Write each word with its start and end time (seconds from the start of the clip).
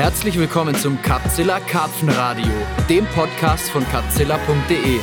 Herzlich 0.00 0.38
willkommen 0.38 0.74
zum 0.74 1.02
Capzilla 1.02 1.60
Karpfenradio, 1.60 2.50
dem 2.88 3.04
Podcast 3.08 3.68
von 3.68 3.84
capzilla.de. 3.84 4.98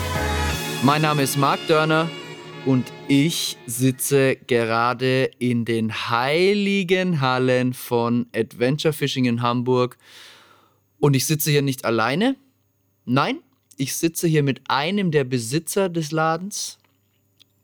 Mein 0.82 1.03
Name 1.03 1.21
ist 1.21 1.37
Marc 1.37 1.59
Dörner 1.67 2.09
und 2.66 2.92
ich 3.07 3.57
sitze 3.67 4.37
gerade 4.48 5.30
in 5.37 5.66
den 5.66 5.94
heiligen 5.94 7.21
Hallen 7.21 7.75
von 7.75 8.25
Adventure 8.36 8.91
Fishing 8.91 9.25
in 9.25 9.44
Hamburg. 9.44 10.00
Und 11.00 11.16
ich 11.16 11.27
sitze 11.27 11.52
hier 11.52 11.61
nicht 11.61 11.86
alleine. 11.86 12.36
Nein, 13.05 13.41
ich 13.77 13.95
sitze 13.95 14.27
hier 14.27 14.41
mit 14.41 14.61
einem 14.68 15.11
der 15.11 15.25
Besitzer 15.25 15.89
des 15.89 16.09
Ladens, 16.09 16.79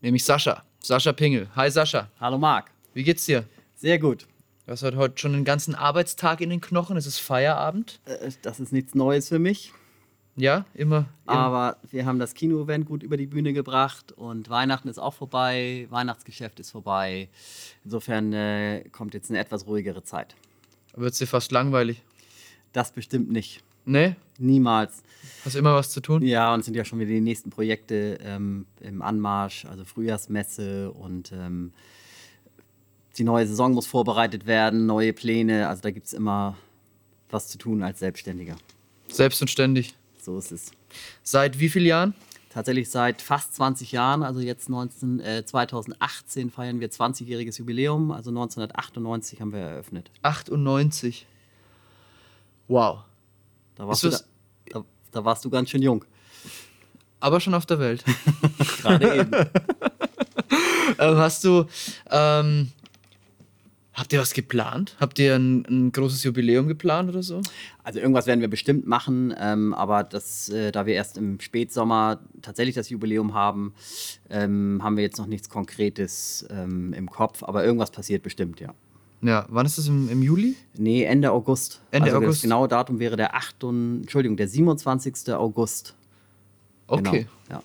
nämlich 0.01 0.23
Sascha. 0.23 0.63
Sascha 0.83 1.13
Pingel. 1.13 1.47
Hi 1.55 1.71
Sascha. 1.71 2.11
Hallo 2.19 2.37
Marc. 2.37 2.69
Wie 2.93 3.01
geht's 3.01 3.25
dir? 3.25 3.43
Sehr 3.75 3.97
gut. 3.97 4.27
Du 4.65 4.71
hast 4.71 4.81
heute 4.83 5.17
schon 5.17 5.33
den 5.33 5.43
ganzen 5.43 5.75
Arbeitstag 5.75 6.39
in 6.39 6.49
den 6.49 6.61
Knochen. 6.61 6.95
Es 6.95 7.05
ist 7.05 7.19
Feierabend. 7.19 7.99
Äh, 8.05 8.31
Das 8.43 8.61
ist 8.61 8.71
nichts 8.71 8.95
Neues 8.95 9.27
für 9.27 9.39
mich. 9.39 9.73
Ja, 10.35 10.65
immer. 10.73 11.05
immer. 11.25 11.37
Aber 11.37 11.77
wir 11.91 12.05
haben 12.05 12.17
das 12.17 12.33
Kino-Event 12.33 12.85
gut 12.85 13.03
über 13.03 13.17
die 13.17 13.27
Bühne 13.27 13.53
gebracht 13.53 14.13
und 14.13 14.49
Weihnachten 14.49 14.87
ist 14.87 14.97
auch 14.97 15.13
vorbei, 15.13 15.85
Weihnachtsgeschäft 15.89 16.59
ist 16.59 16.71
vorbei. 16.71 17.29
Insofern 17.83 18.33
äh, 18.33 18.85
kommt 18.91 19.13
jetzt 19.13 19.29
eine 19.29 19.39
etwas 19.39 19.67
ruhigere 19.67 20.03
Zeit. 20.03 20.35
Wird 20.95 21.19
dir 21.19 21.27
fast 21.27 21.51
langweilig. 21.51 22.01
Das 22.71 22.91
bestimmt 22.93 23.31
nicht. 23.31 23.61
Ne? 23.85 24.15
Niemals. 24.39 25.03
Hast 25.43 25.55
immer 25.55 25.75
was 25.75 25.91
zu 25.91 25.99
tun? 25.99 26.23
Ja, 26.23 26.53
und 26.53 26.61
es 26.61 26.65
sind 26.65 26.75
ja 26.75 26.85
schon 26.85 26.99
wieder 26.99 27.11
die 27.11 27.21
nächsten 27.21 27.49
Projekte 27.49 28.17
ähm, 28.23 28.65
im 28.79 29.01
Anmarsch, 29.01 29.65
also 29.65 29.83
Frühjahrsmesse 29.83 30.89
und 30.91 31.31
ähm, 31.33 31.73
die 33.17 33.23
neue 33.23 33.47
Saison 33.47 33.73
muss 33.73 33.87
vorbereitet 33.87 34.45
werden, 34.45 34.85
neue 34.85 35.13
Pläne. 35.13 35.67
Also 35.67 35.81
da 35.81 35.91
gibt 35.91 36.07
es 36.07 36.13
immer 36.13 36.57
was 37.29 37.47
zu 37.47 37.57
tun 37.57 37.83
als 37.83 37.99
Selbstständiger. 37.99 38.55
Selbst 39.07 39.41
und 39.41 39.49
ständig. 39.49 39.93
So 40.19 40.37
ist 40.37 40.51
es. 40.51 40.71
Seit 41.23 41.59
wie 41.59 41.69
vielen 41.69 41.85
Jahren? 41.85 42.13
Tatsächlich 42.49 42.89
seit 42.89 43.21
fast 43.21 43.55
20 43.55 43.91
Jahren, 43.91 44.21
also 44.21 44.39
jetzt 44.39 44.69
19, 44.69 45.19
äh, 45.19 45.43
2018 45.43 46.51
feiern 46.51 46.79
wir 46.79 46.89
20-jähriges 46.91 47.57
Jubiläum. 47.57 48.11
Also 48.11 48.29
1998 48.29 49.41
haben 49.41 49.51
wir 49.51 49.59
eröffnet. 49.59 50.11
98. 50.21 51.25
Wow. 52.67 52.99
Da 53.75 53.87
warst, 53.87 54.03
du, 54.03 54.09
da, 54.11 54.19
da, 54.69 54.85
da 55.11 55.25
warst 55.25 55.43
du 55.43 55.49
ganz 55.49 55.71
schön 55.71 55.81
jung. 55.81 56.05
Aber 57.19 57.39
schon 57.39 57.55
auf 57.55 57.65
der 57.65 57.79
Welt. 57.79 58.03
Gerade 58.81 59.15
eben. 59.15 59.33
ähm, 60.99 61.17
hast 61.17 61.43
du. 61.43 61.65
Ähm, 62.11 62.71
habt 63.93 64.13
ihr 64.13 64.19
was 64.19 64.33
geplant? 64.33 64.95
Habt 64.99 65.19
ihr 65.19 65.35
ein, 65.35 65.65
ein 65.65 65.91
großes 65.91 66.23
Jubiläum 66.23 66.67
geplant 66.67 67.09
oder 67.09 67.23
so? 67.23 67.41
Also 67.83 67.99
irgendwas 67.99 68.27
werden 68.27 68.41
wir 68.41 68.47
bestimmt 68.47 68.87
machen, 68.87 69.33
ähm, 69.39 69.73
aber 69.73 70.03
das, 70.03 70.49
äh, 70.49 70.71
da 70.71 70.85
wir 70.85 70.95
erst 70.95 71.17
im 71.17 71.39
Spätsommer 71.39 72.19
tatsächlich 72.41 72.75
das 72.75 72.89
Jubiläum 72.89 73.33
haben, 73.33 73.73
ähm, 74.29 74.81
haben 74.83 74.97
wir 74.97 75.03
jetzt 75.03 75.17
noch 75.17 75.27
nichts 75.27 75.49
Konkretes 75.49 76.45
ähm, 76.49 76.93
im 76.93 77.09
Kopf. 77.09 77.43
Aber 77.43 77.63
irgendwas 77.63 77.91
passiert 77.91 78.23
bestimmt, 78.23 78.59
ja. 78.59 78.73
Ja, 79.21 79.45
wann 79.47 79.65
ist 79.65 79.77
das 79.77 79.87
im, 79.87 80.09
im 80.09 80.21
Juli? 80.21 80.55
Nee, 80.77 81.03
Ende 81.03 81.31
August. 81.31 81.81
Ende 81.91 82.07
also 82.07 82.17
August. 82.17 82.39
Das 82.39 82.41
genaue 82.41 82.67
Datum 82.67 82.99
wäre 82.99 83.15
der 83.15 83.35
8. 83.35 83.63
und, 83.63 84.01
Entschuldigung, 84.01 84.35
der 84.35 84.49
27. 84.49 85.33
August. 85.33 85.95
Okay, 86.87 87.27
Genau, 87.47 87.59
ja. 87.61 87.63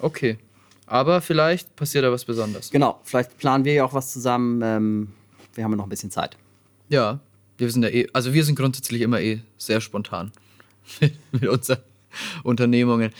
okay. 0.00 0.38
Aber 0.86 1.20
vielleicht 1.20 1.74
passiert 1.74 2.04
da 2.04 2.12
was 2.12 2.24
Besonderes. 2.24 2.70
Genau, 2.70 3.00
vielleicht 3.02 3.38
planen 3.38 3.64
wir 3.64 3.72
ja 3.72 3.84
auch 3.84 3.94
was 3.94 4.12
zusammen. 4.12 5.14
Wir 5.56 5.64
haben 5.64 5.72
ja 5.72 5.76
noch 5.76 5.86
ein 5.86 5.90
bisschen 5.90 6.10
Zeit. 6.10 6.36
Ja, 6.88 7.20
wir 7.58 7.70
sind 7.70 7.82
ja 7.82 7.88
eh, 7.88 8.08
also 8.12 8.32
wir 8.32 8.44
sind 8.44 8.56
grundsätzlich 8.56 9.00
immer 9.00 9.20
eh 9.20 9.40
sehr 9.58 9.80
spontan 9.80 10.32
mit 11.32 11.48
unseren 11.48 11.78
Unternehmungen. 12.42 13.12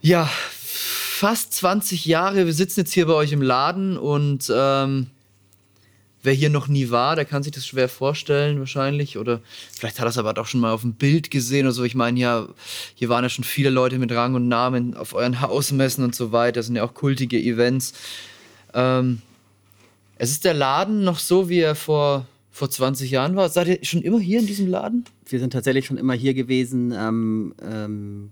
Ja, 0.00 0.26
fast 0.26 1.54
20 1.54 2.04
Jahre, 2.04 2.46
wir 2.46 2.52
sitzen 2.52 2.80
jetzt 2.80 2.92
hier 2.92 3.06
bei 3.06 3.14
euch 3.14 3.32
im 3.32 3.40
Laden 3.42 3.96
und 3.96 4.52
ähm, 4.54 5.06
wer 6.22 6.34
hier 6.34 6.50
noch 6.50 6.68
nie 6.68 6.90
war, 6.90 7.16
der 7.16 7.24
kann 7.24 7.42
sich 7.42 7.52
das 7.52 7.66
schwer 7.66 7.88
vorstellen 7.88 8.58
wahrscheinlich 8.58 9.16
oder 9.16 9.40
vielleicht 9.72 9.98
hat 9.98 10.06
er 10.06 10.10
es 10.10 10.18
aber 10.18 10.34
doch 10.34 10.46
schon 10.46 10.60
mal 10.60 10.72
auf 10.72 10.82
dem 10.82 10.92
Bild 10.92 11.30
gesehen 11.30 11.66
oder 11.66 11.72
so. 11.72 11.84
Ich 11.84 11.94
meine, 11.94 12.20
ja, 12.20 12.46
hier 12.94 13.08
waren 13.08 13.24
ja 13.24 13.30
schon 13.30 13.44
viele 13.44 13.70
Leute 13.70 13.98
mit 13.98 14.12
Rang 14.12 14.34
und 14.34 14.48
Namen 14.48 14.94
auf 14.94 15.14
euren 15.14 15.40
Hausmessen 15.40 16.04
und 16.04 16.14
so 16.14 16.32
weiter, 16.32 16.60
das 16.60 16.66
sind 16.66 16.76
ja 16.76 16.84
auch 16.84 16.92
kultige 16.92 17.38
Events. 17.38 17.94
Ähm, 18.74 19.22
es 20.16 20.30
ist 20.30 20.44
der 20.44 20.54
Laden 20.54 21.04
noch 21.04 21.18
so, 21.18 21.48
wie 21.48 21.60
er 21.60 21.74
vor, 21.74 22.26
vor 22.50 22.70
20 22.70 23.10
Jahren 23.10 23.36
war. 23.36 23.48
Seid 23.48 23.68
ihr 23.68 23.78
schon 23.82 24.02
immer 24.02 24.18
hier 24.18 24.40
in 24.40 24.46
diesem 24.46 24.66
Laden? 24.66 25.04
Wir 25.26 25.38
sind 25.38 25.52
tatsächlich 25.52 25.86
schon 25.86 25.98
immer 25.98 26.14
hier 26.14 26.34
gewesen, 26.34 26.92
ähm, 26.96 27.54
ähm, 27.62 28.30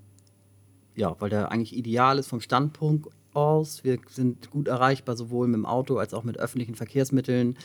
ja, 0.96 1.14
weil 1.18 1.30
der 1.30 1.52
eigentlich 1.52 1.76
ideal 1.76 2.18
ist 2.18 2.28
vom 2.28 2.40
Standpunkt 2.40 3.08
aus. 3.34 3.84
Wir 3.84 3.98
sind 4.08 4.50
gut 4.50 4.68
erreichbar, 4.68 5.16
sowohl 5.16 5.46
mit 5.46 5.56
dem 5.56 5.66
Auto 5.66 5.98
als 5.98 6.14
auch 6.14 6.24
mit 6.24 6.38
öffentlichen 6.38 6.74
Verkehrsmitteln. 6.74 7.56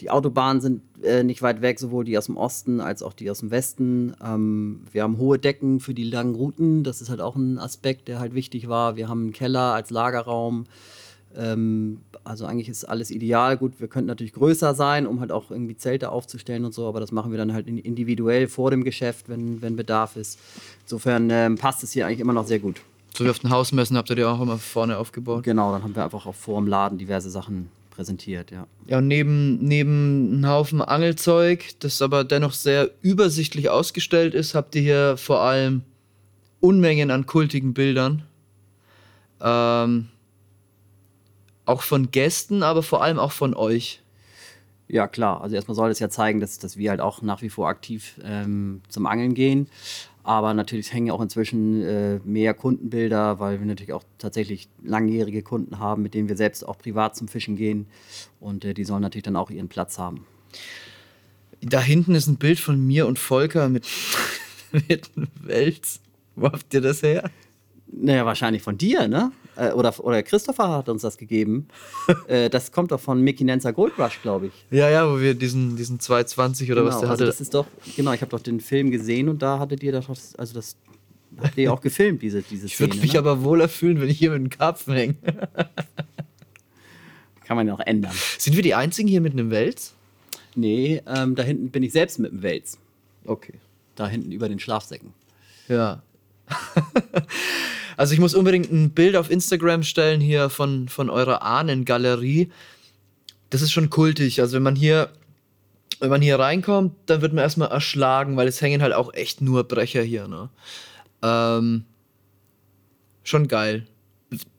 Die 0.00 0.10
Autobahnen 0.10 0.60
sind 0.60 0.82
äh, 1.02 1.24
nicht 1.24 1.42
weit 1.42 1.60
weg, 1.60 1.80
sowohl 1.80 2.04
die 2.04 2.16
aus 2.16 2.26
dem 2.26 2.36
Osten 2.36 2.80
als 2.80 3.02
auch 3.02 3.12
die 3.12 3.30
aus 3.30 3.40
dem 3.40 3.50
Westen. 3.50 4.14
Ähm, 4.24 4.84
wir 4.92 5.02
haben 5.02 5.18
hohe 5.18 5.38
Decken 5.38 5.80
für 5.80 5.92
die 5.92 6.04
langen 6.04 6.36
Routen. 6.36 6.84
Das 6.84 7.02
ist 7.02 7.10
halt 7.10 7.20
auch 7.20 7.34
ein 7.34 7.58
Aspekt, 7.58 8.06
der 8.06 8.20
halt 8.20 8.32
wichtig 8.32 8.68
war. 8.68 8.96
Wir 8.96 9.08
haben 9.08 9.22
einen 9.22 9.32
Keller 9.32 9.74
als 9.74 9.90
Lagerraum. 9.90 10.66
Ähm, 11.40 12.00
also 12.24 12.46
eigentlich 12.46 12.68
ist 12.68 12.84
alles 12.84 13.12
ideal. 13.12 13.56
Gut, 13.56 13.74
wir 13.78 13.86
könnten 13.86 14.08
natürlich 14.08 14.32
größer 14.32 14.74
sein, 14.74 15.06
um 15.06 15.20
halt 15.20 15.30
auch 15.30 15.50
irgendwie 15.52 15.76
Zelte 15.76 16.10
aufzustellen 16.10 16.64
und 16.64 16.74
so, 16.74 16.88
aber 16.88 16.98
das 16.98 17.12
machen 17.12 17.30
wir 17.30 17.38
dann 17.38 17.52
halt 17.52 17.68
in- 17.68 17.78
individuell 17.78 18.48
vor 18.48 18.72
dem 18.72 18.82
Geschäft, 18.82 19.28
wenn, 19.28 19.62
wenn 19.62 19.76
Bedarf 19.76 20.16
ist. 20.16 20.38
Insofern 20.82 21.30
ähm, 21.30 21.56
passt 21.56 21.84
es 21.84 21.92
hier 21.92 22.06
eigentlich 22.06 22.20
immer 22.20 22.32
noch 22.32 22.46
sehr 22.46 22.58
gut. 22.58 22.80
So 23.16 23.24
wie 23.24 23.30
auf 23.30 23.38
den 23.38 23.50
Hausmessen 23.50 23.96
habt 23.96 24.10
ihr 24.10 24.16
die 24.16 24.24
auch 24.24 24.40
immer 24.40 24.58
vorne 24.58 24.98
aufgebaut. 24.98 25.44
Genau, 25.44 25.72
dann 25.72 25.82
haben 25.84 25.94
wir 25.94 26.04
einfach 26.04 26.26
auch 26.26 26.34
vor 26.34 26.60
dem 26.60 26.66
Laden 26.66 26.98
diverse 26.98 27.30
Sachen 27.30 27.68
präsentiert, 27.90 28.50
ja. 28.50 28.66
Ja, 28.86 28.98
und 28.98 29.08
neben, 29.08 29.58
neben 29.64 30.32
einem 30.34 30.48
Haufen 30.48 30.82
Angelzeug, 30.82 31.64
das 31.80 32.02
aber 32.02 32.24
dennoch 32.24 32.52
sehr 32.52 32.90
übersichtlich 33.02 33.70
ausgestellt 33.70 34.34
ist, 34.34 34.54
habt 34.54 34.74
ihr 34.74 34.82
hier 34.82 35.16
vor 35.16 35.40
allem 35.40 35.82
Unmengen 36.60 37.10
an 37.10 37.26
kultigen 37.26 37.74
Bildern. 37.74 38.22
Ähm, 39.40 40.08
auch 41.68 41.82
von 41.82 42.10
Gästen, 42.10 42.62
aber 42.62 42.82
vor 42.82 43.02
allem 43.02 43.18
auch 43.18 43.32
von 43.32 43.54
euch. 43.54 44.00
Ja, 44.88 45.06
klar. 45.06 45.42
Also 45.42 45.54
erstmal 45.54 45.74
soll 45.74 45.90
es 45.90 45.98
ja 45.98 46.08
zeigen, 46.08 46.40
dass, 46.40 46.58
dass 46.58 46.78
wir 46.78 46.90
halt 46.90 47.00
auch 47.00 47.20
nach 47.20 47.42
wie 47.42 47.50
vor 47.50 47.68
aktiv 47.68 48.18
ähm, 48.24 48.80
zum 48.88 49.06
Angeln 49.06 49.34
gehen. 49.34 49.68
Aber 50.24 50.54
natürlich 50.54 50.92
hängen 50.92 51.10
auch 51.10 51.20
inzwischen 51.20 51.82
äh, 51.82 52.20
mehr 52.24 52.54
Kundenbilder, 52.54 53.38
weil 53.38 53.58
wir 53.60 53.66
natürlich 53.66 53.92
auch 53.92 54.04
tatsächlich 54.18 54.68
langjährige 54.82 55.42
Kunden 55.42 55.78
haben, 55.78 56.02
mit 56.02 56.14
denen 56.14 56.28
wir 56.28 56.36
selbst 56.36 56.66
auch 56.66 56.78
privat 56.78 57.16
zum 57.16 57.28
Fischen 57.28 57.56
gehen. 57.56 57.86
Und 58.40 58.64
äh, 58.64 58.72
die 58.72 58.84
sollen 58.84 59.02
natürlich 59.02 59.24
dann 59.24 59.36
auch 59.36 59.50
ihren 59.50 59.68
Platz 59.68 59.98
haben. 59.98 60.26
Da 61.60 61.80
hinten 61.80 62.14
ist 62.14 62.28
ein 62.28 62.36
Bild 62.36 62.60
von 62.60 62.86
mir 62.86 63.06
und 63.06 63.18
Volker 63.18 63.68
mit, 63.68 63.86
mit 64.72 65.10
einem 65.16 65.28
Wels. 65.42 66.00
Wo 66.34 66.46
habt 66.46 66.72
ihr 66.72 66.80
das 66.80 67.02
her? 67.02 67.30
Naja, 67.90 68.24
wahrscheinlich 68.24 68.62
von 68.62 68.78
dir, 68.78 69.08
ne? 69.08 69.32
Äh, 69.58 69.72
oder, 69.72 69.92
oder 70.04 70.22
Christopher 70.22 70.68
hat 70.68 70.88
uns 70.88 71.02
das 71.02 71.18
gegeben. 71.18 71.66
äh, 72.28 72.48
das 72.48 72.70
kommt 72.70 72.92
doch 72.92 73.00
von 73.00 73.20
Mickey 73.20 73.42
Nanzer 73.42 73.72
Gold 73.72 73.98
Rush, 73.98 74.22
glaube 74.22 74.46
ich. 74.46 74.52
Ja, 74.70 74.88
ja, 74.88 75.10
wo 75.10 75.18
wir 75.20 75.34
diesen, 75.34 75.76
diesen 75.76 75.98
220 75.98 76.70
oder 76.70 76.84
was 76.84 76.94
Genau, 76.94 77.00
der 77.00 77.10
also 77.10 77.22
hatte. 77.24 77.26
das 77.26 77.40
ist 77.40 77.54
doch, 77.54 77.66
genau, 77.96 78.12
ich 78.12 78.20
habe 78.20 78.30
doch 78.30 78.40
den 78.40 78.60
Film 78.60 78.92
gesehen 78.92 79.28
und 79.28 79.42
da 79.42 79.58
hattet 79.58 79.82
ihr 79.82 79.90
doch, 79.90 80.08
also 80.08 80.54
das 80.54 80.76
habt 81.42 81.58
ihr 81.58 81.72
auch 81.72 81.80
gefilmt, 81.80 82.22
diese, 82.22 82.42
diese 82.42 82.66
ich 82.66 82.78
würde 82.78 82.96
mich 82.98 83.14
ne? 83.14 83.18
aber 83.18 83.42
wohler 83.42 83.68
fühlen, 83.68 84.00
wenn 84.00 84.08
ich 84.08 84.18
hier 84.18 84.30
mit 84.30 84.36
einem 84.38 84.50
Karpfen 84.50 84.94
hänge. 84.94 85.16
Kann 87.44 87.56
man 87.56 87.66
ja 87.66 87.74
auch 87.74 87.80
ändern. 87.80 88.12
Sind 88.38 88.54
wir 88.54 88.62
die 88.62 88.74
Einzigen 88.74 89.08
hier 89.08 89.20
mit 89.20 89.32
einem 89.32 89.50
Wels? 89.50 89.94
Nee, 90.54 91.02
ähm, 91.06 91.34
da 91.34 91.42
hinten 91.42 91.70
bin 91.70 91.82
ich 91.82 91.92
selbst 91.92 92.20
mit 92.20 92.30
dem 92.30 92.42
Wels. 92.42 92.78
Okay. 93.24 93.54
Da 93.96 94.06
hinten 94.06 94.30
über 94.30 94.48
den 94.48 94.60
Schlafsäcken. 94.60 95.14
Ja. 95.66 96.02
also 97.96 98.14
ich 98.14 98.20
muss 98.20 98.34
unbedingt 98.34 98.70
ein 98.72 98.90
Bild 98.90 99.16
auf 99.16 99.30
Instagram 99.30 99.82
stellen 99.82 100.20
hier 100.20 100.50
von, 100.50 100.88
von 100.88 101.10
eurer 101.10 101.42
Ahnengalerie. 101.42 102.50
Das 103.50 103.62
ist 103.62 103.72
schon 103.72 103.90
kultig. 103.90 104.40
Also 104.40 104.56
wenn 104.56 104.62
man 104.62 104.76
hier, 104.76 105.10
wenn 106.00 106.10
man 106.10 106.22
hier 106.22 106.38
reinkommt, 106.38 106.94
dann 107.06 107.22
wird 107.22 107.32
man 107.32 107.42
erstmal 107.42 107.70
erschlagen, 107.70 108.36
weil 108.36 108.48
es 108.48 108.60
hängen 108.60 108.82
halt 108.82 108.92
auch 108.92 109.14
echt 109.14 109.40
nur 109.40 109.64
Brecher 109.64 110.02
hier, 110.02 110.28
ne? 110.28 110.50
Ähm, 111.22 111.84
schon 113.24 113.48
geil. 113.48 113.86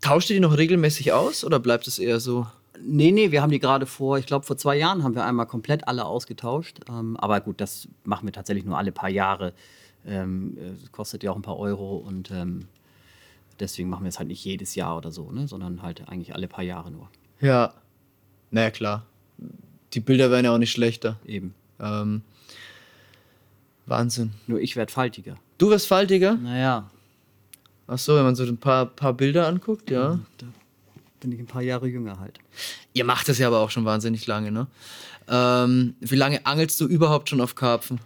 Tauscht 0.02 0.30
ihr 0.30 0.36
die 0.36 0.40
noch 0.40 0.58
regelmäßig 0.58 1.14
aus 1.14 1.44
oder 1.44 1.60
bleibt 1.60 1.88
es 1.88 2.00
eher 2.00 2.20
so? 2.20 2.48
Nee, 2.82 3.12
nee, 3.12 3.32
wir 3.32 3.42
haben 3.42 3.52
die 3.52 3.60
gerade 3.60 3.86
vor, 3.86 4.18
ich 4.18 4.26
glaube, 4.26 4.46
vor 4.46 4.58
zwei 4.58 4.78
Jahren 4.78 5.04
haben 5.04 5.16
wir 5.16 5.26
einmal 5.26 5.46
komplett 5.46 5.88
alle 5.88 6.06
ausgetauscht. 6.06 6.80
Ähm, 6.90 7.18
aber 7.18 7.42
gut, 7.42 7.62
das 7.62 7.88
machen 8.04 8.26
wir 8.28 8.34
tatsächlich 8.34 8.66
nur 8.66 8.78
alle 8.78 8.92
paar 8.92 9.10
Jahre. 9.10 9.54
Ähm, 10.06 10.58
äh, 10.58 10.88
kostet 10.92 11.24
ja 11.24 11.32
auch 11.32 11.36
ein 11.36 11.42
paar 11.42 11.58
Euro 11.58 11.98
und 11.98 12.32
ähm, 12.32 12.66
deswegen 13.60 13.90
machen 13.90 14.04
wir 14.04 14.10
es 14.10 14.20
halt 14.20 14.30
nicht 14.30 14.44
jedes 14.44 14.76
Jahr 14.76 14.98
oder 14.98 15.12
so, 15.12 15.32
ne? 15.32 15.48
sondern 15.48 15.82
halt 15.82 16.08
eigentlich 16.08 16.34
alle 16.34 16.48
paar 16.48 16.64
Jahre 16.64 16.92
nur. 16.92 17.10
Ja. 17.42 17.74
Naja, 18.52 18.72
klar. 18.72 19.06
Die 19.94 20.00
Bilder 20.00 20.32
werden 20.32 20.46
ja 20.46 20.54
auch 20.54 20.58
nicht 20.58 20.72
schlechter. 20.72 21.20
Eben. 21.26 21.54
Ähm, 21.80 22.22
Wahnsinn. 23.86 24.34
Nur 24.48 24.60
ich 24.60 24.76
werde 24.76 24.92
faltiger. 24.92 25.36
Du 25.58 25.70
wirst 25.70 25.88
faltiger? 25.88 26.36
Naja, 26.36 26.90
Ach 27.92 27.98
so, 27.98 28.16
wenn 28.16 28.24
man 28.24 28.36
so 28.36 28.44
ein 28.44 28.58
paar, 28.58 28.86
paar 28.86 29.14
Bilder 29.14 29.48
anguckt, 29.48 29.90
ja. 29.90 30.20
da 30.38 30.46
bin 31.20 31.32
ich 31.32 31.40
ein 31.40 31.48
paar 31.48 31.64
Jahre 31.64 31.88
jünger 31.88 32.20
halt. 32.20 32.38
Ihr 32.94 33.04
macht 33.04 33.28
das 33.28 33.40
ja 33.40 33.48
aber 33.48 33.62
auch 33.62 33.72
schon 33.72 33.84
wahnsinnig 33.84 34.28
lange, 34.28 34.52
ne? 34.52 34.68
Ähm, 35.28 35.96
wie 36.00 36.16
lange 36.16 36.46
angelst 36.46 36.80
du 36.82 36.86
überhaupt 36.86 37.30
schon 37.30 37.42
auf 37.42 37.56
Karpfen? 37.56 38.00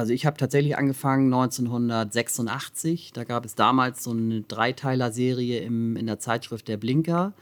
Also 0.00 0.14
ich 0.14 0.24
habe 0.24 0.38
tatsächlich 0.38 0.78
angefangen 0.78 1.26
1986. 1.26 3.12
Da 3.12 3.24
gab 3.24 3.44
es 3.44 3.54
damals 3.54 4.02
so 4.02 4.12
eine 4.12 4.40
Dreiteiler-Serie 4.40 5.60
in 5.60 6.06
der 6.06 6.18
Zeitschrift 6.18 6.68
Der 6.68 6.78
Blinker. 6.78 7.34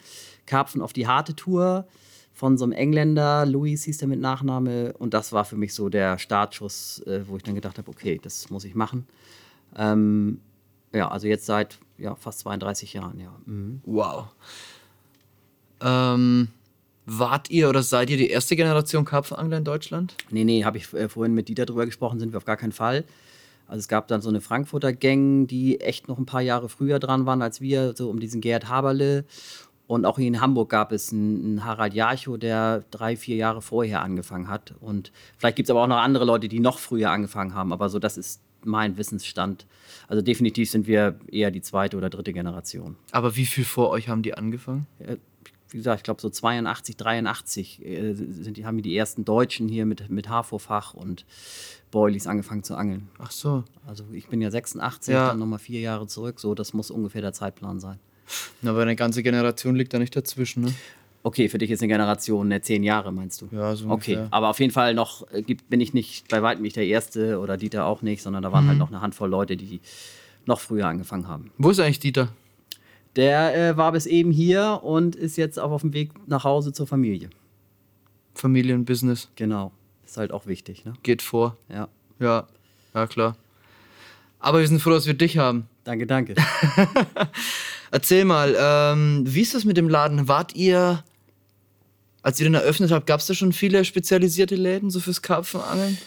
Karpfen 0.45 0.83
auf 0.83 0.93
die 0.93 1.07
harte 1.07 1.37
Tour 1.37 1.87
von 2.35 2.59
so 2.59 2.65
einem 2.65 2.73
Engländer, 2.73 3.47
Louis 3.47 3.85
hieß 3.85 3.99
der 3.99 4.09
mit 4.09 4.19
Nachname. 4.19 4.93
Und 4.95 5.15
das 5.15 5.33
war 5.33 5.45
für 5.45 5.55
mich 5.55 5.73
so 5.73 5.89
der 5.89 6.19
Startschuss, 6.19 7.01
äh, 7.07 7.29
wo 7.29 7.37
ich 7.37 7.45
dann 7.45 7.55
gedacht 7.55 7.79
habe, 7.79 7.89
okay, 7.89 8.19
das 8.21 8.51
muss 8.51 8.65
ich 8.65 8.75
machen. 8.75 9.07
Ähm, 9.77 10.41
ja, 10.93 11.09
also 11.09 11.29
jetzt 11.29 11.47
seit 11.47 11.79
ja, 11.97 12.17
fast 12.17 12.41
32 12.41 12.93
Jahren, 12.93 13.21
ja. 13.21 13.33
Mhm. 13.47 13.83
Wow. 13.85 14.27
Ähm, 15.81 16.49
wart 17.09 17.51
ihr 17.51 17.69
oder 17.69 17.83
seid 17.83 18.11
ihr 18.11 18.17
die 18.17 18.29
erste 18.29 18.55
Generation 18.55 19.05
Karpfenangler 19.05 19.57
in 19.57 19.65
Deutschland? 19.65 20.15
Nee, 20.31 20.45
nee, 20.45 20.65
habe 20.65 20.77
ich 20.77 20.93
äh, 20.93 21.09
vorhin 21.09 21.35
mit 21.35 21.49
Dieter 21.49 21.67
drüber 21.67 21.87
gesprochen, 21.87 22.21
sind 22.21 22.33
wir 22.33 22.37
auf 22.37 22.45
gar 22.45 22.57
keinen 22.57 22.73
Fall. 22.73 23.05
Also 23.67 23.81
es 23.81 23.89
gab 23.89 24.09
dann 24.09 24.21
so 24.21 24.29
eine 24.29 24.41
Frankfurter 24.41 24.93
Gang, 24.93 25.47
die 25.47 25.81
echt 25.81 26.09
noch 26.09 26.19
ein 26.19 26.27
paar 26.27 26.41
Jahre 26.41 26.69
früher 26.69 26.99
dran 26.99 27.27
waren 27.27 27.43
als 27.43 27.61
wir, 27.61 27.95
so 27.97 28.09
um 28.11 28.21
diesen 28.21 28.41
Gerd 28.41 28.69
Haberle. 28.69 29.25
Und 29.87 30.05
auch 30.05 30.19
in 30.19 30.41
Hamburg 30.41 30.69
gab 30.69 30.93
es 30.93 31.13
einen, 31.13 31.45
einen 31.45 31.65
Harald 31.65 31.95
Jarchow, 31.95 32.39
der 32.39 32.85
drei, 32.91 33.17
vier 33.17 33.37
Jahre 33.37 33.63
vorher 33.63 34.03
angefangen 34.03 34.49
hat. 34.49 34.75
Und 34.81 35.13
vielleicht 35.39 35.57
gibt 35.57 35.67
es 35.67 35.71
aber 35.71 35.83
auch 35.83 35.87
noch 35.87 35.97
andere 35.97 36.27
Leute, 36.27 36.49
die 36.49 36.61
noch 36.61 36.79
früher 36.79 37.11
angefangen 37.11 37.55
haben. 37.55 37.73
Aber 37.73 37.89
so, 37.89 37.99
das 37.99 38.19
ist 38.19 38.43
mein 38.65 38.99
Wissensstand. 38.99 39.67
Also 40.07 40.23
definitiv 40.23 40.71
sind 40.71 40.87
wir 40.87 41.19
eher 41.31 41.51
die 41.51 41.63
zweite 41.63 41.97
oder 41.97 42.11
dritte 42.11 42.35
Generation. 42.35 42.97
Aber 43.13 43.37
wie 43.37 43.47
viel 43.47 43.65
vor 43.65 43.89
euch 43.91 44.09
haben 44.09 44.23
die 44.23 44.35
angefangen? 44.35 44.87
Wie 45.71 45.77
gesagt, 45.77 45.99
ich 46.01 46.05
glaube 46.05 46.21
so 46.21 46.31
82, 46.31 46.97
83 46.97 47.85
äh, 47.85 48.15
sind 48.15 48.57
die, 48.57 48.65
haben 48.65 48.81
die 48.83 48.97
ersten 48.97 49.25
Deutschen 49.25 49.69
hier 49.69 49.85
mit, 49.87 50.09
mit 50.11 50.29
Haarvorfach 50.29 50.95
und 50.95 51.25
Boilies 51.91 52.27
angefangen 52.27 52.63
zu 52.63 52.75
angeln. 52.75 53.09
Ach 53.19 53.31
so. 53.31 53.65
Also 53.87 54.05
ich 54.13 54.29
bin 54.29 54.41
ja 54.41 54.51
86, 54.51 55.13
Ja. 55.13 55.29
dann 55.29 55.39
nochmal 55.39 55.59
vier 55.59 55.81
Jahre 55.81 56.07
zurück. 56.07 56.41
So, 56.41 56.55
das 56.55 56.73
muss 56.73 56.91
ungefähr 56.91 57.21
der 57.23 57.33
Zeitplan 57.33 57.81
sein. 57.81 57.99
Na, 58.63 58.71
aber 58.73 58.83
eine 58.83 58.97
ganze 58.97 59.23
Generation 59.23 59.75
liegt 59.77 59.95
da 59.95 59.99
nicht 59.99 60.15
dazwischen, 60.15 60.65
ne? 60.65 60.75
Okay, 61.23 61.49
für 61.49 61.59
dich 61.59 61.71
ist 61.71 61.81
eine 61.83 61.89
Generation 61.93 62.51
äh, 62.53 62.61
zehn 62.63 62.83
Jahre, 62.85 63.13
meinst 63.13 63.43
du? 63.43 63.49
Ja, 63.51 63.75
so 63.75 63.87
Okay, 63.91 64.13
ungefähr. 64.15 64.29
aber 64.31 64.49
auf 64.51 64.61
jeden 64.61 64.73
Fall 64.73 64.95
noch 64.95 65.31
äh, 65.33 65.43
gibt, 65.43 65.69
bin 65.69 65.81
ich 65.81 65.93
nicht 65.93 66.29
bei 66.29 66.43
weitem 66.43 66.63
nicht 66.63 66.77
der 66.77 66.87
Erste 66.87 67.39
oder 67.41 67.57
Dieter 67.57 67.87
auch 67.87 68.03
nicht, 68.03 68.23
sondern 68.23 68.43
da 68.43 68.53
waren 68.53 68.65
Mhm. 68.65 68.69
halt 68.69 68.79
noch 68.79 68.89
eine 68.89 69.01
Handvoll 69.01 69.29
Leute, 69.29 69.57
die 69.57 69.81
noch 70.47 70.61
früher 70.61 70.87
angefangen 70.87 71.27
haben. 71.27 71.51
Wo 71.59 71.71
ist 71.71 71.81
eigentlich 71.81 71.99
Dieter? 72.01 72.29
Der 73.19 73.71
äh, 73.73 73.77
war 73.77 73.91
bis 73.91 74.07
eben 74.07 74.31
hier 74.31 74.81
und 74.85 75.17
ist 75.17 75.37
jetzt 75.37 75.59
auch 75.59 75.73
auf 75.73 75.81
dem 75.81 75.93
Weg 75.93 76.13
nach 76.29 76.45
Hause 76.45 76.73
zur 76.73 76.87
Familie. 76.87 77.31
Familienbusiness. 78.37 79.29
Genau, 79.35 79.73
ist 80.07 80.17
halt 80.17 80.31
auch 80.31 80.47
wichtig, 80.47 80.85
ne? 80.85 80.95
Geht 81.03 81.21
vor. 81.21 81.57
Ja, 81.69 81.89
Ja, 82.21 82.47
ja 82.95 83.07
klar. 83.09 83.37
Aber 84.39 84.61
wir 84.61 84.69
sind 84.69 84.81
froh, 84.81 84.91
dass 84.91 85.07
wir 85.07 85.15
dich 85.15 85.37
haben. 85.37 85.67
danke, 85.83 86.07
danke. 86.07 86.37
Erzähl 87.91 88.25
mal, 88.25 88.55
ähm, 88.57 89.25
wie 89.27 89.41
ist 89.41 89.53
das 89.53 89.65
mit 89.65 89.77
dem 89.77 89.89
Laden? 89.89 90.29
Wart 90.29 90.55
ihr, 90.55 91.03
als 92.23 92.39
ihr 92.39 92.45
den 92.45 92.55
eröffnet 92.55 92.93
habt, 92.93 93.09
gab 93.09 93.19
es 93.19 93.27
da 93.27 93.35
schon 93.35 93.53
viele 93.53 93.85
spezialisierte 93.85 94.55
Läden 94.55 94.91
so 94.91 95.01
fürs 95.01 95.23
Karpfenangeln? 95.23 95.99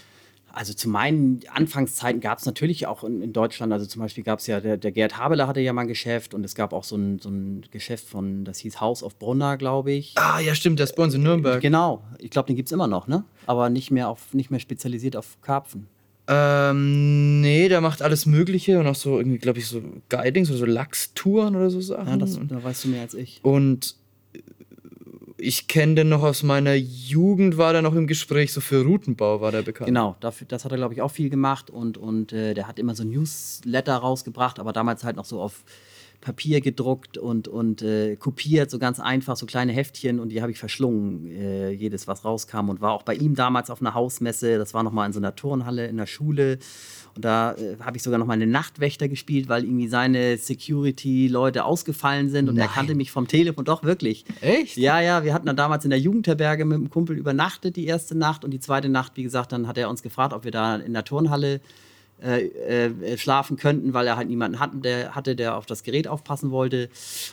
Also 0.53 0.73
zu 0.73 0.89
meinen 0.89 1.41
Anfangszeiten 1.53 2.21
gab 2.21 2.39
es 2.39 2.45
natürlich 2.45 2.87
auch 2.87 3.03
in, 3.03 3.21
in 3.21 3.33
Deutschland, 3.33 3.71
also 3.73 3.85
zum 3.85 4.01
Beispiel 4.01 4.23
gab 4.23 4.39
es 4.39 4.47
ja, 4.47 4.59
der, 4.59 4.77
der 4.77 4.91
Gerd 4.91 5.17
Habeler 5.17 5.47
hatte 5.47 5.61
ja 5.61 5.73
mal 5.73 5.81
ein 5.81 5.87
Geschäft 5.87 6.33
und 6.33 6.43
es 6.43 6.55
gab 6.55 6.73
auch 6.73 6.83
so 6.83 6.95
ein, 6.95 7.19
so 7.19 7.29
ein 7.29 7.65
Geschäft 7.71 8.07
von, 8.07 8.45
das 8.45 8.59
hieß 8.59 8.81
House 8.81 9.03
of 9.03 9.17
Brunner, 9.17 9.57
glaube 9.57 9.91
ich. 9.91 10.13
Ah, 10.15 10.39
ja, 10.39 10.55
stimmt, 10.55 10.79
der 10.79 10.87
uns 10.97 11.13
in 11.13 11.23
Nürnberg. 11.23 11.61
Genau, 11.61 12.03
ich 12.19 12.29
glaube, 12.29 12.47
den 12.47 12.55
gibt 12.55 12.67
es 12.67 12.71
immer 12.71 12.87
noch, 12.87 13.07
ne? 13.07 13.23
Aber 13.47 13.69
nicht 13.69 13.91
mehr, 13.91 14.09
auf, 14.09 14.33
nicht 14.33 14.51
mehr 14.51 14.59
spezialisiert 14.59 15.15
auf 15.15 15.41
Karpfen. 15.41 15.87
Ähm, 16.27 17.41
nee, 17.41 17.67
der 17.67 17.81
macht 17.81 18.01
alles 18.01 18.25
Mögliche 18.25 18.79
und 18.79 18.87
auch 18.87 18.95
so 18.95 19.17
irgendwie, 19.17 19.39
glaube 19.39 19.59
ich, 19.59 19.67
so 19.67 19.81
Guidings 20.09 20.49
oder 20.49 20.59
so 20.59 20.65
Lachstouren 20.65 21.55
oder 21.55 21.69
so 21.69 21.81
Sachen. 21.81 22.07
Ja, 22.07 22.17
das, 22.17 22.39
da 22.47 22.63
weißt 22.63 22.85
du 22.85 22.89
mehr 22.89 23.01
als 23.01 23.13
ich. 23.15 23.39
und 23.43 23.95
ich 25.41 25.67
kenne 25.67 25.95
den 25.95 26.09
noch 26.09 26.23
aus 26.23 26.43
meiner 26.43 26.75
Jugend, 26.75 27.57
war 27.57 27.73
der 27.73 27.81
noch 27.81 27.95
im 27.95 28.07
Gespräch, 28.07 28.53
so 28.53 28.61
für 28.61 28.85
Routenbau 28.85 29.41
war 29.41 29.51
der 29.51 29.63
bekannt. 29.63 29.87
Genau, 29.87 30.15
dafür, 30.19 30.47
das 30.47 30.63
hat 30.63 30.71
er, 30.71 30.77
glaube 30.77 30.93
ich, 30.93 31.01
auch 31.01 31.11
viel 31.11 31.29
gemacht 31.29 31.69
und, 31.69 31.97
und 31.97 32.31
äh, 32.31 32.53
der 32.53 32.67
hat 32.67 32.79
immer 32.79 32.95
so 32.95 33.03
Newsletter 33.03 33.95
rausgebracht, 33.95 34.59
aber 34.59 34.71
damals 34.71 35.03
halt 35.03 35.15
noch 35.15 35.25
so 35.25 35.41
auf 35.41 35.63
Papier 36.21 36.61
gedruckt 36.61 37.17
und, 37.17 37.47
und 37.47 37.81
äh, 37.81 38.15
kopiert, 38.15 38.69
so 38.69 38.77
ganz 38.77 38.99
einfach, 38.99 39.35
so 39.35 39.47
kleine 39.47 39.73
Heftchen 39.73 40.19
und 40.19 40.29
die 40.29 40.41
habe 40.41 40.51
ich 40.51 40.59
verschlungen, 40.59 41.25
äh, 41.31 41.71
jedes, 41.71 42.07
was 42.07 42.23
rauskam 42.23 42.69
und 42.69 42.79
war 42.79 42.91
auch 42.91 43.03
bei 43.03 43.15
ihm 43.15 43.33
damals 43.33 43.71
auf 43.71 43.81
einer 43.81 43.95
Hausmesse, 43.95 44.59
das 44.59 44.75
war 44.75 44.83
nochmal 44.83 45.07
in 45.07 45.13
so 45.13 45.19
einer 45.19 45.35
Turnhalle 45.35 45.87
in 45.87 45.97
der 45.97 46.05
Schule 46.05 46.59
und 47.15 47.25
da 47.25 47.53
äh, 47.53 47.77
habe 47.79 47.97
ich 47.97 48.03
sogar 48.03 48.19
nochmal 48.19 48.35
einen 48.35 48.51
Nachtwächter 48.51 49.07
gespielt, 49.07 49.49
weil 49.49 49.63
irgendwie 49.63 49.87
seine 49.87 50.37
Security-Leute 50.37 51.65
ausgefallen 51.65 52.29
sind 52.29 52.49
und 52.49 52.57
er 52.57 52.65
Nein. 52.65 52.73
kannte 52.73 52.95
mich 52.95 53.11
vom 53.11 53.27
Telefon, 53.27 53.65
doch 53.65 53.83
wirklich. 53.83 54.25
Echt? 54.41 54.77
Ja, 54.77 54.99
ja, 55.01 55.23
wir 55.23 55.33
hatten 55.33 55.45
dann 55.45 55.55
damals 55.55 55.83
in 55.83 55.89
der 55.89 55.99
Jugendherberge 55.99 56.65
mit 56.65 56.77
einem 56.77 56.89
Kumpel 56.89 57.17
übernachtet 57.17 57.75
die 57.75 57.85
erste 57.85 58.17
Nacht 58.17 58.45
und 58.45 58.51
die 58.51 58.59
zweite 58.59 58.89
Nacht, 58.89 59.13
wie 59.15 59.23
gesagt, 59.23 59.51
dann 59.51 59.67
hat 59.67 59.77
er 59.77 59.89
uns 59.89 60.01
gefragt, 60.01 60.33
ob 60.33 60.43
wir 60.43 60.51
da 60.51 60.75
in 60.75 60.93
der 60.93 61.03
Turnhalle 61.03 61.61
äh, 62.21 62.87
äh, 62.87 63.17
schlafen 63.17 63.57
könnten, 63.57 63.93
weil 63.93 64.05
er 64.05 64.15
halt 64.15 64.27
niemanden 64.27 64.59
hatten, 64.59 64.81
der 64.81 65.15
hatte, 65.15 65.35
der 65.35 65.55
auf 65.57 65.65
das 65.65 65.83
Gerät 65.83 66.07
aufpassen 66.07 66.51
wollte. 66.51 66.89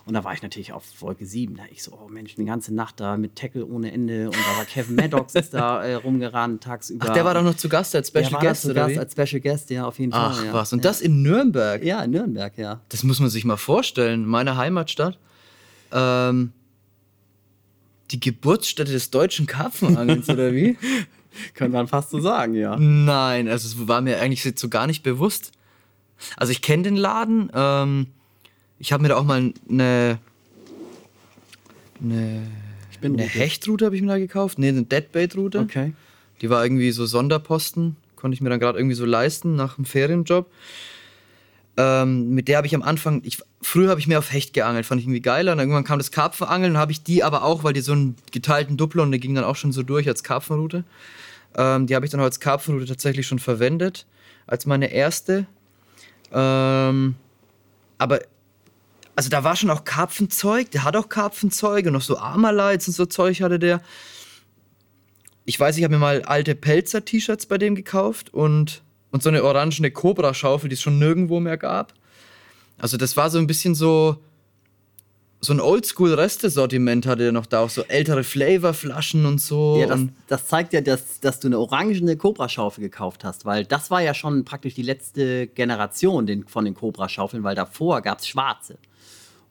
Und 0.06 0.14
da 0.14 0.24
war 0.24 0.32
ich 0.32 0.42
natürlich 0.42 0.72
auf 0.72 0.84
Wolke 1.00 1.26
7. 1.26 1.56
Da 1.56 1.64
ich 1.70 1.82
so, 1.82 1.92
oh 1.92 2.08
Mensch, 2.08 2.34
die 2.36 2.44
ganze 2.44 2.74
Nacht 2.74 3.00
da 3.00 3.16
mit 3.16 3.36
Tackle 3.36 3.66
ohne 3.66 3.92
Ende 3.92 4.26
und 4.26 4.36
da 4.36 4.56
war 4.56 4.64
Kevin 4.64 4.96
Maddox 4.96 5.34
ist 5.34 5.52
da 5.54 5.84
äh, 5.84 5.94
rumgerannt 5.94 6.62
tagsüber. 6.62 7.06
Ach, 7.08 7.12
der 7.12 7.24
war 7.24 7.34
doch 7.34 7.42
noch 7.42 7.56
zu 7.56 7.68
Gast 7.68 7.94
als 7.94 8.10
der 8.10 8.24
Special 8.24 8.32
war 8.40 8.48
Guest, 8.48 8.62
zu 8.62 8.70
oder 8.70 8.82
Gast 8.82 8.94
wie? 8.94 8.98
als 8.98 9.12
Special 9.12 9.40
Guest, 9.40 9.70
ja, 9.70 9.86
auf 9.86 9.98
jeden 9.98 10.12
Ach 10.14 10.34
Fall. 10.34 10.46
ja. 10.46 10.52
was, 10.54 10.72
und 10.72 10.78
ja. 10.78 10.90
das 10.90 11.00
in 11.00 11.22
Nürnberg? 11.22 11.84
Ja, 11.84 12.02
in 12.02 12.12
Nürnberg, 12.12 12.56
ja. 12.56 12.80
Das 12.88 13.04
muss 13.04 13.20
man 13.20 13.28
sich 13.28 13.44
mal 13.44 13.56
vorstellen. 13.56 14.24
Meine 14.24 14.56
Heimatstadt. 14.56 15.18
Ähm, 15.92 16.52
die 18.10 18.20
Geburtsstätte 18.20 18.92
des 18.92 19.10
deutschen 19.10 19.46
Karpfenangelns, 19.46 20.28
oder 20.28 20.52
wie? 20.52 20.78
Kann 21.54 21.70
man 21.70 21.88
fast 21.88 22.10
so 22.10 22.20
sagen, 22.20 22.54
ja. 22.54 22.76
Nein, 22.76 23.48
also 23.48 23.66
es 23.66 23.88
war 23.88 24.00
mir 24.00 24.20
eigentlich 24.20 24.52
so 24.56 24.68
gar 24.68 24.86
nicht 24.86 25.02
bewusst. 25.02 25.52
Also 26.36 26.52
ich 26.52 26.62
kenne 26.62 26.84
den 26.84 26.96
Laden. 26.96 27.50
Ähm, 27.54 28.06
ich 28.78 28.92
habe 28.92 29.02
mir 29.02 29.08
da 29.08 29.16
auch 29.16 29.24
mal 29.24 29.52
eine, 29.68 30.18
eine, 32.00 32.46
eine 33.02 33.12
Rute. 33.12 33.22
Hechtroute 33.22 33.84
habe 33.84 33.96
ich 33.96 34.02
mir 34.02 34.08
da 34.08 34.18
gekauft. 34.18 34.58
Nee, 34.58 34.68
eine 34.68 34.82
Deadbait-Route. 34.82 35.60
Okay. 35.60 35.92
Die 36.40 36.50
war 36.50 36.64
irgendwie 36.64 36.92
so 36.92 37.06
Sonderposten, 37.06 37.96
konnte 38.16 38.34
ich 38.34 38.40
mir 38.40 38.50
dann 38.50 38.60
gerade 38.60 38.78
irgendwie 38.78 38.94
so 38.94 39.04
leisten 39.04 39.56
nach 39.56 39.76
dem 39.76 39.84
Ferienjob. 39.84 40.48
Ähm, 41.76 42.30
mit 42.30 42.48
der 42.48 42.56
habe 42.56 42.66
ich 42.66 42.74
am 42.74 42.82
Anfang, 42.82 43.22
ich, 43.24 43.38
früher 43.62 43.90
habe 43.90 44.00
ich 44.00 44.08
mehr 44.08 44.18
auf 44.18 44.32
Hecht 44.32 44.52
geangelt, 44.52 44.84
fand 44.84 45.00
ich 45.00 45.06
irgendwie 45.06 45.20
geiler. 45.20 45.52
Und 45.52 45.60
irgendwann 45.60 45.84
kam 45.84 45.98
das 45.98 46.10
Karpfenangeln, 46.10 46.76
habe 46.76 46.90
ich 46.92 47.02
die 47.02 47.22
aber 47.22 47.44
auch, 47.44 47.62
weil 47.62 47.72
die 47.72 47.80
so 47.80 47.92
einen 47.92 48.16
geteilten 48.32 48.76
Doppler 48.76 49.04
und 49.04 49.12
der 49.12 49.20
ging 49.20 49.34
dann 49.34 49.44
auch 49.44 49.56
schon 49.56 49.72
so 49.72 49.82
durch 49.82 50.08
als 50.08 50.24
Karpfenroute. 50.24 50.84
Ähm, 51.58 51.86
die 51.86 51.94
habe 51.94 52.06
ich 52.06 52.10
dann 52.10 52.20
als 52.20 52.40
Karpfenroute 52.40 52.86
tatsächlich 52.86 53.26
schon 53.26 53.38
verwendet, 53.38 54.06
als 54.46 54.64
meine 54.64 54.90
erste. 54.90 55.46
Ähm, 56.32 57.16
aber, 57.98 58.20
also 59.16 59.28
da 59.28 59.44
war 59.44 59.56
schon 59.56 59.68
auch 59.68 59.84
Karpfenzeug, 59.84 60.70
der 60.70 60.84
hat 60.84 60.96
auch 60.96 61.10
Karpfenzeug 61.10 61.86
und 61.86 61.92
noch 61.92 62.02
so 62.02 62.16
Armalights 62.16 62.88
und 62.88 62.94
so 62.94 63.04
Zeug 63.04 63.42
hatte 63.42 63.58
der 63.58 63.82
ich 65.48 65.58
weiß, 65.58 65.78
ich 65.78 65.84
habe 65.84 65.94
mir 65.94 66.00
mal 66.00 66.20
alte 66.24 66.54
Pelzer-T-Shirts 66.54 67.46
bei 67.46 67.56
dem 67.56 67.74
gekauft 67.74 68.34
und, 68.34 68.82
und 69.10 69.22
so 69.22 69.30
eine 69.30 69.42
orangene 69.42 69.90
Cobra-Schaufel, 69.90 70.68
die 70.68 70.74
es 70.74 70.82
schon 70.82 70.98
nirgendwo 70.98 71.40
mehr 71.40 71.56
gab. 71.56 71.94
Also 72.76 72.98
das 72.98 73.16
war 73.16 73.30
so 73.30 73.38
ein 73.38 73.46
bisschen 73.46 73.74
so 73.74 74.18
so 75.40 75.52
ein 75.52 75.60
Oldschool-Restesortiment 75.60 77.06
hatte 77.06 77.24
er 77.24 77.32
noch 77.32 77.46
da, 77.46 77.60
auch 77.60 77.70
so 77.70 77.82
ältere 77.84 78.24
Flavorflaschen 78.24 79.24
und 79.24 79.40
so. 79.40 79.78
Ja, 79.78 79.86
das, 79.86 80.00
das 80.26 80.46
zeigt 80.48 80.72
ja, 80.72 80.80
dass, 80.80 81.20
dass 81.20 81.38
du 81.38 81.46
eine 81.46 81.58
orangene 81.58 82.16
Cobra-Schaufel 82.16 82.82
gekauft 82.82 83.24
hast, 83.24 83.44
weil 83.44 83.64
das 83.64 83.90
war 83.90 84.02
ja 84.02 84.14
schon 84.14 84.44
praktisch 84.44 84.74
die 84.74 84.82
letzte 84.82 85.46
Generation 85.46 86.26
den, 86.26 86.46
von 86.48 86.64
den 86.64 86.74
Cobra-Schaufeln, 86.74 87.44
weil 87.44 87.54
davor 87.54 88.02
gab 88.02 88.18
es 88.18 88.26
schwarze. 88.26 88.78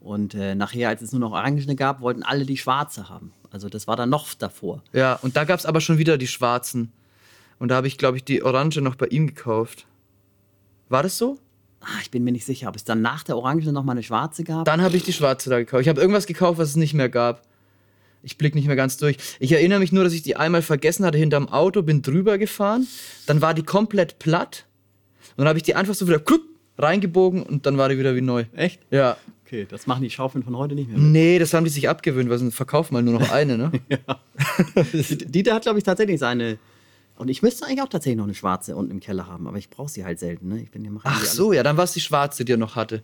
Und 0.01 0.35
äh, 0.35 0.55
nachher, 0.55 0.89
als 0.89 1.01
es 1.01 1.11
nur 1.13 1.21
noch 1.21 1.31
orangene 1.31 1.75
gab, 1.75 2.01
wollten 2.01 2.23
alle 2.23 2.45
die 2.45 2.57
schwarze 2.57 3.09
haben. 3.09 3.33
Also 3.49 3.69
das 3.69 3.87
war 3.87 3.95
dann 3.95 4.09
noch 4.09 4.33
davor. 4.33 4.83
ja, 4.91 5.13
und 5.15 5.37
da 5.37 5.45
gab 5.45 5.57
es 5.57 5.65
aber 5.65 5.79
schon 5.79 5.97
wieder 5.97 6.17
die 6.17 6.27
schwarzen. 6.27 6.91
Und 7.59 7.69
da 7.69 7.75
habe 7.75 7.87
ich, 7.87 7.97
glaube 7.97 8.17
ich, 8.17 8.23
die 8.23 8.43
Orange 8.43 8.81
noch 8.81 8.95
bei 8.95 9.07
ihm 9.07 9.27
gekauft. 9.27 9.87
War 10.89 11.01
das 11.01 11.17
so? 11.17 11.39
Ah, 11.81 11.99
ich 12.01 12.11
bin 12.11 12.23
mir 12.23 12.31
nicht 12.31 12.45
sicher, 12.45 12.69
ob 12.69 12.75
es 12.75 12.83
dann 12.83 13.01
nach 13.01 13.23
der 13.23 13.37
Orange 13.37 13.71
noch 13.71 13.83
mal 13.83 13.91
eine 13.93 14.03
schwarze 14.03 14.43
gab. 14.43 14.65
Dann 14.65 14.81
habe 14.81 14.97
ich 14.97 15.03
die 15.03 15.13
schwarze 15.13 15.49
da 15.49 15.59
gekauft. 15.59 15.81
Ich 15.81 15.89
habe 15.89 16.01
irgendwas 16.01 16.25
gekauft, 16.25 16.57
was 16.57 16.69
es 16.69 16.75
nicht 16.75 16.93
mehr 16.93 17.09
gab. 17.09 17.43
Ich 18.23 18.37
blick 18.37 18.55
nicht 18.55 18.67
mehr 18.67 18.75
ganz 18.75 18.97
durch. 18.97 19.17
Ich 19.39 19.51
erinnere 19.51 19.79
mich 19.79 19.91
nur, 19.91 20.03
dass 20.03 20.13
ich 20.13 20.23
die 20.23 20.35
einmal 20.35 20.61
vergessen 20.61 21.05
hatte 21.05 21.17
hinterm 21.17 21.47
Auto, 21.47 21.83
bin 21.83 22.01
drüber 22.01 22.37
gefahren. 22.37 22.87
Dann 23.25 23.41
war 23.41 23.53
die 23.53 23.63
komplett 23.63 24.19
platt. 24.19 24.65
dann 25.37 25.47
habe 25.47 25.59
ich 25.59 25.63
die 25.63 25.75
einfach 25.75 25.93
so 25.93 26.07
wieder 26.07 26.19
kluck, 26.19 26.41
reingebogen 26.77 27.43
und 27.43 27.65
dann 27.65 27.77
war 27.77 27.89
die 27.89 27.97
wieder 27.97 28.15
wie 28.15 28.21
neu. 28.21 28.45
Echt? 28.53 28.81
Ja. 28.91 29.17
Okay, 29.45 29.65
das 29.69 29.87
machen 29.87 30.03
die 30.03 30.09
Schaufeln 30.09 30.43
von 30.43 30.57
heute 30.57 30.75
nicht 30.75 30.89
mehr. 30.89 30.97
Nee, 30.97 31.39
das 31.39 31.53
haben 31.53 31.63
die 31.63 31.69
sich 31.69 31.87
abgewöhnt, 31.87 32.29
weil 32.29 32.37
sie 32.37 32.51
verkaufen 32.51 32.93
mal 32.93 33.01
nur 33.01 33.19
noch 33.19 33.31
eine, 33.31 33.57
ne? 33.57 33.71
Dieter 35.09 35.53
hat, 35.53 35.61
glaube 35.61 35.77
ich, 35.77 35.85
tatsächlich 35.85 36.19
seine. 36.19 36.57
Und 37.17 37.29
ich 37.29 37.41
müsste 37.41 37.65
eigentlich 37.65 37.81
auch 37.81 37.89
tatsächlich 37.89 38.17
noch 38.17 38.25
eine 38.25 38.35
schwarze 38.35 38.75
unten 38.75 38.91
im 38.91 38.99
Keller 38.99 39.27
haben, 39.27 39.47
aber 39.47 39.57
ich 39.57 39.69
brauche 39.69 39.89
sie 39.89 40.05
halt 40.05 40.19
selten. 40.19 40.49
Ne? 40.49 40.61
Ich 40.61 40.71
bin 40.71 40.85
ja 40.85 40.91
Ach 41.03 41.25
so, 41.25 41.51
ja, 41.51 41.63
dann 41.63 41.75
war 41.75 41.83
es 41.83 41.93
die 41.93 41.99
schwarze, 41.99 42.45
die 42.45 42.53
er 42.53 42.57
noch 42.57 42.75
hatte. 42.75 43.03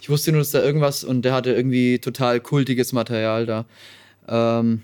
Ich 0.00 0.08
wusste 0.08 0.32
nur, 0.32 0.40
dass 0.40 0.50
da 0.50 0.62
irgendwas 0.62 1.04
und 1.04 1.22
der 1.22 1.34
hatte 1.34 1.52
irgendwie 1.52 1.98
total 1.98 2.40
kultiges 2.40 2.92
Material 2.92 3.46
da. 3.46 3.66
Ähm, 4.28 4.82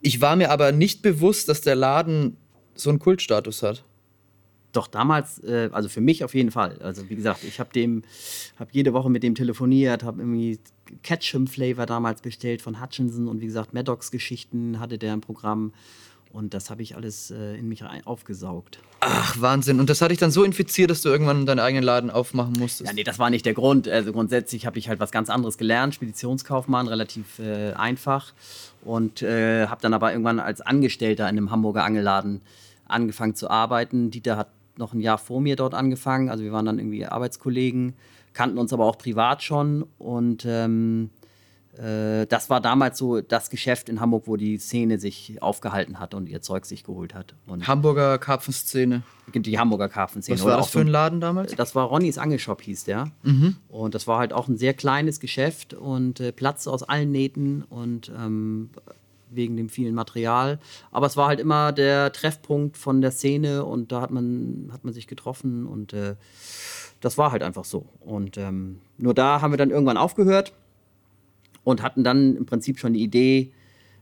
ich 0.00 0.20
war 0.20 0.36
mir 0.36 0.50
aber 0.50 0.72
nicht 0.72 1.02
bewusst, 1.02 1.48
dass 1.48 1.60
der 1.60 1.76
Laden 1.76 2.36
so 2.74 2.90
einen 2.90 2.98
Kultstatus 2.98 3.62
hat. 3.62 3.84
Doch 4.72 4.88
damals, 4.88 5.38
äh, 5.44 5.70
also 5.72 5.88
für 5.88 6.00
mich 6.00 6.24
auf 6.24 6.34
jeden 6.34 6.50
Fall. 6.50 6.78
Also 6.82 7.08
wie 7.08 7.14
gesagt, 7.14 7.44
ich 7.44 7.60
habe 7.60 7.70
dem, 7.72 8.02
habe 8.58 8.70
jede 8.72 8.92
Woche 8.92 9.08
mit 9.08 9.22
dem 9.22 9.36
telefoniert, 9.36 10.02
habe 10.02 10.20
irgendwie 10.20 10.58
Ketchum 11.02 11.46
Flavor 11.46 11.86
damals 11.86 12.20
bestellt 12.20 12.60
von 12.60 12.80
Hutchinson 12.82 13.28
und 13.28 13.40
wie 13.40 13.46
gesagt 13.46 13.72
Maddox 13.72 14.10
Geschichten 14.10 14.80
hatte 14.80 14.98
der 14.98 15.14
im 15.14 15.20
Programm 15.20 15.72
und 16.34 16.52
das 16.52 16.68
habe 16.68 16.82
ich 16.82 16.96
alles 16.96 17.30
äh, 17.30 17.56
in 17.56 17.68
mich 17.68 17.84
aufgesaugt. 18.04 18.80
Ach, 18.98 19.40
Wahnsinn. 19.40 19.78
Und 19.78 19.88
das 19.88 20.00
hat 20.02 20.10
dich 20.10 20.18
dann 20.18 20.32
so 20.32 20.42
infiziert, 20.42 20.90
dass 20.90 21.00
du 21.00 21.08
irgendwann 21.08 21.46
deinen 21.46 21.60
eigenen 21.60 21.84
Laden 21.84 22.10
aufmachen 22.10 22.54
musstest. 22.58 22.90
Ja, 22.90 22.92
nee, 22.92 23.04
das 23.04 23.20
war 23.20 23.30
nicht 23.30 23.46
der 23.46 23.54
Grund. 23.54 23.86
Also 23.86 24.12
grundsätzlich 24.12 24.66
habe 24.66 24.76
ich 24.78 24.88
halt 24.88 24.98
was 24.98 25.12
ganz 25.12 25.30
anderes 25.30 25.58
gelernt, 25.58 25.94
Speditionskaufmann, 25.94 26.88
relativ 26.88 27.38
äh, 27.38 27.72
einfach 27.74 28.32
und 28.84 29.22
äh, 29.22 29.68
habe 29.68 29.80
dann 29.80 29.94
aber 29.94 30.10
irgendwann 30.10 30.40
als 30.40 30.60
Angestellter 30.60 31.24
in 31.24 31.38
einem 31.38 31.52
Hamburger 31.52 31.84
Angelladen 31.84 32.40
angefangen 32.86 33.36
zu 33.36 33.48
arbeiten. 33.48 34.10
Dieter 34.10 34.36
hat 34.36 34.48
noch 34.76 34.92
ein 34.92 35.00
Jahr 35.00 35.18
vor 35.18 35.40
mir 35.40 35.54
dort 35.54 35.72
angefangen. 35.72 36.30
Also 36.30 36.42
wir 36.42 36.50
waren 36.50 36.66
dann 36.66 36.80
irgendwie 36.80 37.06
Arbeitskollegen, 37.06 37.94
kannten 38.32 38.58
uns 38.58 38.72
aber 38.72 38.86
auch 38.86 38.98
privat 38.98 39.44
schon. 39.44 39.86
Und 39.98 40.44
ähm, 40.48 41.10
äh, 41.22 41.23
das 41.76 42.50
war 42.50 42.60
damals 42.60 42.98
so 42.98 43.20
das 43.20 43.50
Geschäft 43.50 43.88
in 43.88 44.00
Hamburg, 44.00 44.24
wo 44.26 44.36
die 44.36 44.58
Szene 44.58 44.98
sich 44.98 45.42
aufgehalten 45.42 45.98
hat 45.98 46.14
und 46.14 46.28
ihr 46.28 46.40
Zeug 46.40 46.66
sich 46.66 46.84
geholt 46.84 47.14
hat. 47.14 47.34
Und 47.46 47.66
Hamburger 47.66 48.18
Karpfenszene. 48.18 49.02
die 49.32 49.58
Hamburger 49.58 49.88
Karpfenszene. 49.88 50.38
Was 50.38 50.44
war 50.46 50.56
das 50.56 50.70
für 50.70 50.80
ein 50.80 50.88
Laden 50.88 51.20
damals? 51.20 51.54
das 51.56 51.74
war 51.74 51.86
Ronnys 51.86 52.18
Angelshop, 52.18 52.62
hieß 52.62 52.84
der. 52.84 53.10
Und 53.68 53.94
das 53.94 54.06
war 54.06 54.18
halt 54.18 54.32
auch 54.32 54.46
ein 54.46 54.56
sehr 54.56 54.74
kleines 54.74 55.18
Geschäft 55.18 55.74
und 55.74 56.20
äh, 56.20 56.30
Platz 56.30 56.66
aus 56.68 56.84
allen 56.84 57.10
Nähten 57.10 57.62
und 57.62 58.12
ähm, 58.16 58.70
wegen 59.30 59.56
dem 59.56 59.68
vielen 59.68 59.94
Material. 59.94 60.60
Aber 60.92 61.06
es 61.06 61.16
war 61.16 61.26
halt 61.28 61.40
immer 61.40 61.72
der 61.72 62.12
Treffpunkt 62.12 62.76
von 62.76 63.00
der 63.00 63.10
Szene 63.10 63.64
und 63.64 63.90
da 63.90 64.00
hat 64.00 64.10
man, 64.10 64.70
hat 64.72 64.84
man 64.84 64.94
sich 64.94 65.06
getroffen 65.06 65.66
und 65.66 65.92
äh, 65.92 66.14
das 67.00 67.18
war 67.18 67.32
halt 67.32 67.42
einfach 67.42 67.64
so. 67.64 67.86
Und 68.00 68.38
ähm, 68.38 68.80
nur 68.96 69.14
da 69.14 69.40
haben 69.40 69.52
wir 69.52 69.58
dann 69.58 69.70
irgendwann 69.70 69.96
aufgehört 69.96 70.52
und 71.64 71.82
hatten 71.82 72.04
dann 72.04 72.36
im 72.36 72.46
Prinzip 72.46 72.78
schon 72.78 72.92
die 72.92 73.02
Idee, 73.02 73.52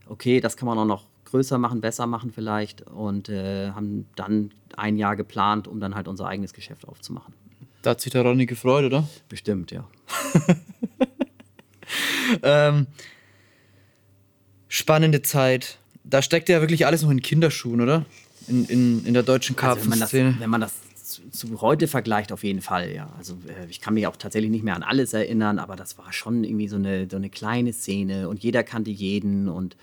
okay, 0.06 0.40
das 0.40 0.56
kann 0.56 0.66
man 0.66 0.78
auch 0.78 0.84
noch 0.84 1.06
größer 1.24 1.56
machen, 1.58 1.80
besser 1.80 2.06
machen 2.06 2.30
vielleicht 2.30 2.82
und 2.82 3.28
äh, 3.28 3.70
haben 3.70 4.06
dann 4.16 4.50
ein 4.76 4.96
Jahr 4.98 5.16
geplant, 5.16 5.66
um 5.66 5.80
dann 5.80 5.94
halt 5.94 6.08
unser 6.08 6.26
eigenes 6.26 6.52
Geschäft 6.52 6.86
aufzumachen. 6.86 7.34
Da 7.80 7.90
hat 7.90 8.00
sich 8.00 8.12
der 8.12 8.22
Ronny 8.22 8.46
gefreut, 8.46 8.84
oder? 8.84 9.08
Bestimmt, 9.28 9.70
ja. 9.70 9.88
Ähm, 12.42 12.86
spannende 14.68 15.22
Zeit. 15.22 15.78
Da 16.04 16.22
steckt 16.22 16.48
ja 16.48 16.60
wirklich 16.60 16.86
alles 16.86 17.02
noch 17.02 17.10
in 17.10 17.20
Kinderschuhen, 17.20 17.80
oder? 17.80 18.04
In, 18.48 18.64
in, 18.66 19.06
in 19.06 19.14
der 19.14 19.22
deutschen 19.22 19.56
Also 19.58 19.82
wenn, 19.82 19.88
man 19.90 20.00
das, 20.00 20.10
Karpfenszene. 20.10 20.36
wenn 20.40 20.50
man 20.50 20.60
das 20.60 20.72
zu, 21.30 21.60
heute 21.60 21.88
vergleicht, 21.88 22.32
auf 22.32 22.44
jeden 22.44 22.60
Fall, 22.60 22.92
ja. 22.92 23.12
Also 23.18 23.34
äh, 23.46 23.66
ich 23.68 23.80
kann 23.80 23.94
mich 23.94 24.06
auch 24.06 24.16
tatsächlich 24.16 24.50
nicht 24.50 24.64
mehr 24.64 24.76
an 24.76 24.82
alles 24.82 25.12
erinnern, 25.12 25.58
aber 25.58 25.76
das 25.76 25.98
war 25.98 26.12
schon 26.12 26.44
irgendwie 26.44 26.68
so 26.68 26.76
eine, 26.76 27.08
so 27.10 27.16
eine 27.16 27.30
kleine 27.30 27.72
Szene 27.72 28.28
und 28.28 28.42
jeder 28.42 28.62
kannte 28.62 28.90
jeden 28.90 29.48
und 29.48 29.76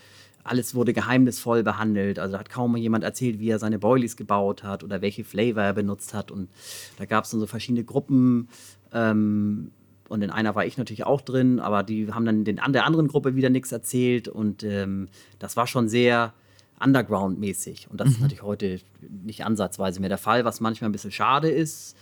alles 0.43 0.73
wurde 0.73 0.93
geheimnisvoll 0.93 1.63
behandelt. 1.63 2.19
Also 2.19 2.37
hat 2.37 2.49
kaum 2.49 2.75
jemand 2.75 3.03
erzählt, 3.03 3.39
wie 3.39 3.49
er 3.49 3.59
seine 3.59 3.79
Boilies 3.79 4.17
gebaut 4.17 4.63
hat 4.63 4.83
oder 4.83 5.01
welche 5.01 5.23
Flavor 5.23 5.63
er 5.63 5.73
benutzt 5.73 6.13
hat. 6.13 6.31
Und 6.31 6.49
da 6.97 7.05
gab 7.05 7.25
es 7.25 7.31
dann 7.31 7.39
so 7.39 7.47
verschiedene 7.47 7.83
Gruppen. 7.83 8.49
Ähm, 8.93 9.71
und 10.07 10.23
in 10.23 10.31
einer 10.31 10.55
war 10.55 10.65
ich 10.65 10.77
natürlich 10.77 11.05
auch 11.05 11.21
drin, 11.21 11.59
aber 11.59 11.83
die 11.83 12.11
haben 12.11 12.25
dann 12.25 12.43
den, 12.43 12.55
der 12.55 12.85
anderen 12.85 13.07
Gruppe 13.07 13.35
wieder 13.35 13.49
nichts 13.49 13.71
erzählt. 13.71 14.27
Und 14.27 14.63
ähm, 14.63 15.09
das 15.37 15.55
war 15.55 15.67
schon 15.67 15.87
sehr 15.87 16.33
Underground-mäßig. 16.81 17.87
Und 17.89 17.99
das 17.99 18.09
ist 18.09 18.19
natürlich 18.21 18.43
heute 18.43 18.79
nicht 19.23 19.45
ansatzweise 19.45 19.99
mehr 19.99 20.09
der 20.09 20.17
Fall, 20.17 20.45
was 20.45 20.61
manchmal 20.61 20.89
ein 20.89 20.93
bisschen 20.93 21.11
schade 21.11 21.49
ist. 21.49 21.95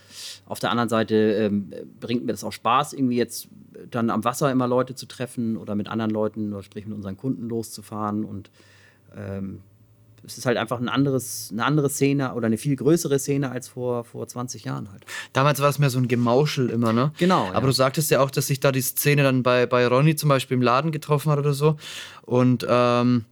Auf 0.45 0.59
der 0.59 0.71
anderen 0.71 0.89
Seite 0.89 1.15
ähm, 1.15 1.71
bringt 1.99 2.25
mir 2.25 2.31
das 2.31 2.43
auch 2.43 2.51
Spaß, 2.51 2.93
irgendwie 2.93 3.17
jetzt 3.17 3.47
dann 3.89 4.09
am 4.09 4.23
Wasser 4.23 4.51
immer 4.51 4.67
Leute 4.67 4.95
zu 4.95 5.05
treffen 5.05 5.57
oder 5.57 5.75
mit 5.75 5.87
anderen 5.87 6.11
Leuten, 6.11 6.53
oder 6.53 6.63
sprich 6.63 6.85
mit 6.85 6.95
unseren 6.95 7.17
Kunden 7.17 7.47
loszufahren. 7.47 8.23
Und 8.23 8.49
ähm, 9.15 9.61
es 10.25 10.37
ist 10.37 10.45
halt 10.45 10.57
einfach 10.57 10.79
ein 10.79 10.89
anderes, 10.89 11.49
eine 11.51 11.65
andere 11.65 11.89
Szene 11.89 12.33
oder 12.33 12.47
eine 12.47 12.57
viel 12.57 12.75
größere 12.75 13.17
Szene 13.17 13.49
als 13.49 13.67
vor, 13.69 14.03
vor 14.03 14.27
20 14.27 14.65
Jahren 14.65 14.91
halt. 14.91 15.05
Damals 15.33 15.61
war 15.61 15.69
es 15.69 15.79
mehr 15.79 15.89
so 15.89 15.99
ein 15.99 16.07
Gemauschel 16.07 16.69
immer, 16.69 16.93
ne? 16.93 17.13
Genau, 17.17 17.47
Aber 17.47 17.61
ja. 17.61 17.65
du 17.65 17.71
sagtest 17.71 18.11
ja 18.11 18.19
auch, 18.19 18.29
dass 18.29 18.47
sich 18.47 18.59
da 18.59 18.71
die 18.71 18.81
Szene 18.81 19.23
dann 19.23 19.41
bei, 19.41 19.65
bei 19.65 19.87
Ronny 19.87 20.15
zum 20.15 20.29
Beispiel 20.29 20.55
im 20.55 20.61
Laden 20.61 20.91
getroffen 20.91 21.31
hat 21.31 21.39
oder 21.39 21.53
so. 21.53 21.77
Und 22.23 22.65
ähm, 22.69 23.25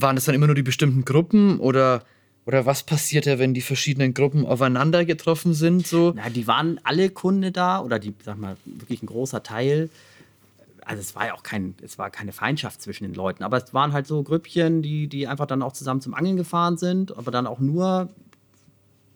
waren 0.00 0.16
das 0.16 0.24
dann 0.24 0.34
immer 0.34 0.46
nur 0.46 0.54
die 0.54 0.62
bestimmten 0.62 1.04
Gruppen 1.04 1.58
oder, 1.58 2.02
oder 2.46 2.66
was 2.66 2.82
passiert 2.82 3.26
ja, 3.26 3.38
wenn 3.38 3.54
die 3.54 3.60
verschiedenen 3.60 4.14
Gruppen 4.14 4.46
aufeinander 4.46 5.04
getroffen 5.04 5.54
sind? 5.54 5.86
So? 5.86 6.12
Na, 6.16 6.30
die 6.30 6.46
waren 6.46 6.80
alle 6.84 7.10
Kunde 7.10 7.52
da 7.52 7.80
oder 7.80 7.98
die, 7.98 8.14
sag 8.24 8.38
mal, 8.38 8.56
wirklich 8.64 9.02
ein 9.02 9.06
großer 9.06 9.42
Teil. 9.42 9.90
Also 10.84 11.00
es 11.00 11.14
war 11.14 11.26
ja 11.26 11.34
auch 11.34 11.42
kein, 11.42 11.74
es 11.82 11.98
war 11.98 12.10
keine 12.10 12.32
Feindschaft 12.32 12.82
zwischen 12.82 13.04
den 13.04 13.14
Leuten, 13.14 13.44
aber 13.44 13.58
es 13.58 13.72
waren 13.72 13.92
halt 13.92 14.06
so 14.06 14.22
Grüppchen, 14.22 14.82
die, 14.82 15.06
die 15.06 15.28
einfach 15.28 15.46
dann 15.46 15.62
auch 15.62 15.72
zusammen 15.72 16.00
zum 16.00 16.14
Angeln 16.14 16.36
gefahren 16.36 16.76
sind, 16.76 17.16
aber 17.16 17.30
dann 17.30 17.46
auch 17.46 17.60
nur 17.60 18.08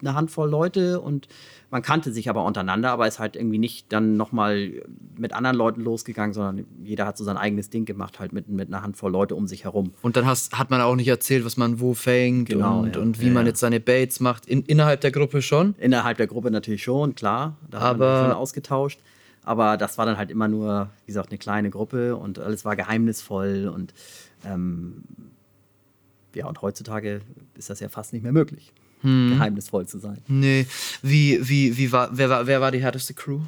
eine 0.01 0.13
Handvoll 0.15 0.49
Leute 0.49 0.99
und 1.01 1.27
man 1.69 1.81
kannte 1.81 2.11
sich 2.11 2.29
aber 2.29 2.45
untereinander, 2.45 2.91
aber 2.91 3.07
ist 3.07 3.19
halt 3.19 3.35
irgendwie 3.35 3.57
nicht 3.57 3.91
dann 3.91 4.15
nochmal 4.15 4.71
mit 5.17 5.33
anderen 5.33 5.57
Leuten 5.57 5.81
losgegangen, 5.81 6.33
sondern 6.33 6.65
jeder 6.83 7.05
hat 7.05 7.17
so 7.17 7.23
sein 7.23 7.35
eigenes 7.37 7.69
Ding 7.69 7.85
gemacht, 7.85 8.19
halt 8.19 8.31
mit, 8.33 8.47
mit 8.47 8.67
einer 8.69 8.83
Handvoll 8.83 9.11
Leute 9.11 9.35
um 9.35 9.47
sich 9.47 9.63
herum. 9.65 9.93
Und 10.01 10.15
dann 10.15 10.25
hast, 10.25 10.57
hat 10.57 10.69
man 10.69 10.79
auch 10.81 10.95
nicht 10.95 11.07
erzählt, 11.09 11.43
was 11.45 11.57
man 11.57 11.79
wo 11.79 11.93
fängt 11.93 12.49
Genau, 12.49 12.79
und, 12.81 12.95
ja. 12.95 13.01
und 13.01 13.19
wie 13.19 13.27
Ja, 13.27 13.33
man 13.33 13.45
ja. 13.45 13.49
jetzt 13.49 13.59
seine 13.59 13.79
Baits 13.79 14.19
macht. 14.19 14.45
In, 14.45 14.61
innerhalb 14.63 15.01
der 15.01 15.11
Gruppe 15.11 15.41
schon. 15.41 15.75
Innerhalb 15.77 16.17
der 16.17 16.27
Gruppe 16.27 16.51
natürlich 16.51 16.83
schon, 16.83 17.15
klar. 17.15 17.57
Da 17.69 17.79
hat 17.81 17.95
Aber- 17.95 18.21
man 18.21 18.25
schon 18.31 18.37
ausgetauscht. 18.37 18.99
Aber 19.43 19.77
das 19.77 19.97
war 19.97 20.05
dann 20.05 20.17
halt 20.17 20.29
immer 20.29 20.49
nur, 20.49 20.89
wie 21.05 21.07
gesagt, 21.07 21.29
eine 21.29 21.37
kleine 21.37 21.69
Gruppe 21.69 22.17
und 22.17 22.37
alles 22.37 22.65
war 22.65 22.75
geheimnisvoll 22.75 23.71
und 23.73 23.93
ähm, 24.45 25.03
ja, 26.35 26.45
und 26.47 26.61
heutzutage 26.61 27.21
ist 27.55 27.69
das 27.69 27.79
ja 27.79 27.87
fast 27.89 28.11
nicht 28.13 28.23
mehr 28.23 28.33
möglich, 28.33 28.73
geheimnisvoll 29.01 29.87
zu 29.87 29.99
sein. 29.99 30.17
Nee. 30.27 30.65
Wie, 31.01 31.39
wie, 31.47 31.77
wie 31.77 31.91
war, 31.91 32.09
wer, 32.11 32.29
war, 32.29 32.47
wer 32.47 32.61
war 32.61 32.71
die 32.71 32.81
härteste 32.81 33.13
Crew? 33.13 33.39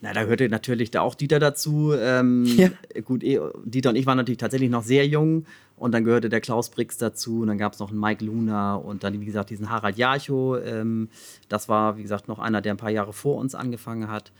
Na, 0.00 0.12
da 0.12 0.22
gehörte 0.22 0.48
natürlich 0.48 0.90
da 0.90 1.00
auch 1.00 1.14
Dieter 1.14 1.38
dazu. 1.38 1.92
Ähm, 1.98 2.44
Ja. 2.56 2.70
Gut, 3.02 3.22
eh, 3.22 3.40
Dieter 3.64 3.90
und 3.90 3.96
ich 3.96 4.06
waren 4.06 4.16
natürlich 4.16 4.38
tatsächlich 4.38 4.70
noch 4.70 4.82
sehr 4.82 5.06
jung 5.06 5.46
und 5.76 5.92
dann 5.92 6.04
gehörte 6.04 6.28
der 6.28 6.40
Klaus 6.40 6.70
Brix 6.70 6.98
dazu 6.98 7.40
und 7.40 7.48
dann 7.48 7.58
gab 7.58 7.74
es 7.74 7.78
noch 7.78 7.90
einen 7.90 8.00
Mike 8.00 8.24
Luna 8.24 8.76
und 8.76 9.04
dann, 9.04 9.20
wie 9.20 9.24
gesagt, 9.24 9.50
diesen 9.50 9.70
Harald 9.70 9.96
Jarcho. 9.96 10.56
Ähm, 10.56 11.08
das 11.48 11.68
war, 11.68 11.98
wie 11.98 12.02
gesagt, 12.02 12.28
noch 12.28 12.38
einer, 12.38 12.62
der 12.62 12.74
ein 12.74 12.78
paar 12.78 12.90
Jahre 12.90 13.12
vor 13.12 13.36
uns 13.36 13.54
angefangen 13.54 14.08
hat. 14.08 14.32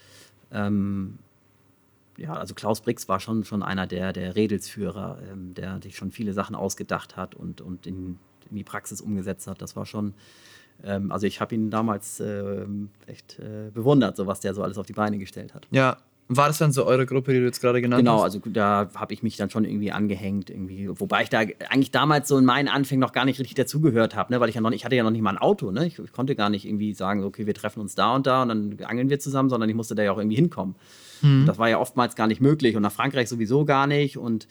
Ähm, 0.53 1.19
ja, 2.17 2.33
also 2.33 2.55
Klaus 2.55 2.81
Brix 2.81 3.09
war 3.09 3.21
schon, 3.21 3.45
schon 3.45 3.63
einer 3.63 3.87
der, 3.87 4.13
der 4.13 4.37
Redelsführer, 4.37 5.19
ähm, 5.31 5.55
der 5.55 5.81
sich 5.83 5.97
schon 5.97 6.11
viele 6.11 6.33
Sachen 6.33 6.55
ausgedacht 6.55 7.17
hat 7.17 7.35
und, 7.35 7.61
und 7.61 7.87
in, 7.87 8.19
in 8.51 8.57
die 8.57 8.65
Praxis 8.65 9.01
umgesetzt 9.01 9.47
hat. 9.47 9.61
Das 9.63 9.77
war 9.77 9.87
schon, 9.87 10.15
ähm, 10.85 11.11
also 11.13 11.27
ich 11.27 11.41
habe 11.41 11.55
ihn 11.55 11.71
damals 11.71 12.21
ähm, 12.21 12.91
echt 13.07 13.39
äh, 13.39 13.71
bewundert, 13.73 14.17
so 14.17 14.27
was 14.27 14.41
der 14.41 14.55
so 14.55 14.63
alles 14.63 14.79
auf 14.79 14.87
die 14.87 14.93
Beine 14.95 15.19
gestellt 15.19 15.55
hat. 15.55 15.67
Ja. 15.71 15.97
War 16.29 16.49
das 16.49 16.59
dann 16.59 16.73
so 16.73 16.85
eure 16.85 17.07
Gruppe, 17.07 17.33
die 17.33 17.39
du 17.39 17.45
jetzt 17.45 17.61
gerade 17.61 17.81
genannt 17.81 18.01
Genau, 18.01 18.17
hast? 18.17 18.23
also 18.35 18.41
da 18.47 18.91
habe 18.97 19.15
ich 19.15 19.23
mich 19.23 19.37
dann 19.37 19.49
schon 19.49 19.65
irgendwie 19.65 19.93
angehängt, 19.93 20.51
irgendwie, 20.51 20.89
wobei 20.93 21.23
ich 21.23 21.29
da 21.29 21.39
eigentlich 21.71 21.93
damals 21.93 22.27
so 22.27 22.37
in 22.37 22.45
meinen 22.45 22.67
Anfängen 22.67 22.99
noch 23.01 23.13
gar 23.13 23.25
nicht 23.25 23.39
richtig 23.39 23.55
dazugehört 23.55 24.17
habe, 24.17 24.33
ne? 24.33 24.41
weil 24.41 24.49
ich 24.49 24.57
ja 24.57 24.61
noch 24.61 24.71
nicht, 24.71 24.81
ich 24.81 24.85
hatte 24.85 24.97
ja 24.97 25.05
noch 25.05 25.13
nicht 25.13 25.23
mal 25.23 25.31
ein 25.31 25.39
Auto, 25.39 25.71
ne? 25.71 25.87
Ich, 25.87 26.01
ich 26.01 26.11
konnte 26.11 26.35
gar 26.35 26.51
nicht 26.51 26.65
irgendwie 26.67 26.95
sagen, 26.95 27.23
okay, 27.23 27.47
wir 27.47 27.55
treffen 27.55 27.79
uns 27.79 27.95
da 27.95 28.17
und 28.17 28.27
da 28.27 28.43
und 28.43 28.49
dann 28.49 28.77
angeln 28.87 29.09
wir 29.09 29.21
zusammen, 29.21 29.49
sondern 29.51 29.71
ich 29.71 29.77
musste 29.77 29.95
da 29.95 30.03
ja 30.03 30.11
auch 30.11 30.19
irgendwie 30.19 30.35
hinkommen. 30.35 30.75
Und 31.23 31.47
Das 31.47 31.59
war 31.59 31.69
ja 31.69 31.79
oftmals 31.79 32.17
gar 32.17 32.27
nicht 32.27 32.41
möglich 32.41 32.75
und 32.75 32.83
nach 32.83 32.91
Frankreich 32.91 33.29
sowieso 33.29 33.65
gar 33.65 33.87
nicht 33.87 34.19
und 34.19 34.49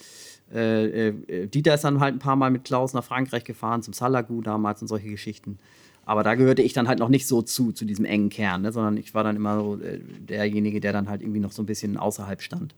äh, 0.54 1.08
äh, 1.10 1.48
Dieter 1.48 1.74
ist 1.74 1.84
dann 1.84 2.00
halt 2.00 2.16
ein 2.16 2.20
paar 2.20 2.36
Mal 2.36 2.52
mit 2.52 2.64
Klaus 2.64 2.94
nach 2.94 3.04
Frankreich 3.04 3.44
gefahren, 3.44 3.82
zum 3.82 3.94
Salagu 3.94 4.42
damals 4.42 4.82
und 4.82 4.88
solche 4.88 5.10
Geschichten. 5.10 5.58
Aber 6.06 6.24
da 6.24 6.36
gehörte 6.36 6.62
ich 6.62 6.74
dann 6.74 6.88
halt 6.88 7.00
noch 7.00 7.10
nicht 7.10 7.28
so 7.28 7.42
zu, 7.42 7.72
zu 7.72 7.84
diesem 7.84 8.06
engen 8.06 8.30
Kern, 8.30 8.62
ne? 8.62 8.72
sondern 8.72 8.96
ich 8.98 9.14
war 9.16 9.24
dann 9.24 9.36
immer 9.36 9.60
so 9.60 9.80
äh, 9.82 10.00
derjenige, 10.00 10.80
der 10.80 10.94
dann 10.94 11.10
halt 11.10 11.22
irgendwie 11.22 11.40
noch 11.40 11.52
so 11.52 11.64
ein 11.64 11.66
bisschen 11.66 11.98
außerhalb 11.98 12.42
stand. 12.42 12.76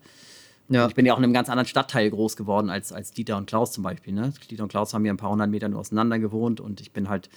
Ja. 0.69 0.83
Und 0.83 0.89
ich 0.89 0.95
bin 0.95 1.05
ja 1.05 1.13
auch 1.13 1.17
in 1.17 1.23
einem 1.23 1.33
ganz 1.33 1.49
anderen 1.49 1.67
Stadtteil 1.67 2.09
groß 2.09 2.35
geworden 2.35 2.69
als, 2.69 2.91
als 2.91 3.11
Dieter 3.11 3.37
und 3.37 3.45
Klaus 3.47 3.71
zum 3.71 3.83
Beispiel. 3.83 4.13
Ne? 4.13 4.33
Dieter 4.51 4.63
und 4.63 4.69
Klaus 4.69 4.93
haben 4.93 5.05
ja 5.05 5.13
ein 5.13 5.17
paar 5.17 5.29
hundert 5.31 5.49
Meter 5.49 5.69
nur 5.69 5.79
auseinander 5.79 6.19
gewohnt 6.19 6.59
und 6.59 6.81
ich 6.81 6.91
bin 6.91 7.07
halt 7.09 7.29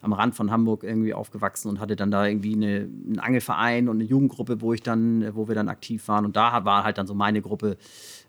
am 0.00 0.12
Rand 0.12 0.34
von 0.34 0.50
Hamburg 0.50 0.84
irgendwie 0.84 1.12
aufgewachsen 1.12 1.68
und 1.68 1.80
hatte 1.80 1.96
dann 1.96 2.10
da 2.10 2.24
irgendwie 2.26 2.54
eine, 2.54 2.88
einen 3.06 3.18
Angelverein 3.18 3.88
und 3.88 3.96
eine 3.96 4.04
Jugendgruppe, 4.04 4.60
wo 4.60 4.72
ich 4.72 4.82
dann, 4.82 5.34
wo 5.34 5.48
wir 5.48 5.54
dann 5.54 5.68
aktiv 5.68 6.06
waren. 6.08 6.24
Und 6.24 6.36
da 6.36 6.64
war 6.64 6.84
halt 6.84 6.98
dann 6.98 7.06
so 7.06 7.14
meine 7.14 7.42
Gruppe, 7.42 7.76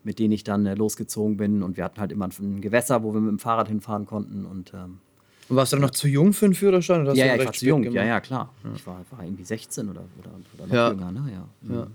mit 0.03 0.17
denen 0.19 0.31
ich 0.33 0.43
dann 0.43 0.65
äh, 0.65 0.73
losgezogen 0.73 1.37
bin. 1.37 1.61
Und 1.63 1.77
wir 1.77 1.83
hatten 1.83 2.01
halt 2.01 2.11
immer 2.11 2.27
ein 2.27 2.61
Gewässer, 2.61 3.03
wo 3.03 3.13
wir 3.13 3.21
mit 3.21 3.29
dem 3.29 3.39
Fahrrad 3.39 3.67
hinfahren 3.67 4.07
konnten. 4.07 4.45
Und 4.45 4.73
ähm, 4.73 4.97
Und 5.47 5.57
warst 5.57 5.71
du 5.71 5.75
dann 5.77 5.83
noch 5.83 5.91
zu 5.91 6.07
jung 6.07 6.33
für 6.33 6.45
einen 6.45 6.55
Führerschein? 6.55 7.05
Ja, 7.05 7.13
ja, 7.13 7.35
ich 7.35 7.45
war 7.45 7.53
zu 7.53 7.65
jung. 7.67 7.83
gemacht? 7.83 7.95
Ja, 7.95 8.03
ja, 8.03 8.19
klar. 8.19 8.51
Ich 8.75 8.85
war, 8.87 9.05
war 9.11 9.23
irgendwie 9.23 9.45
16 9.45 9.89
oder, 9.89 10.05
oder, 10.17 10.31
oder 10.57 10.67
noch 10.67 10.73
Ja. 10.73 10.89
jünger, 10.89 11.11
ne? 11.11 11.31
Ja. 11.31 11.75
Ja. 11.75 11.87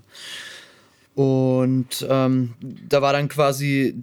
Und 1.15 2.05
ähm, 2.09 2.53
da 2.89 3.01
war 3.01 3.13
dann 3.13 3.29
quasi 3.29 3.95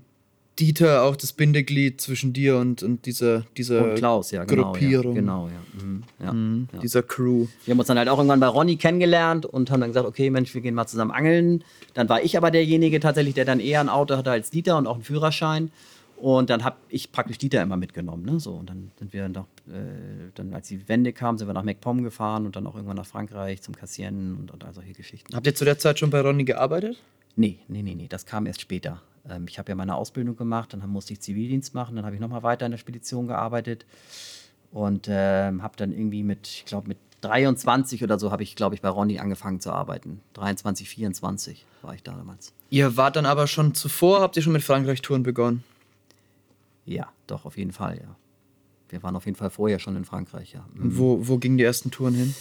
Dieter 0.59 1.02
auch 1.02 1.16
das 1.16 1.33
Bindeglied 1.33 2.00
zwischen 2.00 2.33
dir 2.33 2.59
und, 2.59 2.83
und 2.83 3.07
dieser, 3.07 3.45
dieser 3.57 3.85
Und 3.85 3.95
Klaus, 3.97 4.31
ja, 4.31 4.45
genau. 4.45 4.73
Gruppierung, 4.73 5.14
Ja, 5.14 5.21
genau, 5.21 5.49
ja. 5.49 5.83
Mhm, 5.83 6.02
ja, 6.23 6.33
Mhm, 6.33 6.69
ja. 6.73 6.78
dieser 6.81 7.02
Crew. 7.02 7.47
Wir 7.64 7.73
haben 7.73 7.78
uns 7.78 7.88
dann 7.88 7.99
halt 7.99 8.09
auch 8.09 8.19
irgendwann 8.19 8.40
bei 8.40 8.47
Ronny 8.47 8.76
kennengelernt 8.76 9.47
und 9.47 9.71
haben 9.71 9.81
dann 9.81 9.90
gesagt, 9.90 10.07
okay, 10.07 10.31
Mensch, 10.31 10.52
wir 10.54 10.61
gehen 10.61 10.75
mal 10.75 10.87
zusammen 10.87 11.11
angeln. 11.11 11.64
Dann 11.95 12.09
war 12.09 12.23
ich 12.23 12.37
aber 12.37 12.50
derjenige 12.50 13.00
tatsächlich, 13.00 13.35
der 13.35 13.45
dann 13.45 13.61
eher 13.61 13.81
ein 13.81 13.88
Auto 13.88 14.16
hatte 14.16 14.31
als 14.31 14.50
Dieter 14.50 14.76
und 14.76 14.87
auch 14.87 14.95
einen 14.95 15.04
Führerschein. 15.04 15.71
Und 16.16 16.50
dann 16.50 16.64
habe 16.64 16.76
ich 16.88 17.11
praktisch 17.12 17.38
Dieter 17.38 17.62
immer 17.62 17.76
mitgenommen. 17.76 18.25
Ne? 18.25 18.38
So, 18.38 18.52
und 18.52 18.69
dann 18.71 18.92
sind 18.99 19.12
wir 19.12 19.28
noch, 19.28 19.47
äh, 19.69 20.31
dann 20.35 20.54
als 20.54 20.69
die 20.69 20.88
Wende 20.88 21.12
kam, 21.12 21.38
sind 21.38 21.47
wir 21.47 21.54
nach 21.54 21.62
MacPom 21.62 22.02
gefahren 22.02 22.47
und 22.47 22.57
dann 22.57 22.66
auch 22.66 22.75
irgendwann 22.75 22.97
nach 22.97 23.07
Frankreich 23.07 23.62
zum 23.62 23.76
Kassieren 23.76 24.37
und, 24.37 24.50
und 24.50 24.64
all 24.64 24.75
solche 24.75 24.92
Geschichten. 24.92 25.35
Habt 25.35 25.47
ihr 25.47 25.54
zu 25.54 25.64
der 25.64 25.78
Zeit 25.78 25.99
schon 25.99 26.11
bei 26.11 26.21
Ronny 26.21 26.45
gearbeitet? 26.45 26.97
Nee, 27.37 27.59
nee, 27.69 27.83
nee, 27.83 27.95
nee, 27.95 28.09
das 28.09 28.26
kam 28.26 28.47
erst 28.47 28.61
später. 28.61 29.02
Ähm, 29.28 29.47
ich 29.49 29.59
habe 29.59 29.71
ja 29.71 29.76
meine 29.76 29.95
Ausbildung 29.95 30.37
gemacht, 30.37 30.73
dann 30.73 30.88
musste 30.88 31.12
ich 31.12 31.21
Zivildienst 31.21 31.75
machen, 31.75 31.97
dann 31.97 32.04
habe 32.04 32.14
ich 32.14 32.21
nochmal 32.21 32.42
weiter 32.42 32.66
in 32.66 32.73
der 32.73 32.78
Spedition 32.78 33.26
gearbeitet 33.28 33.87
und 34.73 35.07
ähm, 35.09 35.62
habe 35.62 35.76
dann 35.76 35.92
irgendwie 35.92 36.23
mit, 36.23 36.49
ich 36.49 36.64
glaube, 36.64 36.88
mit 36.88 36.99
23 37.21 38.02
oder 38.02 38.19
so 38.19 38.33
habe 38.33 38.42
ich, 38.42 38.57
glaube 38.57 38.75
ich, 38.75 38.83
bei 38.83 38.88
Ronny 38.88 39.21
angefangen 39.21 39.61
zu 39.61 39.73
arbeiten. 39.73 40.21
23, 40.35 40.88
24 40.88 41.64
war 41.83 41.95
ich 41.95 42.02
da 42.02 42.12
damals. 42.12 42.52
Ihr 42.69 42.97
wart 42.97 43.16
dann 43.16 43.26
aber 43.26 43.47
schon 43.47 43.75
zuvor, 43.75 44.21
habt 44.21 44.37
ihr 44.37 44.42
schon 44.42 44.52
mit 44.52 44.62
Frankreich-Touren 44.62 45.23
begonnen? 45.23 45.62
Ja, 46.85 47.09
doch, 47.28 47.45
auf 47.45 47.57
jeden 47.57 47.73
Fall, 47.73 47.99
ja. 47.99 48.16
Wir 48.93 49.03
waren 49.03 49.17
auf 49.17 49.25
jeden 49.25 49.37
Fall 49.37 49.51
vorher 49.51 49.79
schon 49.79 49.97
in 49.97 50.05
Frankreich, 50.05 50.53
ja. 50.53 50.67
Mhm. 50.75 50.99
Wo, 50.99 51.27
wo 51.27 51.39
gingen 51.39 51.57
die 51.59 51.65
ersten 51.65 51.91
Touren 51.91 52.15
hin? 52.15 52.35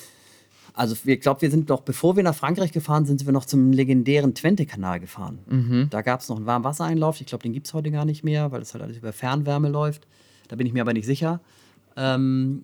Also 0.73 0.95
ich 1.05 1.19
glaube, 1.19 1.41
wir 1.41 1.51
sind 1.51 1.69
noch, 1.69 1.81
bevor 1.81 2.15
wir 2.15 2.23
nach 2.23 2.35
Frankreich 2.35 2.71
gefahren 2.71 3.05
sind, 3.05 3.17
sind 3.17 3.27
wir 3.27 3.33
noch 3.33 3.45
zum 3.45 3.71
legendären 3.71 4.33
Twente-Kanal 4.35 4.99
gefahren. 5.01 5.39
Da 5.89 6.01
gab 6.01 6.21
es 6.21 6.29
noch 6.29 6.37
einen 6.37 6.45
Warmwassereinlauf. 6.45 7.19
Ich 7.19 7.27
glaube, 7.27 7.43
den 7.43 7.51
gibt 7.51 7.67
es 7.67 7.73
heute 7.73 7.91
gar 7.91 8.05
nicht 8.05 8.23
mehr, 8.23 8.51
weil 8.51 8.59
das 8.61 8.73
halt 8.73 8.83
alles 8.83 8.97
über 8.97 9.11
Fernwärme 9.11 9.67
läuft. 9.67 10.07
Da 10.47 10.55
bin 10.55 10.65
ich 10.67 10.71
mir 10.71 10.81
aber 10.81 10.93
nicht 10.93 11.05
sicher. 11.05 11.41
Ähm, 11.97 12.63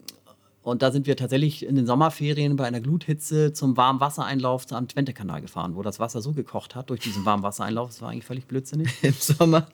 und 0.68 0.82
da 0.82 0.92
sind 0.92 1.08
wir 1.08 1.16
tatsächlich 1.16 1.66
in 1.66 1.76
den 1.76 1.86
Sommerferien 1.86 2.58
bei 2.58 2.66
einer 2.66 2.82
Gluthitze 2.82 3.54
zum 3.54 3.78
Warmwassereinlauf 3.78 4.66
am 4.74 4.88
Twente-Kanal 4.90 5.40
gefahren, 5.42 5.76
wo 5.76 5.82
das 5.82 5.98
Wasser 6.00 6.22
so 6.22 6.34
gekocht 6.34 6.76
hat 6.76 6.90
durch 6.90 7.00
diesen 7.00 7.24
Warmwassereinlauf. 7.26 7.88
Das 7.90 8.02
war 8.02 8.10
eigentlich 8.10 8.26
völlig 8.26 8.48
blödsinnig. 8.48 8.90
Im 9.02 9.14
Sommer? 9.14 9.68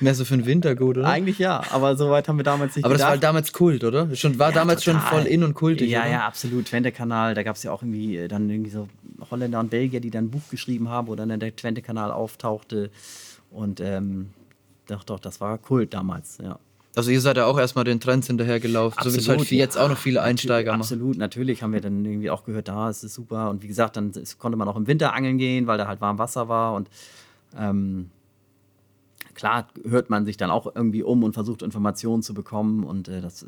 Mehr 0.00 0.14
so 0.14 0.26
für 0.26 0.36
den 0.36 0.44
Winter 0.44 0.74
gut, 0.74 0.98
oder? 0.98 1.08
eigentlich 1.08 1.38
ja, 1.38 1.62
aber 1.70 1.96
so 1.96 2.10
weit 2.10 2.28
haben 2.28 2.36
wir 2.36 2.44
damals 2.44 2.76
nicht 2.76 2.84
aber 2.84 2.92
das 2.92 3.00
gedacht. 3.00 3.12
war 3.12 3.18
damals 3.20 3.52
Kult, 3.54 3.84
oder? 3.84 4.14
Schon, 4.14 4.38
war 4.38 4.50
Ja, 4.50 4.54
damals 4.56 4.84
schon 4.84 4.96
total. 4.96 5.22
voll 5.22 5.26
in 5.26 5.44
und 5.44 5.54
kultig, 5.54 5.88
Ja, 5.88 6.02
oder? 6.02 6.10
ja, 6.10 6.26
absolut. 6.26 6.66
Twente-Kanal, 6.66 7.32
da 7.34 7.42
gab 7.42 7.56
es 7.56 7.62
ja 7.62 7.72
auch 7.72 7.80
irgendwie 7.82 8.18
äh, 8.18 8.28
dann 8.28 8.50
irgendwie 8.50 8.70
so 8.70 8.88
Holländer 9.30 9.60
und 9.60 9.70
Belgier, 9.70 10.00
die 10.00 10.10
dann 10.10 10.24
ein 10.26 10.30
Buch 10.30 10.42
geschrieben 10.50 10.90
haben, 10.90 11.08
wo 11.08 11.14
dann 11.14 11.40
der 11.40 11.56
Twente-Kanal 11.56 12.10
auftauchte. 12.10 12.90
Und 13.50 13.80
ähm, 13.80 14.28
doch, 14.88 15.04
doch, 15.04 15.20
das 15.20 15.40
war 15.40 15.56
Kult 15.56 15.94
damals, 15.94 16.38
ja. 16.42 16.58
Also 16.94 17.10
ihr 17.10 17.20
seid 17.22 17.38
ja 17.38 17.46
auch 17.46 17.58
erstmal 17.58 17.84
den 17.84 18.00
Trends 18.00 18.26
hinterhergelaufen, 18.26 19.02
so 19.02 19.14
wie 19.14 19.18
es 19.18 19.28
halt 19.28 19.50
jetzt 19.50 19.78
auch 19.78 19.88
noch 19.88 19.96
viele. 19.96 20.20
Einsteiger 20.20 20.72
machen. 20.72 20.82
Absolut, 20.82 21.16
natürlich 21.16 21.62
haben 21.62 21.72
wir 21.72 21.80
dann 21.80 22.04
irgendwie 22.04 22.28
auch 22.28 22.44
gehört, 22.44 22.68
da 22.68 22.90
ist 22.90 23.02
es 23.02 23.14
super. 23.14 23.48
Und 23.48 23.62
wie 23.62 23.68
gesagt, 23.68 23.96
dann 23.96 24.12
konnte 24.38 24.58
man 24.58 24.68
auch 24.68 24.76
im 24.76 24.86
Winter 24.86 25.14
angeln 25.14 25.38
gehen, 25.38 25.66
weil 25.66 25.78
da 25.78 25.86
halt 25.86 26.02
warm 26.02 26.18
Wasser 26.18 26.48
war. 26.48 26.74
Und 26.74 26.90
ähm, 27.56 28.10
klar 29.34 29.68
hört 29.88 30.10
man 30.10 30.26
sich 30.26 30.36
dann 30.36 30.50
auch 30.50 30.66
irgendwie 30.74 31.02
um 31.02 31.24
und 31.24 31.32
versucht 31.32 31.62
Informationen 31.62 32.22
zu 32.22 32.34
bekommen. 32.34 32.84
Und 32.84 33.08
äh, 33.08 33.22
das, 33.22 33.46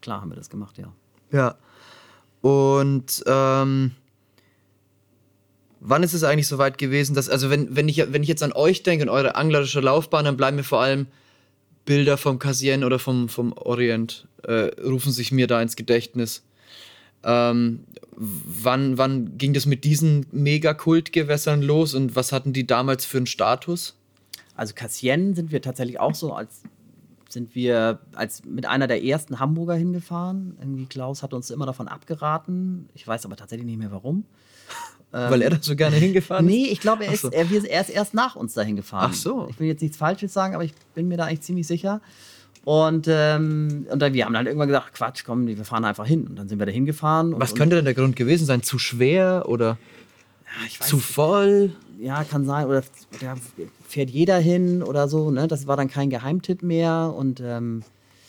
klar 0.00 0.20
haben 0.20 0.30
wir 0.30 0.36
das 0.36 0.50
gemacht, 0.50 0.76
ja. 0.76 0.92
Ja. 1.30 1.54
Und 2.40 3.22
ähm, 3.26 3.92
wann 5.78 6.02
ist 6.02 6.14
es 6.14 6.24
eigentlich 6.24 6.48
so 6.48 6.58
weit 6.58 6.78
gewesen, 6.78 7.14
dass, 7.14 7.28
also 7.28 7.48
wenn, 7.48 7.76
wenn, 7.76 7.88
ich, 7.88 8.12
wenn 8.12 8.24
ich 8.24 8.28
jetzt 8.28 8.42
an 8.42 8.52
euch 8.52 8.82
denke 8.82 9.04
und 9.04 9.08
eure 9.08 9.36
anglerische 9.36 9.80
Laufbahn, 9.80 10.24
dann 10.24 10.36
bleiben 10.36 10.56
mir 10.56 10.64
vor 10.64 10.80
allem 10.80 11.06
Bilder 11.90 12.16
vom 12.16 12.38
Cassien 12.38 12.84
oder 12.84 13.00
vom, 13.00 13.28
vom 13.28 13.52
Orient, 13.52 14.28
äh, 14.44 14.70
rufen 14.80 15.10
sich 15.10 15.32
mir 15.32 15.48
da 15.48 15.60
ins 15.60 15.74
Gedächtnis. 15.74 16.44
Ähm, 17.24 17.80
wann, 18.14 18.96
wann 18.96 19.36
ging 19.38 19.54
das 19.54 19.66
mit 19.66 19.82
diesen 19.82 20.24
Megakultgewässern 20.30 21.62
los 21.62 21.94
und 21.94 22.14
was 22.14 22.30
hatten 22.30 22.52
die 22.52 22.64
damals 22.64 23.06
für 23.06 23.16
einen 23.16 23.26
Status? 23.26 23.96
Also 24.54 24.72
Cassien 24.72 25.34
sind 25.34 25.50
wir 25.50 25.62
tatsächlich 25.62 25.98
auch 25.98 26.14
so 26.14 26.32
als 26.32 26.62
sind 27.28 27.56
wir 27.56 27.98
als 28.14 28.44
mit 28.44 28.66
einer 28.66 28.86
der 28.86 29.02
ersten 29.02 29.40
Hamburger 29.40 29.74
hingefahren. 29.74 30.56
Irgendwie 30.60 30.86
Klaus 30.86 31.24
hat 31.24 31.34
uns 31.34 31.50
immer 31.50 31.66
davon 31.66 31.88
abgeraten. 31.88 32.88
Ich 32.94 33.04
weiß 33.04 33.24
aber 33.24 33.34
tatsächlich 33.34 33.66
nicht 33.66 33.80
mehr 33.80 33.90
warum. 33.90 34.26
Weil 35.12 35.42
er 35.42 35.50
da 35.50 35.58
so 35.60 35.74
gerne 35.74 35.96
hingefahren 35.96 36.46
ist? 36.46 36.52
Nee, 36.54 36.66
ich 36.66 36.80
glaube, 36.80 37.04
er, 37.04 37.10
Ach 37.10 37.14
ist- 37.14 37.22
so. 37.22 37.30
er, 37.30 37.46
er 37.50 37.80
ist 37.80 37.90
erst 37.90 38.14
nach 38.14 38.36
uns 38.36 38.54
dahin 38.54 38.76
gefahren. 38.76 39.08
Ach 39.10 39.14
so. 39.14 39.48
Ich 39.50 39.58
will 39.58 39.66
jetzt 39.66 39.82
nichts 39.82 39.96
Falsches 39.96 40.32
sagen, 40.32 40.54
aber 40.54 40.62
ich 40.64 40.72
bin 40.94 41.08
mir 41.08 41.16
da 41.16 41.24
eigentlich 41.24 41.40
ziemlich 41.42 41.66
sicher. 41.66 42.00
Und, 42.64 43.06
ähm, 43.08 43.86
und 43.90 44.00
dann, 44.00 44.12
wir 44.12 44.24
haben 44.24 44.34
dann 44.34 44.46
irgendwann 44.46 44.68
gesagt, 44.68 44.94
Quatsch, 44.94 45.24
komm, 45.24 45.46
wir 45.46 45.64
fahren 45.64 45.84
einfach 45.84 46.06
hin. 46.06 46.26
Und 46.26 46.36
dann 46.36 46.48
sind 46.48 46.58
wir 46.58 46.66
da 46.66 46.72
hingefahren. 46.72 47.34
Was 47.38 47.54
könnte 47.54 47.76
denn 47.76 47.86
der 47.86 47.94
Grund 47.94 48.16
gewesen 48.16 48.46
sein? 48.46 48.62
Zu 48.62 48.78
schwer 48.78 49.44
oder 49.48 49.78
ja, 50.78 50.86
zu 50.86 50.98
voll? 50.98 51.72
Ja, 51.98 52.22
kann 52.24 52.44
sein. 52.44 52.66
Oder 52.66 52.82
da 53.20 53.34
fährt 53.88 54.10
jeder 54.10 54.38
hin 54.38 54.82
oder 54.82 55.08
so. 55.08 55.30
Ne? 55.30 55.48
Das 55.48 55.66
war 55.66 55.76
dann 55.76 55.88
kein 55.88 56.10
Geheimtipp 56.10 56.62
mehr. 56.62 57.12
Und 57.16 57.40
ähm, 57.40 57.82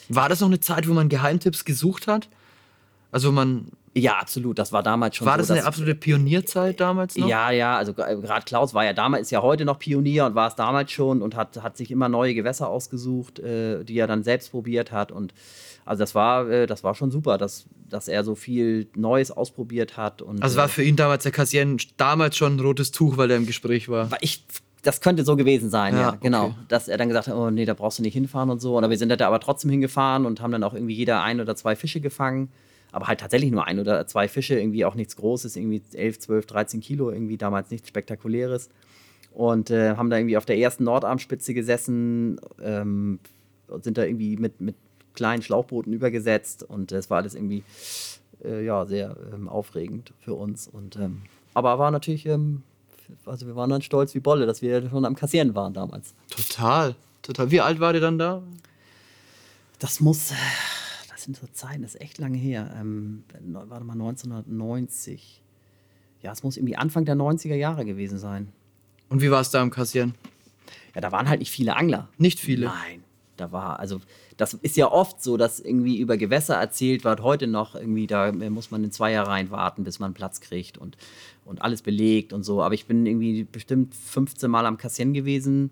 War 0.10 0.30
das 0.30 0.40
noch 0.40 0.48
eine 0.48 0.60
Zeit, 0.62 0.88
wo 0.88 0.94
man 0.94 1.10
Geheimtipps 1.10 1.66
gesucht 1.66 2.08
hat? 2.08 2.30
Also 3.12 3.32
man 3.32 3.68
ja, 3.94 4.18
absolut. 4.18 4.58
Das 4.58 4.72
war 4.72 4.84
damals 4.84 5.18
schon 5.18 5.28
war 5.28 5.34
so. 5.36 5.40
das 5.40 5.52
eine 5.52 5.66
absolute 5.66 5.96
Pionierzeit 5.96 6.80
damals 6.80 7.18
noch? 7.18 7.28
Ja, 7.28 7.52
ja, 7.52 7.78
also 7.78 7.94
gerade 7.94 8.46
Klaus 8.46 8.74
war 8.74 8.86
ja 8.86 8.94
damals, 8.94 9.24
ist 9.24 9.32
ja 9.32 9.42
heute 9.42 9.66
noch 9.66 9.80
Pionier 9.80 10.26
und 10.26 10.36
war 10.36 10.48
es 10.48 10.56
damals 10.56 10.92
schon 10.92 11.22
und 11.22 11.36
hat, 11.36 11.62
hat 11.62 11.76
sich 11.76 11.92
immer 11.92 12.08
neue 12.08 12.34
Gewässer 12.34 12.70
ausgesucht, 12.70 13.40
äh, 13.40 13.84
die 13.84 13.98
er 13.98 14.08
dann 14.08 14.24
selbst 14.24 14.52
probiert 14.52 14.94
hat. 14.94 15.12
Und 15.12 15.34
also 15.84 16.00
das 16.00 16.16
war, 16.16 16.50
äh, 16.50 16.68
das 16.68 16.86
war 16.86 16.96
schon 16.96 17.12
super, 17.12 17.38
dass, 17.38 17.66
dass 17.90 18.08
er 18.08 18.24
so 18.24 18.36
viel 18.36 18.88
Neues 18.96 19.30
ausprobiert 19.30 19.98
hat. 19.98 20.22
Und, 20.22 20.42
Also 20.42 20.56
äh, 20.58 20.62
war 20.62 20.70
für 20.70 20.84
ihn 20.84 20.96
damals 20.96 21.24
der 21.24 21.34
Cassien 21.34 21.78
damals 21.98 22.38
schon 22.38 22.56
ein 22.56 22.60
rotes 22.62 22.92
Tuch, 22.92 23.18
weil 23.18 23.30
er 23.30 23.38
im 23.38 23.46
Gespräch 23.46 23.90
war. 23.90 24.10
war 24.10 24.20
ich, 24.22 24.46
das 24.84 25.02
könnte 25.02 25.26
so 25.26 25.36
gewesen 25.36 25.70
sein, 25.70 25.96
Ja, 25.96 26.02
ja, 26.02 26.18
genau. 26.22 26.46
okay. 26.46 26.56
Dass 26.70 26.88
er 26.88 26.98
dann 26.98 27.10
gesagt 27.10 27.28
hat, 27.28 27.36
oh 27.36 27.50
nee, 27.50 27.66
da 27.66 27.74
brauchst 27.74 28.00
du 28.00 28.04
nicht 28.04 28.14
hinfahren 28.14 28.50
und 28.50 28.62
so. 28.62 28.78
Oder 28.78 28.90
wir 28.90 28.98
sind 28.98 29.10
da 29.10 29.28
aber 29.28 29.42
trotzdem 29.42 29.70
hingefahren 29.70 30.26
und 30.26 30.40
haben 30.40 30.52
dann 30.54 30.64
auch 30.64 30.74
irgendwie 30.74 30.96
jeder 30.96 31.22
ein 31.24 31.42
oder 31.42 31.58
zwei 31.58 31.76
Fische 31.76 32.00
gefangen. 32.00 32.50
Aber 32.92 33.08
halt 33.08 33.20
tatsächlich 33.22 33.52
nur 33.52 33.66
ein 33.66 33.80
oder 33.80 34.06
zwei 34.08 34.28
Fische, 34.28 34.60
irgendwie 34.60 34.86
auch 34.86 34.96
nichts 34.96 35.16
Großes, 35.16 35.56
irgendwie 35.56 35.82
11, 35.94 36.20
12, 36.20 36.46
13 36.46 36.82
Kilo, 36.82 37.12
irgendwie 37.12 37.38
damals 37.38 37.72
nichts 37.72 37.88
Spektakuläres. 37.88 38.70
Und 39.34 39.70
äh, 39.70 39.96
haben 39.96 40.10
da 40.10 40.18
irgendwie 40.18 40.36
auf 40.36 40.46
der 40.46 40.58
ersten 40.58 40.84
Nordarmspitze 40.84 41.54
gesessen, 41.54 42.40
ähm, 42.62 43.20
und 43.72 43.84
sind 43.84 43.98
da 43.98 44.04
irgendwie 44.04 44.38
mit, 44.38 44.62
mit 44.62 44.76
kleinen 45.14 45.42
Schlauchbooten 45.42 45.94
übergesetzt 45.94 46.64
und 46.64 46.92
es 46.92 47.10
war 47.10 47.18
alles 47.18 47.36
irgendwie 47.36 47.64
äh, 48.44 48.64
ja, 48.64 48.86
sehr 48.86 49.16
ähm, 49.34 49.48
aufregend 49.48 50.14
für 50.20 50.34
uns. 50.34 50.68
Und, 50.68 50.96
ähm, 50.98 51.24
aber 51.54 51.80
war 51.80 51.92
natürlich, 51.92 52.26
ähm, 52.26 52.64
also 53.26 53.48
wir 53.48 53.56
waren 53.56 53.70
dann 53.70 53.82
stolz 53.82 54.14
wie 54.16 54.20
Bolle, 54.20 54.46
dass 54.46 54.62
wir 54.62 54.90
schon 54.90 55.06
am 55.06 55.16
Kassieren 55.16 55.56
waren 55.56 55.74
damals. 55.74 56.14
Total, 56.30 56.96
total. 57.22 57.52
Wie 57.52 57.62
alt 57.62 57.80
war 57.80 57.94
der 57.94 58.02
dann 58.02 58.18
da? 58.18 58.42
Das 59.80 60.00
muss, 60.00 60.32
äh, 60.32 60.36
das 61.22 61.26
sind 61.26 61.38
so 61.38 61.46
Zeiten, 61.54 61.84
das 61.84 61.94
ist 61.94 62.02
echt 62.02 62.18
lange 62.18 62.38
her. 62.38 62.74
Ähm, 62.80 63.24
warte 63.44 63.86
mal, 63.86 63.94
1990. 63.94 65.44
Ja, 66.24 66.32
es 66.32 66.42
muss 66.42 66.58
irgendwie 66.58 66.76
Anfang 66.76 67.06
der 67.06 67.16
90er 67.16 67.54
Jahre 67.54 67.86
gewesen 67.86 68.18
sein. 68.18 68.48
Und 69.10 69.22
wie 69.22 69.30
war 69.30 69.42
es 69.42 69.52
da 69.52 69.62
im 69.62 69.70
Cassien? 69.70 70.16
Ja, 70.96 71.02
da 71.02 71.12
waren 71.12 71.30
halt 71.30 71.40
nicht 71.40 71.52
viele 71.52 71.76
Angler. 71.76 72.10
Nicht 72.18 72.40
viele. 72.40 72.68
Nein, 72.68 73.04
da 73.38 73.52
war, 73.52 73.80
also 73.80 74.02
das 74.38 74.56
ist 74.56 74.78
ja 74.78 74.92
oft 74.92 75.22
so, 75.22 75.38
dass 75.38 75.60
irgendwie 75.60 76.00
über 76.00 76.18
Gewässer 76.18 76.56
erzählt 76.56 77.04
wird, 77.04 77.22
heute 77.22 77.46
noch 77.46 77.76
irgendwie, 77.76 78.08
da 78.08 78.32
muss 78.32 78.72
man 78.72 78.84
in 78.84 78.92
zwei 78.92 79.12
Jahre 79.12 79.30
rein 79.30 79.52
warten, 79.52 79.84
bis 79.84 80.00
man 80.00 80.08
einen 80.08 80.14
Platz 80.16 80.42
kriegt 80.42 80.80
und, 80.80 80.98
und 81.46 81.62
alles 81.62 81.84
belegt 81.84 82.34
und 82.34 82.42
so. 82.42 82.64
Aber 82.64 82.74
ich 82.74 82.88
bin 82.88 83.06
irgendwie 83.06 83.44
bestimmt 83.44 83.94
15 83.94 84.50
Mal 84.50 84.66
am 84.66 84.78
Kassien 84.78 85.14
gewesen 85.14 85.70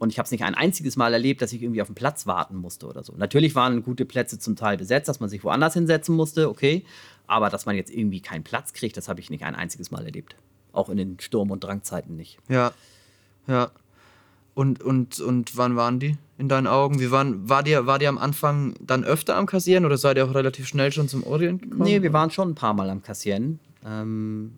und 0.00 0.10
ich 0.10 0.18
habe 0.18 0.24
es 0.24 0.30
nicht 0.30 0.44
ein 0.44 0.54
einziges 0.54 0.96
Mal 0.96 1.12
erlebt, 1.12 1.42
dass 1.42 1.52
ich 1.52 1.62
irgendwie 1.62 1.82
auf 1.82 1.88
einen 1.88 1.94
Platz 1.94 2.26
warten 2.26 2.56
musste 2.56 2.86
oder 2.86 3.04
so. 3.04 3.12
Natürlich 3.18 3.54
waren 3.54 3.82
gute 3.82 4.06
Plätze 4.06 4.38
zum 4.38 4.56
Teil 4.56 4.78
besetzt, 4.78 5.08
dass 5.08 5.20
man 5.20 5.28
sich 5.28 5.44
woanders 5.44 5.74
hinsetzen 5.74 6.16
musste, 6.16 6.48
okay. 6.48 6.86
Aber 7.26 7.50
dass 7.50 7.66
man 7.66 7.76
jetzt 7.76 7.90
irgendwie 7.90 8.22
keinen 8.22 8.42
Platz 8.42 8.72
kriegt, 8.72 8.96
das 8.96 9.10
habe 9.10 9.20
ich 9.20 9.28
nicht 9.28 9.44
ein 9.44 9.54
einziges 9.54 9.90
Mal 9.90 10.06
erlebt. 10.06 10.36
Auch 10.72 10.88
in 10.88 10.96
den 10.96 11.20
Sturm- 11.20 11.50
und 11.50 11.62
Drangzeiten 11.62 12.16
nicht. 12.16 12.38
Ja, 12.48 12.72
ja. 13.46 13.70
Und, 14.54 14.82
und, 14.82 15.20
und 15.20 15.58
wann 15.58 15.76
waren 15.76 16.00
die 16.00 16.16
in 16.38 16.48
deinen 16.48 16.66
Augen? 16.66 16.98
Wie 16.98 17.10
waren, 17.10 17.50
war, 17.50 17.62
dir, 17.62 17.84
war 17.84 17.98
dir 17.98 18.08
am 18.08 18.18
Anfang 18.18 18.74
dann 18.80 19.04
öfter 19.04 19.36
am 19.36 19.44
Kassieren 19.44 19.84
oder 19.84 19.98
seid 19.98 20.16
ihr 20.16 20.24
auch 20.24 20.34
relativ 20.34 20.66
schnell 20.66 20.92
schon 20.92 21.08
zum 21.08 21.24
Orient 21.24 21.60
gekommen? 21.60 21.82
Nee, 21.82 22.00
wir 22.00 22.14
waren 22.14 22.30
schon 22.30 22.48
ein 22.48 22.54
paar 22.54 22.72
Mal 22.72 22.88
am 22.88 23.02
Kassieren. 23.02 23.60
Ähm, 23.84 24.52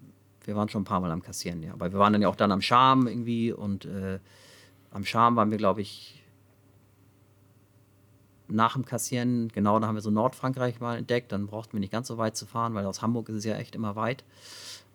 wir 0.44 0.54
waren 0.54 0.68
schon 0.68 0.82
ein 0.82 0.86
paar 0.86 1.00
Mal 1.00 1.10
am 1.10 1.22
Kassieren, 1.22 1.64
ja. 1.64 1.72
Aber 1.72 1.90
wir 1.90 1.98
waren 1.98 2.12
dann 2.12 2.22
ja 2.22 2.28
auch 2.28 2.36
dann 2.36 2.52
am 2.52 2.62
Charme 2.62 3.08
irgendwie 3.08 3.50
und 3.52 3.86
äh, 3.86 4.20
am 4.92 5.04
Charme 5.04 5.36
waren 5.36 5.50
wir, 5.50 5.58
glaube 5.58 5.80
ich, 5.80 6.22
nach 8.48 8.74
dem 8.74 8.84
Kassieren, 8.84 9.48
genau, 9.48 9.78
da 9.80 9.86
haben 9.86 9.94
wir 9.94 10.02
so 10.02 10.10
Nordfrankreich 10.10 10.80
mal 10.80 10.98
entdeckt. 10.98 11.32
Dann 11.32 11.46
brauchten 11.46 11.72
wir 11.72 11.80
nicht 11.80 11.92
ganz 11.92 12.08
so 12.08 12.18
weit 12.18 12.36
zu 12.36 12.46
fahren, 12.46 12.74
weil 12.74 12.84
aus 12.86 13.02
Hamburg 13.02 13.28
ist 13.30 13.36
es 13.36 13.44
ja 13.44 13.56
echt 13.56 13.74
immer 13.74 13.96
weit. 13.96 14.24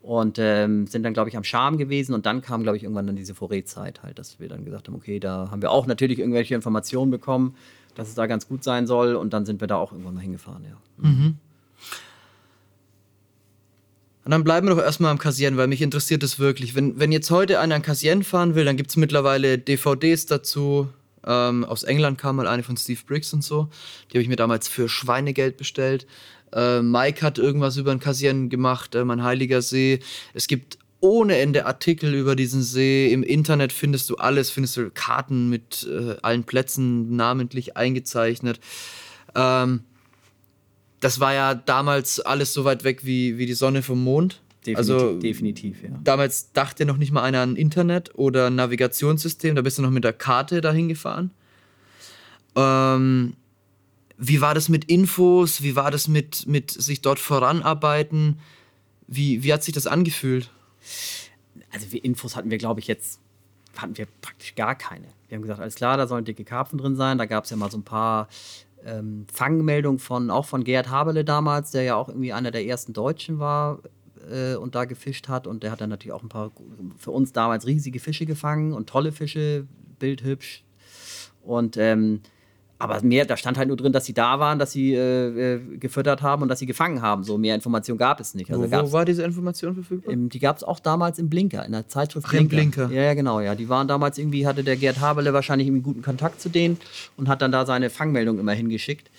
Und 0.04 0.38
ähm, 0.40 0.86
sind 0.88 1.04
dann, 1.04 1.14
glaube 1.14 1.30
ich, 1.30 1.38
am 1.38 1.44
Charme 1.44 1.78
gewesen. 1.78 2.14
Und 2.14 2.26
dann 2.26 2.42
kam, 2.42 2.64
glaube 2.64 2.78
ich, 2.78 2.84
irgendwann 2.84 3.08
dann 3.08 3.16
diese 3.16 3.34
Forêt-Zeit 3.34 4.04
halt, 4.04 4.20
dass 4.20 4.40
wir 4.40 4.48
dann 4.48 4.64
gesagt 4.64 4.88
haben, 4.88 4.96
okay, 4.96 5.20
da 5.20 5.50
haben 5.50 5.62
wir 5.62 5.72
auch 5.72 5.88
natürlich 5.88 6.20
irgendwelche 6.20 6.56
Informationen 6.56 7.12
bekommen, 7.12 7.56
dass 7.96 8.08
es 8.08 8.16
da 8.16 8.28
ganz 8.28 8.48
gut 8.48 8.64
sein 8.64 8.86
soll. 8.86 9.16
Und 9.16 9.34
dann 9.34 9.46
sind 9.46 9.60
wir 9.60 9.68
da 9.68 9.78
auch 9.78 9.92
irgendwann 9.92 10.14
mal 10.14 10.22
hingefahren, 10.22 10.64
ja. 10.64 11.10
Und 14.28 14.32
dann 14.32 14.44
bleiben 14.44 14.68
wir 14.68 14.76
doch 14.76 14.84
erstmal 14.84 15.12
am 15.12 15.20
Kassieren, 15.20 15.56
weil 15.56 15.68
mich 15.68 15.82
interessiert 15.82 16.22
es 16.22 16.38
wirklich. 16.38 16.76
Wenn, 16.76 17.00
wenn 17.00 17.14
jetzt 17.14 17.32
heute 17.32 17.62
einer 17.62 17.76
an 17.76 17.82
Kassieren 17.82 18.26
fahren 18.26 18.56
will, 18.56 18.66
dann 18.66 18.76
gibt 18.76 18.90
es 18.90 18.98
mittlerweile 18.98 19.58
DVDs 19.58 20.26
dazu. 20.26 20.90
Ähm, 21.26 21.64
aus 21.64 21.84
England 21.84 22.18
kam 22.18 22.36
mal 22.36 22.46
eine 22.46 22.62
von 22.62 22.76
Steve 22.76 23.00
Briggs 23.08 23.32
und 23.32 23.42
so. 23.42 23.70
Die 24.12 24.18
habe 24.18 24.24
ich 24.24 24.28
mir 24.28 24.36
damals 24.36 24.68
für 24.68 24.90
Schweinegeld 24.90 25.56
bestellt. 25.56 26.08
Äh, 26.52 26.82
Mike 26.82 27.22
hat 27.22 27.38
irgendwas 27.38 27.78
über 27.78 27.96
den 27.96 28.02
Kassieren 28.02 28.50
gemacht, 28.50 28.96
äh, 28.96 29.06
mein 29.06 29.24
heiliger 29.24 29.62
See. 29.62 30.02
Es 30.34 30.48
gibt 30.48 30.78
ohne 31.00 31.38
Ende 31.38 31.66
Artikel 31.66 32.14
über 32.14 32.36
diesen 32.36 32.64
See. 32.64 33.10
Im 33.10 33.24
Internet 33.24 33.72
findest 33.72 34.10
du 34.10 34.18
alles, 34.18 34.50
findest 34.50 34.76
du 34.76 34.90
Karten 34.90 35.48
mit 35.48 35.88
äh, 35.90 36.18
allen 36.22 36.44
Plätzen 36.44 37.16
namentlich 37.16 37.78
eingezeichnet. 37.78 38.60
Ähm, 39.36 39.84
das 41.00 41.20
war 41.20 41.34
ja 41.34 41.54
damals 41.54 42.20
alles 42.20 42.54
so 42.54 42.66
weit 42.66 42.84
weg 42.84 43.06
wie, 43.06 43.38
wie 43.38 43.46
die 43.46 43.54
Sonne 43.54 43.84
vom 43.84 44.04
Mond. 44.04 44.42
Definitiv, 44.66 44.78
Also 44.78 45.20
definitiv 45.20 45.84
ja. 45.84 45.90
damals 46.04 46.52
dachte 46.52 46.86
noch 46.86 46.98
nicht 46.98 47.12
mal 47.12 47.24
einer 47.24 47.40
an 47.42 47.56
Internet 47.56 48.16
oder 48.16 48.50
Navigationssystem, 48.50 49.56
da 49.56 49.62
bist 49.62 49.78
du 49.78 49.82
noch 49.82 49.92
mit 49.92 50.04
der 50.04 50.14
Karte 50.14 50.60
dahin 50.60 50.90
gefahren. 50.90 51.32
Ähm, 52.56 53.36
wie 54.18 54.42
war 54.42 54.54
das 54.54 54.68
mit 54.68 54.86
Infos? 54.86 55.62
Wie 55.62 55.76
war 55.76 55.92
das 55.92 56.08
mit, 56.08 56.48
mit 56.48 56.72
sich 56.72 57.02
dort 57.02 57.20
voranarbeiten? 57.20 58.40
Wie, 59.08 59.44
wie 59.44 59.54
hat 59.54 59.64
sich 59.64 59.74
das 59.74 59.88
angefühlt? 59.88 60.50
also 61.72 61.92
wir 61.92 62.04
Infos 62.04 62.36
hatten 62.36 62.50
wir, 62.50 62.58
glaube 62.58 62.80
ich, 62.80 62.88
jetzt, 62.88 63.20
hatten 63.76 63.98
wir 63.98 64.08
praktisch 64.22 64.56
gar 64.56 64.76
keine. 64.76 65.08
Wir 65.28 65.36
haben 65.36 65.42
gesagt, 65.42 65.60
alles 65.60 65.76
klar, 65.76 65.98
da 65.98 66.08
sollen 66.08 66.26
dicke 66.26 66.44
Karpfen 66.44 66.78
drin 66.78 66.96
sein. 66.96 67.18
Da 67.18 67.26
gab 67.26 67.44
es 67.44 67.50
ja 67.50 67.58
mal 67.58 67.70
so 67.70 67.78
ein 67.78 67.84
paar 67.84 68.28
ähm, 68.86 69.26
Fangmeldungen 69.32 70.00
von, 70.00 70.30
auch 70.30 70.46
von 70.46 70.64
Gerhard 70.64 70.90
Haberle 70.90 71.26
damals, 71.26 71.72
der 71.72 71.84
ja 71.84 71.96
auch 71.96 72.10
irgendwie 72.10 72.34
einer 72.34 72.52
der 72.52 72.66
ersten 72.66 72.94
Deutschen 72.94 73.40
war 73.40 73.80
äh, 74.32 74.56
und 74.56 74.76
da 74.76 74.86
gefischt 74.86 75.28
hat. 75.28 75.48
Und 75.48 75.64
der 75.64 75.72
hat 75.72 75.82
dann 75.82 75.90
natürlich 75.90 76.14
auch 76.14 76.24
ein 76.24 76.30
paar, 76.30 76.52
für 76.98 77.12
uns 77.12 77.34
damals 77.34 77.66
riesige 77.66 78.00
Fische 78.00 78.26
gefangen 78.26 78.74
und 78.74 78.90
tolle 78.90 79.12
Fische, 79.12 79.68
bildhübsch. 80.00 80.64
Und 81.42 81.78
ähm, 81.78 82.22
aber 82.80 83.02
mehr, 83.02 83.26
da 83.26 83.38
stand 83.38 83.58
halt 83.58 83.68
nur 83.68 83.78
drin, 83.78 83.92
dass 83.92 84.06
sie 84.06 84.14
da 84.14 84.40
waren, 84.40 84.60
dass 84.60 84.72
sie 84.72 84.94
äh, 84.94 85.56
äh, 85.56 85.78
gefüttert 85.78 86.22
haben 86.22 86.44
und 86.44 86.50
dass 86.50 86.60
sie 86.60 86.68
gefangen 86.68 87.02
haben. 87.02 87.24
So 87.24 87.38
mehr 87.38 87.56
Information 87.56 87.98
gab 87.98 88.20
es 88.20 88.36
nicht. 88.36 88.52
Also 88.52 88.72
wo, 88.72 88.78
wo 88.78 88.92
war 88.92 89.06
diese 89.06 89.24
Information 89.24 89.74
verfügbar? 89.74 90.14
ähm, 90.14 90.30
die 90.30 90.40
gab 90.40 90.58
es 90.58 90.64
auch 90.64 90.80
damals 90.80 91.18
im 91.18 91.30
Blinker, 91.30 91.66
in 91.66 91.72
der 91.72 91.88
Zeitschrift 91.88 92.28
Ach, 92.30 92.34
im 92.34 92.48
Blinker. 92.48 92.90
Ja, 92.92 93.04
ja, 93.04 93.14
genau, 93.16 93.40
ja. 93.40 93.56
Die 93.56 93.68
waren 93.68 93.88
damals 93.88 94.18
irgendwie, 94.18 94.46
hatte 94.46 94.64
der 94.64 94.76
Gerd 94.76 95.00
Haberle 95.00 95.34
wahrscheinlich 95.34 95.68
irgendwie 95.68 95.84
guten 95.84 96.02
Kontakt 96.04 96.40
zu 96.40 96.50
denen 96.50 96.78
und 97.18 97.28
hat 97.28 97.42
dann 97.42 97.52
da 97.52 97.66
seine 97.66 97.90
Fangmeldung 97.90 98.38
immer 98.40 98.54
hingeschickt. 98.54 99.10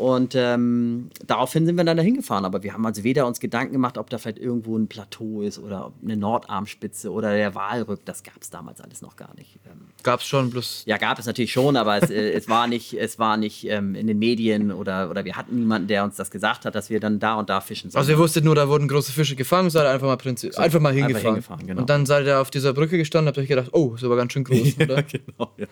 Und 0.00 0.34
ähm, 0.34 1.10
daraufhin 1.26 1.66
sind 1.66 1.76
wir 1.76 1.84
dann 1.84 1.98
da 1.98 2.02
hingefahren. 2.02 2.46
Aber 2.46 2.62
wir 2.62 2.72
haben 2.72 2.86
also 2.86 3.04
weder 3.04 3.26
uns 3.26 3.38
Gedanken 3.38 3.74
gemacht, 3.74 3.98
ob 3.98 4.08
da 4.08 4.16
vielleicht 4.16 4.38
irgendwo 4.38 4.76
ein 4.78 4.88
Plateau 4.88 5.42
ist 5.42 5.58
oder 5.58 5.92
eine 6.02 6.16
Nordarmspitze 6.16 7.12
oder 7.12 7.34
der 7.34 7.54
Walrück. 7.54 8.00
Das 8.06 8.22
gab 8.22 8.40
es 8.40 8.48
damals 8.48 8.80
alles 8.80 9.02
noch 9.02 9.16
gar 9.16 9.34
nicht. 9.34 9.58
Ähm, 9.66 9.88
Gab's 10.02 10.26
schon, 10.26 10.48
bloß. 10.48 10.84
ja, 10.86 10.96
gab 10.96 11.18
es 11.18 11.26
natürlich 11.26 11.52
schon, 11.52 11.76
aber 11.76 12.02
es, 12.02 12.08
äh, 12.08 12.32
es 12.32 12.48
war 12.48 12.66
nicht, 12.66 12.94
es 12.94 13.18
war 13.18 13.36
nicht 13.36 13.66
ähm, 13.68 13.94
in 13.94 14.06
den 14.06 14.18
Medien 14.18 14.72
oder, 14.72 15.10
oder 15.10 15.26
wir 15.26 15.36
hatten 15.36 15.56
niemanden, 15.56 15.88
der 15.88 16.02
uns 16.02 16.16
das 16.16 16.30
gesagt 16.30 16.64
hat, 16.64 16.74
dass 16.74 16.88
wir 16.88 16.98
dann 16.98 17.18
da 17.18 17.34
und 17.34 17.50
da 17.50 17.60
fischen 17.60 17.90
sollen. 17.90 18.00
Also 18.00 18.12
ihr 18.12 18.18
wusstet 18.18 18.42
nur, 18.42 18.54
da 18.54 18.70
wurden 18.70 18.88
große 18.88 19.12
Fische 19.12 19.36
gefangen, 19.36 19.68
seid 19.68 19.86
einfach 19.86 20.06
mal 20.06 20.16
Prinzip, 20.16 20.58
einfach 20.58 20.80
mal 20.80 20.90
einfach 20.90 21.06
hingefahren. 21.06 21.34
hingefahren, 21.34 21.66
genau. 21.66 21.80
Und 21.82 21.90
dann 21.90 22.06
seid 22.06 22.26
ihr 22.26 22.40
auf 22.40 22.50
dieser 22.50 22.72
Brücke 22.72 22.96
gestanden, 22.96 23.28
habt 23.28 23.36
euch 23.36 23.48
gedacht, 23.48 23.68
oh, 23.72 23.96
ist 23.96 24.04
aber 24.04 24.16
ganz 24.16 24.32
schön 24.32 24.44
groß, 24.44 24.76
oder? 24.80 25.02
genau, 25.02 25.52
ja. 25.58 25.66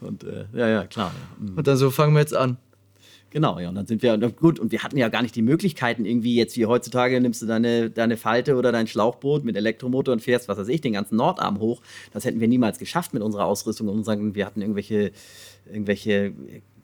Und 0.00 0.24
äh, 0.24 0.46
ja, 0.52 0.68
ja, 0.68 0.86
klar. 0.86 1.12
Ja. 1.14 1.46
Mhm. 1.46 1.58
Und 1.58 1.66
dann 1.68 1.76
so 1.76 1.92
fangen 1.92 2.14
wir 2.14 2.20
jetzt 2.20 2.34
an. 2.34 2.56
Genau, 3.30 3.58
ja. 3.58 3.68
Und 3.68 3.74
dann 3.74 3.86
sind 3.86 4.02
wir, 4.02 4.16
gut, 4.30 4.58
und 4.58 4.72
wir 4.72 4.82
hatten 4.82 4.96
ja 4.96 5.08
gar 5.08 5.22
nicht 5.22 5.36
die 5.36 5.42
Möglichkeiten, 5.42 6.06
irgendwie 6.06 6.34
jetzt 6.34 6.56
wie 6.56 6.64
heutzutage 6.64 7.20
nimmst 7.20 7.42
du 7.42 7.46
deine, 7.46 7.90
deine 7.90 8.16
Falte 8.16 8.56
oder 8.56 8.72
dein 8.72 8.86
Schlauchboot 8.86 9.44
mit 9.44 9.56
Elektromotor 9.56 10.12
und 10.12 10.20
fährst, 10.20 10.48
was 10.48 10.56
weiß 10.56 10.68
ich, 10.68 10.80
den 10.80 10.94
ganzen 10.94 11.16
Nordarm 11.16 11.60
hoch. 11.60 11.82
Das 12.12 12.24
hätten 12.24 12.40
wir 12.40 12.48
niemals 12.48 12.78
geschafft 12.78 13.12
mit 13.12 13.22
unserer 13.22 13.44
Ausrüstung 13.44 13.88
und 13.88 13.98
unseren, 13.98 14.34
wir 14.34 14.46
hatten 14.46 14.62
irgendwelche, 14.62 15.12
irgendwelche 15.70 16.32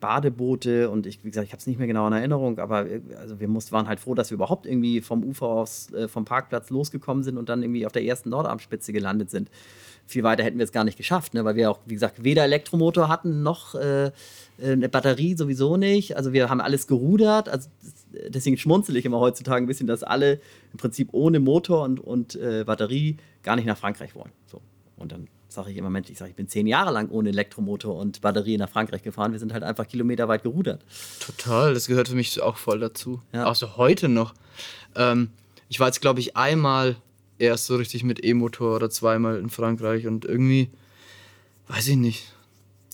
Badeboote 0.04 0.90
und 0.90 1.07
ich, 1.07 1.24
wie 1.24 1.30
gesagt, 1.30 1.46
ich 1.46 1.52
habe 1.52 1.61
es 1.61 1.66
nicht 1.66 1.78
mehr 1.78 1.87
genau 1.87 2.07
in 2.07 2.12
Erinnerung, 2.12 2.59
aber 2.59 2.90
äh, 2.90 3.00
also 3.18 3.40
wir 3.40 3.48
mussten, 3.48 3.72
waren 3.72 3.88
halt 3.88 4.00
froh, 4.00 4.14
dass 4.14 4.30
wir 4.30 4.35
überhaupt 4.35 4.66
irgendwie 4.66 5.00
vom 5.00 5.24
Ufer 5.24 5.46
aus, 5.46 5.90
äh, 5.94 6.09
vom 6.09 6.26
Parkplatz 6.26 6.68
losgekommen 6.68 7.24
sind 7.24 7.38
und 7.38 7.48
dann 7.48 7.62
irgendwie 7.62 7.87
auf 7.87 7.92
der 7.92 8.04
ersten 8.04 8.28
Nordarmspitze 8.28 8.92
gelandet 8.92 9.30
sind. 9.30 9.48
Viel 10.07 10.22
weiter 10.22 10.44
hätten 10.44 10.59
wir 10.59 10.64
es 10.64 10.72
gar 10.72 10.85
nicht 10.85 10.98
geschafft, 10.98 11.33
ne? 11.33 11.46
weil 11.46 11.57
wir 11.57 11.70
auch, 11.70 11.80
wie 11.87 11.94
gesagt, 11.94 12.22
weder 12.22 12.44
Elektromotor 12.44 13.09
hatten 13.09 13.42
noch 13.42 13.74
äh, 13.76 14.11
eine 14.62 14.88
Batterie 14.88 15.36
sowieso 15.36 15.76
nicht. 15.76 16.16
Also 16.16 16.32
wir 16.32 16.48
haben 16.48 16.60
alles 16.60 16.86
gerudert. 16.86 17.48
Also 17.48 17.68
deswegen 18.28 18.56
schmunzel 18.56 18.96
ich 18.96 19.04
immer 19.04 19.20
heutzutage 19.20 19.64
ein 19.64 19.66
bisschen, 19.66 19.86
dass 19.86 20.02
alle 20.02 20.40
im 20.72 20.78
Prinzip 20.78 21.08
ohne 21.12 21.40
Motor 21.40 21.82
und, 21.84 22.00
und 22.00 22.36
äh, 22.36 22.64
Batterie 22.64 23.16
gar 23.42 23.56
nicht 23.56 23.66
nach 23.66 23.78
Frankreich 23.78 24.14
wollen. 24.14 24.30
So. 24.46 24.60
Und 24.96 25.12
dann 25.12 25.28
sage 25.48 25.70
ich 25.70 25.76
immer, 25.76 25.90
Mensch, 25.90 26.10
ich 26.10 26.18
sage, 26.18 26.30
ich 26.30 26.36
bin 26.36 26.48
zehn 26.48 26.66
Jahre 26.66 26.92
lang 26.92 27.08
ohne 27.10 27.28
Elektromotor 27.30 27.96
und 27.96 28.20
Batterie 28.20 28.56
nach 28.58 28.68
Frankreich 28.68 29.02
gefahren. 29.02 29.32
Wir 29.32 29.38
sind 29.38 29.52
halt 29.52 29.62
einfach 29.62 29.86
kilometerweit 29.86 30.42
gerudert. 30.42 30.84
Total, 31.20 31.74
das 31.74 31.86
gehört 31.86 32.08
für 32.08 32.16
mich 32.16 32.40
auch 32.42 32.56
voll 32.56 32.80
dazu. 32.80 33.20
Ja. 33.32 33.46
Auch 33.46 33.54
so 33.54 33.76
heute 33.76 34.08
noch. 34.08 34.34
Ähm, 34.96 35.30
ich 35.68 35.80
war 35.80 35.88
jetzt, 35.88 36.00
glaube 36.00 36.20
ich, 36.20 36.36
einmal 36.36 36.96
erst 37.38 37.66
so 37.66 37.76
richtig 37.76 38.04
mit 38.04 38.24
E-Motor 38.24 38.76
oder 38.76 38.90
zweimal 38.90 39.38
in 39.38 39.50
Frankreich 39.50 40.06
und 40.06 40.24
irgendwie, 40.24 40.70
weiß 41.68 41.88
ich 41.88 41.96
nicht. 41.96 42.32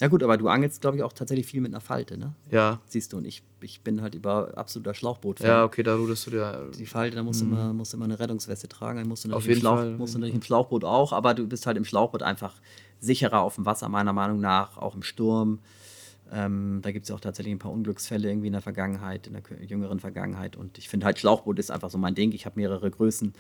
Ja 0.01 0.09
gut, 0.09 0.23
aber 0.23 0.37
du 0.39 0.49
angelst, 0.49 0.81
glaube 0.81 0.97
ich, 0.97 1.03
auch 1.03 1.13
tatsächlich 1.13 1.47
viel 1.47 1.61
mit 1.61 1.73
einer 1.73 1.81
Falte, 1.81 2.17
ne? 2.19 2.35
Ja, 2.51 2.81
Siehst 2.87 3.13
du, 3.13 3.19
und 3.19 3.27
ich, 3.27 3.43
ich 3.61 3.83
bin 3.83 4.01
halt 4.03 4.15
über 4.15 4.57
absoluter 4.57 4.95
Schlauchboot. 4.95 5.41
ja, 5.41 5.65
okay, 5.65 5.83
da 5.83 5.95
ruderst 5.97 6.27
du 6.27 6.31
dir. 6.31 6.71
Die 6.79 6.87
Falte, 6.87 7.17
da 7.17 7.23
musst 7.23 7.43
du 7.43 7.45
immer, 7.45 7.73
musst 7.75 7.93
du 7.93 7.97
immer 7.99 8.07
eine 8.07 8.19
Rettungsweste 8.19 8.67
tragen. 8.69 8.99
Dann 8.99 9.09
musst 9.09 9.25
du 9.25 9.29
natürlich, 9.29 9.45
Mhm. 9.47 9.47
Auf 9.47 9.47
jeden 9.49 9.57
im, 9.57 9.61
Schlauch, 9.61 9.77
Fall. 9.77 9.97
musst 9.99 10.15
du 10.15 10.19
natürlich 10.19 10.35
im 10.37 10.43
Schlauchboot 10.43 10.85
auch, 10.85 11.13
aber 11.13 11.35
du 11.35 11.47
bist 11.47 11.67
halt 11.67 11.77
im 11.77 11.85
Schlauchboot 11.85 12.23
einfach 12.23 12.55
sicherer 12.99 13.41
auf 13.41 13.55
dem 13.57 13.67
Wasser, 13.67 13.89
meiner 13.89 14.13
Meinung 14.13 14.41
nach, 14.41 14.77
auch 14.79 14.95
im 14.95 15.03
Sturm. 15.03 15.59
Ähm, 16.33 16.79
da 16.83 16.93
gibt 16.93 17.05
es 17.05 17.09
ja 17.09 17.17
auch 17.17 17.21
tatsächlich 17.21 17.53
ein 17.55 17.59
paar 17.59 17.73
Unglücksfälle 17.73 18.29
irgendwie 18.29 18.47
in 18.47 18.53
der 18.53 18.63
Vergangenheit, 18.63 19.27
in 19.27 19.33
der 19.35 19.43
jüngeren 19.67 19.99
Vergangenheit. 20.01 20.57
Und 20.57 20.79
ich 20.79 20.89
finde 20.89 21.07
halt, 21.07 21.19
Schlauchboot 21.19 21.59
ist 21.59 21.71
einfach 21.71 21.91
so 21.91 21.99
mein 21.99 22.15
Ding. 22.15 22.33
Ich 22.33 22.47
habe 22.47 22.59
mehrere 22.59 22.91
Größen. 22.91 23.33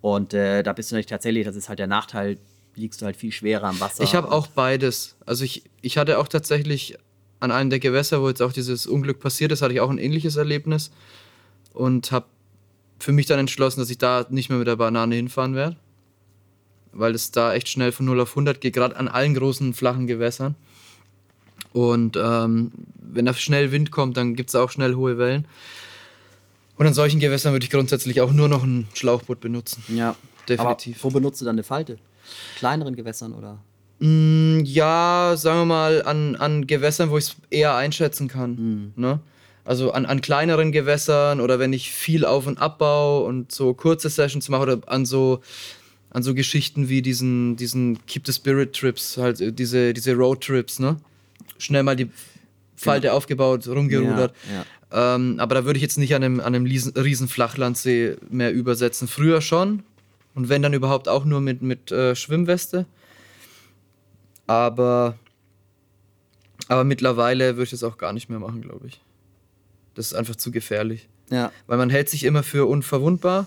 Und 0.00 0.32
äh, 0.34 0.62
da 0.62 0.72
bist 0.72 0.90
du 0.90 0.94
natürlich 0.94 1.06
tatsächlich, 1.06 1.44
das 1.44 1.56
ist 1.56 1.68
halt 1.68 1.80
der 1.80 1.88
Nachteil, 1.88 2.38
liegst 2.78 3.02
du 3.02 3.06
halt 3.06 3.16
viel 3.16 3.32
schwerer 3.32 3.68
am 3.68 3.80
Wasser. 3.80 4.02
Ich 4.02 4.14
habe 4.14 4.30
auch 4.32 4.46
beides. 4.46 5.16
Also 5.26 5.44
ich, 5.44 5.64
ich 5.82 5.98
hatte 5.98 6.18
auch 6.18 6.28
tatsächlich 6.28 6.96
an 7.40 7.50
einem 7.50 7.70
der 7.70 7.78
Gewässer, 7.78 8.22
wo 8.22 8.28
jetzt 8.28 8.42
auch 8.42 8.52
dieses 8.52 8.86
Unglück 8.86 9.20
passiert 9.20 9.52
ist, 9.52 9.62
hatte 9.62 9.74
ich 9.74 9.80
auch 9.80 9.90
ein 9.90 9.98
ähnliches 9.98 10.36
Erlebnis 10.36 10.90
und 11.72 12.10
habe 12.10 12.26
für 12.98 13.12
mich 13.12 13.26
dann 13.26 13.38
entschlossen, 13.38 13.80
dass 13.80 13.90
ich 13.90 13.98
da 13.98 14.26
nicht 14.30 14.48
mehr 14.48 14.58
mit 14.58 14.66
der 14.66 14.76
Banane 14.76 15.14
hinfahren 15.14 15.54
werde, 15.54 15.76
weil 16.92 17.14
es 17.14 17.30
da 17.30 17.54
echt 17.54 17.68
schnell 17.68 17.92
von 17.92 18.06
0 18.06 18.20
auf 18.20 18.30
100 18.30 18.60
geht, 18.60 18.74
gerade 18.74 18.96
an 18.96 19.06
allen 19.06 19.34
großen 19.34 19.74
flachen 19.74 20.06
Gewässern. 20.06 20.56
Und 21.72 22.16
ähm, 22.16 22.72
wenn 22.96 23.26
da 23.26 23.34
schnell 23.34 23.70
Wind 23.70 23.92
kommt, 23.92 24.16
dann 24.16 24.34
gibt 24.34 24.48
es 24.48 24.56
auch 24.56 24.70
schnell 24.70 24.94
hohe 24.94 25.18
Wellen. 25.18 25.46
Und 26.76 26.86
an 26.86 26.94
solchen 26.94 27.20
Gewässern 27.20 27.52
würde 27.52 27.64
ich 27.64 27.70
grundsätzlich 27.70 28.20
auch 28.20 28.32
nur 28.32 28.48
noch 28.48 28.64
ein 28.64 28.88
Schlauchboot 28.94 29.40
benutzen. 29.40 29.82
Ja, 29.88 30.16
Definitiv. 30.48 30.96
Aber 30.96 31.04
wo 31.04 31.18
benutzt 31.18 31.40
du 31.40 31.44
dann 31.44 31.56
eine 31.56 31.62
Falte? 31.62 31.98
Kleineren 32.58 32.94
Gewässern 32.96 33.32
oder? 33.34 33.58
Mm, 34.00 34.60
Ja, 34.64 35.34
sagen 35.36 35.60
wir 35.60 35.64
mal, 35.64 36.02
an, 36.02 36.36
an 36.36 36.66
Gewässern, 36.66 37.10
wo 37.10 37.18
ich 37.18 37.24
es 37.24 37.36
eher 37.50 37.74
einschätzen 37.74 38.28
kann. 38.28 38.92
Ne? 38.96 39.20
Also 39.64 39.92
an, 39.92 40.06
an 40.06 40.20
kleineren 40.20 40.72
Gewässern 40.72 41.40
oder 41.40 41.58
wenn 41.58 41.72
ich 41.72 41.90
viel 41.92 42.24
Auf- 42.24 42.46
und 42.46 42.58
Abbau 42.58 43.24
und 43.26 43.52
so 43.52 43.74
kurze 43.74 44.08
Sessions 44.08 44.48
mache 44.48 44.62
oder 44.62 44.78
an 44.86 45.04
so, 45.04 45.40
an 46.10 46.22
so 46.22 46.32
Geschichten 46.34 46.88
wie 46.88 47.02
diesen, 47.02 47.56
diesen 47.56 47.98
Keep 48.06 48.26
the 48.26 48.32
Spirit 48.32 48.72
Trips, 48.74 49.16
halt 49.18 49.40
äh, 49.40 49.52
diese, 49.52 49.92
diese 49.92 50.14
Road 50.14 50.42
Trips, 50.42 50.78
ne? 50.78 50.96
Schnell 51.58 51.82
mal 51.82 51.96
die 51.96 52.08
Falte 52.76 53.12
aufgebaut, 53.12 53.66
rumgerudert. 53.66 54.32
Ja, 54.90 55.16
Ähm, 55.16 55.34
aber 55.38 55.56
da 55.56 55.64
würde 55.66 55.76
ich 55.76 55.82
jetzt 55.82 55.98
nicht 55.98 56.14
an 56.14 56.22
einem, 56.22 56.40
an 56.40 56.54
einem 56.54 56.64
riesen, 56.64 56.92
riesen 56.96 57.28
Flachlandsee 57.28 58.16
mehr 58.30 58.52
übersetzen. 58.54 59.06
Früher 59.08 59.40
schon. 59.42 59.82
Und 60.38 60.48
wenn 60.48 60.62
dann 60.62 60.72
überhaupt 60.72 61.08
auch 61.08 61.24
nur 61.24 61.40
mit, 61.40 61.62
mit 61.62 61.90
äh, 61.90 62.14
Schwimmweste. 62.14 62.86
Aber, 64.46 65.18
aber 66.68 66.84
mittlerweile 66.84 67.56
würde 67.56 67.64
ich 67.64 67.70
das 67.70 67.82
auch 67.82 67.98
gar 67.98 68.12
nicht 68.12 68.28
mehr 68.30 68.38
machen, 68.38 68.62
glaube 68.62 68.86
ich. 68.86 69.00
Das 69.94 70.06
ist 70.06 70.14
einfach 70.14 70.36
zu 70.36 70.52
gefährlich. 70.52 71.08
Ja. 71.30 71.50
Weil 71.66 71.76
man 71.76 71.90
hält 71.90 72.08
sich 72.08 72.22
immer 72.22 72.44
für 72.44 72.66
unverwundbar, 72.66 73.46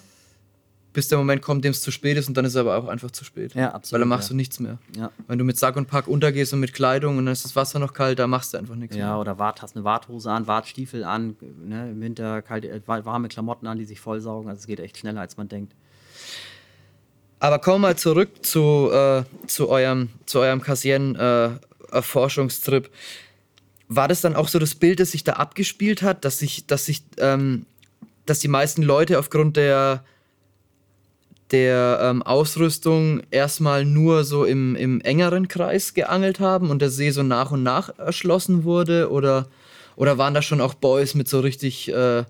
bis 0.91 1.07
der 1.07 1.17
Moment 1.17 1.41
kommt, 1.41 1.63
dem 1.63 1.71
es 1.71 1.81
zu 1.81 1.91
spät 1.91 2.17
ist 2.17 2.27
und 2.27 2.35
dann 2.35 2.43
ist 2.43 2.51
es 2.51 2.57
aber 2.57 2.75
auch 2.75 2.89
einfach 2.89 3.09
zu 3.09 3.23
spät. 3.23 3.55
Ja, 3.55 3.71
absolut, 3.71 3.93
Weil 3.93 3.99
dann 4.01 4.09
machst 4.09 4.27
ja. 4.27 4.33
du 4.33 4.35
nichts 4.35 4.59
mehr. 4.59 4.77
Ja. 4.97 5.11
Wenn 5.27 5.39
du 5.39 5.45
mit 5.45 5.57
Sack 5.57 5.77
und 5.77 5.87
Pack 5.87 6.09
untergehst 6.09 6.51
und 6.53 6.59
mit 6.59 6.73
Kleidung 6.73 7.17
und 7.17 7.25
dann 7.25 7.31
ist 7.31 7.45
das 7.45 7.55
Wasser 7.55 7.79
noch 7.79 7.93
kalt, 7.93 8.19
da 8.19 8.27
machst 8.27 8.53
du 8.53 8.57
einfach 8.57 8.75
nichts 8.75 8.97
Ja, 8.97 9.11
mehr. 9.13 9.19
oder 9.19 9.39
Wart, 9.39 9.61
hast 9.61 9.77
eine 9.77 9.85
Warthose 9.85 10.29
an, 10.29 10.45
Wartstiefel 10.47 11.05
an, 11.05 11.37
ne, 11.63 11.89
im 11.91 12.01
Winter 12.01 12.41
kalte, 12.41 12.67
äh, 12.69 12.81
wa- 12.85 13.05
warme 13.05 13.29
Klamotten 13.29 13.65
an, 13.65 13.77
die 13.77 13.85
sich 13.85 14.01
vollsaugen. 14.01 14.49
Also 14.49 14.59
es 14.59 14.67
geht 14.67 14.81
echt 14.81 14.97
schneller, 14.97 15.21
als 15.21 15.37
man 15.37 15.47
denkt. 15.47 15.73
Aber 17.41 17.59
kommen 17.59 17.81
mal 17.81 17.97
zurück 17.97 18.45
zu, 18.45 18.89
äh, 18.93 19.23
zu 19.47 19.67
eurem, 19.67 20.09
zu 20.27 20.39
eurem 20.41 20.61
Cassien-Erforschungstrip. 20.61 22.91
War 23.87 24.07
das 24.07 24.21
dann 24.21 24.35
auch 24.35 24.47
so 24.47 24.59
das 24.59 24.75
Bild, 24.75 24.99
das 24.99 25.09
sich 25.09 25.23
da 25.23 25.33
abgespielt 25.33 26.03
hat, 26.03 26.23
dass 26.23 26.37
sich, 26.37 26.67
dass 26.67 26.85
sich, 26.85 27.01
ähm, 27.17 27.65
dass 28.27 28.41
die 28.41 28.47
meisten 28.47 28.83
Leute 28.83 29.17
aufgrund 29.17 29.57
der, 29.57 30.03
der 31.49 31.97
ähm, 32.03 32.21
Ausrüstung 32.21 33.23
erstmal 33.31 33.85
nur 33.85 34.23
so 34.23 34.45
im, 34.45 34.75
im 34.75 35.01
engeren 35.01 35.47
Kreis 35.47 35.95
geangelt 35.95 36.39
haben 36.39 36.69
und 36.69 36.79
der 36.79 36.91
See 36.91 37.09
so 37.09 37.23
nach 37.23 37.49
und 37.49 37.63
nach 37.63 37.97
erschlossen 37.97 38.65
wurde? 38.65 39.09
Oder, 39.09 39.47
oder 39.95 40.19
waren 40.19 40.35
da 40.35 40.43
schon 40.43 40.61
auch 40.61 40.75
Boys 40.75 41.15
mit 41.15 41.27
so 41.27 41.39
richtig 41.39 41.91
äh, 41.91 42.23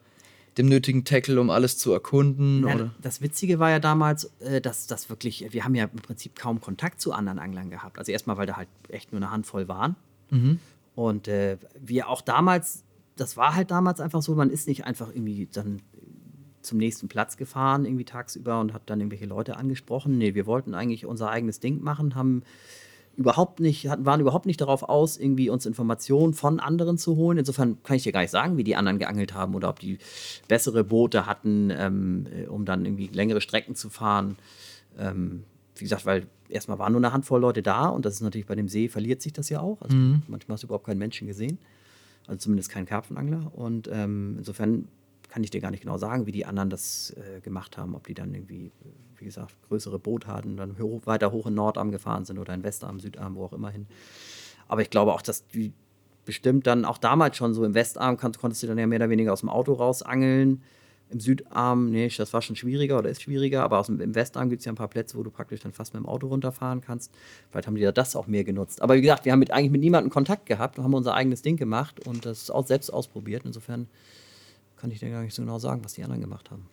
dem 0.58 0.68
nötigen 0.68 1.06
Tackle, 1.06 1.40
um 1.40 1.50
alles 1.50 1.78
zu 1.78 1.92
erkunden? 1.94 2.68
Ja, 2.68 2.76
oder? 2.76 2.96
das 3.02 3.22
Witzige 3.22 3.60
war 3.60 3.70
ja 3.70 3.80
damals, 3.80 4.26
äh, 4.40 4.62
dass 4.62 4.88
das 4.88 5.10
wirklich, 5.10 5.48
wir 5.52 5.64
haben 5.64 5.76
ja 5.76 5.86
im 5.86 6.00
Prinzip 6.00 6.36
kaum 6.36 6.62
Kontakt 6.62 7.02
zu 7.02 7.14
anderen 7.14 7.40
Anglern 7.40 7.70
gehabt. 7.70 7.98
Also 7.98 8.12
erstmal, 8.12 8.38
weil 8.38 8.48
da 8.48 8.58
halt 8.58 8.70
echt 8.90 9.12
nur 9.12 9.22
eine 9.22 9.32
Handvoll 9.32 9.68
waren. 9.68 9.96
Und 10.96 11.28
äh, 11.28 11.58
wir 11.80 12.10
auch 12.10 12.22
damals, 12.22 12.84
das 13.16 13.38
war 13.38 13.56
halt 13.56 13.72
damals 13.72 14.00
einfach 14.00 14.22
so, 14.22 14.36
man 14.36 14.50
ist 14.50 14.68
nicht 14.68 14.86
einfach 14.86 15.10
irgendwie 15.10 15.48
dann 15.52 15.82
zum 16.62 16.78
nächsten 16.78 17.08
Platz 17.08 17.38
gefahren, 17.38 17.86
irgendwie 17.86 18.06
tagsüber 18.06 18.60
und 18.60 18.74
hat 18.74 18.84
dann 18.86 19.00
irgendwelche 19.00 19.26
Leute 19.26 19.58
angesprochen. 19.58 20.18
Nee, 20.18 20.36
wir 20.36 20.46
wollten 20.46 20.76
eigentlich 20.76 21.06
unser 21.06 21.30
eigenes 21.30 21.60
Ding 21.60 21.82
machen, 21.82 22.16
haben 22.16 22.44
überhaupt 23.18 23.60
nicht, 23.60 23.88
waren 24.00 24.22
überhaupt 24.22 24.46
nicht 24.46 24.62
darauf 24.62 24.84
aus, 24.84 25.18
irgendwie 25.18 25.50
uns 25.50 25.66
Informationen 25.66 26.34
von 26.34 26.60
anderen 26.60 26.98
zu 26.98 27.16
holen. 27.16 27.38
Insofern 27.38 27.82
kann 27.84 27.98
ich 27.98 28.04
dir 28.04 28.12
gar 28.12 28.22
nicht 28.22 28.32
sagen, 28.32 28.58
wie 28.58 28.64
die 28.64 28.76
anderen 28.76 29.00
geangelt 29.00 29.34
haben 29.34 29.54
oder 29.56 29.70
ob 29.70 29.80
die 29.80 29.98
bessere 30.48 30.84
Boote 30.84 31.26
hatten, 31.26 31.72
ähm, 31.72 32.28
äh, 32.34 32.48
um 32.48 32.66
dann 32.66 32.86
irgendwie 32.86 33.08
längere 33.08 33.42
Strecken 33.42 33.76
zu 33.76 33.90
fahren. 33.90 34.38
Ähm, 34.98 35.44
wie 35.76 35.84
gesagt, 35.84 36.06
weil 36.06 36.28
erstmal 36.50 36.80
waren 36.80 36.94
nur 36.94 37.02
eine 37.02 37.14
Handvoll 37.14 37.42
Leute 37.42 37.62
da 37.62 37.88
und 37.88 38.06
das 38.06 38.16
ist 38.16 38.22
natürlich 38.22 38.48
bei 38.48 38.56
dem 38.56 38.68
See 38.68 38.88
verliert 38.88 39.22
sich 39.22 39.34
das 39.34 39.50
ja 39.50 39.62
auch. 39.62 39.82
Also 39.82 39.96
manchmal 40.28 40.56
hast 40.56 40.64
du 40.64 40.68
überhaupt 40.68 40.86
keinen 40.86 41.00
Menschen 41.00 41.28
gesehen. 41.28 41.60
Also 42.28 42.40
zumindest 42.40 42.70
keinen 42.70 42.86
Karpfenangler. 42.86 43.52
Und 43.54 43.90
ähm, 43.92 44.36
insofern 44.38 44.88
kann 45.32 45.44
ich 45.46 45.50
dir 45.50 45.62
gar 45.62 45.72
nicht 45.72 45.82
genau 45.82 45.98
sagen, 45.98 46.26
wie 46.26 46.34
die 46.34 46.46
anderen 46.46 46.70
das 46.70 47.12
äh, 47.12 47.40
gemacht 47.40 47.78
haben. 47.78 47.96
Ob 47.96 48.06
die 48.06 48.14
dann 48.14 48.34
irgendwie, 48.34 48.72
wie 49.18 49.26
gesagt, 49.26 49.56
größere 49.70 49.98
Boote 49.98 50.28
hatten, 50.28 50.58
dann 50.58 50.78
ho 50.78 51.02
weiter 51.06 51.32
hoch 51.32 51.48
in 51.48 51.54
Nordarm 51.54 51.90
gefahren 51.90 52.26
sind 52.26 52.38
oder 52.38 52.54
in 52.54 52.64
Westarm, 52.64 53.00
Südarm, 53.00 53.36
wo 53.36 53.46
auch 53.46 53.54
immer 53.54 53.70
hin. 53.70 53.88
Aber 54.68 54.82
ich 54.82 54.90
glaube 54.90 55.14
auch, 55.14 55.22
dass 55.22 55.48
die 55.48 55.72
bestimmt 56.26 56.68
dann 56.68 56.84
auch 56.84 56.98
damals 56.98 57.38
schon 57.38 57.54
so 57.54 57.64
im 57.64 57.74
Westarm 57.74 58.18
kann, 58.18 58.34
konntest 58.34 58.62
du 58.62 58.68
dann 58.68 58.78
ja 58.78 58.86
mehr 58.88 59.00
oder 59.00 59.10
weniger 59.10 59.32
aus 59.32 59.40
dem 59.40 59.50
Auto 59.50 59.74
rausangeln. 59.74 60.62
Im 61.10 61.20
Südarm, 61.22 61.92
nee, 61.92 62.10
das 62.10 62.34
war 62.34 62.42
schon 62.42 62.58
schwieriger 62.58 63.00
oder 63.00 63.10
ist 63.10 63.22
schwieriger, 63.22 63.64
aber 63.64 63.80
aus 63.80 63.88
dem, 63.88 64.02
im 64.02 64.16
Westarm 64.16 64.50
gibt 64.50 64.62
es 64.62 64.66
ja 64.66 64.74
ein 64.74 64.76
paar 64.76 64.90
Plätze, 64.90 65.18
wo 65.18 65.24
du 65.24 65.32
praktisch 65.32 65.62
dann 65.62 65.72
fast 65.72 65.94
mit 65.94 66.04
dem 66.04 66.08
Auto 66.08 66.28
runterfahren 66.28 66.82
kannst. 66.82 67.12
Vielleicht 67.50 67.68
haben 67.68 67.76
die 67.76 67.82
ja 67.82 67.94
das 67.94 68.18
auch 68.18 68.28
mehr 68.28 68.44
genutzt. 68.44 68.82
Aber 68.82 68.96
wie 68.96 69.02
gesagt, 69.02 69.24
wir 69.24 69.32
haben 69.32 69.40
mit, 69.40 69.52
eigentlich 69.52 69.72
mit 69.72 69.82
niemandem 69.82 70.10
Kontakt 70.10 70.46
gehabt 70.46 70.78
und 70.78 70.84
haben 70.84 70.94
unser 70.94 71.14
eigenes 71.14 71.42
Ding 71.42 71.56
gemacht 71.56 72.06
und 72.06 72.26
das 72.26 72.50
auch 72.50 72.68
selbst 72.68 72.90
ausprobiert. 72.92 73.44
Insofern 73.46 73.88
kann 74.82 74.92
ich 74.92 75.00
dir 75.00 75.12
gar 75.12 75.22
nicht 75.22 75.36
so 75.36 75.44
genau 75.44 75.60
sagen, 75.60 75.84
was 75.84 75.94
die 75.94 76.04
anderen 76.04 76.22
gemacht 76.22 76.50
haben. 76.50 76.66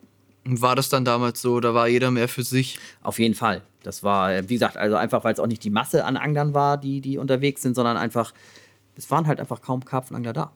Und 0.45 0.61
war 0.61 0.75
das 0.75 0.89
dann 0.89 1.05
damals 1.05 1.41
so, 1.41 1.59
da 1.59 1.75
war 1.75 1.87
jeder 1.87 2.09
mehr 2.09 2.27
für 2.27 2.43
sich? 2.43 2.79
Auf 3.03 3.19
jeden 3.19 3.35
Fall. 3.35 3.61
Das 3.83 4.03
war, 4.03 4.33
äh, 4.33 4.49
wie 4.49 4.55
gesagt, 4.55 4.77
also 4.77 4.95
einfach, 4.95 5.23
weil 5.23 5.33
es 5.33 5.39
auch 5.39 5.47
nicht 5.47 5.63
die 5.63 5.69
Masse 5.69 6.05
an 6.05 6.17
Anglern 6.17 6.55
war, 6.55 6.77
die, 6.77 7.01
die 7.01 7.19
unterwegs 7.19 7.61
sind, 7.61 7.75
sondern 7.75 7.97
einfach, 7.97 8.33
es 8.95 9.11
waren 9.11 9.27
halt 9.27 9.39
einfach 9.39 9.61
kaum 9.61 9.85
Karpfenangler 9.85 10.33
da. 10.33 10.51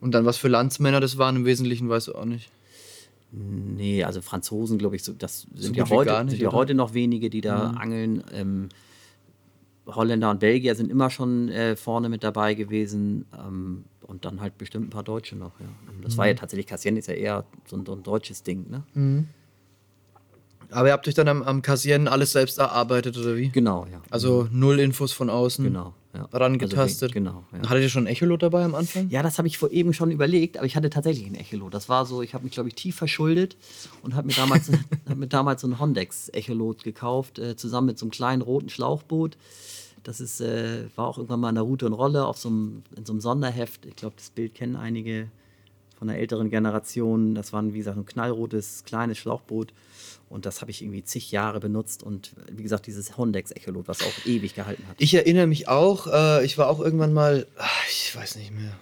Und 0.00 0.12
dann 0.12 0.24
was 0.24 0.36
für 0.36 0.48
Landsmänner 0.48 1.00
das 1.00 1.18
waren 1.18 1.36
im 1.36 1.44
Wesentlichen, 1.44 1.88
weißt 1.88 2.08
du 2.08 2.14
auch 2.16 2.24
nicht. 2.24 2.50
Nee, 3.30 4.04
also 4.04 4.20
Franzosen, 4.20 4.78
glaube 4.78 4.96
ich, 4.96 5.04
so, 5.04 5.12
das 5.12 5.46
sind, 5.54 5.76
gut 5.76 5.88
ja 5.88 5.90
heute, 5.90 6.30
sind 6.30 6.40
ja 6.40 6.52
heute 6.52 6.74
noch 6.74 6.94
wenige, 6.94 7.30
die 7.30 7.40
da 7.40 7.70
angeln. 7.70 8.22
Ähm, 8.32 8.68
Holländer 9.86 10.30
und 10.30 10.40
Belgier 10.40 10.74
sind 10.74 10.90
immer 10.90 11.10
schon 11.10 11.48
äh, 11.48 11.76
vorne 11.76 12.08
mit 12.08 12.24
dabei 12.24 12.54
gewesen. 12.54 13.26
Ähm, 13.36 13.84
und 14.06 14.24
dann 14.26 14.40
halt 14.40 14.58
bestimmt 14.58 14.88
ein 14.88 14.90
paar 14.90 15.02
Deutsche 15.02 15.34
noch, 15.34 15.58
ja. 15.60 15.66
Das 16.02 16.18
war 16.18 16.26
ja 16.26 16.34
tatsächlich, 16.34 16.66
Cassien 16.66 16.96
ist 16.98 17.08
ja 17.08 17.14
eher 17.14 17.44
so 17.66 17.76
ein, 17.76 17.86
so 17.86 17.92
ein 17.94 18.02
deutsches 18.02 18.42
Ding, 18.42 18.68
ne? 18.70 18.82
Aber 20.74 20.88
ihr 20.88 20.92
habt 20.92 21.06
euch 21.06 21.14
dann 21.14 21.28
am, 21.28 21.42
am 21.42 21.62
Kassieren 21.62 22.08
alles 22.08 22.32
selbst 22.32 22.58
erarbeitet, 22.58 23.16
oder 23.16 23.36
wie? 23.36 23.48
Genau, 23.48 23.86
ja. 23.90 24.02
Also 24.10 24.48
null 24.50 24.80
Infos 24.80 25.12
von 25.12 25.30
außen 25.30 25.64
Genau, 25.64 25.94
ja. 26.12 26.28
rangetastet. 26.32 27.10
Also, 27.10 27.14
genau, 27.14 27.44
ja. 27.52 27.68
Hattet 27.68 27.84
ihr 27.84 27.88
schon 27.88 28.04
ein 28.04 28.12
Echolot 28.12 28.42
dabei 28.42 28.64
am 28.64 28.74
Anfang? 28.74 29.08
Ja, 29.08 29.22
das 29.22 29.38
habe 29.38 29.46
ich 29.46 29.56
vor 29.56 29.70
eben 29.70 29.94
schon 29.94 30.10
überlegt, 30.10 30.56
aber 30.56 30.66
ich 30.66 30.74
hatte 30.74 30.90
tatsächlich 30.90 31.26
ein 31.26 31.36
Echolot. 31.36 31.72
Das 31.72 31.88
war 31.88 32.06
so, 32.06 32.22
ich 32.22 32.34
habe 32.34 32.42
mich, 32.42 32.52
glaube 32.54 32.68
ich, 32.68 32.74
tief 32.74 32.96
verschuldet 32.96 33.56
und 34.02 34.16
habe 34.16 34.26
mir 34.26 34.34
damals, 34.34 34.68
hab 35.08 35.16
mir 35.16 35.28
damals 35.28 35.60
so 35.60 35.68
ein 35.68 35.78
Hondex-Echolot 35.78 36.82
gekauft, 36.82 37.38
äh, 37.38 37.54
zusammen 37.54 37.86
mit 37.86 37.98
so 37.98 38.06
einem 38.06 38.10
kleinen 38.10 38.42
roten 38.42 38.68
Schlauchboot. 38.68 39.36
Das 40.02 40.20
ist, 40.20 40.40
äh, 40.40 40.86
war 40.96 41.06
auch 41.06 41.18
irgendwann 41.18 41.40
mal 41.40 41.50
in 41.50 41.54
der 41.54 41.64
Route 41.64 41.86
und 41.86 41.92
Rolle 41.92 42.26
auf 42.26 42.36
so 42.36 42.48
einem, 42.48 42.82
in 42.96 43.06
so 43.06 43.12
einem 43.12 43.20
Sonderheft. 43.20 43.86
Ich 43.86 43.94
glaube, 43.94 44.16
das 44.16 44.30
Bild 44.30 44.54
kennen 44.54 44.74
einige 44.74 45.28
von 45.96 46.08
der 46.08 46.18
älteren 46.18 46.50
Generation. 46.50 47.34
Das 47.36 47.52
war, 47.52 47.64
wie 47.72 47.78
gesagt, 47.78 47.96
ein 47.96 48.04
knallrotes, 48.04 48.84
kleines 48.84 49.18
Schlauchboot. 49.18 49.72
Und 50.34 50.46
das 50.46 50.62
habe 50.62 50.72
ich 50.72 50.82
irgendwie 50.82 51.04
zig 51.04 51.30
Jahre 51.30 51.60
benutzt. 51.60 52.02
Und 52.02 52.32
wie 52.50 52.64
gesagt, 52.64 52.88
dieses 52.88 53.16
Hondex-Echolot, 53.16 53.86
was 53.86 54.02
auch 54.02 54.26
ewig 54.26 54.56
gehalten 54.56 54.82
hat. 54.88 54.96
Ich 54.98 55.14
erinnere 55.14 55.46
mich 55.46 55.68
auch, 55.68 56.08
äh, 56.08 56.44
ich 56.44 56.58
war 56.58 56.68
auch 56.68 56.80
irgendwann 56.80 57.12
mal, 57.12 57.46
ah, 57.56 57.68
ich 57.88 58.16
weiß 58.16 58.34
nicht 58.34 58.50
mehr. 58.50 58.76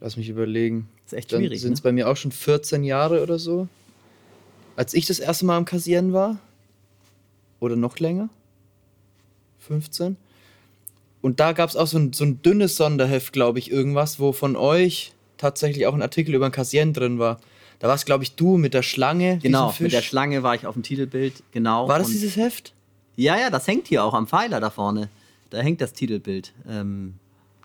Lass 0.00 0.16
mich 0.16 0.30
überlegen. 0.30 0.88
ist 1.04 1.12
echt 1.12 1.30
Dann 1.30 1.40
schwierig, 1.40 1.60
sind 1.60 1.74
es 1.74 1.80
ne? 1.80 1.82
bei 1.82 1.92
mir 1.92 2.08
auch 2.08 2.16
schon 2.16 2.32
14 2.32 2.82
Jahre 2.82 3.22
oder 3.22 3.38
so. 3.38 3.68
Als 4.74 4.94
ich 4.94 5.04
das 5.04 5.18
erste 5.18 5.44
Mal 5.44 5.58
am 5.58 5.66
Kassieren 5.66 6.14
war. 6.14 6.38
Oder 7.60 7.76
noch 7.76 7.98
länger. 7.98 8.30
15. 9.58 10.16
Und 11.20 11.40
da 11.40 11.52
gab 11.52 11.68
es 11.68 11.76
auch 11.76 11.86
so 11.86 11.98
ein, 11.98 12.14
so 12.14 12.24
ein 12.24 12.40
dünnes 12.40 12.76
Sonderheft, 12.76 13.34
glaube 13.34 13.58
ich, 13.58 13.70
irgendwas, 13.70 14.18
wo 14.18 14.32
von 14.32 14.56
euch 14.56 15.12
tatsächlich 15.36 15.86
auch 15.86 15.94
ein 15.94 16.00
Artikel 16.00 16.34
über 16.34 16.46
ein 16.46 16.52
Kassieren 16.52 16.94
drin 16.94 17.18
war. 17.18 17.38
Da 17.78 17.88
war 17.88 17.94
es, 17.94 18.04
glaube 18.04 18.24
ich, 18.24 18.34
du 18.36 18.56
mit 18.56 18.74
der 18.74 18.82
Schlange. 18.82 19.38
Genau, 19.38 19.74
mit 19.78 19.92
der. 19.92 20.02
Schlange 20.02 20.42
war 20.42 20.54
ich 20.54 20.66
auf 20.66 20.74
dem 20.74 20.82
Titelbild, 20.82 21.42
genau. 21.52 21.88
War 21.88 21.98
das 21.98 22.08
dieses 22.08 22.36
Heft? 22.36 22.72
Ja, 23.16 23.38
ja, 23.38 23.50
das 23.50 23.66
hängt 23.66 23.88
hier 23.88 24.04
auch 24.04 24.14
am 24.14 24.26
Pfeiler 24.26 24.60
da 24.60 24.70
vorne. 24.70 25.08
Da 25.50 25.58
hängt 25.58 25.80
das 25.80 25.92
Titelbild. 25.92 26.52
Ähm, 26.68 27.14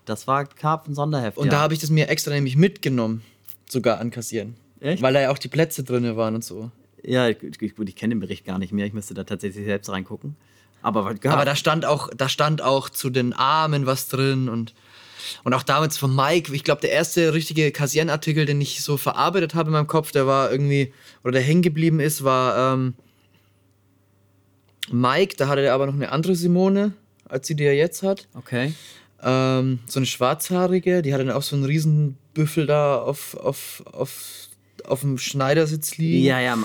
das 0.04 0.26
war 0.26 0.44
Karpfen 0.46 0.94
Sonderheft. 0.94 1.38
Und 1.38 1.46
ja. 1.46 1.52
da 1.52 1.60
habe 1.60 1.74
ich 1.74 1.80
das 1.80 1.90
mir 1.90 2.08
extra 2.08 2.32
nämlich 2.32 2.56
mitgenommen, 2.56 3.22
sogar 3.68 4.00
an 4.00 4.10
Kassieren. 4.10 4.56
Echt? 4.80 5.02
Weil 5.02 5.14
da 5.14 5.20
ja 5.20 5.30
auch 5.30 5.38
die 5.38 5.48
Plätze 5.48 5.84
drin 5.84 6.16
waren 6.16 6.34
und 6.34 6.44
so. 6.44 6.70
Ja, 7.02 7.28
ich, 7.28 7.38
ich, 7.42 7.76
gut, 7.76 7.88
ich 7.88 7.96
kenne 7.96 8.14
den 8.14 8.20
Bericht 8.20 8.44
gar 8.44 8.58
nicht 8.58 8.72
mehr. 8.72 8.86
Ich 8.86 8.92
müsste 8.92 9.14
da 9.14 9.24
tatsächlich 9.24 9.64
selbst 9.64 9.88
reingucken. 9.90 10.36
Aber, 10.82 11.14
Aber 11.24 11.44
da 11.44 11.54
stand 11.54 11.84
auch, 11.84 12.10
da 12.16 12.28
stand 12.28 12.60
auch 12.60 12.88
zu 12.88 13.10
den 13.10 13.32
Armen 13.32 13.86
was 13.86 14.08
drin 14.08 14.48
und, 14.48 14.74
und 15.44 15.54
auch 15.54 15.62
damals 15.62 15.98
von 15.98 16.14
Mike, 16.14 16.54
ich 16.54 16.64
glaube, 16.64 16.80
der 16.80 16.92
erste 16.92 17.34
richtige 17.34 17.70
Kassieren-Artikel, 17.72 18.46
den 18.46 18.60
ich 18.60 18.82
so 18.82 18.96
verarbeitet 18.96 19.54
habe 19.54 19.68
in 19.68 19.72
meinem 19.72 19.86
Kopf, 19.86 20.12
der 20.12 20.26
war 20.26 20.50
irgendwie, 20.50 20.92
oder 21.22 21.32
der 21.32 21.42
hängen 21.42 21.62
geblieben 21.62 22.00
ist, 22.00 22.24
war 22.24 22.74
ähm, 22.74 22.94
Mike, 24.90 25.36
da 25.36 25.48
hatte 25.48 25.62
er 25.62 25.74
aber 25.74 25.86
noch 25.86 25.94
eine 25.94 26.12
andere 26.12 26.34
Simone, 26.34 26.92
als 27.28 27.46
sie 27.46 27.54
die 27.54 27.64
er 27.64 27.74
jetzt 27.74 28.02
hat. 28.02 28.28
Okay. 28.34 28.74
Ähm, 29.22 29.78
so 29.86 30.00
eine 30.00 30.06
schwarzhaarige, 30.06 31.02
die 31.02 31.14
hatte 31.14 31.24
dann 31.24 31.36
auch 31.36 31.42
so 31.42 31.54
einen 31.54 31.64
riesen 31.64 32.18
Büffel 32.34 32.66
da 32.66 32.96
auf, 32.96 33.36
auf, 33.36 33.82
auf, 33.92 34.48
auf 34.84 35.00
dem 35.00 35.18
Schneidersitz 35.18 35.96
liegen. 35.96 36.24
Ja, 36.24 36.40
ja. 36.40 36.58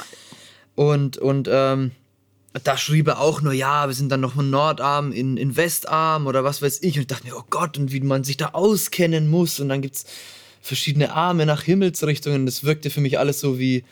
Und, 0.76 1.18
und 1.18 1.48
ähm, 1.52 1.92
da 2.64 2.78
schrieb 2.78 3.08
er 3.08 3.20
auch 3.20 3.42
nur, 3.42 3.54
ja, 3.54 3.88
wir 3.88 3.94
sind 3.94 4.10
dann 4.10 4.22
noch 4.22 4.38
im 4.38 4.50
Nordarm, 4.50 5.12
in, 5.12 5.38
in 5.38 5.56
Westarm 5.56 6.28
oder 6.28 6.44
was 6.44 6.62
weiß 6.62 6.82
ich. 6.84 6.96
Und 6.96 7.02
ich 7.02 7.08
dachte 7.08 7.28
mir, 7.28 7.36
oh 7.36 7.44
Gott, 7.50 7.78
und 7.78 7.92
wie 7.92 8.00
man 8.00 8.24
sich 8.24 8.38
da 8.38 8.50
auskennen 8.50 9.30
muss. 9.30 9.60
Und 9.60 9.70
dann 9.70 9.82
gibt 9.82 9.96
es 9.98 10.06
verschiedene 10.62 11.14
Arme 11.14 11.46
nach 11.46 11.64
Himmelsrichtungen. 11.64 12.46
Das 12.46 12.64
wirkte 12.64 12.90
für 12.90 13.02
mich 13.02 13.20
alles 13.20 13.40
so 13.40 13.60
wie, 13.60 13.84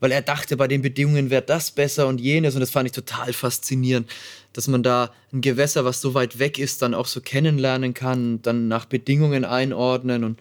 weil 0.00 0.12
er 0.12 0.22
dachte, 0.22 0.56
bei 0.56 0.68
den 0.68 0.82
Bedingungen 0.82 1.30
wäre 1.30 1.42
das 1.42 1.70
besser 1.70 2.06
und 2.06 2.20
jenes. 2.20 2.54
Und 2.54 2.60
das 2.60 2.70
fand 2.70 2.86
ich 2.86 2.92
total 2.92 3.32
faszinierend, 3.32 4.08
dass 4.52 4.68
man 4.68 4.82
da 4.82 5.12
ein 5.32 5.40
Gewässer, 5.40 5.84
was 5.84 6.00
so 6.00 6.14
weit 6.14 6.38
weg 6.38 6.58
ist, 6.58 6.82
dann 6.82 6.94
auch 6.94 7.06
so 7.06 7.20
kennenlernen 7.20 7.94
kann, 7.94 8.34
und 8.34 8.46
dann 8.46 8.68
nach 8.68 8.84
Bedingungen 8.84 9.44
einordnen. 9.44 10.24
Und 10.24 10.40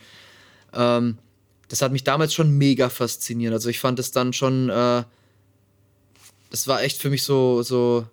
ähm, 0.73 1.17
das 1.69 1.81
hat 1.81 1.91
mich 1.91 2.03
damals 2.03 2.33
schon 2.33 2.57
mega 2.57 2.89
fasziniert. 2.89 3.53
Also 3.53 3.69
ich 3.69 3.79
fand 3.79 3.99
es 3.99 4.11
dann 4.11 4.33
schon... 4.33 4.69
Äh, 4.69 5.03
das 6.49 6.67
war 6.67 6.81
echt 6.81 7.01
für 7.01 7.09
mich 7.09 7.23
so, 7.23 7.61
so, 7.61 8.05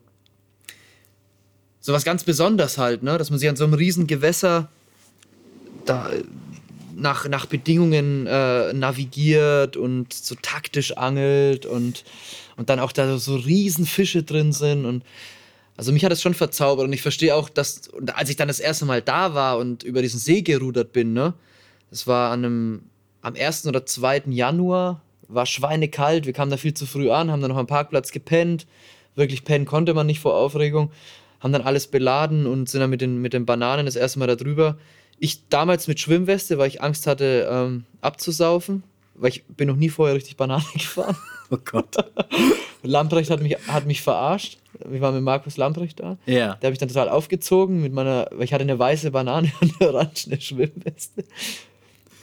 sowas 1.81 2.05
ganz 2.05 2.25
Besonderes 2.25 2.79
halt, 2.79 3.03
ne? 3.03 3.18
Dass 3.18 3.31
man 3.31 3.38
sich 3.38 3.49
an 3.49 3.57
so 3.57 3.64
einem 3.64 3.75
riesen 3.75 4.07
Gewässer 4.07 4.68
da 5.85 6.11
äh, 6.11 6.25
nach, 6.97 7.29
nach 7.29 7.47
Bedingungen 7.47 8.27
äh, 8.27 8.73
navigiert 8.73 9.77
und 9.77 10.12
so 10.12 10.35
taktisch 10.40 10.97
angelt 10.97 11.66
und, 11.66 12.05
und 12.57 12.70
dann 12.70 12.81
auch 12.81 12.92
da 12.92 13.18
so 13.18 13.37
riesen 13.37 13.87
Fische 13.87 14.23
drin 14.23 14.53
sind 14.53 14.85
und 14.85 15.05
also 15.77 15.90
mich 15.92 16.05
hat 16.05 16.12
das 16.12 16.23
schon 16.23 16.35
verzaubert 16.35 16.87
und 16.87 16.92
ich 16.92 17.03
verstehe 17.03 17.35
auch, 17.35 17.49
dass, 17.49 17.90
als 18.14 18.31
ich 18.31 18.37
dann 18.37 18.47
das 18.47 18.61
erste 18.61 18.85
Mal 18.85 19.03
da 19.03 19.35
war 19.35 19.59
und 19.59 19.83
über 19.83 20.03
diesen 20.03 20.20
See 20.20 20.42
gerudert 20.42 20.92
bin, 20.92 21.12
ne, 21.12 21.35
das 21.90 22.07
war 22.07 22.31
an 22.31 22.44
einem, 22.44 22.83
am 23.23 23.35
1. 23.35 23.66
oder 23.66 23.85
2. 23.85 24.25
Januar, 24.29 25.03
war 25.29 25.47
schweinekalt, 25.47 26.27
wir 26.27 26.33
kamen 26.33 26.51
da 26.51 26.57
viel 26.57 26.75
zu 26.75 26.87
früh 26.87 27.11
an, 27.11 27.31
haben 27.31 27.41
dann 27.41 27.51
noch 27.51 27.59
am 27.59 27.67
Parkplatz 27.67 28.13
gepennt, 28.13 28.67
wirklich 29.15 29.45
pennen 29.45 29.65
konnte 29.65 29.95
man 29.95 30.07
nicht 30.07 30.21
vor 30.21 30.35
Aufregung, 30.35 30.91
haben 31.41 31.53
dann 31.53 31.63
alles 31.63 31.87
beladen 31.87 32.47
und 32.47 32.69
sind 32.69 32.81
dann 32.81 32.91
mit 32.91 33.01
den, 33.01 33.21
mit 33.21 33.33
den 33.33 33.47
Bananen 33.47 33.87
das 33.87 33.97
erste 33.97 34.19
Mal 34.19 34.27
da 34.27 34.37
drüber. 34.37 34.79
Ich 35.19 35.49
damals 35.49 35.89
mit 35.89 36.01
Schwimmweste, 36.01 36.59
weil 36.59 36.69
ich 36.69 36.83
Angst 36.83 37.07
hatte, 37.07 37.49
ähm, 37.51 37.85
abzusaufen, 38.01 38.83
weil 39.15 39.31
ich 39.31 39.45
bin 39.47 39.69
noch 39.69 39.77
nie 39.77 39.89
vorher 39.89 40.17
richtig 40.17 40.37
Banane 40.37 40.65
gefahren. 40.73 41.17
Oh 41.51 41.59
Gott. 41.65 41.97
Lamprecht 42.83 43.31
hat 43.31 43.41
mich, 43.41 43.57
hat 43.69 43.87
mich 43.87 44.03
verarscht. 44.03 44.59
Wir 44.87 45.01
waren 45.01 45.15
mit 45.15 45.23
Markus 45.23 45.57
Lamprecht 45.57 46.01
da. 46.01 46.19
Ja. 46.27 46.55
Der 46.57 46.69
habe 46.69 46.73
ich 46.73 46.79
dann 46.79 46.89
total 46.89 47.09
aufgezogen 47.09 47.81
mit 47.81 47.93
meiner, 47.93 48.29
weil 48.33 48.45
ich 48.45 48.53
hatte 48.53 48.63
eine 48.63 48.79
weiße 48.79 49.11
Banane 49.11 49.53
und 49.61 49.81
eine 49.81 49.91
orangene 49.91 50.41
Schwimmweste. 50.41 51.25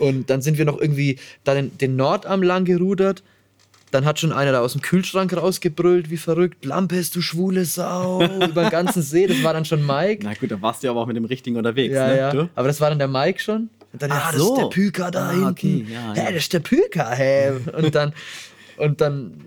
Und 0.02 0.30
dann 0.30 0.42
sind 0.42 0.58
wir 0.58 0.66
noch 0.66 0.80
irgendwie 0.80 1.18
da 1.44 1.54
den, 1.54 1.78
den 1.78 1.96
Nordarm 1.96 2.44
lang 2.44 2.66
gerudert. 2.66 3.24
Dann 3.92 4.06
hat 4.06 4.20
schon 4.20 4.32
einer 4.32 4.52
da 4.54 4.62
aus 4.62 4.72
dem 4.72 4.82
Kühlschrank 4.82 5.36
rausgebrüllt, 5.36 6.10
wie 6.10 6.16
verrückt. 6.18 6.64
Lampes, 6.64 7.12
du 7.12 7.22
schwule 7.22 7.66
Sau, 7.66 8.24
über 8.50 8.64
den 8.64 8.70
ganzen 8.70 9.02
See. 9.02 9.28
Das 9.28 9.44
war 9.44 9.54
dann 9.54 9.66
schon 9.66 9.86
Mike. 9.86 10.24
Na 10.24 10.34
gut, 10.34 10.50
da 10.50 10.62
warst 10.62 10.84
du 10.84 10.90
aber 10.90 11.02
auch 11.02 11.08
mit 11.08 11.18
dem 11.18 11.26
Richtigen 11.26 11.58
unterwegs, 11.58 11.94
Ja, 11.94 12.08
ne? 12.08 12.18
ja. 12.18 12.32
Du? 12.32 12.50
Aber 12.56 12.68
das 12.68 12.80
war 12.80 12.90
dann 12.90 13.00
der 13.00 13.10
Mike 13.10 13.40
schon. 13.40 13.70
Und 13.94 14.02
dann, 14.02 14.12
Ach 14.14 14.28
ja, 14.28 14.32
das 14.32 14.42
so. 14.42 14.54
ist 14.56 14.62
der 14.62 14.68
Püker 14.68 15.12
da 15.12 15.28
Ah, 15.28 15.32
hinten. 15.32 15.48
okay, 15.50 15.86
ja, 15.92 16.14
hä, 16.14 16.20
ja. 16.20 16.26
das 16.32 16.36
ist 16.44 16.54
der 16.54 16.62
Püker, 16.62 17.10
hä? 17.12 17.52
Und 17.78 17.94
dann, 17.94 18.14
und 18.78 19.02
dann, 19.02 19.42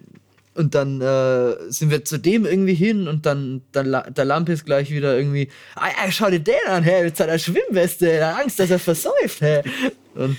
und 0.55 0.75
dann 0.75 1.01
äh, 1.01 1.71
sind 1.71 1.91
wir 1.91 2.05
zu 2.05 2.19
dem 2.19 2.47
irgendwie 2.47 2.75
hin 2.75 3.09
und 3.09 3.27
dann, 3.27 3.63
dann 3.73 4.15
der 4.15 4.49
ist 4.49 4.65
gleich 4.65 4.91
wieder 4.91 5.17
irgendwie, 5.17 5.49
ah, 5.75 5.89
ja, 5.89 6.11
schau 6.11 6.31
dir 6.31 6.41
den 6.41 6.55
an, 6.69 6.85
hä, 6.85 7.05
mit 7.05 7.17
seiner 7.17 7.39
Schwimmweste, 7.39 8.11
er 8.11 8.35
hat 8.35 8.45
Angst, 8.45 8.61
dass 8.61 8.71
er 8.71 8.79
versäuft, 8.79 9.41
hä? 9.41 9.63
Und 10.15 10.37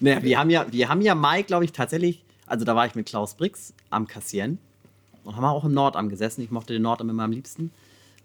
Naja, 0.00 0.22
wir 0.22 0.38
haben 0.38 0.50
ja, 0.50 0.66
wir 0.70 0.88
haben 0.88 1.00
ja 1.00 1.14
Mike, 1.14 1.44
glaube 1.44 1.64
ich, 1.64 1.72
tatsächlich, 1.72 2.24
also 2.46 2.64
da 2.64 2.74
war 2.74 2.86
ich 2.86 2.94
mit 2.94 3.06
Klaus 3.06 3.34
Brix 3.34 3.72
am 3.90 4.06
Kassieren 4.06 4.58
und 5.22 5.36
haben 5.36 5.44
auch 5.44 5.64
im 5.64 5.72
Nordarm 5.72 6.08
gesessen. 6.08 6.42
Ich 6.42 6.50
mochte 6.50 6.72
den 6.72 6.82
Nordarm 6.82 7.10
immer 7.10 7.24
am 7.24 7.32
liebsten. 7.32 7.70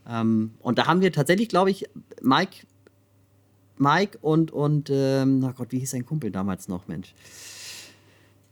Ähm, 0.08 0.52
und 0.60 0.78
da 0.78 0.88
haben 0.88 1.02
wir 1.02 1.12
tatsächlich, 1.12 1.48
glaube 1.48 1.70
ich, 1.70 1.86
Mike, 2.22 2.66
Mike 3.78 4.18
und, 4.22 4.52
und 4.52 4.90
ähm, 4.92 5.40
na 5.40 5.52
Gott, 5.52 5.72
wie 5.72 5.80
hieß 5.80 5.92
sein 5.92 6.06
Kumpel 6.06 6.32
damals 6.32 6.68
noch, 6.68 6.88
Mensch? 6.88 7.14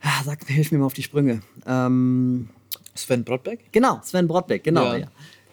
Ah, 0.01 0.23
Sag, 0.23 0.45
hilf 0.47 0.71
mir 0.71 0.77
mal 0.77 0.85
auf 0.85 0.93
die 0.93 1.03
Sprünge. 1.03 1.41
Ähm, 1.65 2.49
Sven 2.97 3.23
Brodbeck? 3.23 3.71
Genau, 3.71 3.99
Sven 4.03 4.27
Brodbeck, 4.27 4.63
genau. 4.63 4.85
Ja. 4.85 4.97
Ja. 4.97 5.07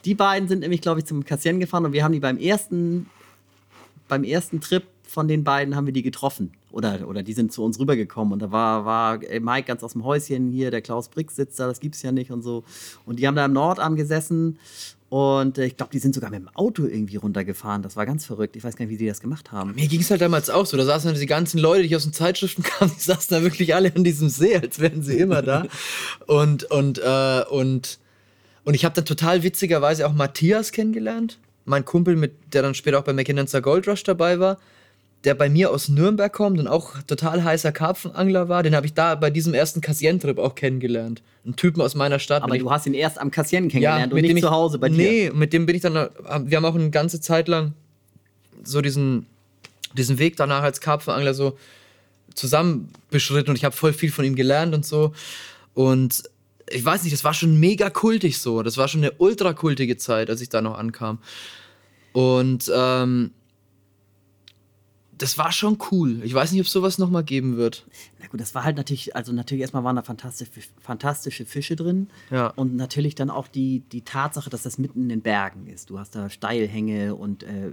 Die 0.05 0.15
beiden 0.15 0.49
sind 0.49 0.61
nämlich, 0.61 0.81
glaube 0.81 1.01
ich, 1.01 1.07
zum 1.07 1.25
Kassieren 1.25 1.61
gefahren 1.61 1.85
und 1.87 1.93
wir 1.93 2.05
haben 2.05 2.13
die 2.13 2.21
beim 2.21 2.39
ersten, 2.39 3.07
beim 4.09 4.25
ersten 4.25 4.61
Trip 4.61 4.85
von 5.03 5.29
den 5.29 5.45
beiden 5.45 5.77
haben 5.77 5.87
wir 5.87 5.93
die 5.93 6.03
getroffen. 6.03 6.53
Oder, 6.73 7.09
oder 7.09 7.23
die 7.23 7.33
sind 7.33 7.53
zu 7.53 7.63
uns 7.63 7.79
rübergekommen 7.79 8.33
und 8.33 8.43
da 8.43 8.51
war, 8.51 8.85
war 8.85 9.19
Mike 9.19 9.69
ganz 9.69 9.85
aus 9.85 9.93
dem 9.93 10.05
Häuschen 10.05 10.51
hier, 10.51 10.73
der 10.73 10.83
Klaus 10.83 11.09
Brix 11.09 11.37
sitzt 11.37 11.61
da, 11.61 11.69
das 11.69 11.79
gibt's 11.79 12.03
ja 12.03 12.11
nicht 12.11 12.33
und 12.33 12.43
so. 12.43 12.65
Und 13.07 13.21
die 13.21 13.27
haben 13.29 13.37
da 13.37 13.45
im 13.45 13.53
Nordarm 13.53 13.95
gesessen 13.95 14.59
und 15.15 15.59
äh, 15.59 15.67
ich 15.67 15.77
glaube, 15.77 15.93
die 15.93 16.01
sind 16.01 16.13
sogar 16.13 16.29
mit 16.31 16.41
dem 16.41 16.49
Auto 16.57 16.87
irgendwie 16.87 17.15
runtergefahren. 17.15 17.83
Das 17.83 17.95
war 17.95 18.05
ganz 18.05 18.27
verrückt. 18.27 18.57
Ich 18.57 18.65
weiß 18.65 18.75
gar 18.75 18.85
nicht, 18.85 18.93
wie 18.93 18.97
die 18.97 19.07
das 19.07 19.21
gemacht 19.21 19.53
haben. 19.53 19.73
Mir 19.77 19.87
ging 19.87 20.01
es 20.01 20.11
halt 20.11 20.21
damals 20.21 20.51
auch 20.51 20.67
so. 20.67 20.77
Da 20.77 20.85
saßen 20.85 21.09
dann 21.09 21.21
die 21.21 21.27
ganzen 21.27 21.59
Leute, 21.61 21.87
die 21.87 21.95
aus 21.95 22.03
den 22.03 22.13
Zeitschriften 22.13 22.65
kamen, 22.65 22.91
die 22.99 23.01
saßen 23.01 23.37
da 23.37 23.45
wirklich 23.45 23.77
alle 23.77 23.95
an 23.95 24.03
diesem 24.03 24.29
See, 24.29 24.57
als 24.57 24.81
wären 24.81 25.05
sie 25.05 25.17
immer 25.19 25.41
da. 25.41 25.69
und, 26.27 26.65
und, 26.65 26.99
äh, 26.99 27.45
und, 27.49 28.01
und 28.65 28.75
ich 28.75 28.85
habe 28.85 28.97
dann 28.97 29.05
total 29.05 29.45
witzigerweise 29.45 30.05
auch 30.09 30.15
Matthias 30.15 30.73
kennengelernt. 30.73 31.39
Mein 31.65 31.85
Kumpel, 31.85 32.17
mit, 32.17 32.53
der 32.53 32.63
dann 32.63 32.75
später 32.75 32.99
auch 32.99 33.05
bei 33.05 33.13
McKinnon's 33.13 33.53
Gold 33.53 33.87
Rush 33.87 34.03
dabei 34.03 34.41
war, 34.41 34.59
der 35.25 35.35
bei 35.35 35.49
mir 35.49 35.71
aus 35.71 35.89
Nürnberg 35.89 36.33
kommt 36.33 36.59
und 36.59 36.67
auch 36.67 37.01
total 37.07 37.43
heißer 37.45 37.73
Karpfenangler 37.73 38.49
war. 38.49 38.63
Den 38.63 38.75
habe 38.77 38.87
ich 38.87 38.95
da 38.95 39.15
bei 39.15 39.31
diesem 39.31 39.55
ersten 39.55 39.81
Kassientrip 39.81 40.39
auch 40.39 40.55
kennengelernt. 40.55 41.23
Ein 41.47 41.57
Typen 41.57 41.81
aus 41.81 41.95
meiner 41.95 42.19
Stadt. 42.19 42.43
Aber 42.43 42.59
du 42.59 42.71
hast 42.71 42.87
ihn 42.87 42.95
erst 42.95 43.19
am 43.19 43.31
Kassieren 43.31 43.69
kennengelernt 43.69 44.13
und 44.13 44.17
mit 44.17 44.23
nicht 44.23 44.31
dem 44.31 44.37
ich- 44.39 44.43
zu 44.43 44.51
Hause 44.51 44.79
bei 44.79 44.89
dir. 44.89 44.97
Nee, 44.97 45.31
mit 45.35 45.53
dem 45.53 45.67
bin 45.67 45.77
ich 45.77 45.83
dann, 45.83 45.97
äh, 45.97 46.09
wir 46.45 46.57
haben 46.57 46.65
auch 46.65 46.75
eine 46.75 46.91
ganze 46.91 47.21
Zeit 47.21 47.49
lang 47.49 47.73
so 48.63 48.81
diesen, 48.81 49.27
diesen 49.97 50.19
Weg 50.19 50.37
danach 50.37 50.63
als 50.63 50.81
Karpfenangler 50.81 51.35
so 51.35 51.57
zusammen 52.35 52.91
beschritten 53.11 53.51
und 53.51 53.57
ich 53.57 53.65
habe 53.65 53.75
voll 53.77 53.93
viel 53.93 54.11
von 54.11 54.25
ihm 54.25 54.35
gelernt 54.35 54.75
und 54.75 54.85
so. 54.85 55.13
Und 55.75 56.23
ich 56.71 56.85
weiß 56.85 57.03
nicht, 57.03 57.13
das 57.15 57.25
war 57.25 57.35
schon 57.35 57.59
mega 57.61 57.91
kultig 57.91 58.39
so. 58.39 58.63
Das 58.63 58.77
war 58.77 58.89
schon 58.89 59.03
eine 59.03 59.13
ultra 59.19 59.53
kultige 59.53 59.97
Zeit, 59.97 60.31
als 60.31 60.41
ich 60.41 60.49
da 60.49 60.61
noch 60.63 60.79
ankam. 60.79 61.19
Und 62.13 62.71
ähm, 62.75 63.31
das 65.19 65.39
war 65.39 65.53
schon 65.53 65.79
cool. 65.91 66.23
Ich 66.25 66.35
weiß 66.35 66.53
nicht, 66.53 66.61
ob 66.61 66.67
es 66.67 66.73
sowas 66.73 66.99
nochmal 66.99 67.25
geben 67.25 67.57
wird. 67.57 67.87
Na 68.21 68.27
gut, 68.27 68.41
das 68.41 68.55
war 68.55 68.65
halt 68.65 68.77
natürlich, 68.77 69.15
also 69.15 69.33
natürlich 69.33 69.63
erstmal 69.63 69.85
waren 69.85 69.97
da 69.97 70.03
fantastische, 70.03 70.51
fantastische 70.81 71.45
Fische 71.45 71.77
drin. 71.77 72.09
Ja. 72.31 72.49
Und 72.49 72.77
natürlich 72.77 73.15
dann 73.15 73.31
auch 73.31 73.49
die, 73.49 73.81
die 73.81 74.03
Tatsache, 74.03 74.51
dass 74.51 74.63
das 74.63 74.79
mitten 74.79 75.03
in 75.03 75.09
den 75.09 75.23
Bergen 75.23 75.67
ist. 75.67 75.91
Du 75.91 75.99
hast 75.99 76.15
da 76.15 76.31
Steilhänge 76.31 77.15
und 77.15 77.43
äh, 77.43 77.73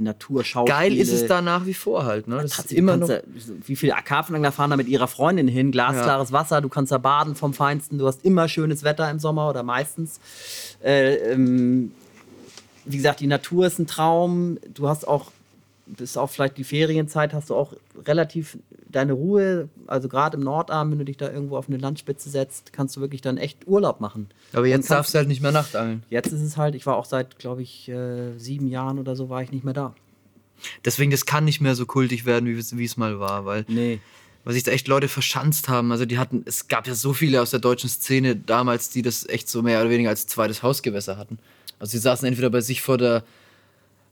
Naturschauspiele. 0.00 0.78
Geil 0.78 0.96
ist 0.96 1.12
es 1.12 1.26
da 1.26 1.42
nach 1.42 1.66
wie 1.66 1.74
vor 1.74 2.04
halt. 2.04 2.26
Ne? 2.26 2.38
Das 2.42 2.58
ist 2.58 2.72
immer 2.72 2.96
noch. 2.96 3.08
Da, 3.08 3.20
wie 3.66 3.76
viele 3.76 3.94
Karpfenangler 4.04 4.52
fahren 4.52 4.70
da 4.70 4.76
mit 4.76 4.88
ihrer 4.88 5.08
Freundin 5.08 5.46
hin? 5.46 5.70
Glasklares 5.70 6.32
Wasser, 6.32 6.60
du 6.60 6.68
kannst 6.68 6.90
da 6.90 6.98
baden 6.98 7.34
vom 7.34 7.54
Feinsten. 7.54 7.98
Du 7.98 8.06
hast 8.06 8.24
immer 8.24 8.48
schönes 8.48 8.82
Wetter 8.82 9.10
im 9.10 9.18
Sommer 9.18 9.48
oder 9.48 9.62
meistens. 9.62 10.20
Äh, 10.82 11.14
ähm, 11.32 11.92
wie 12.86 12.96
gesagt, 12.96 13.20
die 13.20 13.26
Natur 13.26 13.66
ist 13.66 13.78
ein 13.78 13.86
Traum. 13.86 14.58
Du 14.72 14.88
hast 14.88 15.06
auch, 15.06 15.30
bis 15.96 16.16
auf 16.16 16.30
vielleicht 16.32 16.56
die 16.58 16.64
Ferienzeit, 16.64 17.32
hast 17.32 17.50
du 17.50 17.54
auch 17.54 17.74
relativ 18.06 18.58
deine 18.88 19.12
Ruhe. 19.12 19.68
Also 19.86 20.08
gerade 20.08 20.36
im 20.36 20.42
Nordarm, 20.42 20.90
wenn 20.90 20.98
du 20.98 21.04
dich 21.04 21.16
da 21.16 21.30
irgendwo 21.30 21.56
auf 21.56 21.68
eine 21.68 21.76
Landspitze 21.78 22.30
setzt, 22.30 22.72
kannst 22.72 22.96
du 22.96 23.00
wirklich 23.00 23.20
dann 23.20 23.36
echt 23.36 23.66
Urlaub 23.66 24.00
machen. 24.00 24.28
Aber 24.52 24.66
jetzt 24.66 24.76
kannst- 24.76 24.90
darfst 24.90 25.14
du 25.14 25.18
halt 25.18 25.28
nicht 25.28 25.42
mehr 25.42 25.52
Nachtangeln. 25.52 26.02
Jetzt 26.10 26.32
ist 26.32 26.40
es 26.42 26.56
halt, 26.56 26.74
ich 26.74 26.86
war 26.86 26.96
auch 26.96 27.04
seit, 27.04 27.38
glaube 27.38 27.62
ich, 27.62 27.88
äh, 27.88 28.36
sieben 28.38 28.66
Jahren 28.66 28.98
oder 28.98 29.14
so, 29.16 29.28
war 29.28 29.42
ich 29.42 29.50
nicht 29.52 29.64
mehr 29.64 29.74
da. 29.74 29.94
Deswegen, 30.84 31.10
das 31.10 31.24
kann 31.26 31.44
nicht 31.44 31.60
mehr 31.60 31.74
so 31.74 31.86
kultig 31.86 32.26
werden, 32.26 32.46
wie 32.48 32.84
es- 32.84 32.96
mal 32.96 33.18
war, 33.18 33.44
weil, 33.46 33.64
Nee. 33.68 34.00
weil 34.44 34.54
sich 34.54 34.62
da 34.62 34.70
echt 34.72 34.88
Leute 34.88 35.08
verschanzt 35.08 35.68
haben. 35.68 35.90
Also 35.92 36.04
die 36.04 36.18
hatten, 36.18 36.42
es 36.46 36.68
gab 36.68 36.86
ja 36.86 36.94
so 36.94 37.12
viele 37.12 37.40
aus 37.40 37.50
der 37.50 37.60
deutschen 37.60 37.88
Szene 37.88 38.36
damals, 38.36 38.90
die 38.90 39.02
das 39.02 39.26
echt 39.28 39.48
so 39.48 39.62
mehr 39.62 39.80
oder 39.80 39.90
weniger 39.90 40.10
als 40.10 40.26
zweites 40.26 40.62
Hausgewässer 40.62 41.16
hatten. 41.16 41.38
Also 41.78 41.92
sie 41.92 41.98
saßen 41.98 42.28
entweder 42.28 42.50
bei 42.50 42.60
sich 42.60 42.82
vor 42.82 42.98
der 42.98 43.24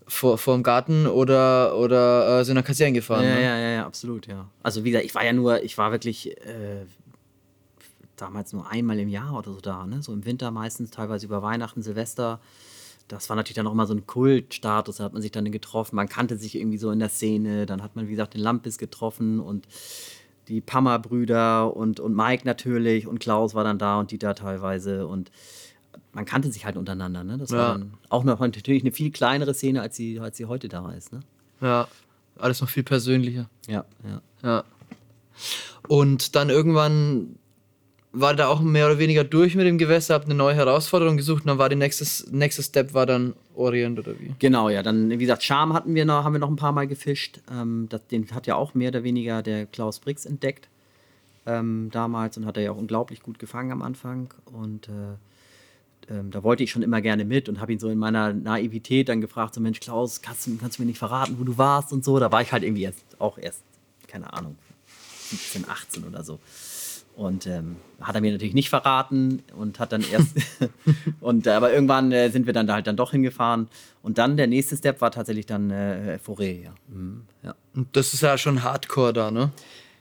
vor, 0.09 0.39
vor 0.39 0.55
dem 0.55 0.63
Garten 0.63 1.07
oder, 1.07 1.77
oder 1.77 2.41
äh, 2.41 2.45
sind 2.45 2.57
nach 2.57 2.65
Kassieren 2.65 2.95
gefahren. 2.95 3.25
Ja, 3.25 3.35
ne? 3.35 3.43
ja, 3.43 3.59
ja, 3.59 3.69
ja, 3.69 3.87
absolut, 3.87 4.27
ja. 4.27 4.49
Also 4.63 4.85
wie 4.85 4.91
gesagt, 4.91 5.05
ich 5.05 5.15
war 5.15 5.25
ja 5.25 5.33
nur, 5.33 5.63
ich 5.63 5.77
war 5.79 5.93
wirklich 5.93 6.37
äh, 6.45 6.87
damals 8.17 8.53
nur 8.53 8.69
einmal 8.71 8.99
im 8.99 9.09
Jahr 9.09 9.37
oder 9.37 9.53
so 9.53 9.61
da, 9.61 9.87
ne? 9.87 10.03
So 10.03 10.13
im 10.13 10.25
Winter 10.25 10.51
meistens, 10.51 10.91
teilweise 10.91 11.27
über 11.27 11.43
Weihnachten, 11.43 11.83
Silvester. 11.83 12.41
Das 13.07 13.29
war 13.29 13.37
natürlich 13.37 13.57
dann 13.57 13.67
auch 13.67 13.73
immer 13.73 13.87
so 13.87 13.95
ein 13.95 14.07
Kultstatus, 14.07 14.97
da 14.97 15.05
hat 15.05 15.13
man 15.13 15.23
sich 15.23 15.31
dann 15.31 15.51
getroffen, 15.51 15.97
man 15.97 16.09
kannte 16.09 16.37
sich 16.37 16.57
irgendwie 16.57 16.77
so 16.79 16.91
in 16.91 16.99
der 16.99 17.09
Szene, 17.09 17.65
dann 17.65 17.83
hat 17.83 17.97
man, 17.97 18.07
wie 18.07 18.11
gesagt, 18.11 18.35
den 18.35 18.43
Lampis 18.43 18.77
getroffen 18.77 19.41
und 19.41 19.67
die 20.49 20.61
Pammer-Brüder 20.61 21.75
und, 21.75 22.01
und 22.01 22.15
Mike 22.15 22.43
natürlich 22.47 23.07
und 23.07 23.19
Klaus 23.19 23.55
war 23.55 23.65
dann 23.65 23.79
da 23.79 23.99
und 23.99 24.11
Dieter 24.11 24.35
teilweise 24.35 25.07
und 25.07 25.31
man 26.19 26.25
kannte 26.25 26.51
sich 26.51 26.65
halt 26.65 26.77
untereinander, 26.77 27.23
ne? 27.23 27.39
Das 27.39 27.51
Ja. 27.53 27.59
war 27.59 27.69
dann 27.79 27.95
auch 28.09 28.25
noch 28.25 28.41
natürlich 28.41 28.83
eine 28.83 28.91
viel 28.91 29.13
kleinere 29.13 29.55
Szene, 29.55 29.81
als 29.81 29.95
sie, 29.95 30.19
als 30.19 30.37
sie 30.37 30.47
heute 30.47 30.69
da 30.69 30.91
ist, 30.91 31.13
ne? 31.13 31.21
ja. 31.61 31.87
Alles 32.41 32.61
noch 32.61 32.69
viel 32.69 32.83
persönlicher. 32.85 33.49
Ja, 33.69 33.85
ja. 34.05 34.21
Ja. 34.43 34.65
Und 35.89 36.35
dann 36.37 36.51
irgendwann 36.51 37.37
war 38.13 38.35
da 38.35 38.49
auch 38.49 38.61
mehr 38.61 38.87
oder 38.87 38.99
weniger 38.99 39.23
durch 39.25 39.55
mit 39.55 39.67
dem 39.67 39.79
Gewässer, 39.79 40.15
hab 40.15 40.25
eine 40.25 40.35
neue 40.35 40.55
Herausforderung 40.55 41.17
gesucht 41.17 41.43
und 41.43 41.49
dann 41.49 41.59
war 41.59 41.69
die 41.69 41.77
nächste, 41.77 42.05
nächste 42.35 42.63
Step 42.65 42.95
war 42.95 43.07
dann 43.07 43.35
Orient 43.55 43.99
oder 43.99 44.19
wie? 44.19 44.35
Genau, 44.39 44.69
ja. 44.69 44.83
Dann, 44.83 45.11
wie 45.11 45.19
gesagt, 45.19 45.43
Charme 45.45 45.73
hatten 45.75 45.95
wir 45.95 46.05
noch, 46.05 46.25
haben 46.25 46.33
wir 46.33 46.39
noch 46.41 46.49
ein 46.51 46.57
paar 46.57 46.73
Mal 46.73 46.87
gefischt. 46.89 47.41
Ähm, 47.51 47.87
das, 47.91 48.07
den 48.09 48.29
hat 48.33 48.47
ja 48.49 48.57
auch 48.57 48.75
mehr 48.75 48.89
oder 48.89 49.03
weniger 49.05 49.43
der 49.43 49.67
Klaus 49.67 49.99
Brix 50.01 50.25
entdeckt 50.27 50.69
ähm, 51.47 51.91
damals 51.93 52.37
und 52.37 52.47
hat 52.47 52.57
er 52.57 52.63
ja 52.65 52.71
auch 52.73 52.77
unglaublich 52.77 53.21
gut 53.23 53.39
gefangen 53.39 53.71
am 53.73 53.83
Anfang. 53.83 54.33
Und 54.47 54.89
äh, 54.89 54.91
ähm, 56.11 56.31
da 56.31 56.43
wollte 56.43 56.63
ich 56.63 56.71
schon 56.71 56.83
immer 56.83 57.01
gerne 57.01 57.25
mit 57.25 57.49
und 57.49 57.61
habe 57.61 57.73
ihn 57.73 57.79
so 57.79 57.89
in 57.89 57.99
meiner 57.99 58.33
Naivität 58.33 59.09
dann 59.09 59.21
gefragt: 59.21 59.55
so, 59.55 59.61
Mensch, 59.61 59.81
Klaus, 59.81 60.23
kannst 60.23 60.47
du, 60.47 60.57
kannst 60.57 60.79
du 60.79 60.83
mir 60.83 60.87
nicht 60.87 60.99
verraten, 60.99 61.37
wo 61.39 61.45
du 61.45 61.59
warst 61.59 61.93
und 61.93 62.05
so. 62.05 62.19
Da 62.19 62.33
war 62.33 62.43
ich 62.43 62.53
halt 62.53 62.63
irgendwie 62.63 62.85
erst, 62.85 63.05
auch 63.19 63.39
erst, 63.39 63.63
keine 64.07 64.33
Ahnung, 64.33 64.57
17, 65.31 65.69
18 65.69 66.05
oder 66.05 66.25
so. 66.25 66.39
Und 67.15 67.49
ähm, 67.49 67.77
hat 68.01 68.15
er 68.15 68.21
mir 68.21 68.31
natürlich 68.31 68.55
nicht 68.55 68.71
verraten 68.71 69.43
und 69.57 69.81
hat 69.81 69.93
dann 69.93 70.05
erst. 70.11 70.37
und 71.21 71.47
äh, 71.47 71.51
aber 71.51 71.73
irgendwann 71.73 72.13
äh, 72.13 72.31
sind 72.31 72.47
wir 72.47 72.53
dann 72.53 72.67
da 72.67 72.75
halt 72.75 72.87
dann 72.87 72.97
doch 72.97 73.11
hingefahren. 73.11 73.69
Und 74.03 74.19
dann 74.19 74.37
der 74.37 74.47
nächste 74.47 74.77
Step 74.77 75.01
war 75.01 75.11
tatsächlich 75.11 75.45
dann 75.45 75.71
äh, 75.71 76.19
Forêt, 76.25 76.63
ja. 76.63 76.75
Mhm, 76.89 77.23
ja. 77.43 77.55
Und 77.75 77.89
das 77.97 78.15
ist 78.15 78.23
ja 78.23 78.39
schon 78.39 78.63
Hardcore 78.63 79.13
da, 79.13 79.31
ne? 79.31 79.51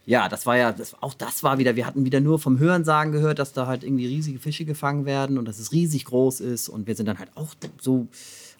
Ja, 0.08 0.30
das 0.30 0.46
war 0.46 0.56
ja, 0.56 0.72
das, 0.72 0.96
auch 1.04 1.14
das 1.14 1.44
war 1.44 1.58
wieder, 1.58 1.76
wir 1.76 1.86
hatten 1.86 2.06
wieder 2.06 2.22
nur 2.22 2.40
vom 2.40 2.60
Hörensagen 2.60 3.12
gehört, 3.12 3.40
dass 3.40 3.52
da 3.52 3.68
halt 3.68 3.84
irgendwie 3.84 4.08
riesige 4.08 4.40
Fische 4.40 4.64
gefangen 4.64 5.06
werden 5.06 5.38
und 5.38 5.46
dass 5.46 5.60
es 5.60 5.74
riesig 5.74 6.06
groß 6.06 6.40
ist. 6.40 6.70
Und 6.70 6.88
wir 6.88 6.96
sind 6.96 7.08
dann 7.08 7.20
halt 7.20 7.30
auch 7.36 7.54
so 7.82 8.08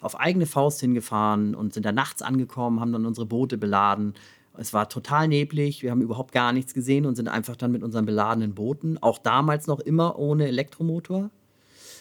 auf 0.02 0.20
eigene 0.20 0.44
Faust 0.44 0.80
hingefahren 0.80 1.54
und 1.54 1.72
sind 1.72 1.86
da 1.86 1.92
nachts 1.92 2.20
angekommen, 2.20 2.80
haben 2.80 2.92
dann 2.92 3.06
unsere 3.06 3.24
Boote 3.24 3.56
beladen. 3.56 4.12
Es 4.58 4.74
war 4.74 4.90
total 4.90 5.26
neblig, 5.26 5.82
wir 5.82 5.90
haben 5.90 6.02
überhaupt 6.02 6.32
gar 6.32 6.52
nichts 6.52 6.74
gesehen 6.74 7.06
und 7.06 7.14
sind 7.14 7.28
einfach 7.28 7.56
dann 7.56 7.72
mit 7.72 7.82
unseren 7.82 8.04
beladenen 8.04 8.52
Booten, 8.54 8.98
auch 8.98 9.18
damals 9.18 9.66
noch 9.66 9.80
immer 9.80 10.18
ohne 10.18 10.48
Elektromotor, 10.48 11.30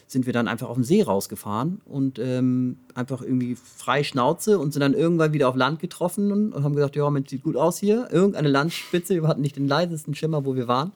sind 0.10 0.26
wir 0.26 0.32
dann 0.34 0.48
einfach 0.48 0.70
auf 0.70 0.76
den 0.78 0.84
See 0.86 1.02
rausgefahren 1.04 1.82
und 1.86 2.18
ähm, 2.18 2.78
einfach 2.96 3.22
irgendwie 3.22 3.56
frei 3.56 4.04
Schnauze 4.04 4.58
und 4.58 4.72
sind 4.72 4.80
dann 4.80 4.94
irgendwann 4.94 5.34
wieder 5.34 5.50
auf 5.50 5.56
Land 5.58 5.80
getroffen 5.80 6.32
und, 6.32 6.54
und 6.54 6.64
haben 6.64 6.76
gesagt, 6.76 6.96
ja, 6.96 7.10
Mensch, 7.10 7.30
sieht 7.30 7.44
gut 7.44 7.58
aus 7.58 7.78
hier. 7.78 8.08
Irgendeine 8.12 8.48
Landspitze, 8.48 9.16
wir 9.22 9.28
hatten 9.28 9.42
nicht 9.42 9.58
den 9.58 9.68
leisesten 9.68 10.16
Schimmer, 10.16 10.46
wo 10.46 10.56
wir 10.56 10.68
waren. 10.70 10.94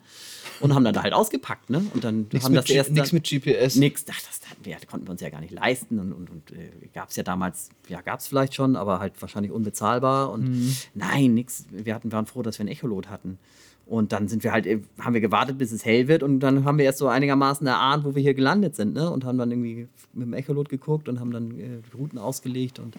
Und 0.61 0.73
haben 0.75 0.83
dann 0.85 0.93
da 0.93 1.01
halt 1.03 1.13
ausgepackt, 1.13 1.69
ne? 1.71 1.83
Und 1.93 2.03
dann 2.03 2.27
Nichts 2.31 2.45
haben 2.45 2.51
mit, 2.53 2.59
das 2.59 2.65
G- 2.67 2.75
erst 2.75 2.91
nix 2.91 3.09
dann- 3.09 3.15
mit 3.15 3.23
GPS. 3.29 3.75
Nix, 3.77 4.05
ach, 4.09 4.21
das 4.21 4.39
wir, 4.63 4.77
konnten 4.89 5.07
wir 5.07 5.11
uns 5.11 5.21
ja 5.21 5.29
gar 5.29 5.41
nicht 5.41 5.51
leisten 5.53 5.97
und, 5.99 6.13
und, 6.13 6.29
und 6.29 6.51
äh, 6.51 6.69
gab 6.93 7.09
es 7.09 7.15
ja 7.15 7.23
damals, 7.23 7.69
ja, 7.89 8.01
gab 8.01 8.19
es 8.19 8.27
vielleicht 8.27 8.53
schon, 8.53 8.75
aber 8.75 8.99
halt 8.99 9.19
wahrscheinlich 9.21 9.51
unbezahlbar 9.51 10.29
und 10.31 10.47
Mhm. 10.49 10.75
nein, 10.93 11.33
nix. 11.33 11.65
Wir 11.71 11.95
hatten, 11.95 12.11
waren 12.11 12.27
froh, 12.27 12.43
dass 12.43 12.59
wir 12.59 12.65
ein 12.65 12.69
Echolot 12.69 13.09
hatten. 13.09 13.39
Und 13.85 14.13
dann 14.13 14.27
sind 14.27 14.43
wir 14.43 14.51
halt, 14.53 14.65
äh, 14.65 14.81
haben 14.99 15.13
wir 15.13 15.21
gewartet, 15.21 15.57
bis 15.57 15.71
es 15.71 15.85
hell 15.85 16.07
wird 16.07 16.23
und 16.23 16.39
dann 16.39 16.63
haben 16.63 16.77
wir 16.77 16.85
erst 16.85 16.99
so 16.99 17.07
einigermaßen 17.07 17.67
erahnt, 17.67 18.05
wo 18.05 18.15
wir 18.15 18.21
hier 18.21 18.33
gelandet 18.33 18.75
sind, 18.75 18.93
ne? 18.93 19.09
Und 19.09 19.25
haben 19.25 19.37
dann 19.37 19.51
irgendwie 19.51 19.87
mit 20.13 20.27
dem 20.27 20.33
Echolot 20.33 20.69
geguckt 20.69 21.09
und 21.09 21.19
haben 21.19 21.31
dann 21.31 21.59
äh, 21.59 21.81
Routen 21.93 22.17
ausgelegt 22.17 22.79
und 22.79 22.95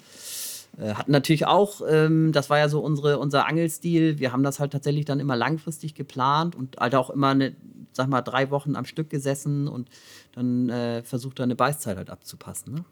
äh, 0.79 0.95
hatten 0.95 1.13
natürlich 1.13 1.47
auch, 1.47 1.83
ähm, 1.89 2.33
das 2.33 2.51
war 2.51 2.59
ja 2.59 2.69
so 2.69 2.81
unsere, 2.81 3.19
unser 3.19 3.47
Angelstil, 3.47 4.19
wir 4.19 4.33
haben 4.33 4.43
das 4.43 4.61
halt 4.61 4.73
tatsächlich 4.73 5.05
dann 5.05 5.21
immer 5.21 5.37
langfristig 5.37 5.95
geplant 5.95 6.57
und 6.57 6.77
halt 6.79 6.95
auch 6.95 7.11
immer 7.11 7.29
eine, 7.29 7.55
sag 7.93 8.09
mal, 8.09 8.23
drei 8.23 8.51
Wochen 8.51 8.77
am 8.77 8.85
Stück 8.85 9.11
gesessen 9.11 9.69
und 9.69 9.89
dann 10.35 10.69
äh, 10.71 11.03
versucht, 11.03 11.39
da 11.39 11.43
eine 11.43 11.57
Beißzeit 11.57 11.97
halt 11.97 12.11
abzupassen. 12.11 12.75
Ne? 12.75 12.85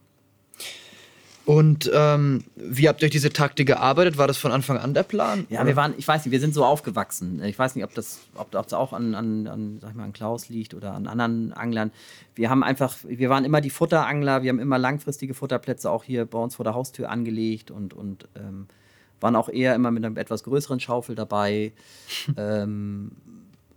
Und 1.47 1.91
ähm, 1.93 2.45
wie 2.55 2.89
habt 2.89 3.03
ihr 3.03 3.07
euch 3.07 3.13
diese 3.13 3.33
Taktik 3.33 3.67
gearbeitet? 3.67 4.19
War 4.19 4.29
das 4.29 4.37
von 4.37 4.53
Anfang 4.53 4.77
an 4.77 4.95
der 4.95 5.03
Plan? 5.03 5.47
Ja, 5.49 5.67
wir 5.67 5.75
waren, 5.75 5.95
ich 5.97 6.07
weiß 6.07 6.25
nicht, 6.25 6.33
wir 6.33 6.41
sind 6.41 6.55
so 6.55 6.65
aufgewachsen. 6.65 7.43
Ich 7.43 7.59
weiß 7.59 7.75
nicht, 7.75 7.85
ob 7.85 7.95
das, 7.95 8.21
ob 8.35 8.51
das 8.51 8.73
auch 8.73 8.93
an, 8.93 9.15
an, 9.15 9.47
an, 9.47 9.79
sag 9.81 9.91
ich 9.91 9.97
mal, 9.97 10.05
an 10.05 10.13
Klaus 10.13 10.49
liegt 10.49 10.75
oder 10.75 10.93
an 10.93 11.07
anderen 11.07 11.53
Anglern. 11.53 11.93
Wir 12.35 12.51
haben 12.51 12.63
einfach, 12.63 12.97
wir 13.05 13.31
waren 13.31 13.45
immer 13.45 13.61
die 13.61 13.71
Futterangler, 13.71 14.43
wir 14.43 14.51
haben 14.51 14.59
immer 14.59 14.79
langfristige 14.79 15.35
Futterplätze 15.35 15.91
auch 15.91 16.05
hier 16.05 16.27
bei 16.27 16.39
uns 16.39 16.57
vor 16.57 16.65
der 16.65 16.75
Haustür 16.75 17.11
angelegt 17.11 17.71
und, 17.71 17.95
und 17.95 18.29
ähm, 18.37 18.67
waren 19.21 19.37
auch 19.37 19.49
eher 19.49 19.75
immer 19.75 19.91
mit 19.91 20.05
einer 20.05 20.17
etwas 20.19 20.45
größeren 20.45 20.81
Schaufel 20.81 21.15
dabei 21.15 21.73
ähm, 22.37 23.13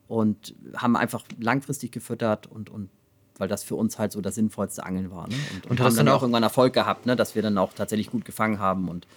und 0.08 0.54
haben 0.76 0.96
einfach 0.96 1.24
langfristig 1.40 1.92
gefüttert 1.92 2.48
und, 2.48 2.70
und 2.70 2.90
weil 3.38 3.48
das 3.48 3.64
für 3.64 3.76
uns 3.76 4.00
halt 4.00 4.12
so 4.12 4.22
das 4.22 4.36
sinnvollste 4.36 4.86
Angeln 4.86 5.12
war. 5.12 5.28
Ne? 5.28 5.36
Und, 5.54 5.72
Und 5.72 5.80
haben 5.80 5.86
hast 5.88 5.98
dann 5.98 6.06
dann 6.06 6.16
auch 6.16 6.22
irgendwann 6.22 6.44
Erfolg 6.44 6.74
gehabt, 6.74 7.06
ne? 7.06 7.16
dass 7.16 7.36
wir 7.36 7.42
dann 7.42 7.58
auch 7.58 7.74
tatsächlich 7.74 8.10
gut 8.10 8.26
gefangen 8.26 8.60
haben 8.60 8.90
und, 8.90 9.08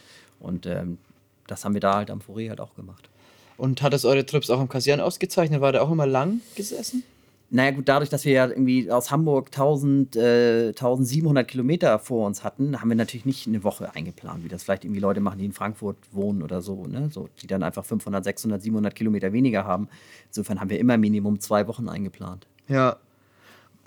und 0.40 0.66
ähm, 0.66 0.98
das 1.46 1.64
haben 1.64 1.74
wir 1.74 1.80
da 1.80 1.94
halt 1.94 2.10
am 2.10 2.20
Foré 2.20 2.48
halt 2.48 2.60
auch 2.60 2.74
gemacht. 2.74 3.08
Und 3.56 3.82
hat 3.82 3.94
es 3.94 4.04
eure 4.04 4.26
Trips 4.26 4.50
auch 4.50 4.60
im 4.60 4.68
Kassieren 4.68 5.00
ausgezeichnet? 5.00 5.60
War 5.60 5.72
der 5.72 5.82
auch 5.82 5.90
immer 5.90 6.06
lang 6.06 6.40
gesessen? 6.56 7.04
Naja, 7.48 7.70
gut, 7.70 7.88
dadurch, 7.88 8.10
dass 8.10 8.24
wir 8.24 8.32
ja 8.32 8.46
irgendwie 8.48 8.90
aus 8.90 9.12
Hamburg 9.12 9.46
1000, 9.46 10.16
äh, 10.16 10.68
1700 10.68 11.46
Kilometer 11.46 12.00
vor 12.00 12.26
uns 12.26 12.42
hatten, 12.42 12.80
haben 12.80 12.88
wir 12.88 12.96
natürlich 12.96 13.24
nicht 13.24 13.46
eine 13.46 13.62
Woche 13.62 13.94
eingeplant, 13.94 14.42
wie 14.42 14.48
das 14.48 14.64
vielleicht 14.64 14.84
irgendwie 14.84 15.00
Leute 15.00 15.20
machen, 15.20 15.38
die 15.38 15.44
in 15.44 15.52
Frankfurt 15.52 15.96
wohnen 16.10 16.42
oder 16.42 16.60
so, 16.60 16.86
ne? 16.86 17.08
so 17.12 17.28
die 17.40 17.46
dann 17.46 17.62
einfach 17.62 17.84
500, 17.84 18.24
600, 18.24 18.60
700 18.60 18.94
Kilometer 18.96 19.32
weniger 19.32 19.64
haben. 19.64 19.88
Insofern 20.26 20.60
haben 20.60 20.70
wir 20.70 20.80
immer 20.80 20.96
Minimum 20.96 21.38
zwei 21.38 21.68
Wochen 21.68 21.88
eingeplant. 21.88 22.48
Ja. 22.66 22.96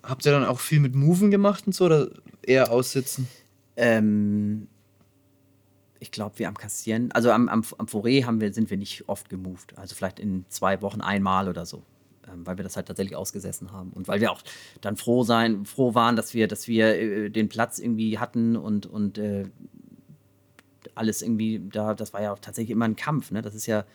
Habt 0.03 0.25
ihr 0.25 0.31
dann 0.31 0.45
auch 0.45 0.59
viel 0.59 0.79
mit 0.79 0.95
Moven 0.95 1.31
gemacht 1.31 1.67
und 1.67 1.73
so 1.73 1.85
oder 1.85 2.09
eher 2.41 2.71
aussitzen? 2.71 3.27
Ähm, 3.75 4.67
ich 5.99 6.11
glaube, 6.11 6.39
wir 6.39 6.47
am 6.47 6.57
Kassieren, 6.57 7.11
also 7.11 7.31
am, 7.31 7.49
am, 7.49 7.63
am 7.77 7.85
Forêt 7.87 8.25
haben 8.25 8.39
wir, 8.41 8.53
sind 8.53 8.69
wir 8.69 8.77
nicht 8.77 9.07
oft 9.07 9.29
gemoved. 9.29 9.77
Also 9.77 9.95
vielleicht 9.95 10.19
in 10.19 10.45
zwei 10.49 10.81
Wochen 10.81 11.01
einmal 11.01 11.49
oder 11.49 11.65
so. 11.65 11.83
Ähm, 12.31 12.45
weil 12.45 12.57
wir 12.57 12.63
das 12.63 12.75
halt 12.75 12.87
tatsächlich 12.87 13.15
ausgesessen 13.15 13.71
haben. 13.71 13.91
Und 13.91 14.07
weil 14.07 14.21
wir 14.21 14.31
auch 14.31 14.41
dann 14.81 14.95
froh 14.95 15.23
sein, 15.23 15.65
froh 15.65 15.95
waren, 15.95 16.15
dass 16.15 16.33
wir, 16.33 16.47
dass 16.47 16.67
wir 16.67 16.95
äh, 16.95 17.29
den 17.29 17.49
Platz 17.49 17.79
irgendwie 17.79 18.17
hatten 18.19 18.55
und, 18.55 18.85
und 18.85 19.17
äh, 19.17 19.45
alles 20.95 21.21
irgendwie, 21.21 21.61
da, 21.71 21.93
das 21.93 22.13
war 22.13 22.21
ja 22.21 22.33
auch 22.33 22.39
tatsächlich 22.39 22.71
immer 22.71 22.85
ein 22.85 22.95
Kampf. 22.95 23.31
Ne? 23.31 23.41
Das 23.41 23.55
ist 23.55 23.65
ja 23.65 23.85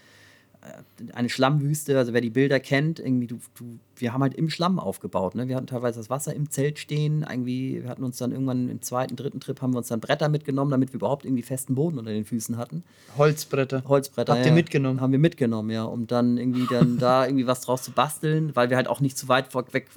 äh, 0.63 1.13
eine 1.13 1.29
Schlammwüste, 1.29 1.97
also 1.97 2.13
wer 2.13 2.21
die 2.21 2.31
Bilder 2.31 2.61
kennt, 2.61 2.99
irgendwie, 2.99 3.27
du, 3.27 3.39
du, 3.55 3.79
wir 3.97 4.13
haben 4.13 4.23
halt 4.23 4.35
im 4.35 4.51
Schlamm 4.51 4.79
aufgebaut. 4.79 5.35
Ne? 5.35 5.49
Wir 5.49 5.57
hatten 5.57 5.67
teilweise 5.67 5.99
das 6.01 6.11
Wasser 6.11 6.35
im 6.35 6.51
Zelt 6.51 6.79
stehen, 6.79 7.25
irgendwie, 7.29 7.83
wir 7.83 7.89
hatten 7.91 8.05
uns 8.05 8.17
dann 8.19 8.33
irgendwann 8.33 8.69
im 8.69 8.83
zweiten, 8.83 9.17
dritten 9.17 9.41
Trip 9.41 9.61
haben 9.61 9.73
wir 9.75 9.79
uns 9.79 9.89
dann 9.89 10.01
Bretter 10.01 10.29
mitgenommen, 10.29 10.71
damit 10.71 10.93
wir 10.93 10.97
überhaupt 10.97 11.25
irgendwie 11.25 11.43
festen 11.43 11.75
Boden 11.75 11.99
unter 11.99 12.11
den 12.13 12.25
Füßen 12.25 12.57
hatten. 12.57 12.83
Holzbretter. 13.17 13.83
Holzbretter. 13.87 14.35
Habt 14.35 14.47
ihr 14.47 14.53
mitgenommen? 14.53 15.01
Haben 15.01 15.13
wir 15.13 15.19
mitgenommen, 15.19 15.71
ja, 15.71 15.85
um 15.85 16.07
dann 16.07 16.37
irgendwie 16.39 16.67
dann 16.69 16.99
da 16.99 17.27
irgendwie 17.27 17.47
was 17.47 17.61
draus 17.63 17.83
zu 17.83 17.93
basteln, 17.93 18.55
weil 18.55 18.71
wir 18.71 18.77
halt 18.77 18.89
auch 18.89 19.01
nicht 19.01 19.17
zu 19.19 19.29
weit 19.29 19.55
weg 19.73 19.89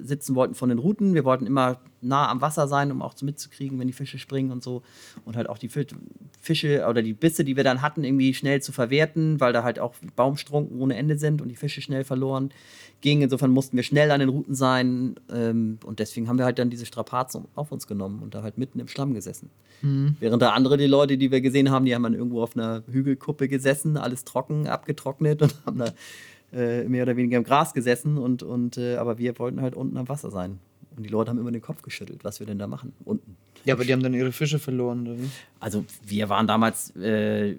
sitzen 0.00 0.34
wollten 0.34 0.54
von 0.54 0.68
den 0.68 0.78
Routen. 0.78 1.14
Wir 1.14 1.24
wollten 1.24 1.46
immer 1.46 1.78
nah 2.00 2.28
am 2.30 2.40
Wasser 2.40 2.66
sein, 2.68 2.90
um 2.90 3.02
auch 3.02 3.14
so 3.16 3.26
mitzukriegen, 3.26 3.78
wenn 3.78 3.86
die 3.86 3.92
Fische 3.92 4.18
springen 4.18 4.50
und 4.52 4.62
so. 4.62 4.82
Und 5.24 5.36
halt 5.36 5.48
auch 5.48 5.58
die 5.58 5.68
Fi- 5.68 5.86
Fische 6.40 6.86
oder 6.88 7.02
die 7.02 7.12
Bisse, 7.12 7.44
die 7.44 7.56
wir 7.56 7.64
dann 7.64 7.82
hatten, 7.82 8.04
irgendwie 8.04 8.32
schnell 8.34 8.62
zu 8.62 8.72
verwerten, 8.72 9.40
weil 9.40 9.52
da 9.52 9.62
halt 9.62 9.78
auch 9.78 9.94
Baumstrunken 10.16 10.80
ohne 10.80 10.96
Ende 10.96 11.18
sind 11.18 11.42
und 11.42 11.48
die 11.48 11.56
Fische 11.56 11.82
schnell 11.82 12.04
verloren 12.04 12.50
gingen. 13.00 13.22
Insofern 13.22 13.50
mussten 13.50 13.76
wir 13.76 13.82
schnell 13.82 14.10
an 14.10 14.20
den 14.20 14.28
Routen 14.28 14.54
sein. 14.54 15.16
Ähm, 15.32 15.78
und 15.84 15.98
deswegen 15.98 16.28
haben 16.28 16.38
wir 16.38 16.44
halt 16.44 16.58
dann 16.58 16.70
diese 16.70 16.86
Strapazen 16.86 17.46
auf 17.54 17.72
uns 17.72 17.86
genommen 17.86 18.20
und 18.22 18.34
da 18.34 18.42
halt 18.42 18.58
mitten 18.58 18.80
im 18.80 18.88
Schlamm 18.88 19.14
gesessen. 19.14 19.50
Während 20.20 20.42
da 20.42 20.50
andere, 20.50 20.76
die 20.76 20.86
Leute, 20.86 21.16
die 21.16 21.30
wir 21.30 21.40
gesehen 21.40 21.70
haben, 21.70 21.84
die 21.84 21.94
haben 21.94 22.02
dann 22.02 22.14
irgendwo 22.14 22.42
auf 22.42 22.56
einer 22.56 22.82
Hügelkuppe 22.90 23.48
gesessen, 23.48 23.96
alles 23.96 24.24
trocken, 24.24 24.66
abgetrocknet 24.66 25.42
und 25.42 25.54
haben 25.64 25.78
da 25.78 25.92
äh, 26.52 26.84
mehr 26.88 27.04
oder 27.04 27.16
weniger 27.16 27.38
im 27.38 27.44
Gras 27.44 27.72
gesessen. 27.72 28.18
Und, 28.18 28.42
und, 28.42 28.76
äh, 28.76 28.96
aber 28.96 29.18
wir 29.18 29.38
wollten 29.38 29.62
halt 29.62 29.74
unten 29.74 29.96
am 29.96 30.08
Wasser 30.08 30.30
sein. 30.30 30.58
Und 30.96 31.04
die 31.04 31.08
Leute 31.08 31.30
haben 31.30 31.38
immer 31.38 31.52
den 31.52 31.62
Kopf 31.62 31.82
geschüttelt, 31.82 32.24
was 32.24 32.40
wir 32.40 32.46
denn 32.46 32.58
da 32.58 32.66
machen, 32.66 32.92
unten. 33.04 33.36
Ja, 33.64 33.74
aber 33.74 33.84
die 33.84 33.92
haben 33.92 34.02
dann 34.02 34.14
ihre 34.14 34.32
Fische 34.32 34.58
verloren, 34.58 35.06
oder 35.06 35.18
wie? 35.18 35.30
Also 35.60 35.84
wir 36.04 36.28
waren 36.28 36.46
damals, 36.46 36.94
äh, 36.96 37.56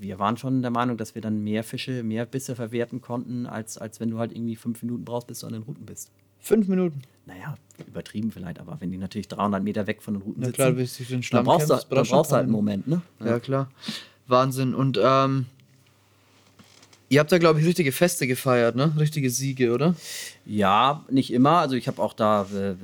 wir 0.00 0.18
waren 0.18 0.36
schon 0.36 0.62
der 0.62 0.70
Meinung, 0.70 0.96
dass 0.96 1.14
wir 1.14 1.22
dann 1.22 1.42
mehr 1.42 1.64
Fische, 1.64 2.02
mehr 2.02 2.26
Bisse 2.26 2.56
verwerten 2.56 3.00
konnten, 3.00 3.46
als, 3.46 3.78
als 3.78 4.00
wenn 4.00 4.10
du 4.10 4.18
halt 4.18 4.32
irgendwie 4.32 4.56
fünf 4.56 4.82
Minuten 4.82 5.04
brauchst, 5.04 5.26
bis 5.26 5.40
du 5.40 5.46
an 5.46 5.52
den 5.52 5.62
Routen 5.62 5.86
bist. 5.86 6.10
Fünf 6.40 6.66
Minuten. 6.68 7.02
Naja, 7.24 7.54
übertrieben 7.86 8.32
vielleicht, 8.32 8.58
aber 8.58 8.80
wenn 8.80 8.90
die 8.90 8.98
natürlich 8.98 9.28
300 9.28 9.62
Meter 9.62 9.86
weg 9.86 10.02
von 10.02 10.14
den 10.14 10.22
Routen 10.22 10.40
Na 10.40 10.46
sitzen, 10.46 10.56
klar, 10.56 10.72
bis 10.72 10.96
du 10.96 11.04
den 11.04 11.12
dann 11.12 11.22
Schlamm 11.22 11.44
brauchst 11.44 11.70
du, 11.70 11.74
kämpfst, 11.74 11.90
dann 11.90 11.96
brauchst 11.96 12.10
du 12.10 12.14
brauchst 12.16 12.30
du 12.30 12.34
halt 12.34 12.42
ein 12.42 12.46
einen 12.46 12.52
Moment, 12.52 12.88
ne? 12.88 13.02
Ja, 13.24 13.38
klar. 13.38 13.70
Wahnsinn. 14.26 14.74
Und 14.74 14.98
ähm, 15.00 15.46
ihr 17.08 17.20
habt 17.20 17.30
da, 17.30 17.38
glaube 17.38 17.60
ich, 17.60 17.66
richtige 17.66 17.92
Feste 17.92 18.26
gefeiert, 18.26 18.74
ne? 18.74 18.92
Richtige 18.98 19.30
Siege, 19.30 19.72
oder? 19.72 19.94
Ja, 20.44 21.04
nicht 21.10 21.32
immer. 21.32 21.58
Also 21.58 21.76
ich 21.76 21.86
habe 21.86 22.02
auch 22.02 22.14
da 22.14 22.46
äh, 22.52 22.70
äh, 22.70 22.76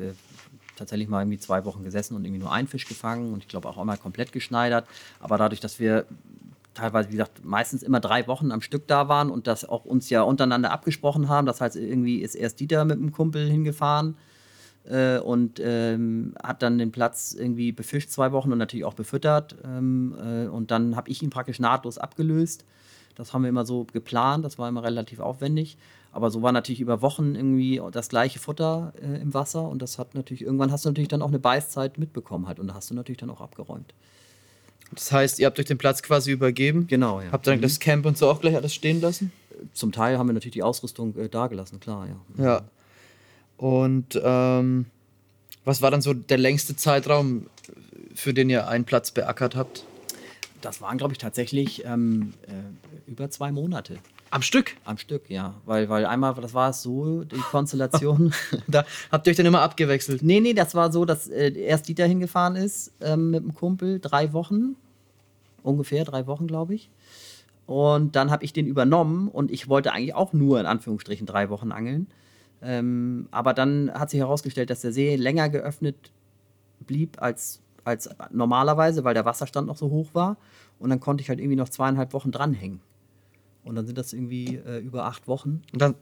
tatsächlich 0.76 1.08
mal 1.08 1.22
irgendwie 1.22 1.38
zwei 1.38 1.64
Wochen 1.64 1.82
gesessen 1.82 2.14
und 2.14 2.24
irgendwie 2.24 2.40
nur 2.40 2.52
einen 2.52 2.68
Fisch 2.68 2.86
gefangen 2.86 3.32
und 3.32 3.42
ich 3.42 3.48
glaube 3.48 3.68
auch 3.68 3.78
einmal 3.78 3.98
komplett 3.98 4.30
geschneidert. 4.32 4.86
Aber 5.18 5.36
dadurch, 5.36 5.60
dass 5.60 5.80
wir 5.80 6.06
teilweise, 6.78 7.08
wie 7.08 7.12
gesagt, 7.12 7.44
meistens 7.44 7.82
immer 7.82 8.00
drei 8.00 8.26
Wochen 8.26 8.52
am 8.52 8.60
Stück 8.60 8.86
da 8.86 9.08
waren 9.08 9.30
und 9.30 9.46
das 9.46 9.68
auch 9.68 9.84
uns 9.84 10.08
ja 10.10 10.22
untereinander 10.22 10.70
abgesprochen 10.70 11.28
haben. 11.28 11.46
Das 11.46 11.60
heißt, 11.60 11.76
irgendwie 11.76 12.18
ist 12.18 12.34
erst 12.34 12.60
Dieter 12.60 12.84
mit 12.84 12.98
einem 12.98 13.12
Kumpel 13.12 13.48
hingefahren 13.48 14.16
äh, 14.84 15.18
und 15.18 15.60
ähm, 15.62 16.34
hat 16.42 16.62
dann 16.62 16.78
den 16.78 16.92
Platz 16.92 17.34
irgendwie 17.38 17.72
befischt 17.72 18.10
zwei 18.10 18.32
Wochen 18.32 18.52
und 18.52 18.58
natürlich 18.58 18.84
auch 18.84 18.94
befüttert. 18.94 19.56
Ähm, 19.64 20.14
äh, 20.18 20.46
und 20.46 20.70
dann 20.70 20.96
habe 20.96 21.10
ich 21.10 21.22
ihn 21.22 21.30
praktisch 21.30 21.58
nahtlos 21.58 21.98
abgelöst. 21.98 22.64
Das 23.16 23.32
haben 23.32 23.42
wir 23.42 23.48
immer 23.48 23.66
so 23.66 23.84
geplant, 23.84 24.44
das 24.44 24.58
war 24.58 24.68
immer 24.68 24.84
relativ 24.84 25.18
aufwendig. 25.18 25.76
Aber 26.12 26.30
so 26.30 26.40
war 26.40 26.52
natürlich 26.52 26.80
über 26.80 27.02
Wochen 27.02 27.34
irgendwie 27.34 27.82
das 27.90 28.08
gleiche 28.08 28.38
Futter 28.38 28.92
äh, 29.02 29.20
im 29.20 29.34
Wasser 29.34 29.68
und 29.68 29.82
das 29.82 29.98
hat 29.98 30.14
natürlich, 30.14 30.42
irgendwann 30.42 30.72
hast 30.72 30.84
du 30.84 30.88
natürlich 30.88 31.08
dann 31.08 31.22
auch 31.22 31.28
eine 31.28 31.38
Beißzeit 31.38 31.98
mitbekommen 31.98 32.46
halt 32.46 32.60
und 32.60 32.68
da 32.68 32.74
hast 32.74 32.90
du 32.90 32.94
natürlich 32.94 33.18
dann 33.18 33.30
auch 33.30 33.40
abgeräumt. 33.40 33.92
Das 34.92 35.12
heißt, 35.12 35.38
ihr 35.38 35.46
habt 35.46 35.58
euch 35.58 35.66
den 35.66 35.78
Platz 35.78 36.02
quasi 36.02 36.30
übergeben. 36.30 36.86
Genau, 36.86 37.20
ja. 37.20 37.30
Habt 37.30 37.46
ihr 37.46 37.52
dann 37.52 37.60
das 37.60 37.78
Camp 37.78 38.06
und 38.06 38.16
so 38.16 38.28
auch 38.28 38.40
gleich 38.40 38.56
alles 38.56 38.74
stehen 38.74 39.00
lassen? 39.00 39.32
Zum 39.72 39.92
Teil 39.92 40.18
haben 40.18 40.28
wir 40.28 40.32
natürlich 40.32 40.54
die 40.54 40.62
Ausrüstung 40.62 41.16
äh, 41.16 41.28
dagelassen, 41.28 41.80
klar, 41.80 42.06
ja. 42.06 42.44
Ja. 42.44 42.62
Und 43.56 44.18
ähm, 44.22 44.86
was 45.64 45.82
war 45.82 45.90
dann 45.90 46.00
so 46.00 46.14
der 46.14 46.38
längste 46.38 46.76
Zeitraum, 46.76 47.46
für 48.14 48.32
den 48.32 48.48
ihr 48.48 48.68
einen 48.68 48.84
Platz 48.84 49.10
beackert 49.10 49.56
habt? 49.56 49.84
Das 50.60 50.80
waren, 50.80 50.98
glaube 50.98 51.12
ich, 51.12 51.18
tatsächlich 51.18 51.84
ähm, 51.84 52.34
äh, 52.46 53.10
über 53.10 53.30
zwei 53.30 53.52
Monate. 53.52 53.98
Am 54.30 54.42
Stück? 54.42 54.76
Am 54.84 54.98
Stück, 54.98 55.30
ja. 55.30 55.54
Weil, 55.64 55.88
weil 55.88 56.04
einmal, 56.04 56.34
das 56.34 56.52
war 56.54 56.70
es 56.70 56.82
so, 56.82 57.24
die 57.24 57.36
Konstellation. 57.36 58.32
da 58.68 58.84
habt 59.10 59.26
ihr 59.26 59.30
euch 59.30 59.36
dann 59.36 59.46
immer 59.46 59.62
abgewechselt? 59.62 60.22
Nee, 60.22 60.40
nee, 60.40 60.54
das 60.54 60.74
war 60.74 60.92
so, 60.92 61.04
dass 61.04 61.28
äh, 61.28 61.52
erst 61.52 61.88
Dieter 61.88 62.06
hingefahren 62.06 62.56
ist 62.56 62.92
ähm, 63.00 63.30
mit 63.30 63.42
dem 63.42 63.54
Kumpel, 63.54 64.00
drei 64.00 64.32
Wochen. 64.32 64.76
Ungefähr 65.62 66.04
drei 66.04 66.26
Wochen, 66.26 66.46
glaube 66.46 66.74
ich. 66.74 66.90
Und 67.66 68.16
dann 68.16 68.30
habe 68.30 68.44
ich 68.44 68.52
den 68.52 68.66
übernommen 68.66 69.28
und 69.28 69.50
ich 69.50 69.68
wollte 69.68 69.92
eigentlich 69.92 70.14
auch 70.14 70.32
nur 70.32 70.58
in 70.58 70.66
Anführungsstrichen 70.66 71.26
drei 71.26 71.50
Wochen 71.50 71.72
angeln. 71.72 72.06
Ähm, 72.62 73.28
aber 73.30 73.54
dann 73.54 73.90
hat 73.92 74.10
sich 74.10 74.20
herausgestellt, 74.20 74.70
dass 74.70 74.80
der 74.80 74.92
See 74.92 75.16
länger 75.16 75.48
geöffnet 75.48 75.96
blieb 76.80 77.20
als, 77.20 77.60
als 77.84 78.08
normalerweise, 78.30 79.04
weil 79.04 79.14
der 79.14 79.24
Wasserstand 79.24 79.66
noch 79.66 79.76
so 79.76 79.90
hoch 79.90 80.08
war. 80.14 80.36
Und 80.78 80.90
dann 80.90 81.00
konnte 81.00 81.22
ich 81.22 81.28
halt 81.28 81.40
irgendwie 81.40 81.56
noch 81.56 81.68
zweieinhalb 81.68 82.12
Wochen 82.12 82.30
dranhängen. 82.30 82.80
Und 83.64 83.74
dann 83.76 83.86
sind 83.86 83.98
das 83.98 84.12
irgendwie 84.12 84.56
äh, 84.56 84.78
über 84.78 85.04
acht 85.04 85.28
Wochen. 85.28 85.62
Und 85.72 85.82
dann, 85.82 85.94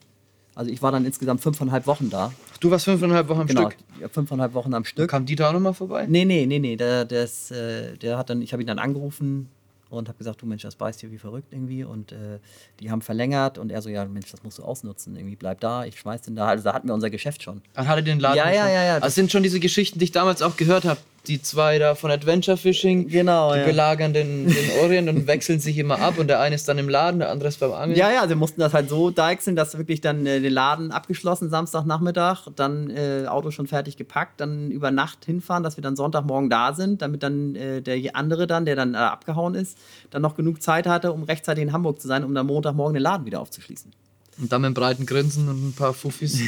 Also 0.55 0.71
ich 0.71 0.81
war 0.83 0.93
dann 0.93 1.05
insgesamt 1.05 1.41
fünfeinhalb 1.41 1.87
Wochen 1.87 2.09
da. 2.11 2.33
du 2.61 2.71
warst 2.71 2.85
fünfeinhalb 2.85 3.29
Wochen 3.29 3.41
am 3.41 3.47
genau, 3.47 3.71
Stück. 3.71 3.77
ja, 4.01 4.09
fünfeinhalb 4.09 4.55
Wochen 4.55 4.73
am 4.75 4.85
Stück. 4.85 5.11
Kam 5.11 5.27
Dieter 5.27 5.49
auch 5.49 5.53
nochmal 5.53 5.75
vorbei? 5.75 6.07
Nee, 6.09 6.25
nee, 6.25 6.47
nee, 6.47 6.59
nee. 6.59 6.77
Der, 6.77 7.05
der, 7.05 7.25
ist, 7.25 7.51
äh, 7.51 7.97
der 7.99 8.17
hat 8.19 8.31
dann, 8.31 8.41
ich 8.43 8.53
habe 8.53 8.63
ihn 8.63 8.67
dann 8.67 8.79
angerufen 8.79 9.49
und 9.89 10.09
habe 10.09 10.19
gesagt, 10.19 10.43
du 10.43 10.47
Mensch, 10.47 10.63
das 10.63 10.75
beißt 10.77 11.01
hier 11.01 11.11
wie 11.13 11.19
verrückt 11.19 11.53
irgendwie. 11.53 11.85
Und 11.85 12.13
äh, 12.13 12.39
die 12.81 12.91
haben 12.91 13.03
verlängert 13.03 13.59
und 13.59 13.71
er 13.71 13.83
so, 13.83 13.89
ja 13.89 14.05
Mensch, 14.05 14.31
das 14.31 14.43
musst 14.43 14.59
du 14.59 14.63
ausnutzen. 14.65 15.15
Irgendwie 15.17 15.37
bleib 15.37 15.61
da, 15.61 15.85
ich 15.85 15.99
schmeiß 15.99 16.23
den 16.23 16.35
da. 16.37 16.47
Also 16.47 16.65
da 16.65 16.73
hatten 16.75 16.89
wir 16.89 16.95
unser 16.95 17.11
Geschäft 17.11 17.43
schon. 17.43 17.63
Dann 17.75 17.87
hatte 17.87 18.03
den 18.03 18.19
Laden. 18.21 18.37
Ja, 18.37 18.51
ja, 18.51 18.63
schon. 18.63 18.73
ja, 18.73 18.85
ja, 18.85 18.95
Das 18.95 19.03
das- 19.09 19.15
sind 19.17 19.31
schon 19.33 19.43
diese 19.43 19.61
Geschichten, 19.61 19.99
die 19.99 20.05
ich 20.07 20.13
damals 20.13 20.41
auch 20.43 20.57
gehört 20.57 20.85
habe. 20.85 20.99
Die 21.27 21.43
zwei 21.43 21.79
da 21.79 21.95
von 21.95 22.11
Adventure 22.11 22.57
Fishing. 22.57 23.09
Genau, 23.09 23.53
Die 23.53 23.61
ja. 23.61 23.67
belagern 23.67 24.13
den, 24.13 24.47
den 24.49 24.71
Orient 24.83 25.09
und 25.09 25.27
wechseln 25.27 25.61
sich 25.61 25.79
immer 25.79 26.01
ab. 26.01 26.19
Und 26.19 26.29
der 26.29 26.41
eine 26.41 26.55
ist 26.55 26.69
dann 26.69 26.79
im 26.79 26.89
Laden, 26.89 27.21
der 27.21 27.31
andere 27.31 27.49
ist 27.49 27.61
beim 27.61 27.73
Angeln. 27.73 27.99
Ja, 27.99 28.11
ja, 28.13 28.27
sie 28.29 28.35
mussten 28.35 28.61
das 28.61 28.73
halt 28.75 28.89
so 28.89 29.11
deichseln, 29.11 29.57
dass 29.57 29.77
wirklich 29.77 30.01
dann 30.01 30.27
äh, 30.27 30.41
den 30.41 30.53
Laden 30.53 30.93
abgeschlossen, 30.93 31.51
Samstagnachmittag, 31.51 32.49
dann 32.55 32.91
äh, 32.91 33.27
Auto 33.27 33.51
schon 33.51 33.67
fertig 33.67 33.97
gepackt, 33.97 34.41
dann 34.41 34.71
über 34.71 34.91
Nacht 34.91 35.25
hinfahren, 35.25 35.63
dass 35.63 35.77
wir 35.77 35.83
dann 35.83 35.97
Sonntagmorgen 35.97 36.51
da 36.51 36.75
sind, 36.75 37.03
damit 37.03 37.23
dann 37.23 37.55
äh, 37.55 37.83
der 37.83 38.15
andere 38.15 38.47
dann, 38.47 38.65
der 38.65 38.77
dann 38.77 38.95
äh, 38.95 38.99
abgehauen 38.99 39.55
ist, 39.55 39.79
dann 40.11 40.23
noch 40.23 40.37
genug 40.37 40.63
Zeit 40.63 40.87
hatte, 40.87 41.13
um 41.13 41.25
rechtzeitig 41.25 41.63
in 41.63 41.73
Hamburg 41.73 42.01
zu 42.01 42.09
sein, 42.09 42.25
um 42.25 42.35
dann 42.35 42.47
Montagmorgen 42.47 42.95
den 42.95 43.03
Laden 43.03 43.27
wieder 43.27 43.41
aufzuschließen. 43.41 43.93
Und 44.39 44.53
dann 44.53 44.61
mit 44.61 44.67
einem 44.67 44.75
breiten 44.75 45.07
Grinsen 45.07 45.49
und 45.49 45.69
ein 45.69 45.73
paar 45.73 45.95
Fuffis 45.95 46.41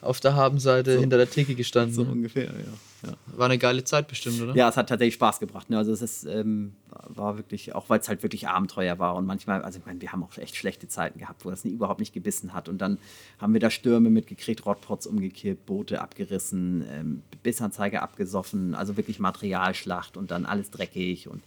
auf 0.00 0.20
der 0.20 0.34
Habenseite 0.34 0.98
hinter 0.98 1.16
der 1.16 1.28
Theke 1.28 1.54
gestanden. 1.54 2.04
ne? 2.04 2.10
ungefähr, 2.12 2.44
ja. 2.44 3.08
ja. 3.08 3.16
War 3.36 3.46
eine 3.46 3.58
geile 3.58 3.82
Zeit 3.84 4.06
bestimmt, 4.06 4.40
oder? 4.40 4.54
Ja, 4.54 4.68
es 4.68 4.76
hat 4.76 4.88
tatsächlich 4.88 5.14
Spaß 5.14 5.40
gebracht. 5.40 5.70
Ne? 5.70 5.78
Also 5.78 5.92
es 5.92 6.02
ist, 6.02 6.24
ähm, 6.24 6.72
war 7.08 7.36
wirklich, 7.36 7.74
auch 7.74 7.88
weil 7.88 7.98
es 7.98 8.08
halt 8.08 8.22
wirklich 8.22 8.48
Abenteuer 8.48 8.98
war 8.98 9.16
und 9.16 9.26
manchmal, 9.26 9.62
also 9.62 9.78
ich 9.78 9.86
meine, 9.86 10.00
wir 10.00 10.12
haben 10.12 10.22
auch 10.22 10.36
echt 10.38 10.56
schlechte 10.56 10.86
Zeiten 10.88 11.18
gehabt, 11.18 11.44
wo 11.44 11.50
das 11.50 11.64
nie, 11.64 11.72
überhaupt 11.72 12.00
nicht 12.00 12.12
gebissen 12.12 12.52
hat 12.54 12.68
und 12.68 12.78
dann 12.78 12.98
haben 13.38 13.52
wir 13.52 13.60
da 13.60 13.70
Stürme 13.70 14.10
mitgekriegt, 14.10 14.64
Rottpots 14.64 15.06
umgekippt, 15.06 15.66
Boote 15.66 16.00
abgerissen, 16.00 16.84
ähm, 16.90 17.22
Bissanzeige 17.42 18.02
abgesoffen, 18.02 18.74
also 18.74 18.96
wirklich 18.96 19.18
Materialschlacht 19.18 20.16
und 20.16 20.30
dann 20.30 20.46
alles 20.46 20.70
dreckig 20.70 21.28
und 21.28 21.42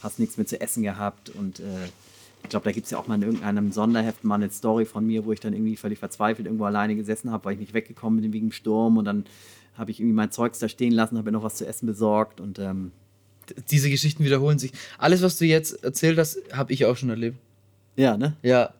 hast 0.00 0.18
nichts 0.18 0.36
mehr 0.36 0.46
zu 0.46 0.60
essen 0.60 0.82
gehabt 0.82 1.30
und 1.30 1.60
äh, 1.60 1.64
ich 2.42 2.50
glaube, 2.50 2.64
da 2.64 2.72
gibt 2.72 2.84
es 2.84 2.92
ja 2.92 2.98
auch 2.98 3.06
mal 3.06 3.16
in 3.16 3.22
irgendeinem 3.22 3.72
Sonderheft 3.72 4.22
mal 4.22 4.36
eine 4.36 4.50
Story 4.50 4.84
von 4.84 5.06
mir, 5.06 5.24
wo 5.24 5.32
ich 5.32 5.40
dann 5.40 5.52
irgendwie 5.52 5.76
völlig 5.76 5.98
verzweifelt 5.98 6.46
irgendwo 6.46 6.64
alleine 6.64 6.94
gesessen 6.94 7.32
habe, 7.32 7.44
weil 7.44 7.54
ich 7.54 7.60
nicht 7.60 7.74
weggekommen 7.74 8.20
bin 8.20 8.32
wegen 8.32 8.48
dem 8.48 8.52
Sturm 8.52 8.98
und 8.98 9.04
dann 9.04 9.24
habe 9.76 9.90
ich 9.90 10.00
irgendwie 10.00 10.14
mein 10.14 10.30
Zeugs 10.30 10.58
da 10.58 10.68
stehen 10.68 10.92
lassen, 10.92 11.18
habe 11.18 11.30
mir 11.30 11.36
noch 11.36 11.42
was 11.42 11.56
zu 11.56 11.66
essen 11.66 11.86
besorgt 11.86 12.40
und 12.40 12.58
ähm, 12.58 12.92
Diese 13.70 13.90
Geschichten 13.90 14.24
wiederholen 14.24 14.58
sich. 14.58 14.72
Alles, 14.98 15.22
was 15.22 15.38
du 15.38 15.44
jetzt 15.44 15.82
erzählt 15.84 16.18
hast, 16.18 16.38
habe 16.52 16.72
ich 16.72 16.84
auch 16.86 16.96
schon 16.96 17.10
erlebt. 17.10 17.38
ja, 17.96 18.16
ne? 18.16 18.36
Ja. 18.42 18.72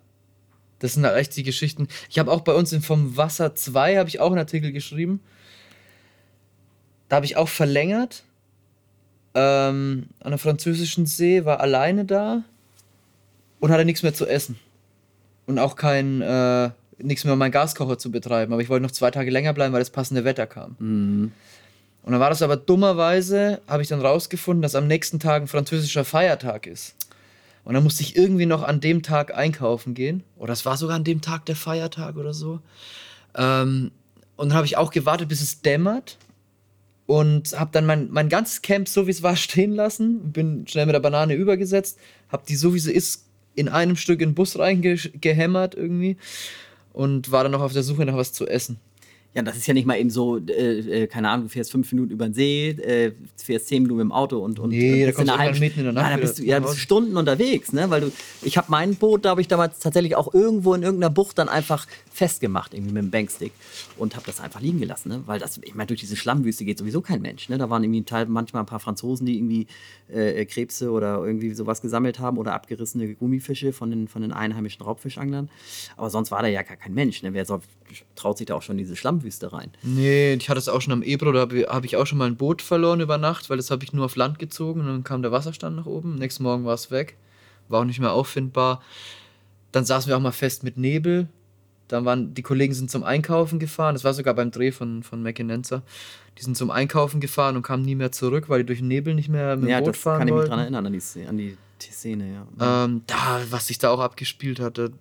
Das 0.78 0.92
sind 0.92 1.06
halt 1.06 1.16
echt 1.16 1.34
die 1.36 1.42
Geschichten. 1.42 1.88
Ich 2.10 2.18
habe 2.18 2.30
auch 2.30 2.42
bei 2.42 2.52
uns 2.52 2.70
in 2.70 2.82
Vom 2.82 3.16
Wasser 3.16 3.54
2 3.54 3.96
habe 3.96 4.10
ich 4.10 4.20
auch 4.20 4.28
einen 4.28 4.38
Artikel 4.38 4.72
geschrieben. 4.72 5.20
Da 7.08 7.16
habe 7.16 7.26
ich 7.26 7.38
auch 7.38 7.48
verlängert. 7.48 8.24
Ähm, 9.34 10.06
an 10.20 10.30
der 10.32 10.38
französischen 10.38 11.06
See, 11.06 11.46
war 11.46 11.60
alleine 11.60 12.04
da 12.04 12.44
und 13.60 13.70
hatte 13.70 13.84
nichts 13.84 14.02
mehr 14.02 14.14
zu 14.14 14.26
essen. 14.26 14.58
Und 15.46 15.58
auch 15.58 15.76
kein, 15.76 16.22
äh, 16.22 16.70
nichts 16.98 17.24
mehr, 17.24 17.34
um 17.34 17.38
meinen 17.38 17.52
Gaskocher 17.52 17.98
zu 17.98 18.10
betreiben. 18.10 18.52
Aber 18.52 18.62
ich 18.62 18.68
wollte 18.68 18.82
noch 18.82 18.90
zwei 18.90 19.10
Tage 19.10 19.30
länger 19.30 19.52
bleiben, 19.52 19.72
weil 19.72 19.80
das 19.80 19.90
passende 19.90 20.24
Wetter 20.24 20.46
kam. 20.46 20.76
Und 22.02 22.12
dann 22.12 22.20
war 22.20 22.30
das 22.30 22.42
aber 22.42 22.56
dummerweise, 22.56 23.60
habe 23.66 23.82
ich 23.82 23.88
dann 23.88 24.00
rausgefunden, 24.00 24.62
dass 24.62 24.74
am 24.74 24.86
nächsten 24.86 25.18
Tag 25.18 25.42
ein 25.42 25.48
französischer 25.48 26.04
Feiertag 26.04 26.66
ist. 26.66 26.94
Und 27.64 27.74
dann 27.74 27.82
musste 27.82 28.04
ich 28.04 28.14
irgendwie 28.14 28.46
noch 28.46 28.62
an 28.62 28.80
dem 28.80 29.02
Tag 29.02 29.34
einkaufen 29.34 29.94
gehen. 29.94 30.22
Oder 30.36 30.52
es 30.52 30.64
war 30.64 30.76
sogar 30.76 30.94
an 30.94 31.02
dem 31.02 31.20
Tag 31.20 31.46
der 31.46 31.56
Feiertag 31.56 32.16
oder 32.16 32.32
so. 32.32 32.60
Ähm, 33.34 33.90
und 34.36 34.50
dann 34.50 34.56
habe 34.56 34.66
ich 34.66 34.76
auch 34.76 34.92
gewartet, 34.92 35.28
bis 35.28 35.40
es 35.40 35.62
dämmert. 35.62 36.16
Und 37.06 37.58
habe 37.58 37.70
dann 37.72 37.86
mein, 37.86 38.08
mein 38.12 38.28
ganzes 38.28 38.62
Camp 38.62 38.88
so 38.88 39.08
wie 39.08 39.10
es 39.10 39.24
war 39.24 39.34
stehen 39.36 39.72
lassen. 39.72 40.30
Bin 40.30 40.64
schnell 40.68 40.86
mit 40.86 40.94
der 40.94 41.00
Banane 41.00 41.34
übergesetzt. 41.34 41.98
Habe 42.28 42.44
die 42.48 42.54
so 42.54 42.72
wie 42.72 42.78
sie 42.78 42.92
ist 42.92 43.25
in 43.56 43.68
einem 43.68 43.96
Stück 43.96 44.20
in 44.20 44.30
den 44.30 44.34
Bus 44.34 44.58
reingehämmert 44.58 45.74
irgendwie. 45.74 46.16
Und 46.92 47.32
war 47.32 47.42
dann 47.42 47.52
noch 47.52 47.60
auf 47.60 47.72
der 47.72 47.82
Suche 47.82 48.06
nach 48.06 48.16
was 48.16 48.32
zu 48.32 48.46
essen. 48.46 48.78
Ja, 49.36 49.42
das 49.42 49.58
ist 49.58 49.66
ja 49.66 49.74
nicht 49.74 49.86
mal 49.86 49.98
eben 49.98 50.08
so, 50.08 50.38
äh, 50.38 51.02
äh, 51.02 51.06
keine 51.08 51.28
Ahnung, 51.28 51.48
du 51.48 51.50
fährst 51.50 51.70
fünf 51.70 51.92
Minuten 51.92 52.10
über 52.10 52.24
den 52.26 52.32
See, 52.32 52.70
äh, 52.70 53.12
fährst 53.36 53.68
zehn 53.68 53.82
Minuten 53.82 53.98
mit 53.98 54.04
dem 54.04 54.12
Auto 54.12 54.38
und, 54.38 54.58
und 54.58 54.70
Nee, 54.70 55.00
da 55.00 55.06
bist 55.08 55.16
kommst 55.16 55.30
du 55.30 55.34
einer 55.34 55.44
irgendwann 55.44 55.60
mitten 55.60 55.78
in 55.80 55.84
der 55.84 55.92
Nacht 55.92 56.04
Ja, 56.10 56.16
da 56.16 56.20
bist 56.22 56.38
du 56.38 56.42
ja, 56.42 56.58
bist. 56.60 56.78
Stunden 56.78 57.18
unterwegs, 57.18 57.70
ne? 57.74 57.90
Weil 57.90 58.00
du, 58.00 58.12
ich 58.40 58.56
habe 58.56 58.68
mein 58.70 58.94
Boot, 58.94 59.26
da 59.26 59.28
habe 59.28 59.42
ich 59.42 59.48
damals 59.48 59.78
tatsächlich 59.78 60.16
auch 60.16 60.32
irgendwo 60.32 60.72
in 60.72 60.82
irgendeiner 60.82 61.10
Bucht 61.10 61.36
dann 61.36 61.50
einfach 61.50 61.86
festgemacht, 62.10 62.72
irgendwie 62.72 62.94
mit 62.94 63.02
dem 63.02 63.10
Bankstick 63.10 63.52
und 63.98 64.14
habe 64.16 64.24
das 64.24 64.40
einfach 64.40 64.62
liegen 64.62 64.80
gelassen, 64.80 65.10
ne? 65.10 65.22
Weil 65.26 65.38
das, 65.38 65.60
ich 65.62 65.74
meine, 65.74 65.88
durch 65.88 66.00
diese 66.00 66.16
Schlammwüste 66.16 66.64
geht 66.64 66.78
sowieso 66.78 67.02
kein 67.02 67.20
Mensch, 67.20 67.50
ne? 67.50 67.58
Da 67.58 67.68
waren 67.68 67.84
irgendwie 67.84 68.04
Teil, 68.04 68.24
manchmal 68.24 68.62
ein 68.62 68.66
paar 68.66 68.80
Franzosen, 68.80 69.26
die 69.26 69.36
irgendwie 69.36 69.66
äh, 70.08 70.46
Krebse 70.46 70.90
oder 70.90 71.22
irgendwie 71.22 71.52
sowas 71.52 71.82
gesammelt 71.82 72.20
haben 72.20 72.38
oder 72.38 72.54
abgerissene 72.54 73.14
Gummifische 73.14 73.74
von 73.74 73.90
den, 73.90 74.08
von 74.08 74.22
den 74.22 74.32
einheimischen 74.32 74.82
Raubfischanglern. 74.82 75.50
Aber 75.98 76.08
sonst 76.08 76.30
war 76.30 76.40
da 76.40 76.48
ja 76.48 76.62
gar 76.62 76.78
kein 76.78 76.94
Mensch, 76.94 77.22
ne? 77.22 77.34
Wer 77.34 77.44
soll, 77.44 77.60
traut 78.14 78.38
sich 78.38 78.46
da 78.46 78.54
auch 78.54 78.62
schon 78.62 78.76
diese 78.78 78.96
Schlammwüste 78.96 79.52
rein? 79.52 79.70
Nee, 79.82 80.34
ich 80.34 80.48
hatte 80.48 80.58
es 80.58 80.68
auch 80.68 80.80
schon 80.80 80.92
am 80.92 81.02
Ebro, 81.02 81.32
da 81.32 81.40
habe 81.40 81.66
hab 81.68 81.84
ich 81.84 81.96
auch 81.96 82.06
schon 82.06 82.18
mal 82.18 82.26
ein 82.26 82.36
Boot 82.36 82.62
verloren 82.62 83.00
über 83.00 83.18
Nacht, 83.18 83.48
weil 83.50 83.56
das 83.56 83.70
habe 83.70 83.84
ich 83.84 83.92
nur 83.92 84.04
auf 84.04 84.16
Land 84.16 84.38
gezogen 84.38 84.80
und 84.80 84.86
dann 84.86 85.04
kam 85.04 85.22
der 85.22 85.32
Wasserstand 85.32 85.76
nach 85.76 85.86
oben. 85.86 86.16
Nächsten 86.16 86.42
Morgen 86.42 86.64
war 86.64 86.74
es 86.74 86.90
weg, 86.90 87.16
war 87.68 87.80
auch 87.80 87.84
nicht 87.84 88.00
mehr 88.00 88.12
auffindbar. 88.12 88.82
Dann 89.72 89.84
saßen 89.84 90.08
wir 90.08 90.16
auch 90.16 90.20
mal 90.20 90.32
fest 90.32 90.64
mit 90.64 90.76
Nebel. 90.76 91.28
Dann 91.88 92.04
waren 92.04 92.34
die 92.34 92.42
Kollegen 92.42 92.74
sind 92.74 92.90
zum 92.90 93.04
Einkaufen 93.04 93.58
gefahren. 93.58 93.94
Das 93.94 94.02
war 94.02 94.12
sogar 94.14 94.34
beim 94.34 94.50
Dreh 94.50 94.72
von, 94.72 95.02
von 95.04 95.22
Mackinenza. 95.22 95.82
Die 96.38 96.42
sind 96.42 96.56
zum 96.56 96.70
Einkaufen 96.70 97.20
gefahren 97.20 97.56
und 97.56 97.62
kamen 97.62 97.84
nie 97.84 97.94
mehr 97.94 98.10
zurück, 98.10 98.48
weil 98.48 98.60
die 98.60 98.66
durch 98.66 98.80
den 98.80 98.88
Nebel 98.88 99.14
nicht 99.14 99.28
mehr 99.28 99.56
mit 99.56 99.66
dem 99.66 99.70
Ja, 99.70 99.80
Boot 99.80 99.96
fahren 99.96 100.18
kann 100.18 100.28
ich 100.28 100.32
mich 100.34 100.38
wollten. 100.38 100.50
dran 100.50 100.58
erinnern, 100.60 100.86
an 100.86 100.92
die, 100.92 101.00
Szene- 101.00 101.28
an 101.28 101.36
die 101.38 101.56
Szene, 101.78 102.46
ja. 102.58 102.84
Ähm, 102.84 103.02
da, 103.06 103.40
was 103.50 103.68
sich 103.68 103.78
da 103.78 103.90
auch 103.90 104.00
abgespielt 104.00 104.58
hatte, 104.60 104.92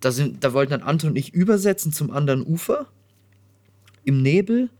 da, 0.00 0.12
sind, 0.12 0.42
da 0.42 0.52
wollten 0.52 0.72
dann 0.72 0.82
Anton 0.82 1.10
und 1.10 1.16
ich 1.16 1.34
übersetzen 1.34 1.92
zum 1.92 2.10
anderen 2.10 2.44
Ufer 2.44 2.86
im 4.04 4.22
Nebel 4.22 4.70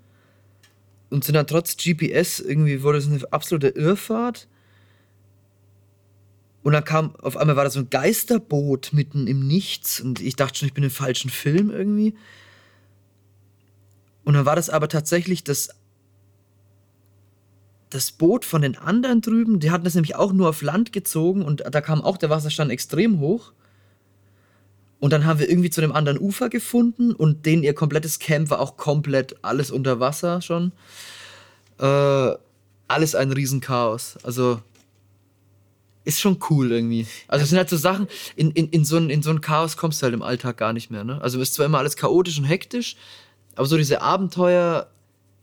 und 1.10 1.24
sind 1.24 1.34
dann 1.34 1.46
trotz 1.46 1.76
GPS 1.76 2.40
irgendwie 2.40 2.82
wurde 2.82 2.98
es 2.98 3.06
eine 3.06 3.20
absolute 3.32 3.68
Irrfahrt. 3.68 4.48
Und 6.62 6.72
dann 6.72 6.84
kam, 6.84 7.16
auf 7.16 7.36
einmal 7.36 7.56
war 7.56 7.64
da 7.64 7.70
so 7.70 7.80
ein 7.80 7.90
Geisterboot 7.90 8.92
mitten 8.92 9.26
im 9.26 9.46
Nichts 9.46 10.00
und 10.00 10.20
ich 10.20 10.36
dachte 10.36 10.58
schon, 10.58 10.68
ich 10.68 10.74
bin 10.74 10.84
im 10.84 10.90
falschen 10.90 11.30
Film 11.30 11.70
irgendwie. 11.70 12.14
Und 14.24 14.34
dann 14.34 14.44
war 14.44 14.56
das 14.56 14.70
aber 14.70 14.88
tatsächlich 14.88 15.42
das, 15.42 15.70
das 17.88 18.12
Boot 18.12 18.44
von 18.44 18.62
den 18.62 18.76
anderen 18.76 19.20
drüben, 19.20 19.58
die 19.58 19.70
hatten 19.70 19.84
das 19.84 19.94
nämlich 19.94 20.16
auch 20.16 20.32
nur 20.32 20.50
auf 20.50 20.62
Land 20.62 20.92
gezogen 20.92 21.42
und 21.42 21.64
da 21.68 21.80
kam 21.80 22.02
auch 22.02 22.18
der 22.18 22.30
Wasserstand 22.30 22.70
extrem 22.70 23.20
hoch. 23.20 23.52
Und 25.00 25.12
dann 25.12 25.24
haben 25.24 25.38
wir 25.38 25.48
irgendwie 25.48 25.70
zu 25.70 25.80
dem 25.80 25.92
anderen 25.92 26.18
Ufer 26.18 26.50
gefunden 26.50 27.12
und 27.12 27.46
denen 27.46 27.62
ihr 27.62 27.74
komplettes 27.74 28.18
Camp 28.18 28.50
war 28.50 28.60
auch 28.60 28.76
komplett 28.76 29.36
alles 29.42 29.70
unter 29.70 29.98
Wasser 29.98 30.42
schon. 30.42 30.72
Äh, 31.78 32.34
alles 32.86 33.14
ein 33.14 33.32
Riesenchaos. 33.32 34.18
Also 34.22 34.60
ist 36.04 36.20
schon 36.20 36.38
cool 36.50 36.72
irgendwie. 36.72 37.06
Also 37.28 37.44
es 37.44 37.50
sind 37.50 37.58
halt 37.58 37.70
so 37.70 37.76
Sachen, 37.76 38.08
in, 38.36 38.50
in, 38.52 38.68
in, 38.68 38.84
so 38.84 38.96
ein, 38.96 39.10
in 39.10 39.22
so 39.22 39.30
ein 39.30 39.40
Chaos 39.40 39.76
kommst 39.76 40.00
du 40.00 40.04
halt 40.04 40.14
im 40.14 40.22
Alltag 40.22 40.56
gar 40.56 40.72
nicht 40.72 40.90
mehr. 40.90 41.04
Ne? 41.04 41.20
Also 41.22 41.40
es 41.40 41.50
ist 41.50 41.54
zwar 41.54 41.66
immer 41.66 41.78
alles 41.78 41.96
chaotisch 41.96 42.38
und 42.38 42.44
hektisch, 42.44 42.96
aber 43.54 43.66
so 43.66 43.76
diese 43.76 44.02
Abenteuer, 44.02 44.90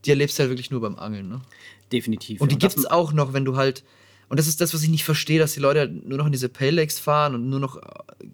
die 0.06 0.12
erlebst 0.12 0.38
du 0.38 0.42
halt 0.42 0.52
wirklich 0.52 0.72
nur 0.72 0.82
beim 0.82 0.98
Angeln. 0.98 1.30
Ne? 1.30 1.42
Definitiv. 1.92 2.42
Und 2.42 2.52
die 2.52 2.56
ja. 2.56 2.60
gibt 2.60 2.78
es 2.78 2.86
auch 2.86 3.14
noch, 3.14 3.34
wenn 3.34 3.46
du 3.46 3.56
halt. 3.56 3.84
Und 4.30 4.40
das 4.40 4.48
ist 4.48 4.60
das, 4.62 4.74
was 4.74 4.84
ich 4.84 4.90
nicht 4.90 5.04
verstehe, 5.04 5.40
dass 5.40 5.54
die 5.54 5.60
Leute 5.60 5.88
nur 5.88 6.18
noch 6.18 6.26
in 6.26 6.32
diese 6.32 6.52
Lakes 6.60 7.00
fahren 7.00 7.36
und 7.36 7.50
nur 7.50 7.60
noch 7.60 7.78
äh, 7.78 7.82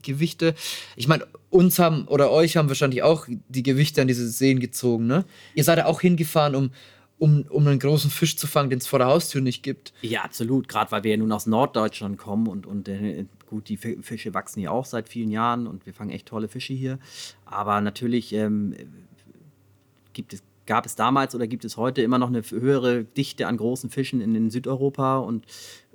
Gewichte. 0.02 0.56
Ich 0.96 1.08
meine, 1.08 1.28
uns 1.50 1.80
haben 1.80 2.08
oder 2.08 2.32
euch 2.32 2.58
haben 2.58 2.68
wahrscheinlich 2.68 3.04
auch 3.04 3.28
die 3.50 3.64
Gewichte 3.64 4.02
an 4.02 4.08
diese 4.08 4.28
Seen 4.30 4.60
gezogen, 4.60 5.08
ne? 5.08 5.26
Ihr 5.54 5.64
seid 5.64 5.78
ja 5.78 5.86
auch 5.86 6.02
hingefahren, 6.02 6.56
um, 6.56 6.72
um, 7.20 7.46
um 7.50 7.68
einen 7.68 7.80
großen 7.80 8.10
Fisch 8.10 8.36
zu 8.38 8.48
fangen, 8.48 8.70
den 8.70 8.80
es 8.80 8.88
vor 8.88 9.00
der 9.00 9.08
Haustür 9.08 9.42
nicht 9.42 9.62
gibt. 9.62 9.94
Ja, 10.02 10.24
absolut. 10.24 10.68
Gerade 10.68 10.92
weil 10.92 11.04
wir 11.04 11.12
ja 11.12 11.18
nun 11.18 11.32
aus 11.32 11.46
Norddeutschland 11.46 12.18
kommen 12.18 12.48
und, 12.48 12.66
und 12.66 12.88
äh, 12.88 13.26
gut, 13.48 13.70
die 13.70 13.78
Fische 13.78 14.34
wachsen 14.34 14.60
hier 14.60 14.72
auch 14.72 14.86
seit 14.86 15.10
vielen 15.10 15.30
Jahren 15.30 15.68
und 15.68 15.86
wir 15.86 15.94
fangen 15.94 16.10
echt 16.10 16.28
tolle 16.28 16.48
Fische 16.48 16.74
hier. 16.74 16.98
Aber 17.46 17.82
natürlich 17.82 18.34
ähm, 18.34 18.76
gibt 20.14 20.34
es, 20.34 20.44
gab 20.66 20.86
es 20.86 20.96
damals 20.96 21.36
oder 21.36 21.46
gibt 21.48 21.66
es 21.66 21.78
heute 21.78 22.02
immer 22.02 22.18
noch 22.18 22.30
eine 22.30 22.42
höhere 22.42 23.04
Dichte 23.04 23.48
an 23.48 23.58
großen 23.58 23.90
Fischen 23.90 24.22
in, 24.22 24.34
in 24.34 24.50
Südeuropa 24.50 25.18
und 25.18 25.46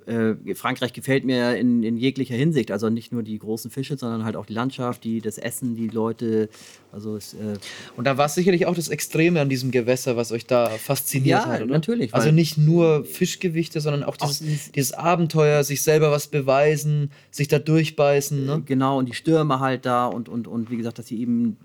äh, 0.07 0.55
Frankreich 0.55 0.93
gefällt 0.93 1.25
mir 1.25 1.55
in, 1.57 1.83
in, 1.83 1.97
jeglicher 1.97 2.35
Hinsicht. 2.35 2.71
Also 2.71 2.89
nicht 2.89 3.11
nur 3.11 3.23
die 3.23 3.37
großen 3.37 3.69
Fische, 3.69 3.97
sondern 3.97 4.25
halt 4.25 4.35
auch 4.35 4.45
die 4.45 4.53
Landschaft, 4.53 5.03
die, 5.03 5.21
das 5.21 5.37
Essen, 5.37 5.75
die 5.75 5.87
Leute. 5.87 6.49
Also 6.91 7.15
es, 7.15 7.33
äh 7.33 7.57
Und 7.95 8.05
da 8.05 8.17
war 8.17 8.25
es 8.25 8.35
sicherlich 8.35 8.65
auch 8.65 8.75
das 8.75 8.89
Extreme 8.89 9.39
an 9.41 9.49
diesem 9.49 9.71
Gewässer, 9.71 10.17
was 10.17 10.31
euch 10.31 10.45
da 10.45 10.69
fasziniert 10.69 11.43
ja, 11.43 11.45
hat, 11.45 11.61
oder? 11.61 11.71
natürlich. 11.71 12.13
Also 12.13 12.31
nicht 12.31 12.57
nur 12.57 13.05
Fischgewichte, 13.05 13.81
sondern 13.81 14.03
auch 14.03 14.17
dieses, 14.17 14.41
auch 14.41 14.71
dieses, 14.71 14.93
Abenteuer, 14.93 15.63
sich 15.63 15.81
selber 15.81 16.11
was 16.11 16.27
beweisen, 16.27 17.11
sich 17.31 17.47
da 17.47 17.59
durchbeißen. 17.59 18.45
Ne? 18.45 18.63
Genau, 18.65 18.97
und 18.97 19.07
die 19.07 19.13
Stürme 19.13 19.59
halt 19.59 19.85
da 19.85 20.07
und, 20.07 20.29
und, 20.29 20.47
und 20.47 20.71
wie 20.71 20.77
gesagt, 20.77 20.99
dass 20.99 21.07
sie 21.07 21.19
eben, 21.21 21.57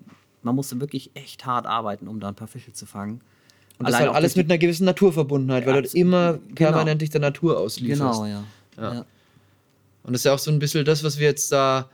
man 0.42 0.54
musste 0.54 0.80
wirklich 0.80 1.10
echt 1.14 1.46
hart 1.46 1.66
arbeiten, 1.66 2.08
um 2.08 2.20
da 2.20 2.28
ein 2.28 2.34
paar 2.34 2.48
Fische 2.48 2.72
zu 2.72 2.86
fangen. 2.86 3.20
Und 3.78 3.88
das 3.88 3.98
halt 3.98 4.10
alles 4.10 4.36
mit 4.36 4.50
einer 4.50 4.58
gewissen 4.58 4.84
Naturverbundenheit, 4.84 5.66
ja, 5.66 5.72
weil 5.72 5.82
du 5.82 5.88
immer 5.96 6.34
genau. 6.34 6.54
permanent 6.54 7.02
dich 7.02 7.10
der 7.10 7.20
Natur 7.20 7.58
auslieferst. 7.58 8.00
Genau, 8.00 8.26
ja. 8.26 8.44
ja. 8.76 8.94
ja. 8.94 9.06
Und 10.04 10.12
das 10.12 10.20
ist 10.20 10.24
ja 10.24 10.34
auch 10.34 10.38
so 10.38 10.50
ein 10.50 10.58
bisschen 10.58 10.84
das, 10.84 11.02
was 11.02 11.18
wir 11.18 11.26
jetzt 11.26 11.50
da 11.50 11.88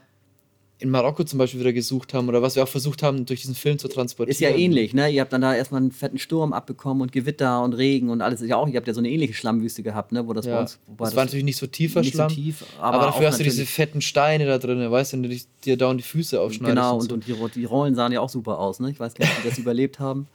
in 0.81 0.89
Marokko 0.89 1.23
zum 1.23 1.37
Beispiel 1.37 1.59
wieder 1.59 1.73
gesucht 1.73 2.13
haben 2.13 2.27
oder 2.27 2.41
was 2.41 2.55
wir 2.55 2.63
auch 2.63 2.67
versucht 2.67 3.03
haben, 3.03 3.25
durch 3.27 3.41
diesen 3.41 3.53
Film 3.53 3.77
zu 3.77 3.87
transportieren. 3.87 4.31
Ist 4.31 4.41
ja 4.41 4.49
ähnlich, 4.49 4.95
ne? 4.95 5.09
Ihr 5.09 5.21
habt 5.21 5.31
dann 5.31 5.41
da 5.41 5.53
erstmal 5.53 5.79
einen 5.79 5.91
fetten 5.91 6.17
Sturm 6.17 6.53
abbekommen 6.53 7.03
und 7.03 7.11
Gewitter 7.11 7.63
und 7.63 7.73
Regen 7.73 8.09
und 8.09 8.21
alles. 8.21 8.41
Ist 8.41 8.49
ja 8.49 8.57
auch, 8.57 8.67
ihr 8.67 8.77
habt 8.77 8.87
ja 8.87 8.93
so 8.93 8.99
eine 8.99 9.09
ähnliche 9.09 9.33
Schlammwüste 9.33 9.83
gehabt, 9.83 10.11
ne? 10.11 10.27
Wo 10.27 10.33
das 10.33 10.47
ja. 10.47 10.55
bei 10.55 10.61
uns. 10.61 10.79
das, 10.87 11.09
das 11.09 11.15
war 11.15 11.25
natürlich 11.25 11.45
nicht 11.45 11.57
so 11.57 11.67
tiefer 11.67 12.01
nicht 12.01 12.13
Schlamm. 12.13 12.29
So 12.29 12.35
tief, 12.35 12.65
aber, 12.79 12.97
aber 12.97 13.05
dafür 13.05 13.27
hast 13.27 13.39
du 13.39 13.43
diese 13.43 13.67
fetten 13.67 14.01
Steine 14.01 14.47
da 14.47 14.57
drin, 14.57 14.89
weißt 14.89 15.13
du, 15.13 15.17
wenn 15.17 15.29
du 15.29 15.37
dir 15.63 15.77
dauernd 15.77 15.99
die 15.99 16.05
Füße 16.05 16.41
aufschneidest. 16.41 16.75
Genau, 16.75 16.95
und, 16.95 17.09
so. 17.09 17.13
und 17.13 17.27
die, 17.27 17.59
die 17.59 17.65
Rollen 17.65 17.93
sahen 17.93 18.11
ja 18.11 18.19
auch 18.19 18.29
super 18.29 18.57
aus, 18.57 18.79
ne? 18.79 18.89
Ich 18.89 18.99
weiß 18.99 19.13
gar 19.13 19.25
nicht, 19.25 19.37
wie 19.37 19.41
die 19.43 19.49
das 19.49 19.59
überlebt 19.59 19.99
haben. 19.99 20.27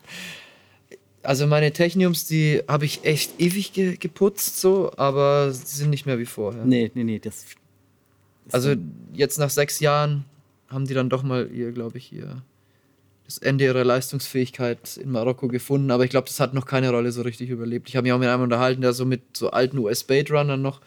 Also 1.27 1.47
meine 1.47 1.73
Techniums, 1.73 2.27
die 2.27 2.63
habe 2.69 2.85
ich 2.85 3.05
echt 3.05 3.41
ewig 3.41 3.73
ge 3.73 3.97
geputzt, 3.97 4.61
so, 4.61 4.93
aber 4.97 5.53
sie 5.53 5.77
sind 5.77 5.91
nicht 5.91 6.07
mehr 6.07 6.19
wie 6.19 6.27
vorher. 6.27 6.65
Nee, 6.65 6.91
nee, 6.95 7.05
nee. 7.05 7.19
Das, 7.19 7.45
das 8.45 8.55
also 8.55 8.75
jetzt 9.13 9.39
nach 9.39 9.51
sechs 9.51 9.81
Jahren 9.81 10.25
haben 10.69 10.87
die 10.87 10.95
dann 10.95 11.09
doch 11.09 11.23
mal 11.23 11.51
ihr, 11.53 11.73
glaube 11.73 11.99
ich, 11.99 12.13
ihr 12.13 12.43
das 13.25 13.39
Ende 13.39 13.65
ihrer 13.65 13.85
Leistungsfähigkeit 13.85 14.97
in 14.99 15.11
Marokko 15.11 15.49
gefunden, 15.49 15.91
aber 15.91 16.05
ich 16.05 16.11
glaube, 16.11 16.29
das 16.29 16.39
hat 16.39 16.55
noch 16.55 16.65
keine 16.65 16.91
Rolle 16.91 17.11
so 17.11 17.23
richtig 17.23 17.51
überlebt. 17.51 17.89
Ich 17.89 17.97
habe 17.97 18.05
mich 18.05 18.13
auch 18.13 18.21
mit 18.21 18.29
einem 18.29 18.45
unterhalten, 18.45 18.83
der 18.83 18.93
so 18.93 19.05
mit 19.05 19.37
so 19.37 19.51
alten 19.51 19.79
US-Bait-Runnern 19.79 20.63
noch 20.63 20.81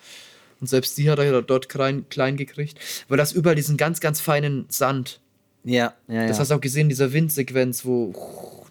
und 0.61 0.67
selbst 0.67 0.97
die 0.97 1.09
hat 1.09 1.19
er 1.19 1.41
dort 1.41 1.67
klein, 1.69 2.05
klein 2.09 2.37
gekriegt, 2.37 2.79
weil 3.09 3.17
das 3.17 3.33
überall 3.33 3.55
diesen 3.55 3.75
ganz, 3.75 3.99
ganz 3.99 4.21
feinen 4.21 4.65
Sand. 4.69 5.19
Ja, 5.65 5.93
ja, 6.07 6.21
ja. 6.21 6.27
Das 6.27 6.39
hast 6.39 6.51
du 6.51 6.55
auch 6.55 6.61
gesehen, 6.61 6.87
dieser 6.87 7.11
Windsequenz, 7.11 7.83
wo 7.83 8.13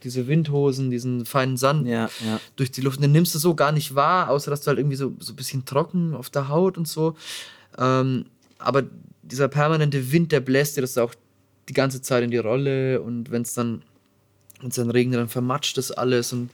diese 0.03 0.27
Windhosen, 0.27 0.91
diesen 0.91 1.25
feinen 1.27 1.57
Sand 1.57 1.87
ja, 1.87 2.11
ja. 2.25 2.41
durch 2.57 2.71
die 2.71 2.81
Luft. 2.81 2.99
Und 2.99 3.03
den 3.03 3.13
nimmst 3.13 3.35
du 3.35 3.39
so 3.39 3.55
gar 3.55 3.73
nicht 3.73 3.95
wahr, 3.95 4.31
außer 4.31 4.51
dass 4.51 4.63
du 4.63 4.69
halt 4.69 4.79
irgendwie 4.79 4.97
so, 4.97 5.15
so 5.19 5.33
ein 5.33 5.37
bisschen 5.37 5.65
trocken 5.65 6.15
auf 6.15 6.31
der 6.31 6.49
Haut 6.49 6.79
und 6.79 6.89
so. 6.89 7.17
Ähm, 7.79 8.27
aber 8.59 8.85
dieser 9.23 9.49
permanente 9.49 10.13
Wind, 10.13 10.33
der 10.33 10.41
bläst 10.41 10.77
dir 10.77 10.81
das 10.81 10.99
auch 10.99 11.15
die 11.69 11.75
ganze 11.75 12.01
Zeit 12.03 12.25
in 12.25 12.31
die 12.31 12.39
Rolle 12.39 13.01
und 13.01 13.31
wenn 13.31 13.43
es 13.43 13.55
dann, 13.55 13.83
wenn's 14.61 14.77
dann 14.77 14.91
regnet, 14.91 15.21
dann 15.21 15.29
vermatscht 15.29 15.77
das 15.77 15.91
alles 15.91 16.33
und 16.33 16.51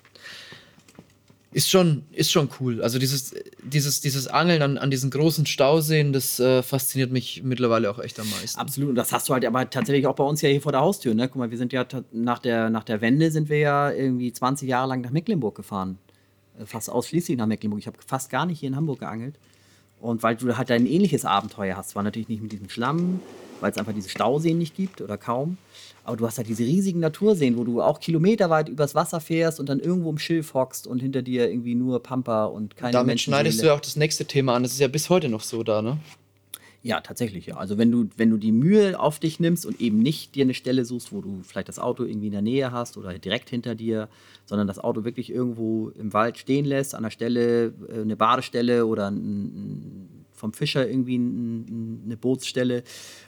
ist 1.54 1.70
schon, 1.70 2.02
ist 2.10 2.32
schon 2.32 2.48
cool. 2.58 2.82
Also 2.82 2.98
dieses, 2.98 3.32
dieses, 3.62 4.00
dieses 4.00 4.26
Angeln 4.26 4.60
an, 4.60 4.76
an 4.76 4.90
diesen 4.90 5.08
großen 5.10 5.46
Stauseen, 5.46 6.12
das 6.12 6.40
äh, 6.40 6.64
fasziniert 6.64 7.12
mich 7.12 7.44
mittlerweile 7.44 7.88
auch 7.92 8.00
echt 8.00 8.18
am 8.18 8.28
meisten. 8.28 8.58
Absolut. 8.58 8.90
Und 8.90 8.96
das 8.96 9.12
hast 9.12 9.28
du 9.28 9.34
halt 9.34 9.44
aber 9.44 9.70
tatsächlich 9.70 10.08
auch 10.08 10.16
bei 10.16 10.24
uns 10.24 10.42
ja 10.42 10.48
hier 10.48 10.60
vor 10.60 10.72
der 10.72 10.80
Haustür. 10.80 11.14
Ne? 11.14 11.28
Guck 11.28 11.36
mal, 11.36 11.52
wir 11.52 11.58
sind 11.58 11.72
ja 11.72 11.86
nach 12.10 12.40
der, 12.40 12.70
nach 12.70 12.82
der 12.82 13.00
Wende 13.00 13.30
sind 13.30 13.48
wir 13.48 13.58
ja 13.58 13.92
irgendwie 13.92 14.32
20 14.32 14.68
Jahre 14.68 14.88
lang 14.88 15.00
nach 15.02 15.12
Mecklenburg 15.12 15.54
gefahren. 15.54 15.98
Äh, 16.58 16.66
fast 16.66 16.90
ausschließlich 16.90 17.38
nach 17.38 17.46
Mecklenburg. 17.46 17.78
Ich 17.78 17.86
habe 17.86 17.98
fast 18.04 18.30
gar 18.30 18.46
nicht 18.46 18.58
hier 18.58 18.70
in 18.70 18.74
Hamburg 18.74 18.98
geangelt. 18.98 19.38
Und 20.00 20.24
weil 20.24 20.34
du 20.34 20.56
halt 20.56 20.72
ein 20.72 20.86
ähnliches 20.86 21.24
Abenteuer 21.24 21.76
hast, 21.76 21.90
zwar 21.90 22.02
natürlich 22.02 22.28
nicht 22.28 22.42
mit 22.42 22.50
diesem 22.50 22.68
Schlamm, 22.68 23.20
weil 23.64 23.70
es 23.70 23.78
einfach 23.78 23.94
diese 23.94 24.10
Stauseen 24.10 24.58
nicht 24.58 24.76
gibt 24.76 25.00
oder 25.00 25.16
kaum. 25.16 25.56
Aber 26.04 26.18
du 26.18 26.26
hast 26.26 26.36
halt 26.36 26.48
diese 26.48 26.64
riesigen 26.64 27.00
Naturseen, 27.00 27.56
wo 27.56 27.64
du 27.64 27.80
auch 27.80 27.98
kilometerweit 27.98 28.68
übers 28.68 28.94
Wasser 28.94 29.22
fährst 29.22 29.58
und 29.58 29.70
dann 29.70 29.80
irgendwo 29.80 30.10
im 30.10 30.18
Schilf 30.18 30.52
hockst 30.52 30.86
und 30.86 31.00
hinter 31.00 31.22
dir 31.22 31.48
irgendwie 31.48 31.74
nur 31.74 32.02
Pampa 32.02 32.44
und 32.44 32.76
keine 32.76 32.92
Damit 32.92 33.22
schneidest 33.22 33.62
du 33.62 33.66
ja 33.68 33.74
auch 33.74 33.80
das 33.80 33.96
nächste 33.96 34.26
Thema 34.26 34.54
an. 34.54 34.64
Das 34.64 34.72
ist 34.72 34.80
ja 34.80 34.88
bis 34.88 35.08
heute 35.08 35.30
noch 35.30 35.40
so 35.40 35.62
da, 35.62 35.80
ne? 35.80 35.96
Ja, 36.82 37.00
tatsächlich, 37.00 37.46
ja. 37.46 37.56
Also 37.56 37.78
wenn 37.78 37.90
du, 37.90 38.10
wenn 38.18 38.28
du 38.28 38.36
die 38.36 38.52
Mühe 38.52 39.00
auf 39.00 39.18
dich 39.18 39.40
nimmst 39.40 39.64
und 39.64 39.80
eben 39.80 40.00
nicht 40.00 40.34
dir 40.34 40.44
eine 40.44 40.52
Stelle 40.52 40.84
suchst, 40.84 41.10
wo 41.10 41.22
du 41.22 41.40
vielleicht 41.42 41.70
das 41.70 41.78
Auto 41.78 42.04
irgendwie 42.04 42.26
in 42.26 42.32
der 42.32 42.42
Nähe 42.42 42.70
hast 42.70 42.98
oder 42.98 43.18
direkt 43.18 43.48
hinter 43.48 43.74
dir, 43.74 44.10
sondern 44.44 44.66
das 44.66 44.78
Auto 44.78 45.04
wirklich 45.04 45.32
irgendwo 45.32 45.88
im 45.98 46.12
Wald 46.12 46.36
stehen 46.36 46.66
lässt, 46.66 46.94
an 46.94 47.04
der 47.04 47.10
Stelle 47.10 47.72
äh, 47.88 48.02
eine 48.02 48.16
Badestelle 48.16 48.84
oder 48.84 49.10
ein, 49.10 50.10
vom 50.34 50.52
Fischer 50.52 50.88
irgendwie 50.88 51.16
ein, 51.16 52.02
eine 52.04 52.16
Bootsstelle 52.16 52.82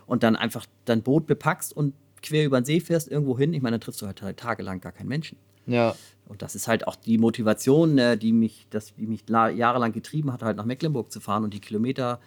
und 0.07 0.23
dann 0.23 0.37
einfach 0.37 0.67
dein 0.85 1.03
Boot 1.03 1.27
bepackst 1.27 1.77
und 1.77 1.95
quer 2.23 2.45
über 2.45 2.61
den 2.61 2.65
See 2.65 2.81
fährst, 2.81 3.11
irgendwo 3.11 3.39
hin, 3.39 3.55
ich 3.55 3.63
meine, 3.63 3.75
dann 3.75 3.81
triffst 3.81 4.03
du 4.03 4.07
halt, 4.07 4.21
halt 4.23 4.37
tagelang 4.37 4.81
gar 4.81 4.93
keinen 4.93 5.09
Menschen. 5.09 5.39
Ja. 5.67 5.95
Und 6.27 6.43
das 6.43 6.55
ist 6.55 6.69
halt 6.69 6.87
auch 6.87 6.97
die 6.97 7.19
Motivation, 7.19 7.99
äh, 7.99 8.17
die 8.17 8.33
mich, 8.33 8.67
das, 8.71 8.95
die 8.95 9.07
mich 9.07 9.25
jahrelang 9.29 9.93
getrieben 9.93 10.33
hat, 10.33 10.43
halt 10.43 10.57
nach 10.57 10.65
Mecklenburg 10.65 11.11
zu 11.13 11.21
fahren 11.21 11.45
und 11.45 11.55
die 11.55 11.61
Kilometer 11.61 12.21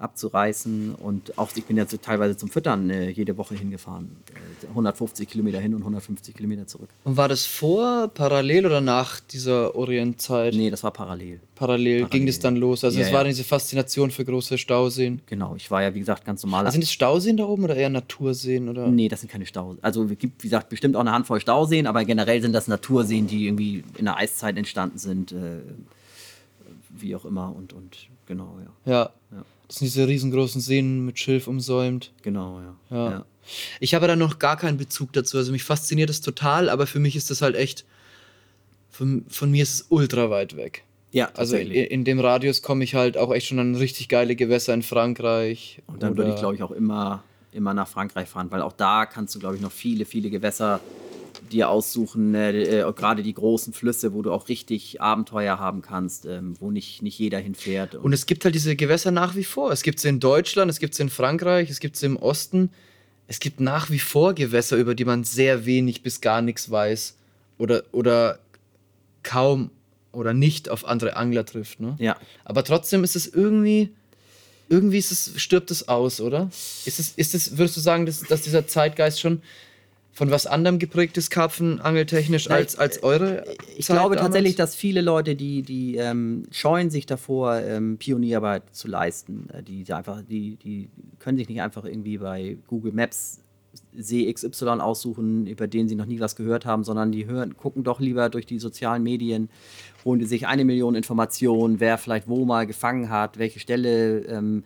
abzureißen. 0.00 0.94
Und 0.94 1.38
auch 1.38 1.50
ich 1.54 1.64
bin 1.64 1.76
ja 1.76 1.84
teilweise 1.84 2.36
zum 2.36 2.48
Füttern 2.48 2.90
äh, 2.90 3.10
jede 3.10 3.36
Woche 3.36 3.54
hingefahren. 3.54 4.16
Äh, 4.64 4.68
150 4.68 5.28
Kilometer 5.28 5.60
hin 5.60 5.74
und 5.74 5.80
150 5.80 6.34
Kilometer 6.34 6.66
zurück. 6.66 6.88
Und 7.04 7.16
war 7.16 7.28
das 7.28 7.46
vor, 7.46 8.08
parallel 8.08 8.66
oder 8.66 8.80
nach 8.80 9.20
dieser 9.20 9.74
Orientzeit? 9.74 10.54
Nee, 10.54 10.70
das 10.70 10.82
war 10.82 10.90
parallel. 10.90 11.40
Parallel, 11.54 12.00
parallel. 12.00 12.08
ging 12.08 12.26
das 12.26 12.38
dann 12.38 12.56
los. 12.56 12.84
Also 12.84 13.00
es 13.00 13.08
ja, 13.08 13.12
war 13.12 13.22
ja. 13.22 13.28
diese 13.28 13.44
Faszination 13.44 14.10
für 14.10 14.24
große 14.24 14.58
Stauseen. 14.58 15.20
Genau, 15.26 15.54
ich 15.56 15.70
war 15.70 15.82
ja 15.82 15.94
wie 15.94 16.00
gesagt 16.00 16.24
ganz 16.24 16.42
normal. 16.42 16.64
Also 16.64 16.74
sind 16.74 16.84
es 16.84 16.92
Stauseen 16.92 17.36
da 17.36 17.44
oben 17.44 17.64
oder 17.64 17.76
eher 17.76 17.90
Naturseen? 17.90 18.68
Oder? 18.68 18.88
Nee, 18.88 19.08
das 19.08 19.20
sind 19.20 19.30
keine 19.30 19.46
Stauseen. 19.46 19.82
Also 19.82 20.04
es 20.04 20.18
gibt, 20.18 20.42
wie 20.42 20.48
gesagt, 20.48 20.68
bestimmt 20.68 20.96
auch 20.96 21.00
eine 21.00 21.12
Handvoll 21.12 21.40
Stauseen, 21.40 21.86
aber 21.86 22.04
generell 22.04 22.40
sind 22.40 22.52
das 22.52 22.68
Naturseen, 22.68 23.26
die 23.26 23.46
irgendwie 23.46 23.84
in 23.98 24.06
der 24.06 24.16
Eiszeit 24.16 24.56
entstanden 24.56 24.98
sind. 24.98 25.32
Äh, 25.32 25.60
wie 26.90 27.14
auch 27.14 27.24
immer 27.24 27.54
und, 27.54 27.72
und 27.72 28.08
genau, 28.26 28.58
ja. 28.84 28.92
Ja. 28.92 29.10
ja. 29.32 29.44
Das 29.70 29.76
sind 29.76 29.86
diese 29.86 30.08
riesengroßen 30.08 30.60
Seen 30.60 31.06
mit 31.06 31.20
Schilf 31.20 31.46
umsäumt. 31.46 32.10
Genau, 32.22 32.58
ja. 32.58 32.76
ja. 32.90 33.10
ja. 33.10 33.24
Ich 33.78 33.94
habe 33.94 34.08
da 34.08 34.16
noch 34.16 34.40
gar 34.40 34.56
keinen 34.56 34.78
Bezug 34.78 35.12
dazu. 35.12 35.36
Also 35.36 35.52
mich 35.52 35.62
fasziniert 35.62 36.10
das 36.10 36.20
total, 36.20 36.68
aber 36.68 36.88
für 36.88 36.98
mich 36.98 37.14
ist 37.14 37.30
das 37.30 37.40
halt 37.40 37.54
echt. 37.54 37.84
Von, 38.90 39.24
von 39.28 39.48
mir 39.48 39.62
ist 39.62 39.74
es 39.74 39.86
ultra 39.88 40.28
weit 40.28 40.56
weg. 40.56 40.82
Ja, 41.12 41.30
also 41.36 41.56
in, 41.56 41.70
in, 41.70 42.02
dem 42.02 42.18
Radius 42.18 42.62
komme 42.62 42.82
ich 42.82 42.96
halt 42.96 43.16
auch 43.16 43.32
echt 43.32 43.46
schon 43.46 43.60
an 43.60 43.76
richtig 43.76 44.08
geile 44.08 44.34
Gewässer 44.34 44.74
in 44.74 44.82
Frankreich. 44.82 45.80
Und 45.86 46.02
dann 46.02 46.16
würde 46.16 46.30
ich, 46.30 46.40
glaube 46.40 46.56
ich, 46.56 46.64
auch 46.64 46.72
immer, 46.72 47.22
immer 47.52 47.72
nach 47.72 47.86
Frankreich 47.86 48.28
fahren, 48.28 48.50
weil 48.50 48.62
auch 48.62 48.72
da 48.72 49.06
kannst 49.06 49.36
du, 49.36 49.38
glaube 49.38 49.54
ich, 49.54 49.62
noch 49.62 49.70
viele, 49.70 50.04
viele 50.04 50.30
Gewässer 50.30 50.80
dir 51.50 51.68
aussuchen, 51.68 52.34
äh, 52.34 52.80
äh, 52.80 52.92
gerade 52.92 53.22
die 53.22 53.34
großen 53.34 53.72
Flüsse, 53.72 54.12
wo 54.12 54.22
du 54.22 54.32
auch 54.32 54.48
richtig 54.48 55.00
Abenteuer 55.00 55.58
haben 55.58 55.82
kannst, 55.82 56.26
ähm, 56.26 56.54
wo 56.60 56.70
nicht, 56.70 57.02
nicht 57.02 57.18
jeder 57.18 57.38
hinfährt. 57.38 57.94
Und, 57.94 58.04
und 58.04 58.12
es 58.12 58.26
gibt 58.26 58.44
halt 58.44 58.54
diese 58.54 58.76
Gewässer 58.76 59.10
nach 59.10 59.36
wie 59.36 59.44
vor. 59.44 59.72
Es 59.72 59.82
gibt 59.82 60.00
sie 60.00 60.08
in 60.08 60.20
Deutschland, 60.20 60.70
es 60.70 60.78
gibt 60.78 60.94
sie 60.94 61.02
in 61.02 61.10
Frankreich, 61.10 61.70
es 61.70 61.80
gibt 61.80 61.96
sie 61.96 62.06
im 62.06 62.16
Osten. 62.16 62.70
Es 63.26 63.38
gibt 63.38 63.60
nach 63.60 63.90
wie 63.90 64.00
vor 64.00 64.34
Gewässer, 64.34 64.76
über 64.76 64.94
die 64.94 65.04
man 65.04 65.24
sehr 65.24 65.64
wenig 65.64 66.02
bis 66.02 66.20
gar 66.20 66.42
nichts 66.42 66.70
weiß 66.70 67.16
oder, 67.58 67.84
oder 67.92 68.40
kaum 69.22 69.70
oder 70.12 70.34
nicht 70.34 70.68
auf 70.68 70.84
andere 70.84 71.16
Angler 71.16 71.46
trifft. 71.46 71.80
Ne? 71.80 71.94
Ja. 71.98 72.16
Aber 72.44 72.64
trotzdem 72.64 73.04
ist 73.04 73.16
es 73.16 73.28
irgendwie, 73.28 73.90
irgendwie 74.68 74.98
ist 74.98 75.12
es, 75.12 75.40
stirbt 75.40 75.70
es 75.70 75.88
aus, 75.88 76.20
oder? 76.20 76.50
Ist 76.84 76.98
es, 76.98 77.12
ist 77.12 77.34
es, 77.34 77.56
würdest 77.56 77.76
du 77.76 77.80
sagen, 77.80 78.06
dass, 78.06 78.20
dass 78.20 78.42
dieser 78.42 78.66
Zeitgeist 78.66 79.20
schon 79.20 79.42
von 80.20 80.30
was 80.30 80.46
anderem 80.46 80.78
geprägt 80.78 81.16
ist, 81.16 81.30
Karpfenangeltechnisch, 81.30 82.50
als, 82.50 82.76
als 82.76 83.02
eure? 83.02 83.42
Ich 83.78 83.86
Zeit 83.86 83.96
glaube 83.96 84.16
damals? 84.16 84.20
tatsächlich, 84.20 84.54
dass 84.54 84.74
viele 84.74 85.00
Leute, 85.00 85.34
die, 85.34 85.62
die 85.62 85.96
ähm, 85.96 86.42
scheuen 86.50 86.90
sich 86.90 87.06
davor, 87.06 87.56
ähm, 87.56 87.96
Pionierarbeit 87.96 88.64
zu 88.70 88.86
leisten. 88.86 89.48
Äh, 89.50 89.62
die, 89.62 89.82
die, 89.82 89.92
einfach, 89.94 90.20
die, 90.20 90.56
die 90.56 90.90
können 91.20 91.38
sich 91.38 91.48
nicht 91.48 91.62
einfach 91.62 91.86
irgendwie 91.86 92.18
bei 92.18 92.58
Google 92.66 92.92
Maps 92.92 93.40
See 93.96 94.30
XY 94.30 94.80
aussuchen, 94.80 95.46
über 95.46 95.66
den 95.66 95.88
sie 95.88 95.94
noch 95.94 96.04
nie 96.04 96.20
was 96.20 96.36
gehört 96.36 96.66
haben, 96.66 96.84
sondern 96.84 97.12
die 97.12 97.24
hören, 97.24 97.56
gucken 97.56 97.82
doch 97.82 97.98
lieber 97.98 98.28
durch 98.28 98.44
die 98.44 98.58
sozialen 98.58 99.02
Medien, 99.02 99.48
holen 100.04 100.26
sich 100.26 100.46
eine 100.46 100.66
Million 100.66 100.96
Informationen, 100.96 101.80
wer 101.80 101.96
vielleicht 101.96 102.28
wo 102.28 102.44
mal 102.44 102.66
gefangen 102.66 103.08
hat, 103.08 103.38
welche 103.38 103.58
Stelle 103.58 104.18
ähm, 104.26 104.64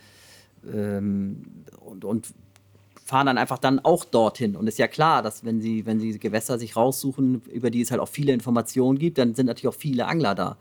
ähm 0.69 1.45
und, 1.81 2.05
und 2.05 2.35
fahren 3.05 3.27
dann 3.27 3.39
einfach 3.39 3.59
dann 3.59 3.79
auch 3.81 4.05
dorthin. 4.05 4.57
Und 4.57 4.67
ist 4.67 4.79
ja 4.79 4.89
klar, 4.89 5.23
dass 5.23 5.45
wenn 5.45 5.61
sie, 5.61 5.85
wenn 5.85 6.01
sie 6.01 6.19
Gewässer 6.19 6.59
sich 6.59 6.75
raussuchen, 6.75 7.43
über 7.53 7.71
die 7.71 7.83
es 7.83 7.91
halt 7.91 8.01
auch 8.01 8.09
viele 8.09 8.33
Informationen 8.33 8.99
gibt, 8.99 9.19
dann 9.19 9.35
sind 9.35 9.47
natürlich 9.47 9.69
auch 9.69 9.79
viele 9.79 10.07
Angler 10.07 10.35
da. 10.35 10.57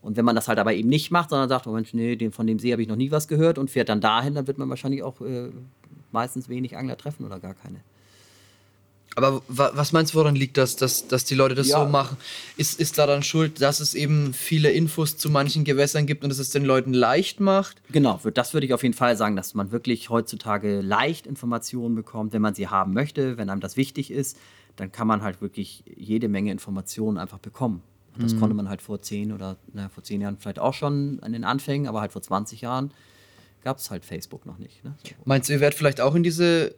Und 0.00 0.16
wenn 0.16 0.24
man 0.24 0.34
das 0.34 0.48
halt 0.48 0.58
aber 0.58 0.72
eben 0.72 0.88
nicht 0.88 1.10
macht, 1.10 1.30
sondern 1.30 1.48
sagt, 1.48 1.66
oh 1.66 1.72
Mensch, 1.72 1.92
nee, 1.94 2.16
den, 2.16 2.32
von 2.32 2.46
dem 2.46 2.58
See 2.58 2.72
habe 2.72 2.82
ich 2.82 2.88
noch 2.88 2.96
nie 2.96 3.10
was 3.10 3.28
gehört 3.28 3.58
und 3.58 3.70
fährt 3.70 3.90
dann 3.90 4.00
dahin, 4.00 4.34
dann 4.34 4.46
wird 4.46 4.58
man 4.58 4.68
wahrscheinlich 4.70 5.02
auch 5.02 5.20
äh, 5.20 5.50
meistens 6.10 6.48
wenig 6.48 6.76
Angler 6.76 6.96
treffen 6.96 7.24
oder 7.24 7.38
gar 7.38 7.54
keine. 7.54 7.80
Aber 9.16 9.42
wa 9.48 9.70
was 9.74 9.92
meinst 9.92 10.12
du, 10.14 10.18
woran 10.18 10.34
liegt 10.34 10.56
das, 10.56 10.76
dass, 10.76 11.06
dass 11.08 11.24
die 11.24 11.34
Leute 11.34 11.54
das 11.54 11.68
Ja. 11.68 11.84
so 11.84 11.88
machen? 11.88 12.16
Ist, 12.56 12.80
ist 12.80 12.98
daran 12.98 13.22
schuld, 13.22 13.60
dass 13.60 13.80
es 13.80 13.94
eben 13.94 14.34
viele 14.34 14.70
Infos 14.70 15.16
zu 15.16 15.30
manchen 15.30 15.64
Gewässern 15.64 16.06
gibt 16.06 16.24
und 16.24 16.30
dass 16.30 16.38
es 16.38 16.50
den 16.50 16.64
Leuten 16.64 16.92
leicht 16.92 17.40
macht? 17.40 17.80
Genau, 17.90 18.20
das 18.32 18.54
würde 18.54 18.66
ich 18.66 18.74
auf 18.74 18.82
jeden 18.82 18.94
Fall 18.94 19.16
sagen, 19.16 19.36
dass 19.36 19.54
man 19.54 19.70
wirklich 19.70 20.10
heutzutage 20.10 20.80
leicht 20.80 21.26
Informationen 21.26 21.94
bekommt, 21.94 22.32
wenn 22.32 22.42
man 22.42 22.54
sie 22.54 22.68
haben 22.68 22.92
möchte, 22.92 23.36
wenn 23.38 23.50
einem 23.50 23.60
das 23.60 23.76
wichtig 23.76 24.10
ist, 24.10 24.36
dann 24.76 24.90
kann 24.90 25.06
man 25.06 25.22
halt 25.22 25.40
wirklich 25.40 25.84
jede 25.96 26.28
Menge 26.28 26.50
Informationen 26.50 27.18
einfach 27.18 27.38
bekommen. 27.38 27.82
Das 28.16 28.38
konnte 28.38 28.54
man 28.54 28.68
halt 28.68 28.80
vor 28.80 29.02
zehn 29.02 29.32
oder 29.32 29.56
na, 29.72 29.88
vor 29.88 30.04
zehn 30.04 30.20
Jahren 30.20 30.36
vielleicht 30.38 30.60
auch 30.60 30.72
schon 30.74 31.18
an 31.22 31.32
den 31.32 31.42
Anfängen, 31.42 31.88
aber 31.88 32.00
halt 32.00 32.12
vor 32.12 32.22
20 32.22 32.60
Jahren 32.60 32.92
gab 33.64 33.78
es 33.78 33.90
halt 33.90 34.04
Facebook 34.04 34.46
noch 34.46 34.58
nicht. 34.58 34.84
Ne? 34.84 34.94
So. 35.02 35.10
Meinst 35.24 35.48
du, 35.48 35.52
ihr 35.54 35.58
werdet 35.60 35.76
vielleicht 35.76 36.00
auch 36.00 36.14
in 36.14 36.22
diese 36.22 36.76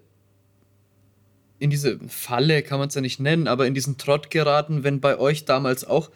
in 1.59 1.71
diese 1.71 1.99
Falle, 2.09 2.63
kann 2.63 2.79
man 2.79 2.89
es 2.89 2.95
ja 2.95 3.01
nicht 3.01 3.21
nennen, 3.21 3.49
aber 3.49 3.67
in 3.67 3.75
diesen 3.75 3.97
Trott 3.97 4.31
geraten, 4.31 4.85
wenn 4.85 5.01
bei 5.01 5.19
euch 5.19 5.45
damals 5.45 5.85
auch 5.85 6.11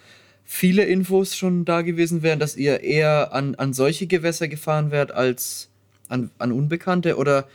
viele 0.45 0.85
Infos 0.85 1.37
schon 1.37 1.65
da 1.65 1.83
gewesen 1.83 2.23
wären, 2.23 2.39
dass 2.39 2.57
ihr 2.57 2.81
eher 2.81 3.33
an, 3.33 3.55
an 3.55 3.73
solche 3.73 4.07
Gewässer 4.07 4.49
gefahren 4.49 4.91
wärt 4.91 5.13
als 5.13 5.71
an, 6.09 6.31
an 6.39 6.53
Unbekannte? 6.53 7.17
Oder 7.17 7.47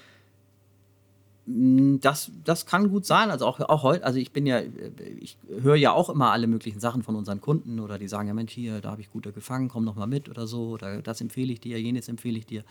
Das, 1.47 2.31
das 2.43 2.65
kann 2.65 2.89
gut 2.89 3.05
sein. 3.05 3.29
Also 3.29 3.45
auch, 3.45 3.59
auch 3.59 3.83
heute, 3.83 4.03
also 4.03 4.17
ich 4.17 4.31
bin 4.31 4.47
ja, 4.47 4.57
äh, 4.57 4.91
ich 5.19 5.37
höre 5.47 5.75
ja 5.75 5.91
auch 5.91 6.09
immer 6.09 6.31
alle 6.31 6.47
möglichen 6.47 6.79
Sachen 6.79 7.03
von 7.03 7.15
unseren 7.15 7.39
Kunden 7.39 7.79
oder 7.79 7.99
die 7.99 8.07
sagen, 8.07 8.27
ja 8.27 8.33
Mensch, 8.33 8.51
hier, 8.51 8.81
da 8.81 8.89
habe 8.89 9.01
ich 9.01 9.11
gute 9.11 9.31
gefangen, 9.31 9.69
komm 9.69 9.83
noch 9.83 9.95
mal 9.95 10.07
mit 10.07 10.27
oder 10.27 10.47
so, 10.47 10.69
oder 10.69 11.03
das 11.03 11.21
empfehle 11.21 11.53
ich 11.53 11.59
dir, 11.59 11.79
jenes 11.79 12.07
empfehle 12.07 12.39
ich 12.39 12.47
dir. 12.47 12.63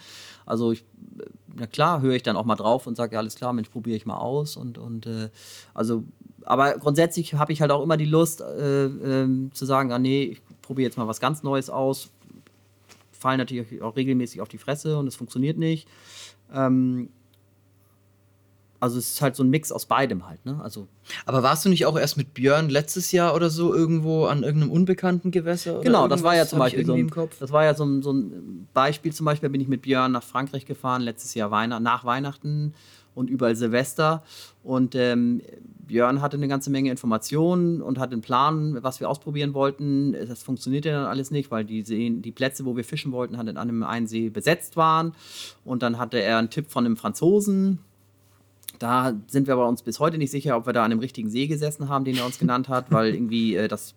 Also 0.45 0.73
ich, 0.73 0.81
äh, 0.81 1.27
na 1.55 1.69
klar, 1.69 2.01
höre 2.01 2.15
ich 2.15 2.25
dann 2.25 2.37
auch 2.37 2.45
mal 2.45 2.57
drauf 2.57 2.89
und 2.89 2.97
sage, 2.97 3.15
ja, 3.15 3.21
alles 3.21 3.37
klar, 3.37 3.53
Mensch, 3.53 3.69
probiere 3.69 3.97
ich 3.97 4.07
mal 4.07 4.19
aus 4.19 4.57
und, 4.57 4.77
und 4.77 5.07
äh, 5.07 5.31
also, 5.73 6.03
aber 6.45 6.77
grundsätzlich 6.79 7.35
habe 7.35 7.53
ich 7.53 7.61
halt 7.61 7.71
auch 7.71 7.83
immer 7.83 7.97
die 7.97 8.07
Lust 8.07 8.41
äh, 8.41 8.87
ähm, 8.87 9.53
zu 9.55 9.67
sagen, 9.67 9.93
ah 9.93 10.01
nee, 10.01 10.25
ich 10.25 10.43
probiere 10.63 10.89
jetzt 10.89 10.99
mal 10.99 11.07
was 11.07 11.21
ganz 11.21 11.45
Neues 11.45 11.71
aus, 11.71 12.11
fallen 13.13 13.39
natürlich 13.39 13.81
auch 13.83 13.95
regelmäßig 13.95 14.41
auf 14.41 14.49
die 14.49 14.59
Fresse 14.59 14.99
und 14.99 15.07
es 15.07 15.15
funktioniert 15.15 15.59
nicht. 15.59 15.87
Ähm, 16.53 17.11
also 18.85 18.99
es 18.99 19.15
ist 19.15 19.23
halt 19.23 19.35
so 19.35 19.43
ein 19.43 19.49
Mix 19.49 19.73
aus 19.73 19.87
beidem 19.87 20.29
halt, 20.29 20.45
ne? 20.45 20.61
Also 20.63 20.89
aber 21.25 21.43
warst 21.43 21.65
du 21.65 21.71
nicht 21.71 21.87
auch 21.87 21.99
erst 21.99 22.19
mit 22.19 22.35
Björn 22.35 22.69
letztes 22.69 23.13
Jahr 23.13 23.35
oder 23.35 23.49
so 23.49 23.75
irgendwo 23.75 24.27
an 24.27 24.43
irgendeinem 24.43 24.73
unbekannten 24.73 25.31
Gewässer? 25.31 25.81
Genau, 25.81 26.07
das 26.07 26.23
war 26.23 26.37
ja 26.37 26.47
zum 26.47 26.59
Beispiel 26.59 26.85
so 26.85 26.93
ein, 26.93 27.11
das 27.41 27.51
war 27.51 27.65
ja 27.65 27.75
so 27.75 27.85
ein, 27.85 28.03
so 28.03 28.13
ein 28.13 28.69
Beispiel. 28.75 29.13
Zum 29.13 29.25
Beispiel 29.25 29.49
bin 29.49 29.61
ich 29.63 29.69
mit 29.69 29.83
Björn 29.83 30.13
nach 30.13 30.23
Frankreich 30.23 30.67
gefahren 30.67 31.01
letztes 31.01 31.35
Jahr 31.35 31.51
Weihnachten, 31.51 31.83
nach 31.83 32.05
Weihnachten 32.05 32.75
und 33.15 33.31
überall 33.31 33.57
Silvester. 33.57 34.23
Und 34.63 34.95
ähm, 34.95 35.41
Björn 35.87 36.21
hatte 36.21 36.37
eine 36.37 36.49
ganze 36.49 36.71
Menge 36.71 36.91
Informationen 36.91 37.81
und 37.81 37.99
hatte 37.99 38.13
einen 38.13 38.23
Plan, 38.23 38.83
was 38.83 39.01
wir 39.01 39.09
ausprobieren 39.09 39.55
wollten. 39.55 40.13
Das 40.13 40.43
funktionierte 40.43 40.91
dann 40.91 41.07
alles 41.07 41.31
nicht, 41.31 41.51
weil 41.51 41.65
die, 41.65 41.83
Seen, 41.83 42.21
die 42.21 42.33
Plätze, 42.33 42.67
wo 42.67 42.77
wir 42.77 42.85
fischen 42.85 43.13
wollten, 43.13 43.37
an 43.37 43.57
einem 43.57 43.83
einen 43.83 44.07
See 44.07 44.29
besetzt 44.29 44.77
waren. 44.77 45.15
Und 45.65 45.83
dann 45.83 45.99
hatte 45.99 46.19
er 46.19 46.39
einen 46.39 46.51
Tipp 46.51 46.71
von 46.71 46.85
einem 46.85 46.97
Franzosen, 46.97 47.79
da 48.79 49.15
sind 49.27 49.47
wir 49.47 49.55
aber 49.55 49.69
uns 49.69 49.83
bis 49.83 50.01
heute 50.01 50.19
nicht 50.19 50.31
sicher, 50.31 50.57
ob 50.57 50.67
wir 50.67 50.73
da 50.73 50.85
an 50.85 50.91
dem 50.91 51.01
richtigen 51.01 51.31
See 51.31 51.47
gesessen 51.47 51.89
haben, 51.89 52.05
den 52.05 52.17
er 52.17 52.27
uns 52.27 52.39
genannt 52.39 52.69
hat, 52.69 52.91
weil 52.91 53.15
irgendwie 53.15 53.57
äh, 53.57 53.69
das 53.69 53.95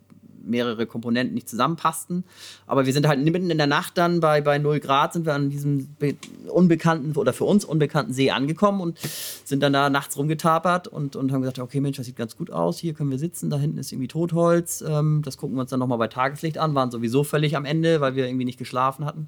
mehrere 0.50 0.86
Komponenten 0.86 1.34
nicht 1.36 1.50
zusammenpassten. 1.50 2.24
Aber 2.66 2.86
wir 2.86 2.94
sind 2.94 3.08
halt 3.08 3.20
mitten 3.24 3.50
in 3.50 3.58
der 3.58 3.68
Nacht 3.68 3.98
dann 3.98 4.20
bei, 4.20 4.42
bei 4.42 4.58
0 4.58 4.80
Grad 4.80 5.14
sind 5.14 5.26
wir 5.26 5.34
an 5.34 5.50
diesem 5.50 5.88
be- 6.00 6.16
unbekannten 6.50 7.16
oder 7.18 7.34
für 7.34 7.44
uns 7.46 7.66
unbekannten 7.66 8.14
See 8.14 8.32
angekommen 8.32 8.82
und 8.82 8.98
sind 9.44 9.62
dann 9.62 9.74
da 9.74 9.90
nachts 9.90 10.18
rumgetapert 10.18 10.88
und, 10.88 11.16
und 11.16 11.32
haben 11.32 11.42
gesagt, 11.42 11.60
okay 11.60 11.80
Mensch, 11.82 11.98
das 11.98 12.06
sieht 12.06 12.16
ganz 12.16 12.36
gut 12.36 12.52
aus, 12.52 12.78
hier 12.80 12.94
können 12.94 13.12
wir 13.12 13.20
sitzen, 13.20 13.50
da 13.50 13.58
hinten 13.58 13.78
ist 13.78 13.92
irgendwie 13.92 14.08
Totholz, 14.08 14.84
ähm, 14.88 15.22
das 15.24 15.38
gucken 15.38 15.56
wir 15.58 15.62
uns 15.62 15.70
dann 15.70 15.80
nochmal 15.80 15.98
bei 15.98 16.08
Tageslicht 16.08 16.58
an, 16.58 16.74
waren 16.76 16.92
sowieso 16.92 17.24
völlig 17.24 17.56
am 17.58 17.66
Ende, 17.66 18.02
weil 18.02 18.16
wir 18.16 18.26
irgendwie 18.28 18.46
nicht 18.46 18.60
geschlafen 18.60 19.06
hatten, 19.06 19.28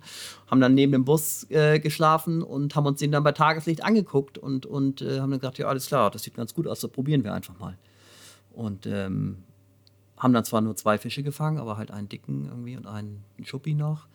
haben 0.50 0.62
dann 0.62 0.74
neben 0.74 0.92
dem 0.92 1.06
Bus 1.06 1.46
äh, 1.50 1.80
geschlafen 1.80 2.42
und 2.42 2.76
haben 2.76 2.86
uns 2.86 3.00
den 3.00 3.12
dann 3.12 3.24
bei 3.24 3.32
Tageslicht 3.32 3.84
angeguckt 3.84 4.38
und, 4.38 4.66
und 4.66 5.02
äh, 5.02 5.20
haben 5.20 5.32
dann 5.32 5.40
gesagt, 5.40 5.58
ja 5.58 5.68
alles 5.68 5.88
klar, 5.88 6.10
das 6.12 6.24
sieht 6.24 6.36
ganz 6.36 6.54
gut 6.54 6.68
aus, 6.68 6.80
das 6.80 6.92
probieren 6.92 7.24
wir 7.24 7.34
einfach 7.34 7.58
mal. 7.60 7.78
Und 8.52 8.86
ähm, 8.88 9.38
haben 10.20 10.34
dann 10.34 10.44
zwar 10.46 10.62
nur 10.62 10.76
zwei 10.76 10.98
Fische 10.98 11.24
gefangen, 11.24 11.58
aber 11.58 11.78
halt 11.78 11.90
einen 11.92 12.10
dicken 12.10 12.46
irgendwie 12.50 12.78
und 12.78 12.86
einen, 12.86 13.24
einen 13.38 13.46
Schuppi 13.48 13.74
noch. 13.74 14.06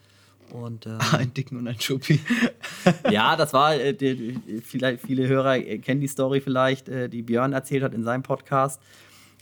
Und 0.50 0.84
ähm, 0.86 0.98
Ein 1.12 1.32
Dicken 1.34 1.56
und 1.56 1.66
ein 1.66 1.80
Schuppi. 1.80 2.20
ja, 3.10 3.34
das 3.34 3.54
war, 3.54 3.74
äh, 3.74 3.94
die, 3.94 4.38
vielleicht, 4.62 5.00
viele 5.00 5.26
Hörer 5.26 5.56
äh, 5.56 5.78
kennen 5.78 6.02
die 6.02 6.06
Story 6.06 6.40
vielleicht, 6.42 6.88
äh, 6.90 7.08
die 7.08 7.22
Björn 7.22 7.54
erzählt 7.54 7.82
hat 7.82 7.94
in 7.94 8.04
seinem 8.04 8.22
Podcast. 8.22 8.78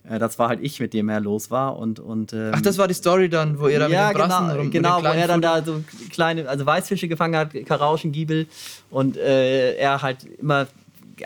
Äh, 0.08 0.20
das 0.20 0.38
war 0.38 0.48
halt 0.48 0.60
ich, 0.62 0.78
mit 0.78 0.94
dem 0.94 1.08
er 1.08 1.18
los 1.20 1.50
war. 1.50 1.76
Und, 1.76 1.98
und, 1.98 2.32
ähm, 2.32 2.52
Ach, 2.54 2.60
das 2.62 2.78
war 2.78 2.86
die 2.86 2.94
Story 2.94 3.28
dann, 3.28 3.58
wo 3.58 3.66
ihr 3.66 3.80
da 3.80 3.88
ja, 3.88 4.08
mit 4.08 4.16
den 4.16 4.28
Brassen 4.28 4.46
genau, 4.48 4.60
rum- 4.60 4.70
genau 4.70 5.02
wo 5.02 5.06
er 5.08 5.26
dann 5.26 5.42
da 5.42 5.62
so 5.64 5.82
kleine, 6.10 6.48
also 6.48 6.64
Weißfische 6.64 7.08
gefangen 7.08 7.36
hat, 7.36 7.52
Karauschen, 7.66 8.12
Giebel 8.12 8.46
und 8.88 9.16
äh, 9.16 9.74
er 9.74 10.02
halt 10.02 10.24
immer, 10.24 10.68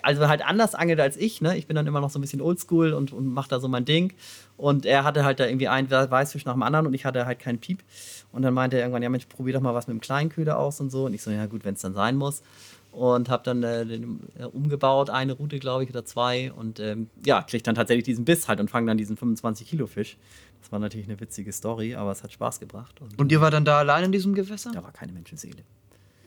also 0.04 0.28
halt 0.28 0.44
anders 0.44 0.74
angelt 0.74 1.00
als 1.00 1.16
ich, 1.16 1.40
ne? 1.40 1.56
Ich 1.56 1.66
bin 1.66 1.76
dann 1.76 1.86
immer 1.86 2.00
noch 2.00 2.10
so 2.10 2.18
ein 2.18 2.22
bisschen 2.22 2.40
oldschool 2.40 2.92
und, 2.92 3.12
und 3.12 3.26
mach 3.26 3.48
da 3.48 3.60
so 3.60 3.68
mein 3.68 3.84
Ding. 3.84 4.12
Und 4.56 4.86
er 4.86 5.04
hatte 5.04 5.24
halt 5.24 5.40
da 5.40 5.46
irgendwie 5.46 5.68
einen 5.68 5.90
Weißfisch 5.90 6.44
nach 6.44 6.54
dem 6.54 6.62
anderen 6.62 6.86
und 6.86 6.94
ich 6.94 7.04
hatte 7.04 7.26
halt 7.26 7.38
keinen 7.38 7.58
Piep. 7.58 7.82
Und 8.32 8.42
dann 8.42 8.54
meinte 8.54 8.76
er 8.76 8.82
irgendwann, 8.82 9.02
ja 9.02 9.08
Mensch, 9.08 9.26
probier 9.26 9.54
doch 9.54 9.60
mal 9.60 9.74
was 9.74 9.86
mit 9.86 9.94
dem 9.94 10.00
Kleinköder 10.00 10.58
aus 10.58 10.80
und 10.80 10.90
so. 10.90 11.06
Und 11.06 11.14
ich 11.14 11.22
so, 11.22 11.30
ja 11.30 11.46
gut, 11.46 11.64
wenn 11.64 11.74
es 11.74 11.80
dann 11.80 11.94
sein 11.94 12.16
muss. 12.16 12.42
Und 12.92 13.28
habe 13.28 13.42
dann 13.44 13.62
äh, 13.62 13.84
den, 13.84 14.20
äh, 14.38 14.44
umgebaut, 14.44 15.10
eine 15.10 15.34
Route, 15.34 15.58
glaube 15.58 15.84
ich, 15.84 15.90
oder 15.90 16.04
zwei. 16.04 16.50
Und 16.52 16.80
ähm, 16.80 17.10
ja, 17.24 17.42
krieg 17.42 17.62
dann 17.64 17.74
tatsächlich 17.74 18.04
diesen 18.04 18.24
Biss 18.24 18.48
halt 18.48 18.58
und 18.60 18.70
fange 18.70 18.86
dann 18.86 18.96
diesen 18.96 19.18
25-Kilo-Fisch. 19.18 20.16
Das 20.62 20.72
war 20.72 20.78
natürlich 20.78 21.06
eine 21.06 21.20
witzige 21.20 21.52
Story, 21.52 21.94
aber 21.94 22.10
es 22.10 22.22
hat 22.22 22.32
Spaß 22.32 22.58
gebracht. 22.58 23.00
Und, 23.00 23.18
Und 23.18 23.30
ihr 23.30 23.40
war 23.40 23.50
dann 23.50 23.64
da 23.64 23.78
allein 23.78 24.04
in 24.04 24.12
diesem 24.12 24.34
Gewässer? 24.34 24.72
da 24.72 24.82
war 24.82 24.92
keine 24.92 25.12
Menschenseele. 25.12 25.62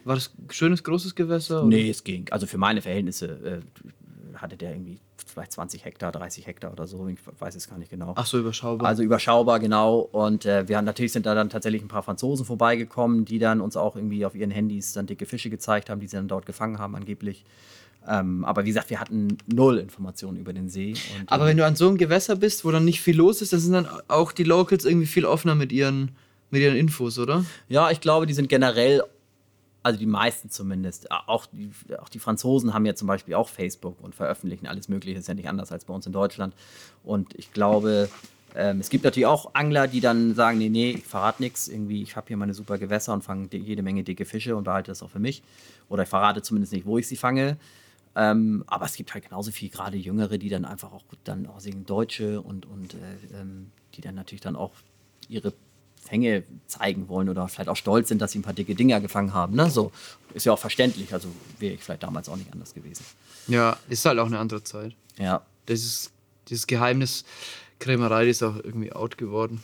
War 0.09 0.15
das 0.15 0.31
ein 0.35 0.49
schönes, 0.49 0.83
großes 0.83 1.13
Gewässer? 1.13 1.59
oder? 1.59 1.67
Nee, 1.67 1.87
es 1.87 2.03
ging. 2.03 2.25
Also 2.31 2.47
für 2.47 2.57
meine 2.57 2.81
Verhältnisse 2.81 3.27
äh, 3.27 4.37
hatte 4.37 4.57
der 4.57 4.71
irgendwie 4.71 4.97
vielleicht 5.27 5.51
20 5.51 5.85
Hektar, 5.85 6.11
30 6.11 6.47
Hektar 6.47 6.71
oder 6.71 6.87
so. 6.87 7.07
Ich 7.09 7.19
weiß 7.39 7.53
es 7.53 7.69
gar 7.69 7.77
nicht 7.77 7.91
genau. 7.91 8.13
Ach 8.15 8.25
so, 8.25 8.39
überschaubar. 8.39 8.87
Also 8.87 9.03
überschaubar, 9.03 9.59
genau. 9.59 9.99
Und 9.99 10.47
äh, 10.47 10.67
wir 10.67 10.77
haben 10.77 10.85
natürlich 10.85 11.11
sind 11.11 11.27
da 11.27 11.35
dann 11.35 11.51
tatsächlich 11.51 11.83
ein 11.83 11.89
paar 11.89 12.01
Franzosen 12.01 12.43
vorbeigekommen, 12.43 13.23
die 13.23 13.37
dann 13.37 13.61
uns 13.61 13.77
auch 13.77 13.95
irgendwie 13.95 14.25
auf 14.25 14.33
ihren 14.33 14.49
Handys 14.49 14.93
dann 14.93 15.05
dicke 15.05 15.27
Fische 15.27 15.51
gezeigt 15.51 15.91
haben, 15.91 15.99
die 15.99 16.07
sie 16.07 16.17
dann 16.17 16.27
dort 16.27 16.47
gefangen 16.47 16.79
haben, 16.79 16.95
angeblich. 16.95 17.45
Ähm, 18.07 18.43
aber 18.45 18.63
wie 18.63 18.69
gesagt, 18.69 18.89
wir 18.89 18.99
hatten 18.99 19.37
null 19.45 19.77
Informationen 19.77 20.39
über 20.39 20.53
den 20.53 20.69
See. 20.69 20.93
Und, 21.19 21.31
Aber 21.31 21.43
ähm, 21.43 21.49
wenn 21.49 21.57
du 21.57 21.65
an 21.67 21.75
so 21.75 21.87
einem 21.87 21.97
Gewässer 21.97 22.35
bist, 22.35 22.65
wo 22.65 22.71
dann 22.71 22.83
nicht 22.83 23.01
viel 23.01 23.15
los 23.15 23.43
ist, 23.43 23.53
dann 23.53 23.59
sind 23.59 23.73
dann 23.73 23.87
auch 24.07 24.31
die 24.31 24.43
Locals 24.43 24.85
irgendwie 24.85 25.05
viel 25.05 25.25
offener 25.25 25.53
mit 25.53 25.71
ihren, 25.71 26.11
mit 26.49 26.63
ihren 26.63 26.75
Infos, 26.75 27.19
oder? 27.19 27.45
Ja, 27.67 27.91
ich 27.91 28.01
glaube, 28.01 28.25
die 28.25 28.33
sind 28.33 28.49
generell, 28.49 29.03
also 29.89 29.99
die 29.99 30.05
meisten 30.05 30.49
zumindest, 30.49 31.11
auch 31.11 31.47
die, 31.47 31.71
auch 31.99 32.09
die 32.09 32.19
Franzosen 32.19 32.73
haben 32.73 32.85
ja 32.85 32.93
zum 32.93 33.07
Beispiel 33.07 33.33
auch 33.33 33.49
Facebook 33.49 33.99
und 34.01 34.13
veröffentlichen 34.13 34.67
alles 34.67 34.87
Mögliche, 34.87 35.17
ist 35.17 35.27
ja 35.27 35.33
nicht 35.33 35.49
anders 35.49 35.71
als 35.71 35.85
bei 35.85 35.93
uns 35.93 36.05
in 36.05 36.13
Deutschland. 36.13 36.53
Und 37.03 37.33
ich 37.33 37.51
glaube, 37.51 38.07
ähm, 38.55 38.79
es 38.79 38.89
gibt 38.89 39.03
natürlich 39.03 39.25
auch 39.25 39.55
Angler, 39.55 39.87
die 39.87 39.99
dann 39.99 40.35
sagen, 40.35 40.59
nee, 40.59 40.69
nee, 40.69 40.91
ich 40.91 41.05
verrate 41.05 41.41
nichts, 41.41 41.67
irgendwie, 41.67 42.03
ich 42.03 42.15
habe 42.15 42.27
hier 42.27 42.37
meine 42.37 42.53
super 42.53 42.77
Gewässer 42.77 43.13
und 43.13 43.23
fange 43.23 43.49
jede 43.51 43.81
Menge 43.81 44.03
dicke 44.03 44.25
Fische 44.25 44.55
und 44.55 44.63
behalte 44.63 44.91
das 44.91 45.01
auch 45.01 45.09
für 45.09 45.19
mich. 45.19 45.41
Oder 45.89 46.03
ich 46.03 46.09
verrate 46.09 46.43
zumindest 46.43 46.73
nicht, 46.73 46.85
wo 46.85 46.97
ich 46.99 47.07
sie 47.07 47.15
fange. 47.15 47.57
Ähm, 48.15 48.63
aber 48.67 48.85
es 48.85 48.95
gibt 48.95 49.13
halt 49.13 49.23
genauso 49.23 49.51
viel, 49.51 49.69
gerade 49.69 49.97
Jüngere, 49.97 50.37
die 50.37 50.49
dann 50.49 50.65
einfach 50.65 50.91
auch 50.93 51.03
dann 51.23 51.47
auch 51.47 51.59
singen 51.59 51.85
Deutsche 51.85 52.41
und, 52.41 52.65
und 52.65 52.93
äh, 52.93 53.39
ähm, 53.39 53.71
die 53.95 54.01
dann 54.01 54.15
natürlich 54.15 54.41
dann 54.41 54.55
auch 54.55 54.73
ihre 55.27 55.53
Fänge 56.09 56.43
zeigen 56.67 57.07
wollen 57.07 57.29
oder 57.29 57.47
vielleicht 57.47 57.69
auch 57.69 57.75
stolz 57.75 58.07
sind, 58.09 58.19
dass 58.21 58.31
sie 58.31 58.39
ein 58.39 58.41
paar 58.43 58.53
dicke 58.53 58.73
Dinger 58.75 58.99
gefangen 58.99 59.33
haben. 59.33 59.55
Ne? 59.55 59.69
So 59.69 59.91
ist 60.33 60.45
ja 60.45 60.53
auch 60.53 60.59
verständlich. 60.59 61.13
Also 61.13 61.29
wäre 61.59 61.75
ich 61.75 61.83
vielleicht 61.83 62.03
damals 62.03 62.27
auch 62.29 62.35
nicht 62.35 62.51
anders 62.51 62.73
gewesen. 62.73 63.05
Ja, 63.47 63.77
ist 63.89 64.05
halt 64.05 64.17
auch 64.19 64.25
eine 64.27 64.39
andere 64.39 64.63
Zeit. 64.63 64.93
Ja, 65.17 65.41
Dieses, 65.67 66.11
dieses 66.47 66.65
Geheimnis 66.67 67.25
Krämerei 67.79 68.27
ist 68.27 68.43
auch 68.43 68.55
irgendwie 68.55 68.91
out 68.91 69.17
geworden. 69.17 69.63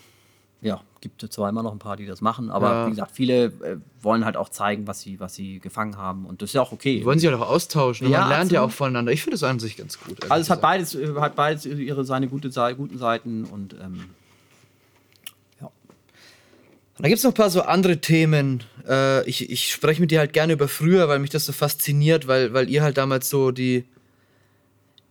ja, 0.61 0.81
gibt 1.01 1.21
zwar 1.31 1.49
immer 1.49 1.61
noch 1.63 1.71
ein 1.73 1.79
paar, 1.79 1.97
die 1.97 2.05
das 2.05 2.21
machen, 2.21 2.49
aber 2.49 2.69
Ja. 2.71 2.85
wie 2.87 2.89
gesagt, 2.91 3.11
viele 3.11 3.45
äh, 3.45 3.77
wollen 4.01 4.23
halt 4.25 4.37
auch 4.37 4.49
zeigen, 4.49 4.87
was 4.87 5.01
sie, 5.01 5.19
was 5.19 5.35
sie 5.35 5.59
gefangen 5.59 5.97
haben 5.97 6.25
und 6.25 6.41
das 6.41 6.49
ist 6.49 6.53
ja 6.53 6.61
auch 6.61 6.71
okay. 6.71 6.99
Die 6.99 7.05
wollen 7.05 7.19
sich 7.19 7.29
halt 7.29 7.39
auch 7.39 7.47
austauschen. 7.49 8.07
und 8.07 8.13
Ja, 8.13 8.21
man 8.21 8.29
lernt 8.29 8.51
ja 8.51 8.61
auch 8.61 8.71
voneinander. 8.71 9.11
Ich 9.11 9.21
finde 9.21 9.35
das 9.35 9.43
an 9.43 9.59
sich 9.59 9.77
ganz 9.77 9.99
gut. 9.99 10.31
also 10.31 10.41
es 10.41 10.49
hat 10.49 10.61
beides, 10.61 10.95
äh, 10.95 11.13
hat 11.19 11.35
beides 11.35 11.65
ihre 11.65 12.03
seine 12.05 12.27
gute, 12.27 12.49
guten 12.75 12.97
Seiten 12.97 13.43
und 13.45 13.73
ähm, 13.73 13.95
ja. 13.95 14.03
Da 16.97 17.09
gibt 17.09 17.17
es 17.17 17.23
noch 17.23 17.31
ein 17.31 17.35
paar 17.35 17.49
so 17.49 17.61
andere 17.61 17.97
Themen. 17.97 18.63
Äh, 18.87 19.27
ich 19.27 19.49
ich 19.49 19.71
spreche 19.71 20.01
mit 20.01 20.11
dir 20.11 20.19
halt 20.19 20.33
gerne 20.33 20.53
über 20.53 20.67
früher, 20.67 21.07
weil 21.09 21.19
mich 21.19 21.29
das 21.29 21.45
so 21.45 21.51
fasziniert, 21.51 22.27
weil, 22.27 22.53
weil 22.53 22.69
ihr 22.69 22.83
halt 22.83 22.97
damals 22.97 23.29
so 23.29 23.51
die, 23.51 23.83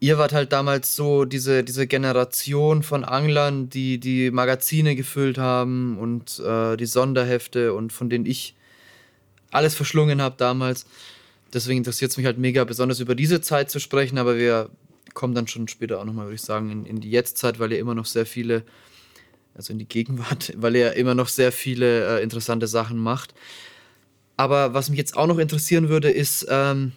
ihr 0.01 0.17
wart 0.17 0.33
halt 0.33 0.53
damals 0.53 0.97
so 0.97 1.25
diese, 1.27 1.63
diese 1.63 1.87
Generation 1.87 2.83
von 2.83 3.05
Anglern, 3.05 3.69
die 3.69 3.99
die 3.99 4.31
Magazine 4.31 4.97
gefüllt 4.97 5.37
haben 5.37 5.99
und 5.99 6.41
äh, 6.41 6.77
die 6.77 6.87
Sonderhefte 6.87 7.75
und 7.75 7.93
von 7.93 8.09
denen 8.09 8.25
ich 8.27 8.55
alles 9.51 9.75
verschlungen 9.75 10.23
habe 10.23 10.37
damals. 10.39 10.87
Deswegen 11.53 11.79
interessiert 11.79 12.11
es 12.11 12.17
mich 12.17 12.27
halt 12.27 12.39
mega, 12.39 12.65
besonders 12.65 13.01
über 13.01 13.15
diese 13.15 13.41
Zeit 13.41 13.71
zu 13.71 13.79
sprechen, 13.79 14.19
aber 14.19 14.37
wir 14.37 14.71
kommen 15.13 15.35
dann 15.35 15.47
schon 15.47 15.69
später 15.69 16.01
auch 16.01 16.05
nochmal, 16.05 16.27
würde 16.27 16.35
ich 16.35 16.43
sagen, 16.43 16.71
in, 16.71 16.87
in 16.87 17.01
die 17.01 17.11
Jetztzeit, 17.11 17.59
weil 17.59 17.73
ihr 17.73 17.79
immer 17.79 17.95
noch 17.95 18.07
sehr 18.07 18.27
viele, 18.27 18.65
also 19.55 19.73
in 19.73 19.79
die 19.79 19.89
Gegenwart, 19.89 20.53
weil 20.61 20.77
ihr 20.77 20.95
immer 20.95 21.15
noch 21.15 21.29
sehr 21.29 21.53
viele 21.53 22.19
äh, 22.19 22.23
interessante 22.23 22.67
Sachen 22.67 22.99
macht. 22.99 23.35
Aber 24.37 24.75
was 24.75 24.91
mich 24.91 24.99
jetzt 24.99 25.17
auch 25.17 25.27
noch 25.27 25.39
interessieren 25.39 25.89
würde, 25.89 26.11
ist, 26.11 26.47
ähm, 26.51 26.93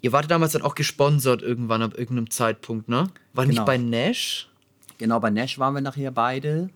Ihr 0.00 0.12
wartet 0.12 0.30
damals 0.30 0.52
dann 0.52 0.62
auch 0.62 0.76
gesponsert 0.76 1.42
irgendwann 1.42 1.82
ab 1.82 1.98
irgendeinem 1.98 2.30
Zeitpunkt, 2.30 2.88
ne? 2.88 3.08
War 3.32 3.44
Genau. 3.46 3.62
nicht 3.62 3.64
bei 3.66 3.78
Nash? 3.78 4.48
Genau, 4.98 5.18
bei 5.18 5.30
Nash 5.30 5.58
waren 5.58 5.74
wir 5.74 5.80
nachher 5.80 6.12
beide. 6.12 6.70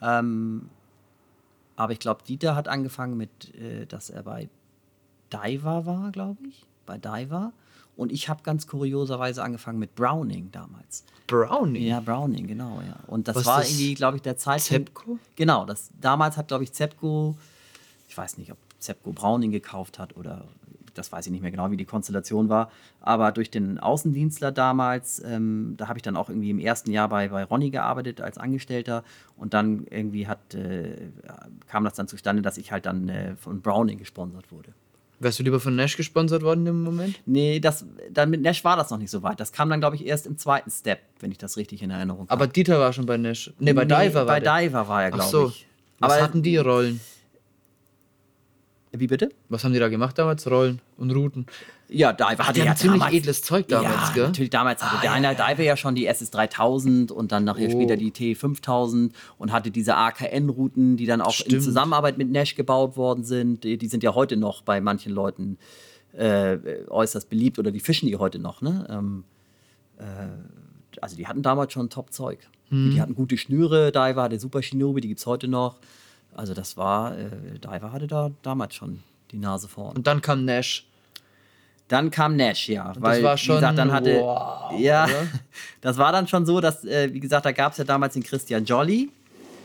Ähm, 0.00 0.68
aber 1.76 1.92
ich 1.92 1.98
glaube, 1.98 2.22
Dieter 2.26 2.54
hat 2.54 2.66
angefangen 2.68 3.16
mit, 3.16 3.54
äh, 3.54 3.84
dass 3.86 4.08
er 4.08 4.22
bei 4.22 4.48
Diver 5.32 5.84
war, 5.84 6.10
glaube 6.10 6.38
ich. 6.48 6.64
Bei 6.86 6.96
Diver. 6.96 7.52
Und 7.98 8.12
ich 8.12 8.28
habe 8.28 8.44
ganz 8.44 8.68
kurioserweise 8.68 9.42
angefangen 9.42 9.80
mit 9.80 9.96
Browning 9.96 10.52
damals. 10.52 11.02
Brownie. 11.26 11.88
Ja, 11.88 11.98
Browning, 11.98 12.46
genau, 12.46 12.80
ja. 12.80 13.00
Und 13.08 13.26
das 13.26 13.34
Was 13.34 13.46
war 13.46 13.58
das? 13.58 13.70
irgendwie, 13.70 13.94
glaube 13.94 14.16
ich, 14.16 14.22
der 14.22 14.36
Zeitpunkt. 14.36 14.90
Zepco? 14.90 15.18
Genau, 15.34 15.64
das, 15.64 15.90
damals 16.00 16.36
hat, 16.36 16.46
glaube 16.46 16.62
ich, 16.62 16.72
Zepco, 16.72 17.36
ich 18.08 18.16
weiß 18.16 18.38
nicht, 18.38 18.52
ob 18.52 18.58
Zepco 18.78 19.12
Browning 19.12 19.50
gekauft 19.50 19.98
hat 19.98 20.16
oder 20.16 20.44
das 20.94 21.10
weiß 21.10 21.26
ich 21.26 21.32
nicht 21.32 21.42
mehr 21.42 21.50
genau, 21.50 21.72
wie 21.72 21.76
die 21.76 21.86
Konstellation 21.86 22.48
war. 22.48 22.70
Aber 23.00 23.32
durch 23.32 23.50
den 23.50 23.80
Außendienstler 23.80 24.52
damals, 24.52 25.20
ähm, 25.24 25.74
da 25.76 25.88
habe 25.88 25.98
ich 25.98 26.02
dann 26.02 26.16
auch 26.16 26.28
irgendwie 26.28 26.50
im 26.50 26.60
ersten 26.60 26.92
Jahr 26.92 27.08
bei, 27.08 27.26
bei 27.28 27.42
Ronny 27.42 27.70
gearbeitet 27.70 28.20
als 28.20 28.38
Angestellter 28.38 29.02
und 29.36 29.54
dann 29.54 29.88
irgendwie 29.90 30.28
hat, 30.28 30.54
äh, 30.54 31.10
kam 31.66 31.82
das 31.82 31.94
dann 31.94 32.06
zustande, 32.06 32.42
dass 32.42 32.58
ich 32.58 32.70
halt 32.70 32.86
dann 32.86 33.08
äh, 33.08 33.34
von 33.34 33.60
Browning 33.60 33.98
gesponsert 33.98 34.52
wurde. 34.52 34.72
Wärst 35.20 35.38
du 35.38 35.42
lieber 35.42 35.58
von 35.58 35.74
Nash 35.74 35.96
gesponsert 35.96 36.42
worden 36.42 36.66
im 36.66 36.82
Moment? 36.82 37.20
Nee, 37.26 37.58
das, 37.58 37.84
dann 38.10 38.30
mit 38.30 38.40
Nash 38.40 38.62
war 38.62 38.76
das 38.76 38.90
noch 38.90 38.98
nicht 38.98 39.10
so 39.10 39.22
weit. 39.24 39.40
Das 39.40 39.50
kam 39.50 39.68
dann, 39.68 39.80
glaube 39.80 39.96
ich, 39.96 40.06
erst 40.06 40.26
im 40.26 40.38
zweiten 40.38 40.70
Step, 40.70 41.00
wenn 41.18 41.32
ich 41.32 41.38
das 41.38 41.56
richtig 41.56 41.82
in 41.82 41.90
Erinnerung 41.90 42.22
habe. 42.22 42.30
Aber 42.30 42.46
Dieter 42.46 42.78
war 42.78 42.92
schon 42.92 43.06
bei 43.06 43.16
Nash. 43.16 43.52
Nee, 43.58 43.72
bei 43.72 43.84
Diver 43.84 44.14
war 44.14 44.26
Bei 44.26 44.40
der. 44.40 44.58
Diver 44.60 44.86
war 44.86 45.02
er, 45.02 45.10
glaube 45.10 45.30
so. 45.30 45.48
ich. 45.48 45.66
Was 45.98 46.12
Aber 46.12 46.22
hatten 46.22 46.42
die 46.42 46.56
Rollen? 46.56 47.00
Wie 48.92 49.06
bitte? 49.08 49.30
Was 49.48 49.64
haben 49.64 49.72
die 49.72 49.80
da 49.80 49.88
gemacht 49.88 50.16
damals? 50.18 50.48
Rollen 50.48 50.80
und 50.96 51.10
Routen. 51.10 51.46
Ja, 51.90 52.12
Diver 52.12 52.46
hatte 52.46 52.58
ja 52.62 52.74
ziemlich 52.74 53.00
damals, 53.00 53.14
edles 53.16 53.42
Zeug 53.42 53.66
damals, 53.68 53.94
ja, 54.08 54.12
gell? 54.14 54.24
natürlich 54.26 54.50
damals 54.50 54.82
hatte 54.82 55.08
Ah, 55.08 55.18
der 55.20 55.32
ja, 55.32 55.34
Diver 55.34 55.62
ja 55.62 55.76
schon 55.76 55.94
die 55.94 56.06
SS3000 56.08 57.10
und 57.10 57.32
dann 57.32 57.44
nachher 57.44 57.68
Oh. 57.68 57.70
später 57.70 57.96
die 57.96 58.12
T5000 58.12 59.12
und 59.38 59.52
hatte 59.52 59.70
diese 59.70 59.96
AKN-Routen, 59.96 60.96
die 60.98 61.06
dann 61.06 61.22
auch 61.22 61.28
in 61.40 61.46
Stimmt. 61.46 61.62
Zusammenarbeit 61.62 62.18
mit 62.18 62.30
Nash 62.30 62.56
gebaut 62.56 62.96
worden 62.98 63.24
sind. 63.24 63.64
Die, 63.64 63.78
die 63.78 63.86
sind 63.88 64.02
ja 64.02 64.14
heute 64.14 64.36
noch 64.36 64.60
bei 64.62 64.80
manchen 64.82 65.12
Leuten 65.12 65.56
äh, 66.12 66.58
äußerst 66.88 67.28
beliebt 67.30 67.58
oder 67.58 67.70
die 67.70 67.80
fischen 67.80 68.06
die 68.06 68.16
heute 68.16 68.38
noch. 68.38 68.60
Ne? 68.60 68.86
Ähm, 68.90 69.24
äh, 69.98 70.02
also 71.00 71.16
die 71.16 71.26
hatten 71.26 71.42
damals 71.42 71.72
schon 71.72 71.88
Top-Zeug. 71.90 72.38
Hm. 72.68 72.90
Die 72.90 73.00
hatten 73.00 73.14
gute 73.14 73.38
Schnüre, 73.38 73.92
Diver 73.92 74.22
hatte 74.24 74.38
super 74.38 74.60
Shinobi, 74.62 75.00
die 75.00 75.08
gibt 75.08 75.20
es 75.20 75.26
heute 75.26 75.48
noch. 75.48 75.76
Also 76.34 76.52
das 76.54 76.76
war, 76.76 77.16
äh, 77.16 77.30
Diver 77.64 77.92
hatte 77.92 78.06
da 78.06 78.30
damals 78.42 78.74
schon 78.74 79.00
die 79.30 79.38
Nase 79.38 79.68
vorn. 79.68 79.96
Und 79.96 80.06
dann 80.06 80.20
kam 80.20 80.44
Nash. 80.44 80.84
Dann 81.88 82.10
kam 82.10 82.36
Nash, 82.36 82.68
ja. 82.68 82.92
weil, 82.98 83.22
war 83.22 83.34
wie 83.34 83.38
schon 83.38 83.56
gesagt, 83.56 83.78
dann 83.78 83.92
hatte. 83.92 84.20
wow, 84.20 84.78
ja, 84.78 85.04
oder? 85.04 85.26
das 85.80 85.96
war 85.96 86.12
dann 86.12 86.28
schon 86.28 86.44
so, 86.44 86.60
dass, 86.60 86.84
äh, 86.84 87.12
wie 87.12 87.20
gesagt, 87.20 87.46
da 87.46 87.52
gab 87.52 87.72
es 87.72 87.78
ja 87.78 87.84
damals 87.84 88.14
den 88.14 88.22
Christian 88.22 88.64
Jolly 88.64 89.10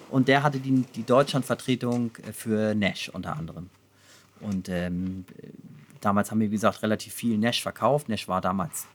und 0.10 0.28
der 0.30 0.44
hatte 0.44 0.60
die, 0.60 0.84
die 0.96 1.04
Deutschlandvertretung 1.04 2.12
äh, 2.26 2.32
für 2.32 2.74
Nash 2.76 3.10
unter 3.10 3.36
anderem. 3.36 3.70
Und 4.40 4.70
ähm, 4.70 5.26
äh, 5.42 5.48
damals 6.00 6.32
haben 6.32 6.40
wir, 6.40 6.50
wie 6.50 6.56
gesagt, 6.56 6.82
relativ 6.82 7.14
viel 7.14 7.38
Nash 7.38 7.62
verkauft. 7.62 8.08
Nash 8.08 8.28
war 8.28 8.40
damals 8.40 8.88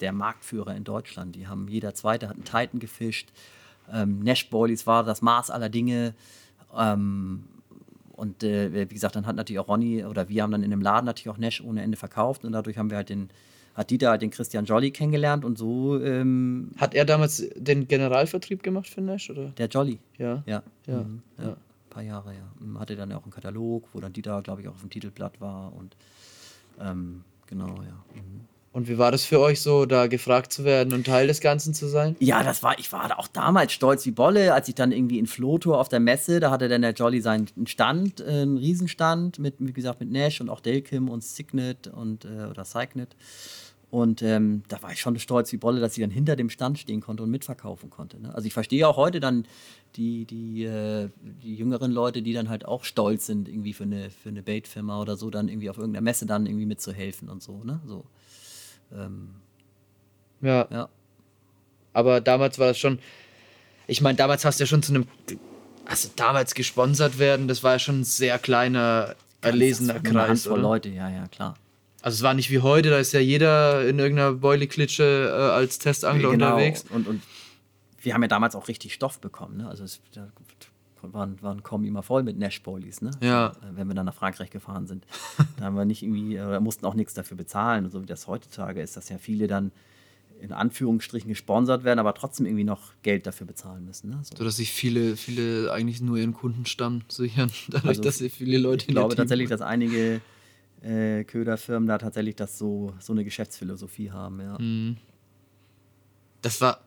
der 0.00 0.12
Marktführer 0.12 0.74
in 0.74 0.84
Deutschland. 0.84 1.36
Die 1.36 1.46
haben 1.46 1.68
jeder 1.68 1.94
Zweite 1.94 2.28
hat 2.28 2.36
einen 2.36 2.44
Titan 2.44 2.80
gefischt. 2.80 3.28
Ähm, 3.92 4.20
Nash 4.20 4.48
Boilies 4.50 4.86
war 4.86 5.04
das 5.04 5.22
Maß 5.22 5.50
aller 5.50 5.68
Dinge. 5.68 6.14
Ähm, 6.76 7.44
und 8.18 8.42
äh, 8.42 8.90
wie 8.90 8.94
gesagt, 8.94 9.16
dann 9.16 9.26
hat 9.26 9.36
natürlich 9.36 9.60
auch 9.60 9.68
Ronny 9.68 10.04
oder 10.04 10.28
wir 10.28 10.42
haben 10.42 10.50
dann 10.50 10.62
in 10.62 10.70
dem 10.70 10.82
Laden 10.82 11.06
natürlich 11.06 11.28
auch 11.30 11.38
Nash 11.38 11.60
ohne 11.62 11.82
Ende 11.82 11.96
verkauft 11.96 12.44
und 12.44 12.52
dadurch 12.52 12.76
haben 12.76 12.90
wir 12.90 12.96
halt 12.98 13.08
den, 13.08 13.30
hat 13.74 13.90
Dieter 13.90 14.10
halt 14.10 14.22
den 14.22 14.30
Christian 14.30 14.64
Jolly 14.64 14.90
kennengelernt 14.90 15.44
und 15.44 15.56
so 15.56 15.98
ähm, 16.02 16.72
Hat 16.76 16.94
er 16.94 17.04
damals 17.04 17.44
den 17.56 17.86
Generalvertrieb 17.88 18.62
gemacht 18.62 18.88
für 18.88 19.00
Nash? 19.00 19.30
Oder? 19.30 19.50
der 19.56 19.68
Jolly. 19.68 19.98
Ja. 20.18 20.42
Ja. 20.46 20.62
Ja, 20.86 21.02
Mhm. 21.04 21.22
ja. 21.38 21.50
Ein 21.50 21.56
paar 21.90 22.02
Jahre, 22.02 22.34
ja. 22.34 22.52
Mhm, 22.60 22.78
Hatte 22.78 22.96
dann 22.96 23.10
ja 23.10 23.16
auch 23.16 23.22
einen 23.22 23.32
Katalog, 23.32 23.88
wo 23.92 24.00
dann 24.00 24.12
Dieter, 24.12 24.42
glaube 24.42 24.60
ich, 24.62 24.68
auch 24.68 24.74
auf 24.74 24.80
dem 24.80 24.90
Titelblatt 24.90 25.40
war 25.40 25.72
und 25.74 25.96
ähm, 26.80 27.22
genau, 27.46 27.68
ja. 27.68 28.04
Mhm. 28.14 28.40
Und 28.72 28.86
wie 28.86 28.98
war 28.98 29.10
das 29.10 29.24
für 29.24 29.40
euch 29.40 29.60
so, 29.60 29.86
da 29.86 30.06
gefragt 30.06 30.52
zu 30.52 30.64
werden 30.64 30.92
und 30.92 31.06
Teil 31.06 31.26
des 31.26 31.40
Ganzen 31.40 31.72
zu 31.72 31.88
sein? 31.88 32.16
Ja, 32.20 32.42
das 32.42 32.62
war, 32.62 32.78
ich 32.78 32.92
war 32.92 33.18
auch 33.18 33.26
damals 33.26 33.72
stolz 33.72 34.04
wie 34.04 34.10
Bolle, 34.10 34.52
als 34.52 34.68
ich 34.68 34.74
dann 34.74 34.92
irgendwie 34.92 35.18
in 35.18 35.26
Flotor 35.26 35.80
auf 35.80 35.88
der 35.88 36.00
Messe, 36.00 36.38
da 36.38 36.50
hatte 36.50 36.68
dann 36.68 36.82
der 36.82 36.92
Jolly 36.92 37.20
seinen 37.20 37.48
Stand, 37.66 38.20
äh, 38.20 38.42
einen 38.42 38.58
Riesenstand 38.58 39.38
mit, 39.38 39.54
wie 39.58 39.72
gesagt, 39.72 40.00
mit 40.00 40.10
Nash 40.10 40.40
und 40.40 40.50
auch 40.50 40.60
Delkim 40.60 41.08
und 41.08 41.24
Signet 41.24 41.88
und 41.88 42.24
äh, 42.24 42.46
oder 42.50 42.64
Cycnet. 42.64 43.16
Und 43.90 44.20
ähm, 44.20 44.62
da 44.68 44.82
war 44.82 44.92
ich 44.92 45.00
schon 45.00 45.18
stolz 45.18 45.50
wie 45.50 45.56
Bolle, 45.56 45.80
dass 45.80 45.96
ich 45.96 46.02
dann 46.02 46.10
hinter 46.10 46.36
dem 46.36 46.50
Stand 46.50 46.78
stehen 46.78 47.00
konnte 47.00 47.22
und 47.22 47.30
mitverkaufen 47.30 47.88
konnte. 47.88 48.20
Ne? 48.20 48.34
Also 48.34 48.46
ich 48.46 48.52
verstehe 48.52 48.86
auch 48.86 48.98
heute 48.98 49.18
dann 49.18 49.46
die, 49.96 50.26
die, 50.26 50.64
äh, 50.64 51.08
die 51.42 51.54
jüngeren 51.54 51.90
Leute, 51.90 52.20
die 52.20 52.34
dann 52.34 52.50
halt 52.50 52.66
auch 52.66 52.84
stolz 52.84 53.24
sind, 53.24 53.48
irgendwie 53.48 53.72
für 53.72 53.84
eine, 53.84 54.10
für 54.10 54.28
eine 54.28 54.42
Bait-Firma 54.42 55.00
oder 55.00 55.16
so, 55.16 55.30
dann 55.30 55.48
irgendwie 55.48 55.70
auf 55.70 55.78
irgendeiner 55.78 56.04
Messe 56.04 56.26
dann 56.26 56.44
irgendwie 56.44 56.66
mitzuhelfen 56.66 57.30
und 57.30 57.42
so. 57.42 57.64
Ne? 57.64 57.80
so 57.86 58.04
ähm, 58.92 59.34
Ja. 60.40 60.66
ja. 60.70 60.88
Aber 61.92 62.20
damals 62.20 62.58
war 62.58 62.68
das 62.68 62.78
schon. 62.78 62.98
Ich 63.86 64.00
meine, 64.00 64.16
damals 64.16 64.44
hast 64.44 64.60
du 64.60 64.64
ja 64.64 64.66
schon 64.66 64.82
zu 64.82 64.94
einem. 64.94 65.06
Also 65.84 66.10
damals 66.16 66.54
gesponsert 66.54 67.18
werden, 67.18 67.48
das 67.48 67.62
war 67.62 67.72
ja 67.72 67.78
schon 67.78 68.00
ein 68.00 68.04
sehr 68.04 68.38
kleiner, 68.38 69.14
erlesener 69.40 70.00
Kreis. 70.00 70.46
Oder? 70.46 70.60
Leute, 70.60 70.90
ja, 70.90 71.08
ja, 71.08 71.26
klar. 71.28 71.56
Also 72.02 72.16
es 72.16 72.22
war 72.22 72.34
nicht 72.34 72.50
wie 72.50 72.60
heute, 72.60 72.90
da 72.90 72.98
ist 72.98 73.12
ja 73.12 73.20
jeder 73.20 73.88
in 73.88 73.98
irgendeiner 73.98 74.34
Boilie-Klitsche 74.34 75.32
äh, 75.32 75.52
als 75.52 75.78
Testangler 75.78 76.28
unterwegs. 76.28 76.84
Genau. 76.84 76.96
Und, 76.96 77.08
und 77.08 77.22
wir 78.02 78.14
haben 78.14 78.22
ja 78.22 78.28
damals 78.28 78.54
auch 78.54 78.68
richtig 78.68 78.94
Stoff 78.94 79.18
bekommen. 79.18 79.56
Ne? 79.56 79.68
Also 79.68 79.84
es 79.84 80.00
da 80.12 80.28
waren, 81.02 81.40
waren 81.42 81.62
kaum 81.62 81.84
immer 81.84 82.02
voll 82.02 82.22
mit 82.22 82.38
Nash-Boilies, 82.38 83.02
ne? 83.02 83.10
Ja. 83.20 83.48
Äh, 83.48 83.76
wenn 83.76 83.88
wir 83.88 83.94
dann 83.94 84.06
nach 84.06 84.14
Frankreich 84.14 84.50
gefahren 84.50 84.86
sind. 84.86 85.06
da 85.58 85.64
haben 85.64 85.76
wir 85.76 85.84
nicht 85.84 86.02
irgendwie, 86.02 86.36
äh, 86.36 86.60
mussten 86.60 86.86
auch 86.86 86.94
nichts 86.94 87.14
dafür 87.14 87.36
bezahlen. 87.36 87.84
Und 87.84 87.90
so 87.90 88.02
wie 88.02 88.06
das 88.06 88.26
heutzutage 88.26 88.82
ist, 88.82 88.96
dass 88.96 89.08
ja 89.08 89.18
viele 89.18 89.46
dann 89.46 89.72
in 90.40 90.52
Anführungsstrichen 90.52 91.28
gesponsert 91.28 91.84
werden, 91.84 91.98
aber 91.98 92.14
trotzdem 92.14 92.46
irgendwie 92.46 92.64
noch 92.64 92.92
Geld 93.02 93.26
dafür 93.26 93.46
bezahlen 93.46 93.84
müssen. 93.84 94.10
Ne? 94.10 94.20
So. 94.22 94.36
So 94.36 94.44
dass 94.44 94.56
sich 94.56 94.72
viele, 94.72 95.16
viele 95.16 95.72
eigentlich 95.72 96.00
nur 96.00 96.16
ihren 96.16 96.32
Kundenstamm 96.32 97.02
sichern, 97.08 97.50
dadurch, 97.68 97.88
Also, 97.88 98.02
dass 98.02 98.18
sie 98.18 98.30
viele 98.30 98.58
Leute 98.58 98.86
Ich 98.86 98.94
glaube 98.94 99.16
tatsächlich, 99.16 99.48
dass 99.48 99.60
einige 99.60 100.20
äh, 100.82 101.24
Köderfirmen 101.24 101.88
da 101.88 101.98
tatsächlich 101.98 102.36
das 102.36 102.58
so, 102.58 102.94
so 103.00 103.12
eine 103.12 103.24
Geschäftsphilosophie 103.24 104.10
haben. 104.10 104.40
Ja. 104.40 104.58
Mhm. 104.58 104.96
Das 106.42 106.60
war, 106.60 106.80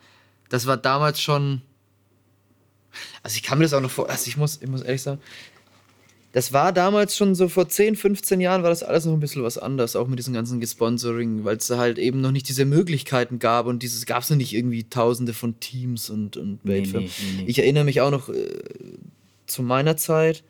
das 0.50 0.66
war 0.66 0.78
damals 0.78 1.22
schon. 1.22 1.62
Also 3.24 3.36
ich 3.36 3.44
kann 3.44 3.58
mir 3.58 3.66
das 3.66 3.74
auch 3.74 3.82
noch 3.82 3.92
vor. 3.92 4.10
Also 4.10 4.28
ich 4.28 4.38
muss, 4.38 4.60
ich 4.62 4.68
muss 4.68 4.82
ehrlich 4.82 5.02
sagen, 5.02 5.22
das 6.34 6.54
war 6.54 6.72
damals 6.72 7.18
schon 7.18 7.36
so 7.36 7.50
vor 7.50 7.68
10, 7.68 7.96
15 7.96 8.40
Jahren 8.40 8.64
war 8.64 8.70
das 8.70 8.84
alles 8.84 9.06
noch 9.06 9.14
ein 9.14 9.20
bisschen 9.20 9.44
was 9.44 9.58
anders, 9.58 9.98
auch 9.98 10.08
mit 10.08 10.18
diesem 10.18 10.34
ganzen 10.34 10.62
Gesponsoring, 10.62 11.44
weil 11.44 11.58
es 11.58 11.70
halt 11.70 11.98
eben 11.98 12.22
noch 12.22 12.32
nicht 12.32 12.48
diese 12.48 12.64
Möglichkeiten 12.64 13.38
gab 13.40 13.66
und 13.66 13.84
dieses 13.84 14.06
gab 14.06 14.24
es 14.24 14.30
noch 14.30 14.38
nicht 14.38 14.54
irgendwie 14.54 14.86
tausende 14.86 15.34
von 15.34 15.60
Teams 15.60 16.10
und, 16.10 16.38
und 16.38 16.64
Nee, 16.64 16.82
nee, 16.82 17.10
nee. 17.38 17.44
Ich 17.48 17.60
erinnere 17.60 17.84
mich 17.84 18.00
auch 18.00 18.12
noch 18.12 18.30
äh, 18.30 18.48
zu 19.46 19.62
meiner 19.62 19.98
Zeit. 19.98 20.44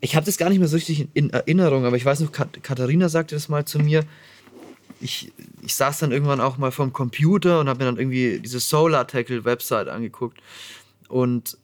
Ich 0.00 0.14
habe 0.14 0.26
das 0.26 0.36
gar 0.36 0.48
nicht 0.48 0.58
mehr 0.58 0.68
so 0.68 0.76
richtig 0.76 1.08
in 1.14 1.30
Erinnerung, 1.30 1.84
aber 1.84 1.96
ich 1.96 2.04
weiß 2.04 2.20
noch, 2.20 2.30
Kat 2.30 2.62
Katharina 2.62 3.08
sagte 3.08 3.34
das 3.34 3.48
mal 3.48 3.64
zu 3.64 3.78
mir. 3.78 4.04
Ich, 5.02 5.32
ich 5.62 5.74
saß 5.74 5.98
dann 5.98 6.12
irgendwann 6.12 6.40
auch 6.40 6.58
mal 6.58 6.70
vorm 6.70 6.92
Computer 6.92 7.60
und 7.60 7.68
habe 7.68 7.80
mir 7.80 7.86
dann 7.86 7.98
irgendwie 7.98 8.38
diese 8.40 8.60
Solar 8.60 9.06
Tackle 9.06 9.44
Website 9.44 9.88
angeguckt 9.88 10.38
und, 11.08 11.58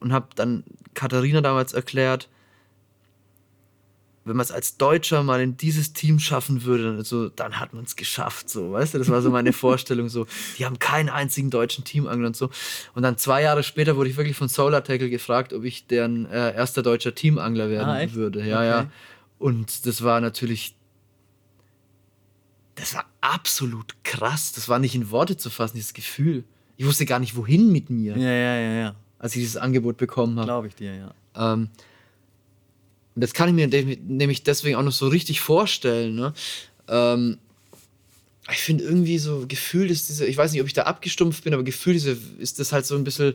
und 0.00 0.12
habe 0.12 0.28
dann 0.36 0.64
Katharina 0.94 1.40
damals 1.40 1.72
erklärt, 1.72 2.28
wenn 4.24 4.36
man 4.36 4.44
es 4.44 4.52
als 4.52 4.78
Deutscher 4.78 5.22
mal 5.22 5.40
in 5.42 5.56
dieses 5.56 5.92
Team 5.92 6.18
schaffen 6.18 6.64
würde, 6.64 6.84
dann, 6.84 7.04
so, 7.04 7.28
dann 7.28 7.60
hat 7.60 7.74
man 7.74 7.84
es 7.84 7.94
geschafft, 7.94 8.48
so, 8.48 8.72
weißt 8.72 8.94
du? 8.94 8.98
Das 8.98 9.10
war 9.10 9.20
so 9.20 9.30
meine 9.30 9.52
Vorstellung, 9.64 10.08
so, 10.08 10.26
die 10.58 10.64
haben 10.64 10.78
keinen 10.78 11.10
einzigen 11.10 11.50
deutschen 11.50 11.84
Teamangler 11.84 12.28
und 12.28 12.36
so. 12.36 12.48
Und 12.94 13.02
dann 13.02 13.18
zwei 13.18 13.42
Jahre 13.42 13.62
später 13.62 13.96
wurde 13.96 14.08
ich 14.08 14.16
wirklich 14.16 14.36
von 14.36 14.48
Solar 14.48 14.82
Tackle 14.82 15.10
gefragt, 15.10 15.52
ob 15.52 15.64
ich 15.64 15.86
deren 15.86 16.24
äh, 16.26 16.54
erster 16.54 16.82
deutscher 16.82 17.14
Teamangler 17.14 17.68
werden 17.68 18.10
Ah, 18.10 18.14
würde. 18.14 18.40
Ja, 18.46 18.64
ja. 18.64 18.78
Okay. 18.80 18.88
Und 19.38 19.86
das 19.86 20.02
war 20.02 20.22
natürlich 20.22 20.74
das 22.74 22.94
war 22.94 23.04
absolut 23.20 23.94
krass. 24.02 24.52
Das 24.52 24.68
war 24.68 24.78
nicht 24.78 24.94
in 24.94 25.10
Worte 25.10 25.36
zu 25.36 25.50
fassen, 25.50 25.76
dieses 25.76 25.94
Gefühl. 25.94 26.44
Ich 26.76 26.86
wusste 26.86 27.06
gar 27.06 27.18
nicht, 27.20 27.36
wohin 27.36 27.70
mit 27.70 27.90
mir, 27.90 28.16
Ja, 28.16 28.30
ja, 28.30 28.58
ja, 28.58 28.74
ja. 28.74 28.94
als 29.18 29.34
ich 29.36 29.42
dieses 29.42 29.56
Angebot 29.56 29.96
bekommen 29.96 30.36
habe. 30.38 30.46
Glaube 30.46 30.68
ich 30.68 30.74
dir, 30.74 30.94
ja. 30.94 31.14
Ähm, 31.36 31.68
und 33.14 33.20
das 33.22 33.32
kann 33.32 33.48
ich 33.48 33.54
mir 33.54 33.68
nämlich 33.68 34.42
deswegen 34.42 34.76
auch 34.76 34.82
noch 34.82 34.92
so 34.92 35.06
richtig 35.06 35.40
vorstellen. 35.40 36.16
Ne? 36.16 36.34
Ähm, 36.88 37.38
ich 38.50 38.58
finde 38.58 38.84
irgendwie 38.84 39.18
so 39.18 39.44
gefühlt 39.46 39.90
ist 39.90 40.08
diese, 40.08 40.26
ich 40.26 40.36
weiß 40.36 40.52
nicht, 40.52 40.60
ob 40.60 40.66
ich 40.66 40.72
da 40.72 40.82
abgestumpft 40.82 41.44
bin, 41.44 41.54
aber 41.54 41.62
gefühlt 41.62 42.04
ist 42.04 42.58
das 42.58 42.72
halt 42.72 42.86
so 42.86 42.96
ein 42.96 43.04
bisschen 43.04 43.34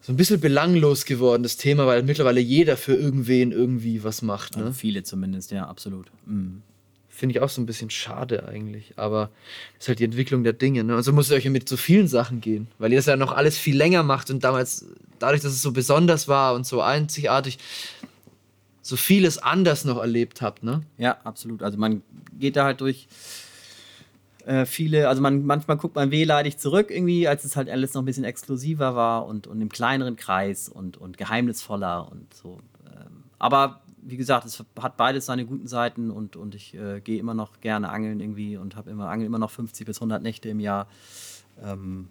so 0.00 0.12
ein 0.14 0.16
bisschen 0.16 0.40
belanglos 0.40 1.04
geworden, 1.04 1.42
das 1.42 1.58
Thema, 1.58 1.86
weil 1.86 2.02
mittlerweile 2.02 2.40
jeder 2.40 2.78
für 2.78 2.94
irgendwen 2.94 3.52
irgendwie 3.52 4.02
was 4.04 4.22
macht. 4.22 4.56
Ne? 4.56 4.64
Also 4.64 4.72
viele 4.72 5.02
zumindest, 5.02 5.50
ja, 5.50 5.66
absolut. 5.66 6.10
Mhm. 6.24 6.62
Finde 7.18 7.34
ich 7.34 7.40
auch 7.42 7.48
so 7.48 7.60
ein 7.60 7.66
bisschen 7.66 7.90
schade 7.90 8.46
eigentlich. 8.46 8.92
Aber 8.94 9.30
das 9.74 9.84
ist 9.84 9.88
halt 9.88 9.98
die 9.98 10.04
Entwicklung 10.04 10.44
der 10.44 10.52
Dinge. 10.52 10.84
Ne? 10.84 10.94
Und 10.94 11.02
so 11.02 11.12
muss 11.12 11.26
es 11.26 11.32
euch 11.32 11.44
ja 11.44 11.50
mit 11.50 11.68
so 11.68 11.76
vielen 11.76 12.06
Sachen 12.06 12.40
gehen. 12.40 12.68
Weil 12.78 12.92
ihr 12.92 12.98
das 12.98 13.06
ja 13.06 13.16
noch 13.16 13.32
alles 13.32 13.58
viel 13.58 13.76
länger 13.76 14.04
macht 14.04 14.30
und 14.30 14.44
damals, 14.44 14.86
dadurch, 15.18 15.40
dass 15.40 15.50
es 15.50 15.60
so 15.60 15.72
besonders 15.72 16.28
war 16.28 16.54
und 16.54 16.64
so 16.64 16.80
einzigartig, 16.80 17.58
so 18.82 18.94
vieles 18.94 19.38
anders 19.38 19.84
noch 19.84 19.98
erlebt 19.98 20.42
habt. 20.42 20.62
Ne? 20.62 20.82
Ja, 20.96 21.18
absolut. 21.24 21.64
Also 21.64 21.76
man 21.76 22.02
geht 22.38 22.54
da 22.54 22.66
halt 22.66 22.80
durch 22.80 23.08
äh, 24.46 24.64
viele, 24.64 25.08
also 25.08 25.20
man 25.20 25.44
manchmal 25.44 25.76
guckt 25.76 25.96
man 25.96 26.12
wehleidig 26.12 26.58
zurück 26.58 26.92
irgendwie, 26.92 27.26
als 27.26 27.44
es 27.44 27.56
halt 27.56 27.68
alles 27.68 27.94
noch 27.94 28.02
ein 28.02 28.04
bisschen 28.04 28.22
exklusiver 28.22 28.94
war 28.94 29.26
und, 29.26 29.48
und 29.48 29.60
im 29.60 29.70
kleineren 29.70 30.14
Kreis 30.14 30.68
und, 30.68 30.96
und 30.96 31.18
geheimnisvoller 31.18 32.12
und 32.12 32.32
so. 32.32 32.60
Ähm, 32.86 33.24
aber 33.40 33.80
wie 34.08 34.16
gesagt, 34.16 34.46
es 34.46 34.64
hat 34.80 34.96
beides 34.96 35.26
seine 35.26 35.44
guten 35.44 35.66
Seiten 35.66 36.10
und, 36.10 36.34
und 36.34 36.54
ich 36.54 36.74
äh, 36.74 37.00
gehe 37.00 37.18
immer 37.18 37.34
noch 37.34 37.60
gerne 37.60 37.90
angeln 37.90 38.20
irgendwie 38.20 38.56
und 38.56 38.74
habe 38.74 38.90
immer 38.90 39.10
angel 39.10 39.26
immer 39.26 39.38
noch 39.38 39.50
50 39.50 39.86
bis 39.86 39.98
100 39.98 40.22
Nächte 40.22 40.48
im 40.48 40.60
Jahr 40.60 40.88
ähm, 41.62 42.08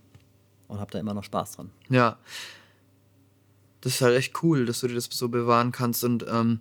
und 0.67 0.79
habe 0.79 0.91
da 0.91 0.99
immer 0.99 1.15
noch 1.15 1.23
Spaß 1.23 1.53
dran. 1.53 1.71
Ja. 1.89 2.17
Das 3.81 3.95
ist 3.95 4.01
halt 4.01 4.15
echt 4.15 4.43
cool, 4.43 4.67
dass 4.67 4.81
du 4.81 4.87
dir 4.87 4.93
das 4.93 5.05
so 5.09 5.27
bewahren 5.27 5.71
kannst. 5.71 6.03
Und 6.03 6.23
ähm, 6.29 6.59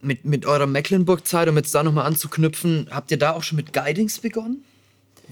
mit, 0.00 0.24
mit 0.24 0.46
eurer 0.46 0.66
Mecklenburg-Zeit, 0.66 1.48
um 1.48 1.56
jetzt 1.56 1.74
da 1.74 1.82
nochmal 1.82 2.06
anzuknüpfen, 2.06 2.88
habt 2.90 3.10
ihr 3.10 3.18
da 3.18 3.32
auch 3.32 3.42
schon 3.42 3.56
mit 3.56 3.74
Guidings 3.74 4.20
begonnen? 4.20 4.64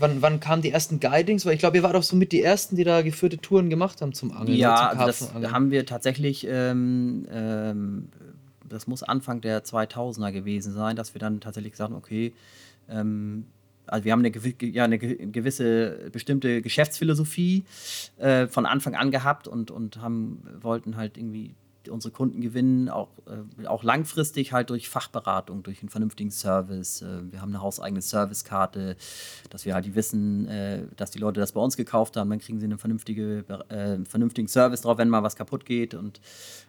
Wann, 0.01 0.23
wann 0.23 0.41
kamen 0.41 0.63
die 0.63 0.71
ersten 0.71 0.99
Guidings? 0.99 1.47
Weil 1.47 1.55
ich 1.55 1.61
glaube, 1.61 1.77
ihr 1.77 1.83
wart 1.83 1.95
auch 1.95 2.03
so 2.03 2.17
mit 2.17 2.33
die 2.33 2.43
ersten, 2.43 2.75
die 2.77 2.85
da 2.85 3.03
geführte 3.03 3.39
Touren 3.39 3.71
gemacht 3.71 4.01
haben 4.03 4.13
zum 4.13 4.33
Angeln. 4.33 4.57
Ja, 4.59 4.91
zum 4.91 5.01
also 5.01 5.07
das 5.07 5.21
haben 5.53 5.71
wir 5.71 5.87
tatsächlich, 5.87 6.47
ähm, 6.49 7.27
ähm, 7.31 8.09
das 8.69 8.87
muss 8.87 9.03
Anfang 9.03 9.41
der 9.41 9.63
2000er 9.65 10.33
gewesen 10.33 10.73
sein, 10.73 10.97
dass 10.97 11.15
wir 11.15 11.19
dann 11.21 11.41
tatsächlich 11.41 11.73
gesagt 11.73 11.91
haben, 11.91 11.99
okay, 11.99 12.33
ähm, 12.89 13.45
also 13.87 14.05
wir 14.05 14.13
haben 14.13 14.25
eine, 14.25 14.33
ja, 14.63 14.85
eine 14.85 14.99
ge- 14.99 15.27
gewisse 15.33 16.09
bestimmte 16.13 16.63
Geschäftsphilosophie 16.63 17.65
äh, 18.19 18.47
von 18.47 18.65
Anfang 18.67 18.95
an 18.95 19.11
gehabt 19.11 19.49
und, 19.49 19.71
und 19.71 20.01
haben, 20.01 20.43
wollten 20.61 20.97
halt 20.97 21.17
irgendwie 21.19 21.55
unsere 21.89 22.13
Kunden 22.13 22.41
gewinnen, 22.41 22.89
auch, 22.89 23.09
äh, 23.27 23.67
auch 23.67 23.83
langfristig 23.83 24.53
halt 24.53 24.71
durch 24.71 24.89
Fachberatung, 24.89 25.63
durch 25.63 25.81
einen 25.81 25.89
vernünftigen 25.89 26.31
Service. 26.31 27.03
Äh, 27.03 27.33
wir 27.33 27.41
haben 27.41 27.51
eine 27.51 27.63
hauseigene 27.63 28.03
Servicekarte, 28.03 28.97
dass 29.49 29.65
wir 29.65 29.75
halt 29.75 29.87
die 29.87 29.95
wissen, 29.95 30.47
äh, 30.49 30.83
dass 30.97 31.11
die 31.11 31.19
Leute 31.19 31.41
das 31.41 31.53
bei 31.53 31.61
uns 31.61 31.77
gekauft 31.77 32.17
haben, 32.17 32.29
dann 32.29 32.39
kriegen 32.39 32.61
sie 32.61 32.67
einen 32.67 32.79
vernünftige, 32.79 33.45
äh, 33.69 34.05
vernünftigen 34.05 34.49
Service 34.49 34.83
drauf, 34.83 34.99
wenn 34.99 35.09
mal 35.09 35.23
was 35.23 35.37
kaputt 35.37 35.65
geht. 35.65 35.95
Und 35.95 36.21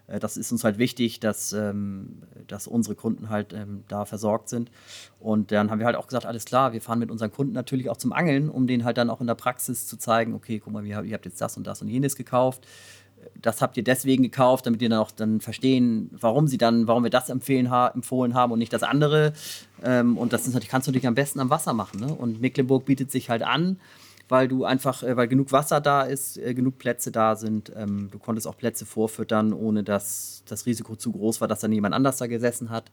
äh, 0.07 0.19
das 0.19 0.37
ist 0.37 0.51
uns 0.51 0.63
halt 0.63 0.77
wichtig, 0.77 1.19
dass, 1.19 1.51
ähm, 1.53 2.21
dass 2.47 2.67
unsere 2.67 2.95
Kunden 2.95 3.29
halt 3.29 3.53
ähm, 3.53 3.83
da 3.87 4.05
versorgt 4.05 4.49
sind. 4.49 4.71
Und 5.19 5.51
dann 5.51 5.69
haben 5.69 5.79
wir 5.79 5.85
halt 5.85 5.95
auch 5.95 6.07
gesagt, 6.07 6.25
alles 6.25 6.45
klar, 6.45 6.73
wir 6.73 6.81
fahren 6.81 6.99
mit 6.99 7.11
unseren 7.11 7.31
Kunden 7.31 7.53
natürlich 7.53 7.89
auch 7.89 7.97
zum 7.97 8.13
Angeln, 8.13 8.49
um 8.49 8.67
denen 8.67 8.85
halt 8.85 8.97
dann 8.97 9.09
auch 9.09 9.21
in 9.21 9.27
der 9.27 9.35
Praxis 9.35 9.87
zu 9.87 9.97
zeigen, 9.97 10.33
okay, 10.33 10.59
guck 10.59 10.73
mal, 10.73 10.85
ihr 10.85 10.95
habt 10.95 11.25
jetzt 11.25 11.41
das 11.41 11.57
und 11.57 11.67
das 11.67 11.81
und 11.81 11.89
jenes 11.89 12.15
gekauft 12.15 12.65
das 13.41 13.61
habt 13.61 13.77
ihr 13.77 13.83
deswegen 13.83 14.23
gekauft, 14.23 14.65
damit 14.65 14.81
ihr 14.81 14.89
dann 14.89 14.99
auch 14.99 15.11
dann 15.11 15.41
verstehen, 15.41 16.09
warum 16.11 16.47
sie 16.47 16.57
dann, 16.57 16.87
warum 16.87 17.03
wir 17.03 17.09
das 17.09 17.29
empfehlen 17.29 17.69
ha 17.69 17.87
empfohlen 17.89 18.33
haben 18.33 18.51
und 18.51 18.59
nicht 18.59 18.73
das 18.73 18.83
andere. 18.83 19.33
Ähm, 19.83 20.17
und 20.17 20.33
das 20.33 20.47
ist 20.47 20.53
natürlich, 20.53 20.69
kannst 20.69 20.87
du 20.87 20.91
natürlich 20.91 21.07
am 21.07 21.15
besten 21.15 21.39
am 21.39 21.49
Wasser 21.49 21.73
machen. 21.73 21.99
Ne? 21.99 22.13
Und 22.13 22.41
Mecklenburg 22.41 22.85
bietet 22.85 23.11
sich 23.11 23.29
halt 23.29 23.43
an, 23.43 23.79
weil 24.29 24.47
du 24.47 24.65
einfach, 24.65 25.03
äh, 25.03 25.17
weil 25.17 25.27
genug 25.27 25.51
Wasser 25.51 25.81
da 25.81 26.03
ist, 26.03 26.37
äh, 26.37 26.53
genug 26.53 26.77
Plätze 26.77 27.11
da 27.11 27.35
sind. 27.35 27.71
Ähm, 27.75 28.09
du 28.11 28.19
konntest 28.19 28.47
auch 28.47 28.57
Plätze 28.57 28.85
vorfüttern, 28.85 29.53
ohne 29.53 29.83
dass 29.83 30.43
das 30.47 30.65
Risiko 30.65 30.95
zu 30.95 31.11
groß 31.11 31.41
war, 31.41 31.47
dass 31.47 31.59
dann 31.59 31.71
jemand 31.71 31.95
anders 31.95 32.17
da 32.17 32.27
gesessen 32.27 32.69
hat. 32.69 32.91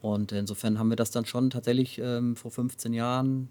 Und 0.00 0.32
insofern 0.32 0.78
haben 0.78 0.90
wir 0.90 0.96
das 0.96 1.10
dann 1.10 1.26
schon 1.26 1.50
tatsächlich 1.50 1.98
ähm, 1.98 2.36
vor 2.36 2.50
15 2.50 2.92
Jahren, 2.92 3.48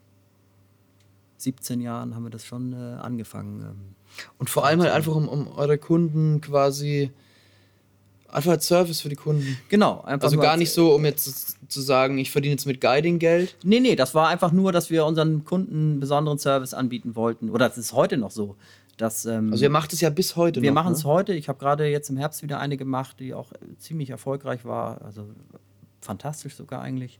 17 1.38 1.82
Jahren 1.82 2.16
haben 2.16 2.24
wir 2.24 2.30
das 2.30 2.46
schon 2.46 2.74
äh, 2.74 2.96
angefangen. 3.00 3.96
Und 4.38 4.49
vor 4.49 4.65
allem 4.65 4.82
halt 4.82 4.91
einfach, 4.91 5.15
um, 5.15 5.28
um 5.28 5.47
eure 5.55 5.78
Kunden 5.78 6.41
quasi. 6.41 7.11
Einfach 8.30 8.51
als 8.51 8.68
Service 8.68 8.99
für 9.01 9.07
die 9.09 9.15
Kunden. 9.15 9.57
Genau, 9.70 10.01
einfach 10.01 10.26
Also 10.26 10.38
gar 10.38 10.51
als- 10.51 10.59
nicht 10.59 10.72
so, 10.72 10.93
um 10.93 11.05
jetzt 11.05 11.55
zu 11.72 11.82
sagen, 11.82 12.18
ich 12.18 12.30
verdiene 12.30 12.53
jetzt 12.53 12.65
mit 12.65 12.82
Guiding 12.82 13.20
Geld. 13.20 13.55
Nee, 13.63 13.80
nee, 13.80 13.95
das 13.95 14.13
war 14.15 14.28
einfach 14.28 14.51
nur, 14.51 14.74
dass 14.74 14.89
wir 14.89 15.05
unseren 15.05 15.45
Kunden 15.45 15.76
einen 15.91 15.99
besonderen 16.01 16.38
Service 16.38 16.74
anbieten 16.74 17.15
wollten. 17.15 17.49
Oder 17.49 17.70
das 17.70 17.78
ist 17.78 17.93
heute 17.93 18.18
noch 18.18 18.32
so. 18.32 18.57
Dass, 18.97 19.26
ähm, 19.26 19.51
Also 19.51 19.63
ihr 19.63 19.70
macht 19.70 19.93
es 19.93 20.01
ja 20.01 20.09
bis 20.09 20.36
heute 20.36 20.61
wir 20.61 20.72
machen 20.74 20.91
es 20.93 21.03
ne? 21.03 21.09
heute. 21.09 21.34
Ich 21.34 21.47
habe 21.47 21.59
gerade 21.59 21.86
jetzt 21.88 22.09
im 22.09 22.18
Herbst 22.18 22.41
wieder 22.43 22.59
eine 22.59 22.76
gemacht, 22.78 23.18
die 23.20 23.34
auch 23.34 23.51
äh, 23.53 23.57
ziemlich 23.78 24.09
erfolgreich 24.09 24.65
war. 24.65 25.01
Also 25.03 25.24
fantastisch 26.01 26.55
sogar 26.55 26.82
eigentlich. 26.82 27.20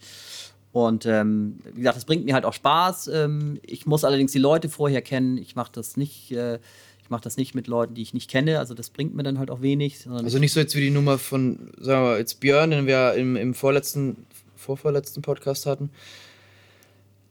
Und 0.74 1.06
ähm, 1.06 1.60
wie 1.74 1.80
gesagt, 1.82 1.98
es 1.98 2.06
bringt 2.06 2.26
mir 2.26 2.34
halt 2.34 2.46
auch 2.46 2.54
Spaß. 2.54 3.08
Ähm, 3.14 3.60
ich 3.66 3.86
muss 3.86 4.04
allerdings 4.04 4.32
die 4.34 4.40
Leute 4.40 4.68
vorher 4.70 5.02
kennen. 5.02 5.38
Ich 5.38 5.56
mache 5.56 5.72
das 5.72 5.96
nicht. 5.98 6.32
Äh, 6.32 6.60
ich 7.08 7.10
mache 7.10 7.22
das 7.22 7.38
nicht 7.38 7.56
mit 7.56 7.68
Leuten, 7.68 7.94
die 7.94 8.02
ich 8.02 8.14
nicht 8.14 8.30
kenne. 8.30 8.60
Also 8.60 8.74
das 8.74 8.90
bringt 8.90 9.16
mir 9.16 9.24
dann 9.24 9.40
halt 9.40 9.50
auch 9.50 9.62
wenig. 9.62 10.06
Also 10.10 10.40
nicht 10.40 10.52
so 10.52 10.60
jetzt 10.60 10.76
wie 10.76 10.82
die 10.82 10.90
Nummer 10.90 11.18
von, 11.18 11.72
sagen 11.80 12.04
wir 12.04 12.10
mal, 12.10 12.20
jetzt 12.20 12.42
Björn, 12.42 12.72
den 12.72 12.86
wir 12.86 13.14
im, 13.14 13.38
im 13.38 13.54
vorletzten, 13.54 14.26
vorvorletzten 14.58 15.22
Podcast 15.22 15.66
hatten. 15.66 15.90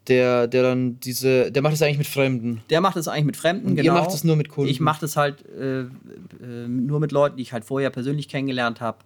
Der, 0.08 0.46
der 0.46 0.62
dann 0.62 0.98
diese, 1.00 1.52
der 1.52 1.60
macht 1.60 1.74
das 1.74 1.82
eigentlich 1.82 1.98
mit 1.98 2.06
Fremden. 2.06 2.62
Der 2.70 2.80
macht 2.80 2.96
es 2.96 3.06
eigentlich 3.06 3.26
mit 3.26 3.36
Fremden, 3.36 3.66
Und 3.66 3.76
ihr 3.76 3.82
genau. 3.82 3.96
macht 3.96 4.14
es 4.14 4.24
nur 4.24 4.36
mit 4.36 4.48
Kunden. 4.48 4.70
Ich 4.70 4.80
mache 4.80 5.02
das 5.02 5.14
halt 5.16 5.44
äh, 5.46 5.80
äh, 5.80 5.88
nur 6.66 6.98
mit 6.98 7.12
Leuten, 7.12 7.36
die 7.36 7.42
ich 7.42 7.52
halt 7.52 7.66
vorher 7.66 7.90
persönlich 7.90 8.28
kennengelernt 8.28 8.80
habe, 8.80 8.98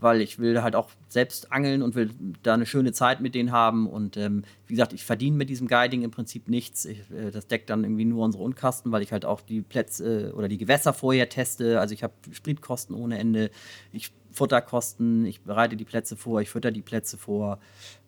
weil 0.00 0.20
ich 0.20 0.38
will 0.38 0.62
halt 0.62 0.76
auch 0.76 0.90
selbst 1.08 1.52
angeln 1.52 1.82
und 1.82 1.94
will 1.94 2.10
da 2.42 2.54
eine 2.54 2.66
schöne 2.66 2.92
Zeit 2.92 3.20
mit 3.20 3.34
denen 3.34 3.52
haben. 3.52 3.88
Und 3.88 4.16
ähm, 4.16 4.44
wie 4.66 4.74
gesagt, 4.74 4.92
ich 4.92 5.04
verdiene 5.04 5.36
mit 5.36 5.48
diesem 5.48 5.66
Guiding 5.66 6.02
im 6.02 6.10
Prinzip 6.10 6.48
nichts. 6.48 6.84
Ich, 6.84 6.98
äh, 7.10 7.30
das 7.30 7.46
deckt 7.46 7.70
dann 7.70 7.84
irgendwie 7.84 8.04
nur 8.04 8.24
unsere 8.24 8.44
Unkasten, 8.44 8.92
weil 8.92 9.02
ich 9.02 9.12
halt 9.12 9.24
auch 9.24 9.40
die 9.40 9.60
Plätze 9.62 10.28
äh, 10.28 10.32
oder 10.32 10.48
die 10.48 10.58
Gewässer 10.58 10.92
vorher 10.92 11.28
teste. 11.28 11.80
Also 11.80 11.94
ich 11.94 12.02
habe 12.02 12.14
Spritkosten 12.30 12.94
ohne 12.94 13.18
Ende, 13.18 13.50
ich 13.92 14.12
Futterkosten, 14.30 15.26
ich 15.26 15.40
bereite 15.40 15.76
die 15.76 15.84
Plätze 15.84 16.16
vor, 16.16 16.40
ich 16.40 16.50
fütter 16.50 16.70
die 16.70 16.82
Plätze 16.82 17.16
vor, 17.18 17.58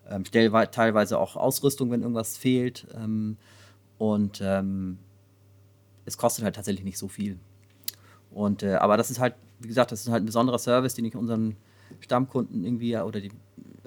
ähm, 0.09 0.25
stelle 0.25 0.53
wei- 0.53 0.67
teilweise 0.67 1.19
auch 1.19 1.35
Ausrüstung, 1.37 1.91
wenn 1.91 2.03
irgendwas 2.03 2.37
fehlt. 2.37 2.87
Ähm, 2.95 3.37
und 3.99 4.41
ähm, 4.43 4.99
es 6.05 6.17
kostet 6.19 6.45
halt 6.45 6.57
tatsächlich 6.57 6.85
nicht 6.85 6.99
so 6.99 7.09
viel. 7.09 7.39
Und, 8.31 8.63
äh, 8.63 8.75
aber 8.75 8.97
das 8.97 9.11
ist 9.11 9.19
halt, 9.19 9.35
wie 9.59 9.69
gesagt, 9.69 9.93
das 9.93 10.03
ist 10.03 10.11
halt 10.11 10.23
ein 10.23 10.27
besonderer 10.27 10.59
Service, 10.59 10.95
den 10.95 11.05
ich 11.05 11.17
unseren 11.17 11.57
Stammkunden 12.01 12.65
irgendwie 12.65 12.91
ja, 12.91 13.05
oder 13.05 13.21
die 13.21 13.31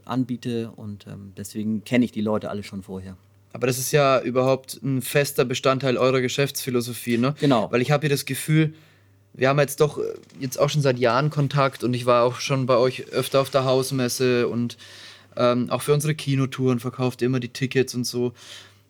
anbiete 0.06 0.72
und 0.76 1.08
ähm, 1.08 1.34
deswegen 1.38 1.84
kenne 1.84 2.06
ich 2.06 2.12
die 2.12 2.22
Leute 2.22 2.50
alle 2.50 2.64
schon 2.64 2.84
vorher. 2.84 3.16
Aber 3.54 3.68
das 3.68 3.78
ist 3.78 3.92
ja 3.92 4.20
überhaupt 4.20 4.80
ein 4.84 5.02
fester 5.02 5.46
Bestandteil 5.46 5.98
eurer 5.98 6.22
Geschäftsphilosophie, 6.22 7.18
ne? 7.18 7.36
Genau. 7.40 7.72
Weil 7.72 7.82
ich 7.82 7.92
habe 7.92 8.02
hier 8.02 8.10
das 8.10 8.26
Gefühl, 8.26 8.74
wir 9.34 9.50
haben 9.50 9.60
jetzt 9.60 9.80
doch 9.80 9.98
äh, 9.98 10.02
jetzt 10.40 10.60
auch 10.60 10.70
schon 10.70 10.82
seit 10.82 11.00
Jahren 11.00 11.30
Kontakt 11.30 11.84
und 11.84 11.94
ich 11.94 12.06
war 12.06 12.24
auch 12.24 12.40
schon 12.40 12.66
bei 12.66 12.78
euch 12.78 13.12
öfter 13.12 13.42
auf 13.42 13.50
der 13.50 13.66
Hausmesse 13.66 14.48
und 14.48 14.78
ähm, 15.36 15.70
auch 15.70 15.82
für 15.82 15.94
unsere 15.94 16.16
Kinotouren 16.16 16.80
verkauft 16.80 17.22
ihr 17.22 17.28
immer 17.28 17.40
die 17.40 17.50
Tickets 17.50 17.96
und 17.96 18.06
so. 18.06 18.34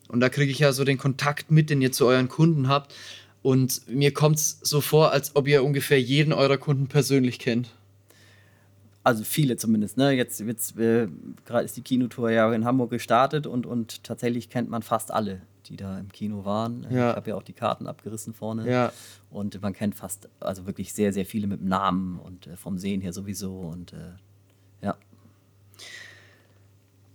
Und 0.07 0.19
da 0.19 0.29
kriege 0.29 0.51
ich 0.51 0.59
ja 0.59 0.71
so 0.73 0.83
den 0.83 0.97
Kontakt 0.97 1.51
mit, 1.51 1.69
den 1.69 1.81
ihr 1.81 1.91
zu 1.91 2.05
euren 2.05 2.27
Kunden 2.27 2.67
habt. 2.67 2.93
Und 3.41 3.81
mir 3.87 4.13
kommt 4.13 4.37
es 4.37 4.59
so 4.61 4.79
vor, 4.79 5.11
als 5.11 5.35
ob 5.35 5.47
ihr 5.47 5.63
ungefähr 5.63 5.99
jeden 5.99 6.33
eurer 6.33 6.57
Kunden 6.57 6.87
persönlich 6.87 7.39
kennt. 7.39 7.69
Also 9.03 9.23
viele 9.23 9.57
zumindest. 9.57 9.97
Ne? 9.97 10.11
Jetzt, 10.11 10.39
jetzt 10.39 10.77
äh, 10.77 11.07
gerade 11.45 11.65
ist 11.65 11.75
die 11.75 11.81
Kinotour 11.81 12.31
ja 12.31 12.51
in 12.53 12.63
Hamburg 12.63 12.89
gestartet 12.91 13.47
und, 13.47 13.65
und 13.65 14.03
tatsächlich 14.03 14.49
kennt 14.49 14.69
man 14.69 14.81
fast 14.81 15.11
alle, 15.11 15.41
die 15.65 15.75
da 15.75 15.99
im 15.99 16.09
Kino 16.09 16.45
waren. 16.45 16.85
Äh, 16.85 16.95
Ja. 16.95 17.09
Ich 17.11 17.15
habe 17.17 17.29
ja 17.31 17.35
auch 17.35 17.43
die 17.43 17.53
Karten 17.53 17.87
abgerissen 17.87 18.33
vorne. 18.33 18.69
Ja. 18.69 18.93
Und 19.29 19.61
man 19.61 19.73
kennt 19.73 19.95
fast, 19.95 20.29
also 20.39 20.65
wirklich 20.65 20.93
sehr, 20.93 21.11
sehr 21.11 21.25
viele 21.25 21.47
mit 21.47 21.59
dem 21.59 21.67
Namen 21.67 22.17
und 22.19 22.47
äh, 22.47 22.55
vom 22.55 22.77
Sehen 22.77 23.01
her 23.01 23.11
sowieso. 23.11 23.53
Und 23.59 23.91
äh, 23.91 24.85
ja. 24.85 24.95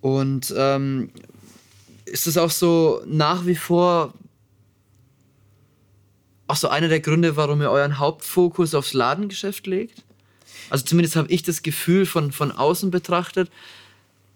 Und 0.02 0.54
ähm, 0.56 1.10
ist 2.04 2.26
es 2.26 2.36
auch 2.36 2.50
so 2.50 3.02
nach 3.06 3.46
wie 3.46 3.56
vor 3.56 4.12
auch 6.48 6.56
so 6.56 6.68
einer 6.68 6.88
der 6.88 7.00
Gründe, 7.00 7.36
warum 7.36 7.60
ihr 7.60 7.70
euren 7.70 7.98
Hauptfokus 7.98 8.74
aufs 8.74 8.94
Ladengeschäft 8.94 9.66
legt? 9.66 10.04
Also 10.70 10.84
zumindest 10.84 11.16
habe 11.16 11.30
ich 11.30 11.42
das 11.42 11.62
Gefühl 11.62 12.06
von, 12.06 12.32
von 12.32 12.52
außen 12.52 12.90
betrachtet, 12.90 13.50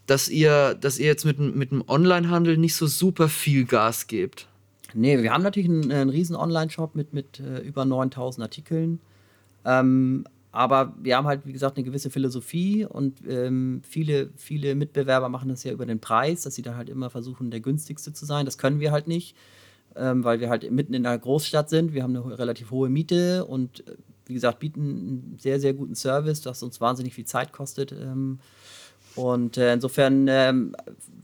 dass 0.07 0.29
ihr, 0.29 0.75
dass 0.75 0.99
ihr 0.99 1.07
jetzt 1.07 1.25
mit, 1.25 1.39
mit 1.39 1.71
dem 1.71 1.85
Onlinehandel 1.87 2.57
nicht 2.57 2.75
so 2.75 2.87
super 2.87 3.29
viel 3.29 3.65
Gas 3.65 4.07
gebt. 4.07 4.49
Nee, 4.95 5.23
wir 5.23 5.33
haben 5.33 5.43
natürlich 5.43 5.69
einen, 5.69 5.91
einen 5.91 6.11
riesen 6.11 6.37
Online-Shop 6.37 6.95
mit, 6.95 7.13
mit 7.13 7.41
äh, 7.41 7.61
über 7.61 7.85
9000 7.85 8.43
Artikeln. 8.43 9.01
Ähm, 9.65 10.25
aber 10.51 10.95
wir 11.01 11.17
haben 11.17 11.27
halt, 11.27 11.47
wie 11.47 11.53
gesagt, 11.53 11.77
eine 11.79 11.85
gewisse 11.85 12.11
Philosophie 12.11 12.85
und 12.85 13.21
ähm, 13.27 13.81
viele, 13.89 14.29
viele 14.37 14.75
Mitbewerber 14.75 15.31
machen 15.31 15.49
das 15.49 15.65
ja 15.65 15.73
über 15.73 15.87
den 15.87 15.99
Preis, 15.99 16.43
dass 16.43 16.55
sie 16.55 16.63
dann 16.63 16.77
halt 16.77 16.91
immer 16.91 17.09
versuchen, 17.09 17.51
der 17.51 17.61
günstigste 17.61 18.13
zu 18.13 18.27
sein. 18.27 18.45
Das 18.45 18.59
können 18.59 18.79
wir 18.79 18.93
halt 18.93 19.09
nicht, 19.09 19.35
ähm, 19.97 20.25
weil 20.25 20.41
wir 20.41 20.51
halt 20.51 20.71
mitten 20.71 20.93
in 20.93 21.07
einer 21.07 21.19
Großstadt 21.19 21.71
sind. 21.71 21.95
Wir 21.95 22.03
haben 22.03 22.15
eine 22.15 22.39
relativ 22.39 22.71
hohe 22.71 22.91
Miete 22.91 23.47
und 23.47 23.87
äh, 23.89 23.95
wie 24.33 24.35
gesagt, 24.35 24.61
bieten 24.61 24.81
einen 24.81 25.39
sehr, 25.39 25.61
sehr 25.61 25.75
guten 25.75 25.95
Service, 25.95 26.41
das 26.41 26.63
uns 26.63 26.81
wahnsinnig 26.81 27.13
viel 27.13 27.27
Zeit 27.27 27.53
kostet. 27.53 27.93
Ähm, 27.93 28.39
und 29.15 29.59
äh, 29.59 29.75
insofern 29.75 30.27
ähm, 30.27 30.75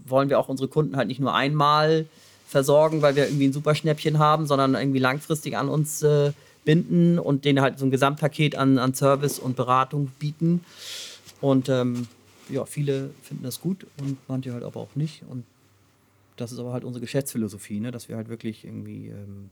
wollen 0.05 0.29
wir 0.29 0.39
auch 0.39 0.51
unsere 0.51 0.69
Kunden 0.69 0.99
halt 0.99 1.09
nicht 1.09 1.21
nur 1.21 1.35
einmal 1.35 2.05
versorgen, 2.47 3.01
weil 3.01 3.17
wir 3.17 3.25
irgendwie 3.25 3.49
ein 3.49 3.55
super 3.55 3.75
Schnäppchen 3.75 4.19
haben, 4.19 4.47
sondern 4.47 4.75
irgendwie 4.75 4.99
langfristig 4.99 5.57
an 5.57 5.71
uns 5.71 6.03
äh, 6.03 6.33
binden 6.67 7.19
und 7.19 7.47
denen 7.47 7.63
halt 7.63 7.79
so 7.79 7.87
ein 7.87 7.91
Gesamtpaket 7.91 8.55
an, 8.55 8.77
an 8.77 8.93
Service 8.93 9.39
und 9.39 9.57
Beratung 9.57 10.13
bieten. 10.19 10.63
Und 11.41 11.71
ähm, 11.71 12.09
ja, 12.51 12.67
viele 12.67 13.09
finden 13.23 13.45
das 13.45 13.63
gut 13.63 13.87
und 13.99 14.19
manche 14.29 14.53
halt 14.53 14.65
aber 14.65 14.81
auch 14.81 14.97
nicht. 14.97 15.23
Und 15.31 15.45
das 16.37 16.53
ist 16.53 16.59
aber 16.59 16.75
halt 16.75 16.85
unsere 16.85 17.01
Geschäftsphilosophie, 17.01 17.81
ne? 17.81 17.91
dass 17.91 18.11
wir 18.11 18.17
halt 18.17 18.29
wirklich 18.29 18.67
irgendwie 18.67 19.09
ähm, 19.09 19.49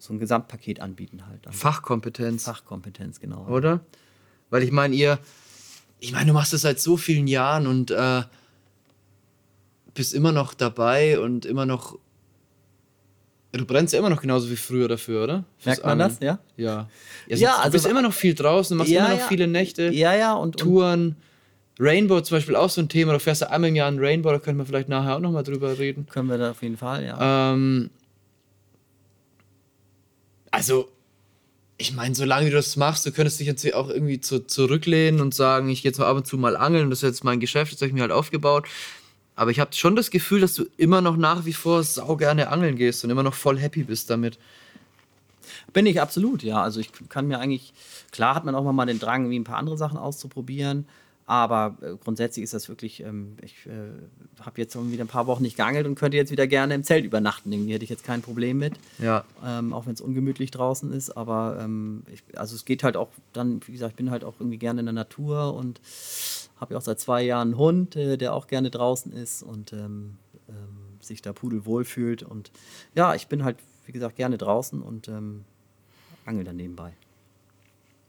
so 0.00 0.14
ein 0.14 0.18
Gesamtpaket 0.18 0.80
anbieten 0.80 1.26
halt. 1.26 1.46
Fachkompetenz. 1.54 2.44
Fachkompetenz, 2.44 3.20
genau. 3.20 3.46
Oder? 3.46 3.80
Weil 4.48 4.62
ich 4.62 4.72
meine, 4.72 4.94
ihr, 4.94 5.18
ich 6.00 6.12
meine, 6.12 6.26
du 6.26 6.32
machst 6.32 6.52
das 6.52 6.62
seit 6.62 6.80
so 6.80 6.96
vielen 6.96 7.26
Jahren 7.26 7.66
und 7.66 7.90
äh, 7.90 8.22
bist 9.94 10.14
immer 10.14 10.32
noch 10.32 10.54
dabei 10.54 11.20
und 11.20 11.44
immer 11.44 11.66
noch. 11.66 11.98
Du 13.52 13.66
brennst 13.66 13.92
ja 13.92 13.98
immer 13.98 14.10
noch 14.10 14.22
genauso 14.22 14.48
wie 14.48 14.56
früher 14.56 14.88
dafür, 14.88 15.24
oder? 15.24 15.44
Fürs 15.58 15.66
Merkt 15.66 15.82
man 15.82 16.00
Angeln. 16.00 16.08
das, 16.08 16.26
ja? 16.26 16.38
Ja. 16.56 16.88
Ja, 17.26 17.36
ja 17.36 17.50
also 17.56 17.64
du 17.64 17.72
bist 17.72 17.86
immer 17.86 18.02
noch 18.02 18.12
viel 18.12 18.34
draußen, 18.34 18.76
du 18.76 18.78
machst 18.78 18.92
ja, 18.92 19.00
immer 19.00 19.14
noch 19.14 19.20
ja. 19.20 19.26
viele 19.26 19.46
Nächte. 19.48 19.90
Ja, 19.90 20.14
ja, 20.14 20.34
und. 20.34 20.56
Touren. 20.56 21.16
Rainbow 21.78 22.20
zum 22.20 22.36
Beispiel 22.36 22.56
auch 22.56 22.68
so 22.68 22.82
ein 22.82 22.90
Thema. 22.90 23.14
Du 23.14 23.20
fährst 23.20 23.40
ja 23.40 23.48
einmal 23.48 23.70
im 23.70 23.76
Jahr 23.76 23.88
ein 23.88 23.98
Rainbow, 23.98 24.30
da 24.30 24.38
können 24.38 24.58
wir 24.58 24.66
vielleicht 24.66 24.90
nachher 24.90 25.16
auch 25.16 25.20
nochmal 25.20 25.42
drüber 25.42 25.78
reden. 25.78 26.06
Können 26.06 26.28
wir 26.28 26.36
da 26.36 26.50
auf 26.50 26.62
jeden 26.62 26.76
Fall, 26.76 27.04
ja. 27.04 27.52
Ähm, 27.52 27.90
also, 30.50 30.88
ich 31.78 31.94
meine, 31.94 32.14
solange 32.14 32.50
du 32.50 32.56
das 32.56 32.76
machst, 32.76 33.06
du 33.06 33.12
könntest 33.12 33.40
dich 33.40 33.46
jetzt 33.46 33.72
auch 33.74 33.88
irgendwie 33.88 34.20
zu, 34.20 34.46
zurücklehnen 34.46 35.20
und 35.20 35.34
sagen, 35.34 35.68
ich 35.70 35.82
gehe 35.82 35.90
jetzt 35.90 36.00
ab 36.00 36.16
und 36.16 36.26
zu 36.26 36.36
mal 36.36 36.56
angeln, 36.56 36.90
das 36.90 36.98
ist 36.98 37.08
jetzt 37.08 37.24
mein 37.24 37.40
Geschäft, 37.40 37.72
das 37.72 37.80
habe 37.80 37.88
ich 37.88 37.94
mir 37.94 38.02
halt 38.02 38.12
aufgebaut. 38.12 38.66
Aber 39.34 39.50
ich 39.50 39.60
habe 39.60 39.72
schon 39.72 39.96
das 39.96 40.10
Gefühl, 40.10 40.40
dass 40.40 40.52
du 40.52 40.66
immer 40.76 41.00
noch 41.00 41.16
nach 41.16 41.46
wie 41.46 41.54
vor 41.54 41.82
sau 41.82 42.16
gerne 42.16 42.48
angeln 42.48 42.76
gehst 42.76 43.02
und 43.04 43.10
immer 43.10 43.22
noch 43.22 43.32
voll 43.32 43.58
happy 43.58 43.84
bist 43.84 44.10
damit. 44.10 44.38
Bin 45.72 45.86
ich 45.86 46.00
absolut, 46.00 46.42
ja. 46.42 46.62
Also 46.62 46.80
ich 46.80 46.90
kann 47.08 47.26
mir 47.26 47.38
eigentlich, 47.38 47.72
klar 48.10 48.34
hat 48.34 48.44
man 48.44 48.54
auch 48.54 48.70
mal 48.70 48.86
den 48.86 48.98
Drang, 48.98 49.30
wie 49.30 49.38
ein 49.38 49.44
paar 49.44 49.56
andere 49.56 49.78
Sachen 49.78 49.96
auszuprobieren. 49.96 50.86
Aber 51.30 51.76
äh, 51.80 51.94
grundsätzlich 52.02 52.42
ist 52.42 52.54
das 52.54 52.68
wirklich, 52.68 53.04
ähm, 53.04 53.36
ich 53.40 53.64
äh, 53.66 53.70
habe 54.44 54.60
jetzt 54.60 54.76
wieder 54.76 55.04
ein 55.04 55.06
paar 55.06 55.28
Wochen 55.28 55.44
nicht 55.44 55.56
geangelt 55.56 55.86
und 55.86 55.94
könnte 55.94 56.16
jetzt 56.16 56.32
wieder 56.32 56.48
gerne 56.48 56.74
im 56.74 56.82
Zelt 56.82 57.04
übernachten. 57.04 57.52
Irgendwie 57.52 57.72
hätte 57.72 57.84
ich 57.84 57.88
jetzt 57.88 58.02
kein 58.02 58.20
Problem 58.20 58.58
mit. 58.58 58.72
Ja. 58.98 59.24
Ähm, 59.46 59.72
auch 59.72 59.86
wenn 59.86 59.92
es 59.92 60.00
ungemütlich 60.00 60.50
draußen 60.50 60.92
ist. 60.92 61.16
Aber 61.16 61.60
ähm, 61.60 62.02
ich, 62.12 62.24
also 62.36 62.56
es 62.56 62.64
geht 62.64 62.82
halt 62.82 62.96
auch 62.96 63.10
dann, 63.32 63.60
wie 63.68 63.70
gesagt, 63.70 63.92
ich 63.92 63.96
bin 63.96 64.10
halt 64.10 64.24
auch 64.24 64.40
irgendwie 64.40 64.58
gerne 64.58 64.80
in 64.80 64.86
der 64.86 64.92
Natur 64.92 65.54
und 65.54 65.80
habe 66.56 66.74
ja 66.74 66.78
auch 66.78 66.82
seit 66.82 66.98
zwei 66.98 67.22
Jahren 67.22 67.50
einen 67.50 67.58
Hund, 67.58 67.94
äh, 67.94 68.18
der 68.18 68.34
auch 68.34 68.48
gerne 68.48 68.68
draußen 68.68 69.12
ist 69.12 69.44
und 69.44 69.72
ähm, 69.72 70.16
ähm, 70.48 70.98
sich 70.98 71.22
da 71.22 71.32
pudelwohl 71.32 71.84
fühlt. 71.84 72.24
Und 72.24 72.50
ja, 72.96 73.14
ich 73.14 73.28
bin 73.28 73.44
halt, 73.44 73.56
wie 73.86 73.92
gesagt, 73.92 74.16
gerne 74.16 74.36
draußen 74.36 74.82
und 74.82 75.06
ähm, 75.06 75.44
angel 76.24 76.42
dann 76.42 76.56
nebenbei. 76.56 76.92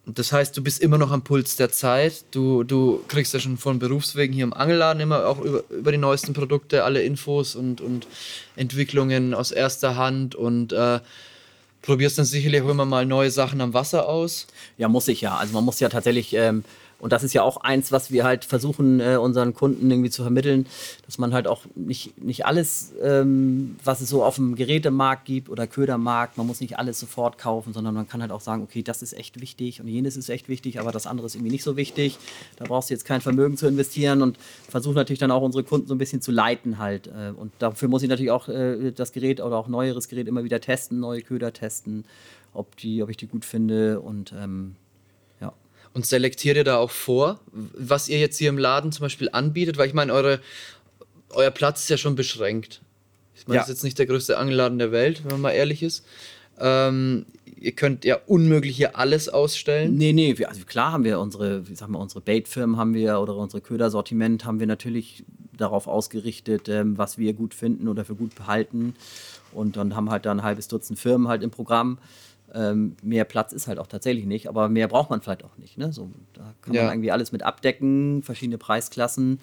Das 0.05 0.31
heißt, 0.31 0.57
du 0.57 0.63
bist 0.63 0.81
immer 0.81 0.97
noch 0.97 1.11
am 1.11 1.21
Puls 1.21 1.55
der 1.57 1.71
Zeit. 1.71 2.25
Du, 2.31 2.63
du 2.63 3.03
kriegst 3.07 3.33
ja 3.33 3.39
schon 3.39 3.57
von 3.57 3.77
Berufswegen 3.77 4.33
hier 4.33 4.43
im 4.43 4.53
Angelladen 4.53 4.99
immer 4.99 5.27
auch 5.27 5.39
über, 5.39 5.63
über 5.69 5.91
die 5.91 5.99
neuesten 5.99 6.33
Produkte, 6.33 6.83
alle 6.83 7.03
Infos 7.03 7.55
und, 7.55 7.81
und 7.81 8.07
Entwicklungen 8.55 9.35
aus 9.35 9.51
erster 9.51 9.95
Hand 9.95 10.33
und 10.33 10.73
äh, 10.73 10.99
probierst 11.83 12.17
dann 12.17 12.25
sicherlich 12.25 12.63
auch 12.63 12.69
immer 12.69 12.85
mal 12.85 13.05
neue 13.05 13.29
Sachen 13.29 13.61
am 13.61 13.75
Wasser 13.75 14.07
aus. 14.07 14.47
Ja, 14.77 14.87
muss 14.87 15.07
ich 15.07 15.21
ja. 15.21 15.37
Also 15.37 15.53
man 15.53 15.63
muss 15.63 15.79
ja 15.79 15.89
tatsächlich 15.89 16.33
ähm, 16.33 16.63
und 17.01 17.11
das 17.11 17.23
ist 17.23 17.33
ja 17.33 17.41
auch 17.41 17.57
eins, 17.57 17.91
was 17.91 18.11
wir 18.11 18.23
halt 18.23 18.45
versuchen, 18.45 18.99
äh, 18.99 19.15
unseren 19.15 19.55
Kunden 19.55 19.89
irgendwie 19.89 20.11
zu 20.11 20.21
vermitteln, 20.21 20.67
dass 21.07 21.17
man 21.17 21.33
halt 21.33 21.47
auch 21.47 21.63
nicht, 21.73 22.21
nicht 22.23 22.45
alles, 22.45 22.93
ähm, 23.01 23.75
was 23.83 24.01
es 24.01 24.09
so 24.09 24.23
auf 24.23 24.35
dem 24.35 24.53
Gerätemarkt 24.53 25.25
gibt 25.25 25.49
oder 25.49 25.65
Ködermarkt, 25.65 26.37
man 26.37 26.45
muss 26.45 26.61
nicht 26.61 26.77
alles 26.77 26.99
sofort 26.99 27.39
kaufen, 27.39 27.73
sondern 27.73 27.95
man 27.95 28.07
kann 28.07 28.21
halt 28.21 28.31
auch 28.31 28.39
sagen, 28.39 28.61
okay, 28.61 28.83
das 28.83 29.01
ist 29.01 29.13
echt 29.13 29.41
wichtig 29.41 29.81
und 29.81 29.87
jenes 29.87 30.15
ist 30.15 30.29
echt 30.29 30.47
wichtig, 30.47 30.79
aber 30.79 30.91
das 30.91 31.07
andere 31.07 31.25
ist 31.25 31.33
irgendwie 31.33 31.51
nicht 31.51 31.63
so 31.63 31.75
wichtig. 31.75 32.19
Da 32.57 32.65
brauchst 32.65 32.91
du 32.91 32.93
jetzt 32.93 33.05
kein 33.05 33.19
Vermögen 33.19 33.57
zu 33.57 33.65
investieren 33.65 34.21
und 34.21 34.37
versuchen 34.69 34.95
natürlich 34.95 35.19
dann 35.19 35.31
auch 35.31 35.41
unsere 35.41 35.63
Kunden 35.63 35.87
so 35.87 35.95
ein 35.95 35.97
bisschen 35.97 36.21
zu 36.21 36.31
leiten 36.31 36.77
halt. 36.77 37.07
Äh, 37.07 37.31
und 37.35 37.51
dafür 37.57 37.87
muss 37.89 38.03
ich 38.03 38.09
natürlich 38.09 38.31
auch 38.31 38.47
äh, 38.47 38.91
das 38.91 39.11
Gerät 39.11 39.41
oder 39.41 39.57
auch 39.57 39.67
neueres 39.67 40.07
Gerät 40.07 40.27
immer 40.27 40.43
wieder 40.43 40.61
testen, 40.61 40.99
neue 40.99 41.23
Köder 41.23 41.51
testen, 41.51 42.05
ob, 42.53 42.77
die, 42.77 43.01
ob 43.01 43.09
ich 43.09 43.17
die 43.17 43.27
gut 43.27 43.43
finde 43.43 44.01
und 44.01 44.35
ähm, 44.37 44.75
und 45.93 46.05
selektiert 46.05 46.57
ihr 46.57 46.63
da 46.63 46.77
auch 46.77 46.91
vor, 46.91 47.39
was 47.51 48.07
ihr 48.07 48.19
jetzt 48.19 48.37
hier 48.37 48.49
im 48.49 48.57
Laden 48.57 48.91
zum 48.91 49.03
Beispiel 49.03 49.29
anbietet? 49.31 49.77
Weil 49.77 49.87
ich 49.87 49.93
meine, 49.93 50.13
eure, 50.13 50.39
euer 51.29 51.51
Platz 51.51 51.81
ist 51.81 51.89
ja 51.89 51.97
schon 51.97 52.15
beschränkt. 52.15 52.81
Ich 53.35 53.47
meine, 53.47 53.57
ja. 53.57 53.61
das 53.61 53.69
ist 53.69 53.77
jetzt 53.77 53.83
nicht 53.83 53.99
der 53.99 54.05
größte 54.05 54.37
Angelladen 54.37 54.79
der 54.79 54.91
Welt, 54.91 55.23
wenn 55.23 55.31
man 55.31 55.41
mal 55.41 55.51
ehrlich 55.51 55.83
ist. 55.83 56.05
Ähm, 56.59 57.25
ihr 57.61 57.71
könnt 57.73 58.05
ja 58.05 58.17
unmöglich 58.27 58.75
hier 58.75 58.97
alles 58.97 59.29
ausstellen. 59.29 59.95
Nee, 59.97 60.13
nee, 60.13 60.37
wir, 60.37 60.49
also 60.49 60.63
klar 60.65 60.91
haben 60.91 61.03
wir 61.03 61.19
unsere, 61.19 61.67
wie 61.67 61.75
sagen 61.75 61.93
wir, 61.93 61.99
unsere 61.99 62.21
Baitfirmen 62.21 62.77
haben 62.77 62.93
wir 62.93 63.19
oder 63.19 63.35
unsere 63.35 63.61
Ködersortiment 63.61 64.45
haben 64.45 64.59
wir 64.59 64.67
natürlich 64.67 65.23
darauf 65.53 65.87
ausgerichtet, 65.87 66.69
ähm, 66.69 66.97
was 66.97 67.17
wir 67.17 67.33
gut 67.33 67.53
finden 67.53 67.87
oder 67.87 68.05
für 68.05 68.15
gut 68.15 68.35
behalten. 68.35 68.95
Und 69.51 69.75
dann 69.75 69.95
haben 69.95 70.09
halt 70.09 70.25
da 70.25 70.31
ein 70.31 70.43
halbes 70.43 70.67
Dutzend 70.67 70.99
Firmen 70.99 71.27
halt 71.27 71.43
im 71.43 71.51
Programm. 71.51 71.97
Ähm, 72.53 72.97
mehr 73.01 73.23
Platz 73.23 73.53
ist 73.53 73.67
halt 73.67 73.79
auch 73.79 73.87
tatsächlich 73.87 74.25
nicht, 74.25 74.49
aber 74.49 74.67
mehr 74.67 74.87
braucht 74.87 75.09
man 75.09 75.21
vielleicht 75.21 75.43
auch 75.43 75.57
nicht. 75.57 75.77
Ne? 75.77 75.93
So, 75.93 76.11
da 76.33 76.53
kann 76.61 76.73
ja. 76.73 76.83
man 76.83 76.93
irgendwie 76.93 77.11
alles 77.11 77.31
mit 77.31 77.43
abdecken, 77.43 78.23
verschiedene 78.23 78.57
Preisklassen. 78.57 79.39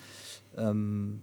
Ähm, 0.56 1.22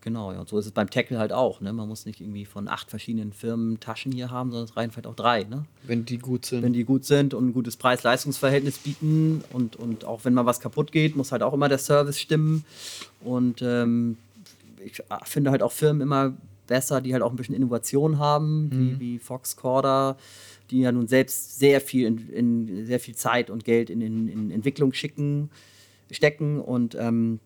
genau, 0.00 0.32
ja, 0.32 0.40
und 0.40 0.48
so 0.48 0.58
ist 0.58 0.66
es 0.66 0.72
beim 0.72 0.90
Tackle 0.90 1.18
halt 1.18 1.32
auch. 1.32 1.60
Ne? 1.60 1.72
Man 1.72 1.88
muss 1.88 2.04
nicht 2.04 2.20
irgendwie 2.20 2.46
von 2.46 2.66
acht 2.66 2.90
verschiedenen 2.90 3.32
Firmen 3.32 3.78
Taschen 3.78 4.10
hier 4.10 4.30
haben, 4.30 4.50
sondern 4.50 4.64
es 4.64 4.76
reichen 4.76 4.90
vielleicht 4.90 5.06
auch 5.06 5.14
drei. 5.14 5.44
Ne? 5.44 5.66
Wenn 5.84 6.04
die 6.04 6.18
gut 6.18 6.46
sind. 6.46 6.62
Wenn 6.62 6.72
die 6.72 6.84
gut 6.84 7.04
sind 7.04 7.32
und 7.32 7.48
ein 7.48 7.52
gutes 7.52 7.76
Preis-Leistungs-Verhältnis 7.76 8.78
bieten 8.78 9.44
und, 9.52 9.76
und 9.76 10.04
auch 10.04 10.24
wenn 10.24 10.34
mal 10.34 10.46
was 10.46 10.58
kaputt 10.58 10.90
geht, 10.90 11.14
muss 11.14 11.30
halt 11.30 11.42
auch 11.42 11.54
immer 11.54 11.68
der 11.68 11.78
Service 11.78 12.18
stimmen. 12.18 12.64
Und 13.20 13.62
ähm, 13.62 14.16
ich 14.84 15.00
finde 15.24 15.52
halt 15.52 15.62
auch 15.62 15.72
Firmen 15.72 16.02
immer 16.02 16.34
besser, 16.66 17.00
die 17.00 17.12
halt 17.12 17.22
auch 17.22 17.30
ein 17.30 17.36
bisschen 17.36 17.54
Innovation 17.54 18.18
haben, 18.18 18.64
mhm. 18.64 18.70
wie, 18.70 19.00
wie 19.00 19.18
Fox 19.18 19.56
Corda, 19.56 20.16
die 20.70 20.80
ja 20.80 20.92
nun 20.92 21.06
selbst 21.06 21.58
sehr 21.58 21.80
viel, 21.80 22.06
in, 22.06 22.28
in 22.30 22.86
sehr 22.86 23.00
viel 23.00 23.14
Zeit 23.14 23.50
und 23.50 23.64
Geld 23.64 23.90
in, 23.90 24.00
in, 24.00 24.28
in 24.28 24.50
Entwicklung 24.50 24.92
schicken, 24.92 25.50
stecken 26.10 26.60
und 26.60 26.94
ähm, 26.94 27.40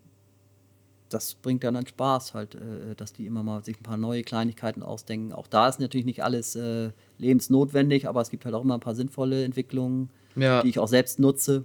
das 1.08 1.34
bringt 1.34 1.64
dann, 1.64 1.74
dann 1.74 1.86
Spaß 1.86 2.34
halt, 2.34 2.54
äh, 2.54 2.94
dass 2.96 3.12
die 3.12 3.26
immer 3.26 3.42
mal 3.42 3.64
sich 3.64 3.80
ein 3.80 3.82
paar 3.82 3.96
neue 3.96 4.22
Kleinigkeiten 4.22 4.82
ausdenken. 4.82 5.32
Auch 5.32 5.46
da 5.46 5.68
ist 5.68 5.80
natürlich 5.80 6.06
nicht 6.06 6.22
alles 6.22 6.54
äh, 6.56 6.90
lebensnotwendig, 7.18 8.08
aber 8.08 8.20
es 8.20 8.30
gibt 8.30 8.44
halt 8.44 8.54
auch 8.54 8.62
immer 8.62 8.74
ein 8.74 8.80
paar 8.80 8.94
sinnvolle 8.94 9.44
Entwicklungen, 9.44 10.10
ja. 10.36 10.62
die 10.62 10.68
ich 10.68 10.78
auch 10.78 10.88
selbst 10.88 11.18
nutze. 11.18 11.64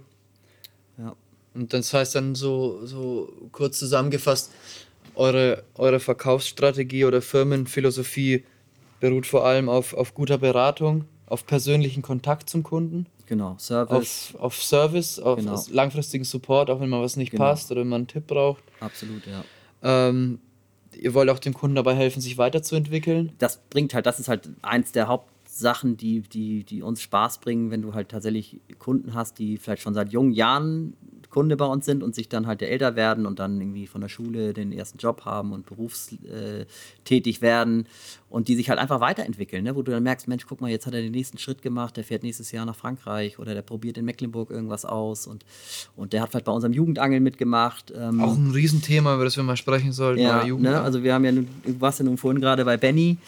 Ja. 0.98 1.14
Und 1.54 1.72
das 1.72 1.92
heißt 1.92 2.14
dann 2.14 2.34
so, 2.34 2.84
so 2.84 3.32
kurz 3.52 3.78
zusammengefasst, 3.78 4.50
eure, 5.14 5.64
eure 5.74 6.00
Verkaufsstrategie 6.00 7.04
oder 7.04 7.22
Firmenphilosophie 7.22 8.44
beruht 9.00 9.26
vor 9.26 9.44
allem 9.44 9.68
auf, 9.68 9.94
auf 9.94 10.14
guter 10.14 10.38
Beratung, 10.38 11.04
auf 11.26 11.46
persönlichen 11.46 12.02
Kontakt 12.02 12.48
zum 12.48 12.62
Kunden. 12.62 13.06
Genau, 13.26 13.56
Service. 13.58 14.32
Auf, 14.34 14.40
auf 14.40 14.62
Service, 14.62 15.18
auf 15.18 15.38
genau. 15.38 15.62
langfristigen 15.70 16.24
Support, 16.24 16.70
auch 16.70 16.80
wenn 16.80 16.88
mal 16.88 17.02
was 17.02 17.16
nicht 17.16 17.30
genau. 17.30 17.44
passt 17.44 17.70
oder 17.70 17.80
wenn 17.80 17.88
man 17.88 18.02
einen 18.02 18.08
Tipp 18.08 18.26
braucht. 18.26 18.62
Absolut, 18.80 19.22
ja. 19.26 19.44
Ähm, 19.82 20.38
ihr 20.96 21.14
wollt 21.14 21.30
auch 21.30 21.38
dem 21.38 21.54
Kunden 21.54 21.76
dabei 21.76 21.94
helfen, 21.94 22.20
sich 22.20 22.38
weiterzuentwickeln. 22.38 23.32
Das 23.38 23.60
bringt 23.70 23.94
halt, 23.94 24.06
das 24.06 24.20
ist 24.20 24.28
halt 24.28 24.48
eins 24.62 24.92
der 24.92 25.08
Haupt 25.08 25.28
Sachen, 25.58 25.96
die, 25.96 26.20
die, 26.22 26.64
die 26.64 26.82
uns 26.82 27.00
Spaß 27.02 27.38
bringen, 27.38 27.70
wenn 27.70 27.82
du 27.82 27.94
halt 27.94 28.08
tatsächlich 28.10 28.60
Kunden 28.78 29.14
hast, 29.14 29.38
die 29.38 29.56
vielleicht 29.58 29.82
schon 29.82 29.94
seit 29.94 30.12
jungen 30.12 30.32
Jahren 30.32 30.94
Kunde 31.30 31.56
bei 31.56 31.64
uns 31.64 31.84
sind 31.84 32.04
und 32.04 32.14
sich 32.14 32.28
dann 32.28 32.46
halt 32.46 32.62
älter 32.62 32.94
werden 32.94 33.26
und 33.26 33.40
dann 33.40 33.60
irgendwie 33.60 33.88
von 33.88 34.00
der 34.00 34.08
Schule 34.08 34.52
den 34.54 34.70
ersten 34.70 34.98
Job 34.98 35.24
haben 35.24 35.52
und 35.52 35.66
berufstätig 35.66 37.42
werden 37.42 37.86
und 38.30 38.46
die 38.48 38.54
sich 38.56 38.68
halt 38.70 38.78
einfach 38.78 39.00
weiterentwickeln, 39.00 39.64
ne? 39.64 39.74
wo 39.74 39.82
du 39.82 39.90
dann 39.90 40.02
merkst, 40.02 40.28
Mensch, 40.28 40.46
guck 40.46 40.60
mal, 40.60 40.70
jetzt 40.70 40.86
hat 40.86 40.94
er 40.94 41.02
den 41.02 41.12
nächsten 41.12 41.38
Schritt 41.38 41.62
gemacht, 41.62 41.96
der 41.96 42.04
fährt 42.04 42.22
nächstes 42.22 42.52
Jahr 42.52 42.64
nach 42.66 42.76
Frankreich 42.76 43.38
oder 43.38 43.54
der 43.54 43.62
probiert 43.62 43.98
in 43.98 44.04
Mecklenburg 44.04 44.50
irgendwas 44.50 44.84
aus 44.84 45.26
und, 45.26 45.44
und 45.96 46.12
der 46.12 46.22
hat 46.22 46.30
vielleicht 46.30 46.46
bei 46.46 46.52
unserem 46.52 46.72
Jugendangeln 46.72 47.22
mitgemacht. 47.22 47.92
Ähm, 47.96 48.20
Auch 48.20 48.36
ein 48.36 48.50
Riesenthema, 48.50 49.14
über 49.14 49.24
das 49.24 49.36
wir 49.36 49.42
mal 49.44 49.56
sprechen 49.56 49.92
sollten. 49.92 50.20
ja, 50.22 50.44
ne? 50.44 50.80
also 50.80 51.02
wir 51.02 51.14
haben 51.14 51.24
ja, 51.24 51.32
nun- 51.32 51.48
du 51.64 51.80
warst 51.80 51.98
ja 51.98 52.04
nun 52.04 52.16
vorhin 52.16 52.40
gerade 52.40 52.64
bei 52.64 52.76
Benny 52.76 53.18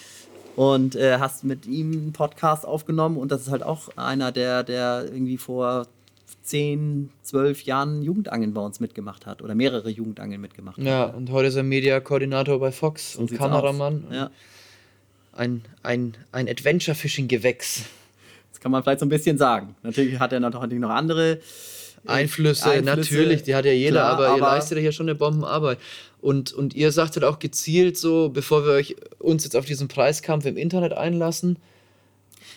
und 0.56 0.96
äh, 0.96 1.18
hast 1.18 1.44
mit 1.44 1.66
ihm 1.66 1.92
einen 1.92 2.12
Podcast 2.12 2.66
aufgenommen 2.66 3.18
und 3.18 3.30
das 3.30 3.42
ist 3.42 3.50
halt 3.50 3.62
auch 3.62 3.88
einer, 3.96 4.32
der, 4.32 4.64
der 4.64 5.04
irgendwie 5.04 5.36
vor 5.36 5.86
10, 6.42 7.10
12 7.22 7.62
Jahren 7.64 8.02
Jugendangeln 8.02 8.54
bei 8.54 8.62
uns 8.62 8.80
mitgemacht 8.80 9.26
hat 9.26 9.42
oder 9.42 9.54
mehrere 9.54 9.90
Jugendangeln 9.90 10.40
mitgemacht 10.40 10.78
ja, 10.78 11.08
hat. 11.08 11.14
und 11.14 11.30
heute 11.30 11.48
ist 11.48 11.56
er 11.56 11.62
Media-Koordinator 11.62 12.58
bei 12.58 12.72
Fox 12.72 13.12
So 13.12 13.20
und 13.20 13.34
Kameramann. 13.34 14.04
Ja. 14.10 14.30
Ein, 15.32 15.62
ein, 15.82 16.14
ein 16.32 16.48
Adventure-Fishing-Gewächs. 16.48 17.84
Das 18.52 18.60
kann 18.60 18.72
man 18.72 18.82
vielleicht 18.82 19.00
so 19.00 19.06
ein 19.06 19.10
bisschen 19.10 19.36
sagen. 19.36 19.76
Natürlich 19.82 20.18
hat 20.18 20.32
er 20.32 20.40
natürlich 20.40 20.80
noch 20.80 20.90
andere 20.90 21.40
äh, 22.06 22.12
Einflüsse, 22.12 22.82
natürlich, 22.82 23.42
die 23.42 23.54
hat 23.54 23.64
ja 23.64 23.72
jeder, 23.72 24.00
klar, 24.00 24.12
aber, 24.12 24.36
ihr 24.36 24.40
leistet 24.40 24.78
ja 24.78 24.92
schon 24.92 25.08
eine 25.08 25.14
Bombenarbeit. 25.14 25.78
Und, 26.20 26.52
und 26.52 26.74
ihr 26.74 26.90
sagtet 26.92 27.24
auch 27.24 27.38
gezielt 27.38 27.96
so, 27.96 28.30
bevor 28.30 28.64
wir 28.64 28.72
euch, 28.72 28.96
uns 29.18 29.44
jetzt 29.44 29.56
auf 29.56 29.64
diesen 29.64 29.88
Preiskampf 29.88 30.44
im 30.46 30.56
Internet 30.56 30.92
einlassen, 30.92 31.58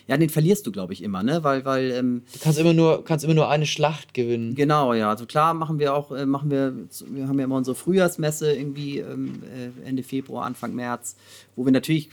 Ja, 0.09 0.17
den 0.17 0.29
verlierst 0.29 0.65
du, 0.65 0.71
glaube 0.71 0.93
ich, 0.93 1.03
immer, 1.03 1.21
ne? 1.21 1.43
Weil, 1.43 1.65
weil 1.65 1.91
ähm, 1.91 2.23
du 2.33 2.39
kannst 2.39 2.57
immer 2.57 2.73
nur, 2.73 3.03
kannst 3.05 3.23
immer 3.23 3.35
nur 3.35 3.47
eine 3.47 3.67
Schlacht 3.67 4.15
gewinnen. 4.15 4.55
Genau, 4.55 4.95
ja. 4.95 5.07
Also 5.07 5.27
klar 5.27 5.53
machen 5.53 5.77
wir 5.77 5.93
auch, 5.93 6.11
äh, 6.11 6.25
machen 6.25 6.49
wir, 6.49 6.73
wir 7.11 7.27
haben 7.27 7.37
ja 7.37 7.45
immer 7.45 7.57
unsere 7.57 7.75
Frühjahrsmesse 7.75 8.51
irgendwie 8.51 8.99
ähm, 8.99 9.43
äh, 9.83 9.87
Ende 9.87 10.01
Februar, 10.01 10.45
Anfang 10.45 10.73
März, 10.73 11.15
wo 11.55 11.63
wir 11.63 11.71
natürlich 11.71 12.09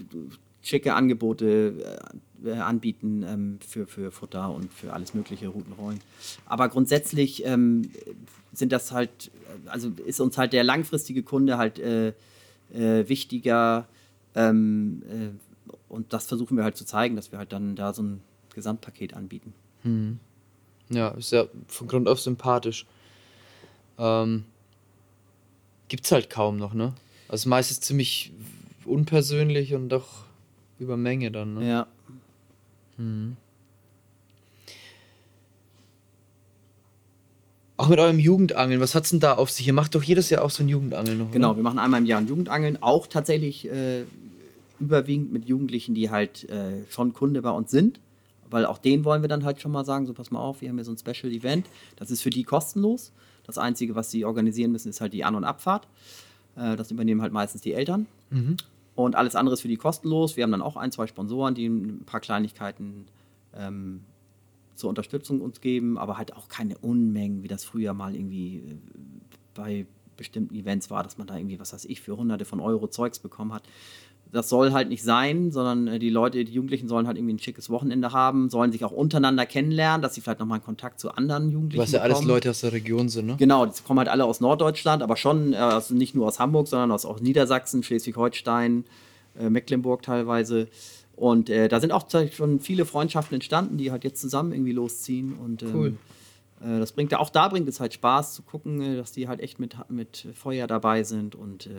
schicke 0.67 0.95
Angebote 0.95 2.01
äh, 2.45 2.49
äh, 2.49 2.55
anbieten 2.55 3.23
ähm, 3.23 3.59
für, 3.67 3.87
für 3.87 4.11
Futter 4.11 4.51
und 4.51 4.73
für 4.73 4.93
alles 4.93 5.15
mögliche 5.15 5.49
Routenrollen. 5.49 6.01
Aber 6.45 6.69
grundsätzlich 6.69 7.45
ähm, 7.45 7.91
sind 8.53 8.73
das 8.73 8.91
halt, 8.91 9.31
also 9.67 9.93
ist 10.05 10.21
uns 10.21 10.37
halt 10.37 10.53
der 10.53 10.65
langfristige 10.65 11.23
Kunde 11.23 11.57
halt 11.57 11.79
äh, 11.79 12.09
äh, 12.75 13.09
wichtiger. 13.09 13.87
Ähm, 14.35 15.03
äh, 15.09 15.73
und 15.89 16.13
das 16.13 16.27
versuchen 16.27 16.57
wir 16.57 16.65
halt 16.65 16.77
zu 16.77 16.85
zeigen, 16.85 17.15
dass 17.15 17.31
wir 17.31 17.39
halt 17.39 17.53
dann 17.53 17.77
da 17.77 17.95
so 17.95 18.03
ein 18.03 18.21
Gesamtpaket 18.53 19.15
anbieten. 19.15 19.55
Ja, 20.91 21.09
ist 21.11 21.31
ja 21.33 21.47
von 21.69 21.87
Grund 21.87 22.09
auf 22.09 22.21
sympathisch. 22.21 22.87
Ähm, 23.99 24.45
gibt's 25.89 26.11
halt 26.11 26.29
kaum 26.29 26.57
noch, 26.57 26.75
ne? 26.75 26.93
Also 27.29 27.49
meistens 27.49 27.81
ziemlich 27.81 28.33
unpersönlich 28.85 29.75
und 29.75 29.89
doch 29.89 30.26
über 30.79 30.97
Menge 30.97 31.31
dann, 31.31 31.55
ne? 31.55 31.69
Ja. 31.69 31.87
Auch 37.79 37.89
mit 37.89 37.99
eurem 37.99 38.19
Jugendangeln, 38.19 38.81
was 38.81 38.95
hat's 38.95 39.11
denn 39.11 39.21
da 39.21 39.35
auf 39.35 39.51
sich? 39.51 39.67
Ihr 39.67 39.75
macht 39.75 39.95
doch 39.95 40.03
jedes 40.03 40.31
Jahr 40.31 40.43
auch 40.43 40.51
so 40.51 40.63
ein 40.63 40.69
Jugendangeln 40.69 41.19
noch, 41.19 41.31
Genau, 41.31 41.49
oder? 41.51 41.57
wir 41.59 41.63
machen 41.63 41.79
einmal 41.79 42.01
im 42.01 42.07
Jahr 42.07 42.21
ein 42.21 42.27
Jugendangeln, 42.27 42.83
auch 42.83 43.07
tatsächlich 43.07 43.69
äh, 43.71 44.05
überwiegend 44.81 45.31
mit 45.33 45.45
Jugendlichen, 45.47 45.95
die 45.95 46.11
halt 46.11 46.49
äh, 46.49 46.85
schon 46.89 47.13
Kunde 47.13 47.43
bei 47.43 47.51
uns 47.51 47.71
sind. 47.71 48.01
Weil 48.49 48.65
auch 48.65 48.79
denen 48.79 49.05
wollen 49.05 49.23
wir 49.23 49.29
dann 49.29 49.45
halt 49.45 49.61
schon 49.61 49.73
mal 49.73 49.85
sagen, 49.85 50.07
so 50.07 50.15
pass 50.15 50.31
mal 50.31 50.39
auf, 50.39 50.61
wir 50.63 50.69
haben 50.69 50.77
hier 50.77 50.85
so 50.85 50.93
ein 50.93 50.99
Special 50.99 51.33
Event. 51.33 51.67
Das 51.97 52.11
ist 52.11 52.23
für 52.23 52.31
die 52.31 52.45
kostenlos. 52.45 53.13
Das 53.45 53.59
Einzige, 53.59 53.95
was 53.95 54.11
sie 54.11 54.25
organisieren 54.25 54.73
müssen, 54.73 54.89
ist 54.89 55.01
halt 55.01 55.13
die 55.13 55.25
An- 55.25 55.35
und 55.35 55.45
Abfahrt. 55.45 55.87
Äh, 56.57 56.77
das 56.77 56.91
übernehmen 56.91 57.21
halt 57.21 57.33
meistens 57.33 57.61
die 57.61 57.75
Eltern. 57.75 58.07
Und 58.97 59.15
alles 59.15 59.37
andere 59.37 59.55
ist 59.55 59.61
für 59.61 59.69
die 59.69 59.77
kostenlos. 59.77 60.37
Wir 60.37 60.43
haben 60.43 60.51
dann 60.51 60.63
auch 60.63 60.77
ein, 60.77 60.91
zwei 60.91 61.07
Sponsoren, 61.07 61.55
die 61.55 61.67
ein 61.67 62.05
paar 62.07 62.21
Kleinigkeiten 62.21 63.07
ähm, 63.55 64.05
zur 64.75 64.89
Unterstützung 64.89 65.41
uns 65.43 65.61
geben, 65.61 65.99
aber 65.99 66.19
halt 66.19 66.35
auch 66.35 66.49
keine 66.49 66.79
Unmengen, 66.79 67.43
wie 67.43 67.49
das 67.49 67.65
früher 67.65 67.93
mal 67.93 68.15
irgendwie 68.15 68.57
äh, 68.57 68.77
bei 69.55 69.87
bestimmten 70.17 70.55
Events 70.55 70.91
war, 70.91 71.03
dass 71.03 71.19
man 71.19 71.27
da 71.27 71.37
irgendwie, 71.37 71.61
was 71.61 71.75
weiß 71.75 71.85
ich, 71.85 72.01
für 72.01 72.17
hunderte 72.17 72.47
von 72.47 72.61
Euro 72.61 72.89
Zeugs 72.89 73.19
bekommen 73.19 73.53
hat. 73.53 73.65
Das 74.33 74.49
soll 74.49 74.73
halt 74.73 74.89
nicht 74.89 75.03
sein, 75.03 75.53
sondern 75.53 75.87
äh, 75.87 75.99
die 75.99 76.11
Leute, 76.11 76.45
die 76.45 76.53
Jugendlichen 76.53 76.89
sollen 76.89 77.07
halt 77.07 77.17
irgendwie 77.17 77.35
ein 77.35 77.39
schickes 77.39 77.71
Wochenende 77.71 78.13
haben, 78.13 78.51
sollen 78.51 78.73
sich 78.73 78.85
auch 78.85 78.91
untereinander 78.91 79.47
kennenlernen, 79.47 80.03
dass 80.03 80.15
sie 80.15 80.21
vielleicht 80.21 80.41
nochmal 80.41 80.57
einen 80.57 80.65
Kontakt 80.65 81.01
zu 81.01 81.13
anderen 81.13 81.51
Jugendlichen 81.51 81.83
Was 81.83 81.93
ja 81.93 82.01
alles 82.01 82.19
bekommen. 82.19 82.29
Leute 82.29 82.51
aus 82.51 82.61
der 82.61 82.73
Region 82.73 83.09
sind, 83.09 83.27
ne? 83.27 83.37
Genau, 83.39 83.67
die 83.67 83.83
kommen 83.87 83.99
halt 83.99 84.09
alle 84.09 84.25
aus 84.25 84.41
Norddeutschland, 84.41 85.03
aber 85.03 85.17
schon 85.17 85.55
also 85.55 85.95
nicht 85.95 86.15
nur 86.15 86.27
aus 86.27 86.39
Hamburg, 86.39 86.69
sondern 86.69 86.91
aus, 86.91 87.05
aus 87.07 87.21
Niedersachsen, 87.21 87.83
Schleswig-Holstein, 87.83 88.85
äh, 89.39 89.49
Mecklenburg 89.49 90.03
teilweise. 90.03 90.69
Und 91.15 91.49
äh, 91.49 91.69
da 91.69 91.81
sind 91.81 91.93
auch 91.93 92.07
schon 92.33 92.61
viele 92.61 92.85
Freundschaften 92.85 93.37
entstanden, 93.37 93.79
die 93.79 93.91
halt 93.91 94.05
jetzt 94.05 94.21
zusammen 94.21 94.53
irgendwie 94.53 94.73
losziehen. 94.73 95.35
Und 95.35 95.63
ähm, 95.63 95.71
Cool. 95.75 95.95
Äh, 96.61 96.79
das 96.79 96.93
bringt 96.93 97.13
ja 97.13 97.19
auch 97.19 97.31
da 97.31 97.49
bringt 97.49 97.69
es 97.69 97.81
halt 97.81 97.95
Spaß 97.95 98.35
zu 98.35 98.43
gucken, 98.43 98.81
äh, 98.81 98.97
dass 98.97 99.13
die 99.13 99.29
halt 99.29 99.41
echt 99.41 99.59
mit, 99.59 99.77
mit 99.89 100.29
Feuer 100.35 100.67
dabei 100.67 101.03
sind. 101.03 101.35
Und 101.35 101.67
äh, 101.67 101.71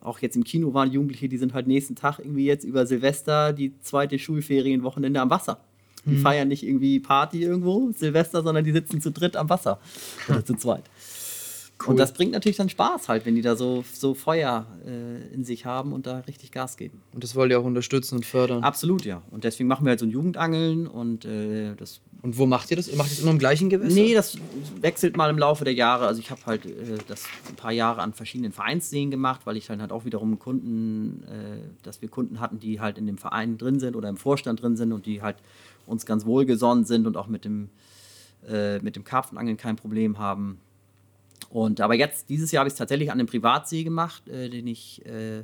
auch 0.00 0.18
jetzt 0.20 0.36
im 0.36 0.44
Kino 0.44 0.74
waren 0.74 0.90
Jugendliche, 0.90 1.28
die 1.28 1.38
sind 1.38 1.54
halt 1.54 1.66
nächsten 1.66 1.96
Tag 1.96 2.18
irgendwie 2.18 2.46
jetzt 2.46 2.64
über 2.64 2.86
Silvester 2.86 3.52
die 3.52 3.78
zweite 3.80 4.18
Schulferienwochenende 4.18 5.20
am 5.20 5.30
Wasser. 5.30 5.60
Die 6.06 6.16
feiern 6.16 6.48
nicht 6.48 6.62
irgendwie 6.62 6.98
Party 6.98 7.42
irgendwo, 7.42 7.90
Silvester, 7.92 8.42
sondern 8.42 8.64
die 8.64 8.72
sitzen 8.72 9.02
zu 9.02 9.10
dritt 9.10 9.36
am 9.36 9.50
Wasser. 9.50 9.80
Oder 10.28 10.42
zu 10.42 10.54
zweit. 10.54 10.84
Und 11.86 11.98
das 11.98 12.12
bringt 12.12 12.32
natürlich 12.32 12.56
dann 12.56 12.68
Spaß 12.68 13.08
halt, 13.08 13.24
wenn 13.26 13.34
die 13.34 13.42
da 13.42 13.56
so, 13.56 13.84
so 13.92 14.14
Feuer 14.14 14.66
äh, 14.86 15.34
in 15.34 15.44
sich 15.44 15.64
haben 15.64 15.92
und 15.92 16.06
da 16.06 16.18
richtig 16.20 16.52
Gas 16.52 16.76
geben. 16.76 17.02
Und 17.12 17.24
das 17.24 17.34
wollt 17.34 17.50
ihr 17.50 17.58
auch 17.58 17.64
unterstützen 17.64 18.16
und 18.16 18.26
fördern. 18.26 18.62
Absolut, 18.62 19.04
ja. 19.04 19.22
Und 19.30 19.44
deswegen 19.44 19.68
machen 19.68 19.84
wir 19.84 19.90
halt 19.90 20.00
so 20.00 20.06
ein 20.06 20.10
Jugendangeln 20.10 20.86
und 20.86 21.24
äh, 21.24 21.74
das. 21.76 22.00
Und 22.22 22.36
wo 22.36 22.44
macht 22.44 22.70
ihr 22.70 22.76
das? 22.76 22.88
Ihr 22.88 22.96
macht 22.96 23.10
das 23.10 23.20
immer 23.20 23.30
im 23.30 23.38
gleichen 23.38 23.70
Gewässer? 23.70 23.94
Nee, 23.94 24.12
das 24.12 24.36
wechselt 24.80 25.16
mal 25.16 25.30
im 25.30 25.38
Laufe 25.38 25.64
der 25.64 25.72
Jahre. 25.72 26.06
Also 26.06 26.20
ich 26.20 26.30
habe 26.30 26.40
halt 26.44 26.66
äh, 26.66 26.98
das 27.08 27.24
ein 27.48 27.56
paar 27.56 27.72
Jahre 27.72 28.02
an 28.02 28.12
verschiedenen 28.12 28.52
Vereinsseen 28.52 29.10
gemacht, 29.10 29.42
weil 29.44 29.56
ich 29.56 29.66
dann 29.66 29.80
halt 29.80 29.92
auch 29.92 30.04
wiederum 30.04 30.38
Kunden, 30.38 31.22
äh, 31.24 31.82
dass 31.82 32.02
wir 32.02 32.08
Kunden 32.08 32.40
hatten, 32.40 32.60
die 32.60 32.80
halt 32.80 32.98
in 32.98 33.06
dem 33.06 33.16
Verein 33.16 33.56
drin 33.56 33.80
sind 33.80 33.96
oder 33.96 34.10
im 34.10 34.18
Vorstand 34.18 34.62
drin 34.62 34.76
sind 34.76 34.92
und 34.92 35.06
die 35.06 35.22
halt 35.22 35.36
uns 35.86 36.04
ganz 36.04 36.26
wohlgesonnen 36.26 36.84
sind 36.84 37.06
und 37.06 37.16
auch 37.16 37.26
mit 37.26 37.46
dem, 37.46 37.70
äh, 38.46 38.78
mit 38.80 38.96
dem 38.96 39.04
Karpfenangeln 39.04 39.56
kein 39.56 39.76
Problem 39.76 40.18
haben. 40.18 40.60
Und 41.50 41.80
aber 41.80 41.94
jetzt, 41.94 42.30
dieses 42.30 42.52
Jahr 42.52 42.60
habe 42.60 42.68
ich 42.68 42.74
es 42.74 42.78
tatsächlich 42.78 43.10
an 43.10 43.18
einem 43.18 43.26
Privatsee 43.26 43.82
gemacht, 43.82 44.28
äh, 44.28 44.48
den 44.48 44.66
ich 44.66 45.04
äh, 45.04 45.42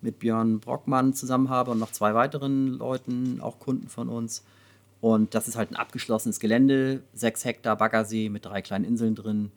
mit 0.00 0.18
Björn 0.18 0.58
Brockmann 0.60 1.14
zusammen 1.14 1.50
habe 1.50 1.70
und 1.70 1.78
noch 1.78 1.92
zwei 1.92 2.14
weiteren 2.14 2.68
Leuten, 2.68 3.40
auch 3.40 3.60
Kunden 3.60 3.88
von 3.88 4.08
uns. 4.08 4.44
Und 5.00 5.34
das 5.34 5.48
ist 5.48 5.56
halt 5.56 5.70
ein 5.70 5.76
abgeschlossenes 5.76 6.40
Gelände, 6.40 7.02
sechs 7.12 7.44
Hektar 7.44 7.76
Baggersee 7.76 8.28
mit 8.28 8.44
drei 8.46 8.62
kleinen 8.62 8.84
Inseln 8.84 9.14
drin, 9.14 9.50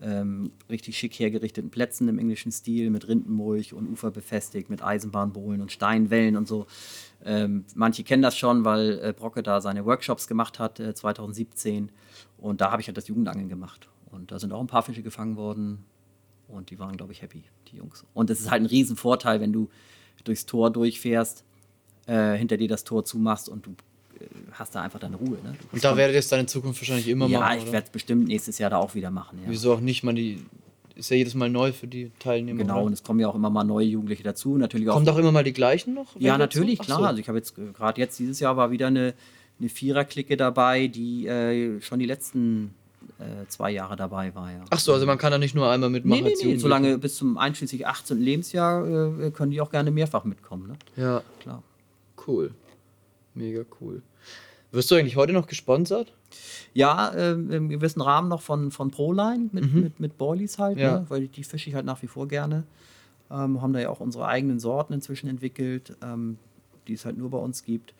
ähm, 0.00 0.50
richtig 0.68 0.98
schick 0.98 1.14
hergerichteten 1.18 1.70
Plätzen 1.70 2.08
im 2.08 2.18
englischen 2.18 2.50
Stil 2.52 2.90
mit 2.90 3.06
Rindenmulch 3.08 3.72
und 3.72 3.88
Ufer 3.88 4.10
befestigt, 4.10 4.68
mit 4.68 4.82
Eisenbahnbohlen 4.82 5.60
und 5.60 5.72
Steinwellen 5.72 6.36
und 6.36 6.48
so. 6.48 6.66
Ähm, 7.24 7.64
manche 7.74 8.04
kennen 8.04 8.22
das 8.22 8.36
schon, 8.36 8.64
weil 8.64 8.98
äh, 9.02 9.14
Brocke 9.16 9.42
da 9.42 9.60
seine 9.60 9.84
Workshops 9.86 10.26
gemacht 10.26 10.58
hat 10.58 10.80
äh, 10.80 10.94
2017 10.94 11.90
und 12.38 12.60
da 12.60 12.70
habe 12.72 12.82
ich 12.82 12.88
halt 12.88 12.96
das 12.96 13.08
Jugendangeln 13.08 13.48
gemacht. 13.48 13.88
Und 14.10 14.32
da 14.32 14.38
sind 14.38 14.52
auch 14.52 14.60
ein 14.60 14.66
paar 14.66 14.82
Fische 14.82 15.02
gefangen 15.02 15.36
worden 15.36 15.84
und 16.48 16.70
die 16.70 16.78
waren, 16.78 16.96
glaube 16.96 17.12
ich, 17.12 17.22
happy, 17.22 17.42
die 17.70 17.76
Jungs. 17.76 18.04
Und 18.14 18.30
es 18.30 18.40
ist 18.40 18.50
halt 18.50 18.62
ein 18.62 18.66
Riesenvorteil, 18.66 19.40
wenn 19.40 19.52
du 19.52 19.68
durchs 20.24 20.46
Tor 20.46 20.70
durchfährst, 20.70 21.44
äh, 22.06 22.34
hinter 22.36 22.56
dir 22.56 22.68
das 22.68 22.84
Tor 22.84 23.04
zumachst 23.04 23.48
und 23.48 23.66
du 23.66 23.70
äh, 24.20 24.26
hast 24.52 24.74
da 24.74 24.82
einfach 24.82 25.00
deine 25.00 25.16
Ruhe. 25.16 25.38
Ne? 25.42 25.56
Und 25.72 25.84
da 25.84 25.96
werdet 25.96 26.14
ihr 26.14 26.20
es 26.20 26.28
dann 26.28 26.40
in 26.40 26.48
Zukunft 26.48 26.80
wahrscheinlich 26.80 27.08
immer 27.08 27.26
ja, 27.26 27.40
machen. 27.40 27.58
ich 27.58 27.62
oder? 27.64 27.72
werde 27.72 27.86
es 27.86 27.90
bestimmt 27.90 28.28
nächstes 28.28 28.58
Jahr 28.58 28.70
da 28.70 28.78
auch 28.78 28.94
wieder 28.94 29.10
machen. 29.10 29.40
Ja. 29.42 29.50
Wieso 29.50 29.72
auch 29.72 29.80
nicht? 29.80 30.04
Man, 30.04 30.16
die 30.16 30.38
ist 30.94 31.10
ja 31.10 31.16
jedes 31.16 31.34
Mal 31.34 31.50
neu 31.50 31.72
für 31.72 31.86
die 31.86 32.10
Teilnehmer. 32.18 32.62
Genau, 32.62 32.78
und 32.78 32.86
oder? 32.86 32.92
es 32.94 33.02
kommen 33.02 33.20
ja 33.20 33.28
auch 33.28 33.34
immer 33.34 33.50
mal 33.50 33.64
neue 33.64 33.86
Jugendliche 33.86 34.22
dazu. 34.22 34.56
Natürlich 34.56 34.88
auch. 34.88 34.94
Kommen 34.94 35.06
doch 35.06 35.18
immer 35.18 35.32
mal 35.32 35.44
die 35.44 35.52
gleichen 35.52 35.94
noch? 35.94 36.18
ja, 36.18 36.38
natürlich, 36.38 36.78
klar. 36.78 36.98
so. 36.98 37.04
Also 37.04 37.20
ich 37.20 37.28
habe 37.28 37.38
jetzt 37.38 37.58
äh, 37.58 37.72
gerade 37.72 38.00
jetzt 38.00 38.18
dieses 38.18 38.40
Jahr 38.40 38.56
war 38.56 38.70
wieder 38.70 38.86
eine, 38.86 39.14
eine 39.58 39.68
Viererklicke 39.68 40.36
dabei, 40.36 40.86
die 40.88 41.26
äh, 41.26 41.80
schon 41.80 41.98
die 41.98 42.06
letzten 42.06 42.74
äh, 43.18 43.46
zwei 43.48 43.70
Jahre 43.70 43.96
dabei 43.96 44.34
war. 44.34 44.50
Ja. 44.52 44.64
Ach 44.70 44.78
so, 44.78 44.92
also 44.92 45.06
man 45.06 45.18
kann 45.18 45.32
da 45.32 45.38
nicht 45.38 45.54
nur 45.54 45.70
einmal 45.70 45.90
mitmachen. 45.90 46.24
nee, 46.24 46.34
nee, 46.42 46.52
nee. 46.52 46.56
Solange 46.58 46.98
bis 46.98 47.16
zum 47.16 47.38
einschließlich 47.38 47.86
18. 47.86 48.20
Lebensjahr 48.20 48.86
äh, 49.20 49.30
können 49.30 49.50
die 49.50 49.60
auch 49.60 49.70
gerne 49.70 49.90
mehrfach 49.90 50.24
mitkommen. 50.24 50.68
Ne? 50.68 50.76
Ja, 51.02 51.22
Klar. 51.40 51.62
cool. 52.26 52.52
Mega 53.34 53.62
cool. 53.80 54.02
Wirst 54.72 54.90
du 54.90 54.94
eigentlich 54.96 55.16
heute 55.16 55.32
noch 55.32 55.46
gesponsert? 55.46 56.12
Ja, 56.74 57.14
ähm, 57.14 57.50
im 57.50 57.68
gewissen 57.68 58.00
Rahmen 58.02 58.28
noch 58.28 58.42
von, 58.42 58.70
von 58.70 58.90
Proline 58.90 59.48
mit, 59.52 59.72
mit, 59.72 60.00
mit 60.00 60.18
Boilies 60.18 60.58
halt, 60.58 60.76
Ja. 60.78 61.00
ne? 61.00 61.06
weil 61.08 61.22
die, 61.22 61.28
die 61.28 61.44
fische 61.44 61.70
ich 61.70 61.74
halt 61.76 61.86
nach 61.86 62.02
wie 62.02 62.08
vor 62.08 62.28
gerne. 62.28 62.64
Ähm, 63.30 63.62
haben 63.62 63.72
da 63.72 63.80
ja 63.80 63.88
auch 63.88 64.00
unsere 64.00 64.26
eigenen 64.26 64.58
Sorten 64.60 64.92
inzwischen 64.92 65.28
entwickelt, 65.28 65.96
ähm, 66.02 66.38
die 66.88 66.92
es 66.94 67.04
halt 67.04 67.16
nur 67.16 67.30
bei 67.30 67.38
uns 67.38 67.64
gibt. 67.64 67.94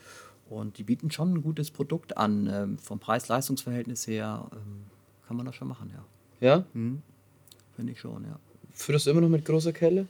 Und 0.51 0.79
die 0.79 0.85
bieten 0.85 1.11
schon 1.11 1.35
ein 1.35 1.43
gutes 1.43 1.71
Produkt 1.71 2.17
an. 2.17 2.49
Ähm, 2.53 2.79
vom 2.79 2.99
Preis-Leistungs-Verhältnis 3.01 4.07
her 4.07 4.47
ähm, 4.53 4.85
kann 5.27 5.37
man 5.37 5.47
das 5.47 5.55
schon 5.57 5.69
machen, 5.69 5.91
ja. 5.93 6.05
Ja? 6.41 6.65
Finde 6.73 7.93
ich 7.93 8.01
schon, 8.01 8.25
ja. 8.25 8.39
Führst 8.73 9.07
du 9.07 9.11
immer 9.11 9.21
noch 9.23 9.29
mit 9.29 9.45
großer 9.45 9.73
Kelle? 9.73 10.07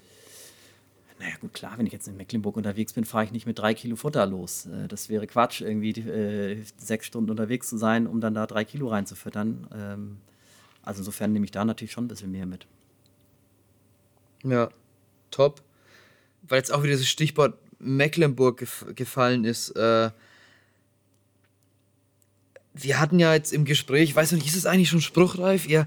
Naja, 1.18 1.34
gut, 1.40 1.55
klar, 1.55 1.78
wenn 1.78 1.86
ich 1.86 1.93
jetzt 1.93 2.09
in 2.09 2.16
Mecklenburg 2.16 2.56
unterwegs 2.56 2.93
bin, 2.93 3.05
fahre 3.05 3.24
ich 3.24 3.32
nicht 3.32 3.47
mit 3.47 3.59
drei 3.59 3.72
Kilo 3.72 3.97
Futter 3.97 4.26
los. 4.26 4.66
Äh, 4.66 4.86
Das 4.88 5.09
wäre 5.09 5.26
Quatsch, 5.26 5.62
irgendwie 5.62 5.90
äh, 5.93 6.62
sechs 6.76 7.06
Stunden 7.06 7.30
unterwegs 7.30 7.68
zu 7.68 7.78
sein, 7.78 8.06
um 8.06 8.20
dann 8.20 8.34
da 8.34 8.47
drei 8.47 8.64
Kilo 8.64 8.88
reinzufüttern. 8.88 9.66
Ähm, 9.74 10.18
also 10.82 11.01
insofern 11.01 11.32
nehme 11.32 11.44
ich 11.47 11.51
da 11.52 11.64
natürlich 11.64 11.93
schon 11.93 12.05
ein 12.05 12.09
bisschen 12.09 12.32
mehr 12.32 12.44
mit. 12.44 12.66
Ja, 14.44 14.68
top. 15.30 15.62
Weil 16.43 16.59
jetzt 16.59 16.72
auch 16.72 16.82
wieder 16.82 16.93
das 16.93 17.06
Stichwort 17.09 17.59
Mecklenburg 17.78 18.59
gef 18.59 18.84
gefallen 18.94 19.44
ist. 19.44 19.70
Äh, 19.70 20.10
wir 22.82 23.01
hatten 23.01 23.19
ja 23.19 23.35
jetzt 23.35 23.53
im 23.53 23.65
Gespräch, 23.65 24.11
ich 24.11 24.16
weiß 24.16 24.32
nicht, 24.32 24.47
ist 24.47 24.57
es 24.57 24.66
eigentlich 24.66 24.89
schon 24.89 25.01
spruchreif? 25.01 25.66
Ihr, 25.69 25.86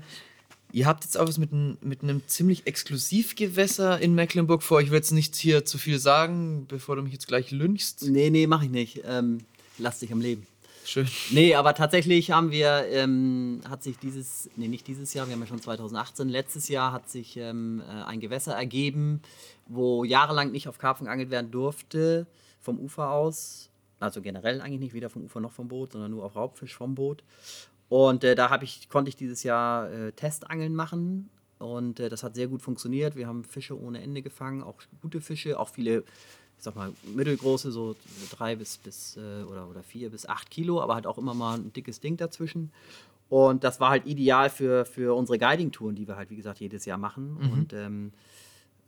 ihr 0.72 0.86
habt 0.86 1.04
jetzt 1.04 1.18
auch 1.18 1.28
was 1.28 1.38
mit, 1.38 1.52
ein, 1.52 1.78
mit 1.82 2.04
einem 2.04 2.22
ziemlich 2.28 2.68
Exklusivgewässer 2.68 4.00
in 4.00 4.16
Mecklenburg 4.16 4.64
vor. 4.64 4.82
Ich 4.82 4.90
will 4.90 4.98
jetzt 4.98 5.12
nicht 5.12 5.36
hier 5.36 5.66
zu 5.66 5.78
viel 5.78 6.00
sagen, 6.00 6.66
bevor 6.68 6.96
du 6.96 7.02
mich 7.02 7.14
jetzt 7.14 7.28
gleich 7.28 7.52
lynchst. 7.52 8.04
Nee, 8.10 8.30
nee, 8.30 8.48
mache 8.48 8.66
ich 8.66 8.72
nicht. 8.72 9.02
Ähm, 9.06 9.40
lass 9.78 10.00
dich 10.00 10.12
am 10.12 10.22
Leben. 10.22 10.46
Schön. 10.86 11.08
Nee, 11.30 11.54
aber 11.54 11.76
tatsächlich 11.76 12.32
haben 12.32 12.50
wir, 12.50 12.88
ähm, 12.90 13.62
hat 13.70 13.84
sich 13.84 14.00
dieses, 14.00 14.50
nee, 14.56 14.68
nicht 14.68 14.88
dieses 14.88 15.14
Jahr, 15.14 15.28
wir 15.28 15.34
haben 15.34 15.42
ja 15.42 15.48
schon 15.48 15.62
2018, 15.62 16.28
letztes 16.30 16.68
Jahr 16.68 16.92
hat 16.92 17.08
sich 17.08 17.38
ähm, 17.38 17.84
äh, 17.88 18.04
ein 18.06 18.20
Gewässer 18.20 18.56
ergeben, 18.56 19.22
wo 19.68 20.04
jahrelang 20.04 20.52
nicht 20.52 20.68
auf 20.68 20.80
Karpfen 20.80 21.06
geangelt 21.06 21.30
werden 21.30 21.52
durfte, 21.52 22.26
vom 22.60 22.80
Ufer 22.80 23.12
aus. 23.12 23.69
Also 24.00 24.22
generell 24.22 24.62
eigentlich 24.62 24.80
nicht, 24.80 24.94
weder 24.94 25.10
vom 25.10 25.24
Ufer 25.24 25.40
noch 25.40 25.52
vom 25.52 25.68
Boot, 25.68 25.92
sondern 25.92 26.12
nur 26.12 26.24
auf 26.24 26.36
Raubfisch 26.36 26.76
vom 26.76 26.96
Boot. 26.96 27.24
Und 27.90 28.24
äh, 28.24 28.36
da 28.36 28.60
ich, 28.62 28.90
konnte 28.90 29.10
ich 29.10 29.16
dieses 29.16 29.44
Jahr 29.44 29.92
äh, 29.92 30.12
Testangeln 30.12 30.76
machen. 30.76 31.30
Und 31.58 32.00
äh, 32.00 32.10
das 32.10 32.24
hat 32.24 32.36
sehr 32.36 32.48
gut 32.48 32.62
funktioniert. 32.62 33.16
Wir 33.16 33.28
haben 33.28 33.44
Fische 33.44 33.80
ohne 33.80 34.02
Ende 34.02 34.22
gefangen, 34.22 34.64
auch 34.64 34.76
gute 35.02 35.20
Fische, 35.20 35.60
auch 35.60 35.70
viele, 35.70 36.00
ich 36.58 36.64
sag 36.64 36.76
mal, 36.76 36.94
mittelgroße, 37.16 37.72
so 37.72 37.96
drei 38.32 38.56
bis, 38.56 38.78
bis 38.78 39.18
äh, 39.18 39.44
oder, 39.44 39.68
oder 39.68 39.84
vier 39.84 40.10
bis 40.10 40.26
acht 40.26 40.50
Kilo, 40.50 40.82
aber 40.82 40.96
halt 40.96 41.06
auch 41.06 41.18
immer 41.18 41.34
mal 41.34 41.58
ein 41.58 41.74
dickes 41.74 42.00
Ding 42.00 42.16
dazwischen. 42.16 42.72
Und 43.28 43.64
das 43.64 43.80
war 43.80 43.90
halt 43.90 44.06
ideal 44.06 44.50
für, 44.50 44.86
für 44.86 45.16
unsere 45.16 45.38
Guiding-Touren, 45.38 45.96
die 45.96 46.08
wir 46.08 46.16
halt, 46.16 46.30
wie 46.30 46.36
gesagt, 46.36 46.60
jedes 46.60 46.86
Jahr 46.86 46.98
machen. 46.98 47.38
Und 47.52 47.74
ähm, 47.74 48.12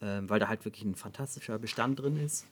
ähm, 0.02 0.30
weil 0.30 0.40
da 0.40 0.48
halt 0.48 0.66
wirklich 0.66 0.84
ein 0.84 0.96
fantastischer 0.96 1.60
Bestand 1.60 2.00
drin 2.00 2.18
ist. 2.18 2.48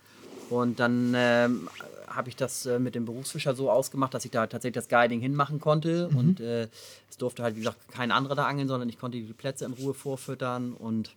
Und 0.50 0.80
dann 0.80 1.14
ähm, 1.16 1.70
habe 2.08 2.30
ich 2.30 2.36
das 2.36 2.66
äh, 2.66 2.80
mit 2.80 2.96
dem 2.96 3.06
Berufsfischer 3.06 3.54
so 3.56 3.70
ausgemacht, 3.70 4.14
dass 4.14 4.26
ich 4.26 4.32
da 4.32 4.48
tatsächlich 4.48 4.76
das 4.76 4.88
Guiding 4.90 5.20
hinmachen 5.22 5.60
konnte. 5.60 6.08
Und 6.10 6.40
äh, 6.40 6.68
es 7.10 7.18
durfte 7.18 7.44
halt, 7.44 7.56
wie 7.56 7.60
gesagt, 7.60 7.78
kein 7.92 8.12
anderer 8.12 8.36
da 8.36 8.46
angeln, 8.46 8.68
sondern 8.68 8.90
ich 8.90 8.98
konnte 9.00 9.18
die 9.20 9.34
Plätze 9.34 9.66
in 9.66 9.74
Ruhe 9.74 9.94
vorfüttern 9.94 10.74
und 10.74 11.16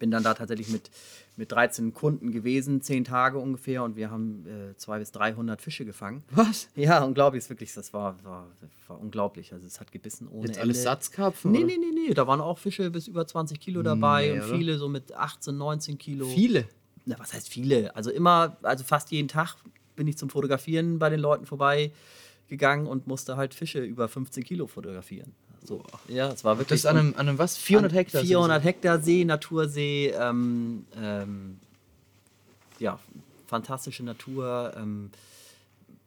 bin 0.00 0.10
dann 0.10 0.24
da 0.24 0.34
tatsächlich 0.34 0.68
mit, 0.68 0.90
mit 1.36 1.52
13 1.52 1.94
Kunden 1.94 2.32
gewesen, 2.32 2.82
10 2.82 3.04
Tage 3.04 3.38
ungefähr. 3.38 3.84
Und 3.84 3.96
wir 3.96 4.10
haben 4.10 4.44
äh, 4.46 4.76
200 4.76 5.00
bis 5.00 5.12
300 5.12 5.62
Fische 5.62 5.84
gefangen. 5.84 6.24
Was? 6.30 6.68
Ja, 6.74 7.04
unglaublich, 7.04 7.44
ist 7.44 7.50
wirklich, 7.50 7.72
das 7.72 7.92
war, 7.92 8.16
war, 8.24 8.48
war 8.88 9.00
unglaublich. 9.00 9.52
Also 9.52 9.66
es 9.66 9.80
hat 9.80 9.92
gebissen 9.92 10.26
ohne 10.28 10.48
Jetzt 10.48 10.56
Ende. 10.56 10.62
alles 10.62 10.82
Satzkarpfen? 10.82 11.52
Nee, 11.52 11.58
oder? 11.58 11.66
nee, 11.68 11.78
nee, 11.78 12.08
nee. 12.08 12.14
Da 12.14 12.26
waren 12.26 12.40
auch 12.40 12.58
Fische 12.58 12.90
bis 12.90 13.06
über 13.06 13.26
20 13.26 13.60
Kilo 13.60 13.82
dabei 13.82 14.26
Nee, 14.26 14.32
und 14.32 14.38
oder? 14.48 14.56
viele 14.58 14.78
so 14.78 14.88
mit 14.88 15.12
18, 15.14 15.56
19 15.56 15.98
Kilo. 15.98 16.26
Viele. 16.26 16.66
Na, 17.06 17.18
was 17.18 17.32
heißt 17.32 17.48
viele? 17.48 17.94
Also 17.94 18.10
immer, 18.10 18.56
also 18.62 18.84
fast 18.84 19.10
jeden 19.10 19.28
Tag 19.28 19.56
bin 19.96 20.06
ich 20.06 20.16
zum 20.16 20.30
Fotografieren 20.30 20.98
bei 20.98 21.10
den 21.10 21.20
Leuten 21.20 21.46
vorbeigegangen 21.46 22.86
und 22.86 23.06
musste 23.06 23.36
halt 23.36 23.54
Fische 23.54 23.80
über 23.80 24.08
15 24.08 24.42
Kilo 24.44 24.66
fotografieren. 24.66 25.32
So, 25.64 25.82
ja, 26.08 26.30
es 26.30 26.44
war 26.44 26.58
wirklich. 26.58 26.82
Das 26.82 26.90
an 26.90 26.98
einem, 26.98 27.14
an 27.16 27.28
einem 27.28 27.38
was? 27.38 27.56
400 27.56 27.92
an 27.92 27.96
Hektar? 27.96 28.22
400 28.22 28.64
Hektar 28.64 29.00
See, 29.00 29.24
Natursee, 29.24 30.08
ähm, 30.10 30.84
ähm, 30.96 31.58
ja, 32.78 32.98
fantastische 33.46 34.04
Natur. 34.04 34.72
Ähm, 34.76 35.10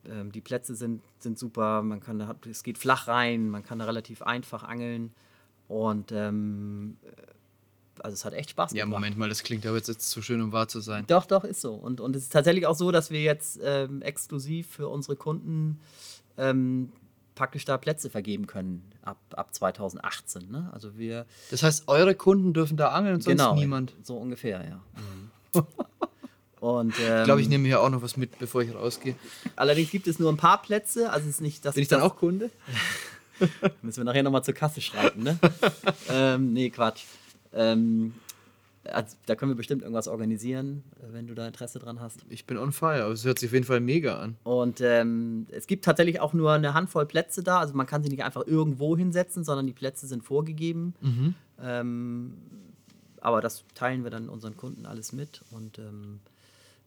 ähm, 0.09 0.31
die 0.31 0.41
Plätze 0.41 0.75
sind, 0.75 1.01
sind 1.19 1.39
super, 1.39 1.81
man 1.81 1.99
kann 1.99 2.19
da, 2.19 2.35
es 2.49 2.63
geht 2.63 2.77
flach 2.77 3.07
rein, 3.07 3.49
man 3.49 3.63
kann 3.63 3.79
da 3.79 3.85
relativ 3.85 4.21
einfach 4.21 4.63
angeln 4.63 5.11
und 5.67 6.11
ähm, 6.11 6.97
also 8.03 8.13
es 8.13 8.25
hat 8.25 8.33
echt 8.33 8.49
Spaß 8.51 8.73
Ja, 8.73 8.83
gemacht. 8.85 8.99
Moment 8.99 9.17
mal, 9.17 9.29
das 9.29 9.43
klingt 9.43 9.65
aber 9.65 9.77
jetzt, 9.77 9.87
jetzt 9.87 10.09
zu 10.09 10.21
schön, 10.21 10.41
um 10.41 10.51
wahr 10.51 10.67
zu 10.67 10.79
sein. 10.79 11.05
Doch, 11.07 11.25
doch, 11.25 11.43
ist 11.43 11.61
so. 11.61 11.73
Und, 11.73 11.99
und 12.01 12.15
es 12.15 12.23
ist 12.23 12.33
tatsächlich 12.33 12.65
auch 12.67 12.75
so, 12.75 12.91
dass 12.91 13.09
wir 13.11 13.21
jetzt 13.21 13.59
ähm, 13.63 14.01
exklusiv 14.01 14.67
für 14.67 14.87
unsere 14.87 15.15
Kunden 15.15 15.79
ähm, 16.37 16.91
praktisch 17.35 17.65
da 17.65 17.77
Plätze 17.77 18.09
vergeben 18.09 18.47
können 18.47 18.83
ab, 19.03 19.17
ab 19.35 19.53
2018. 19.53 20.49
Ne? 20.51 20.69
Also 20.73 20.97
wir 20.97 21.25
Das 21.51 21.63
heißt, 21.63 21.87
eure 21.87 22.15
Kunden 22.15 22.53
dürfen 22.53 22.77
da 22.77 22.89
angeln 22.89 23.15
und 23.15 23.21
sonst 23.23 23.37
genau 23.37 23.55
niemand. 23.55 23.93
So 24.03 24.17
ungefähr, 24.17 24.63
ja. 24.67 24.81
und 26.59 26.93
ähm, 26.99 27.17
Ich 27.19 27.23
glaube, 27.25 27.41
ich 27.41 27.49
nehme 27.49 27.67
hier 27.67 27.81
auch 27.81 27.89
noch 27.89 28.01
was 28.01 28.17
mit, 28.17 28.39
bevor 28.39 28.61
ich 28.63 28.73
rausgehe. 28.73 29.15
allerdings 29.55 29.91
gibt 29.91 30.07
es 30.07 30.19
nur 30.19 30.31
ein 30.31 30.37
paar 30.37 30.61
Plätze, 30.61 31.11
also 31.11 31.27
es 31.27 31.35
ist 31.35 31.41
nicht 31.41 31.63
das. 31.63 31.75
Bin 31.75 31.83
ich 31.83 31.87
dann 31.87 32.01
auch 32.01 32.15
Kunde? 32.15 32.49
Müssen 33.83 33.97
wir 33.99 34.03
nachher 34.05 34.23
nochmal 34.23 34.43
zur 34.43 34.55
Kasse 34.55 34.81
schreiten, 34.81 35.21
ne? 35.23 35.37
ähm, 36.09 36.53
nee, 36.53 36.69
Quatsch. 36.71 37.03
Ähm, 37.57 38.13
also, 38.85 39.17
da 39.25 39.35
können 39.35 39.51
wir 39.51 39.57
bestimmt 39.57 39.81
irgendwas 39.81 40.07
organisieren, 40.07 40.83
wenn 41.11 41.27
du 41.27 41.35
da 41.35 41.45
Interesse 41.45 41.79
dran 41.79 41.99
hast. 41.99 42.21
Ich 42.29 42.45
bin 42.45 42.57
on 42.57 42.71
fire, 42.71 43.03
aber 43.03 43.13
es 43.13 43.25
hört 43.25 43.39
sich 43.39 43.49
auf 43.49 43.53
jeden 43.53 43.65
Fall 43.65 43.81
mega 43.81 44.17
an. 44.17 44.37
Und 44.43 44.79
ähm, 44.79 45.47
es 45.51 45.67
gibt 45.67 45.83
tatsächlich 45.83 46.21
auch 46.21 46.33
nur 46.33 46.53
eine 46.53 46.73
Handvoll 46.73 47.05
Plätze 47.05 47.43
da. 47.43 47.59
Also 47.59 47.73
man 47.73 47.85
kann 47.85 48.03
sie 48.03 48.09
nicht 48.09 48.23
einfach 48.23 48.47
irgendwo 48.47 48.95
hinsetzen, 48.95 49.43
sondern 49.43 49.67
die 49.67 49.73
Plätze 49.73 50.07
sind 50.07 50.23
vorgegeben. 50.23 50.93
Ähm, 51.61 52.33
aber 53.19 53.41
das 53.41 53.65
teilen 53.73 54.03
wir 54.03 54.11
dann 54.11 54.29
unseren 54.29 54.55
Kunden 54.55 54.85
alles 54.85 55.11
mit. 55.11 55.41
Und 55.51 55.79
ähm, 55.79 56.19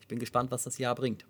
ich 0.01 0.09
bin 0.09 0.19
gespannt, 0.19 0.51
was 0.51 0.65
das 0.65 0.79
Jahr 0.79 0.95
bringt. 0.95 1.25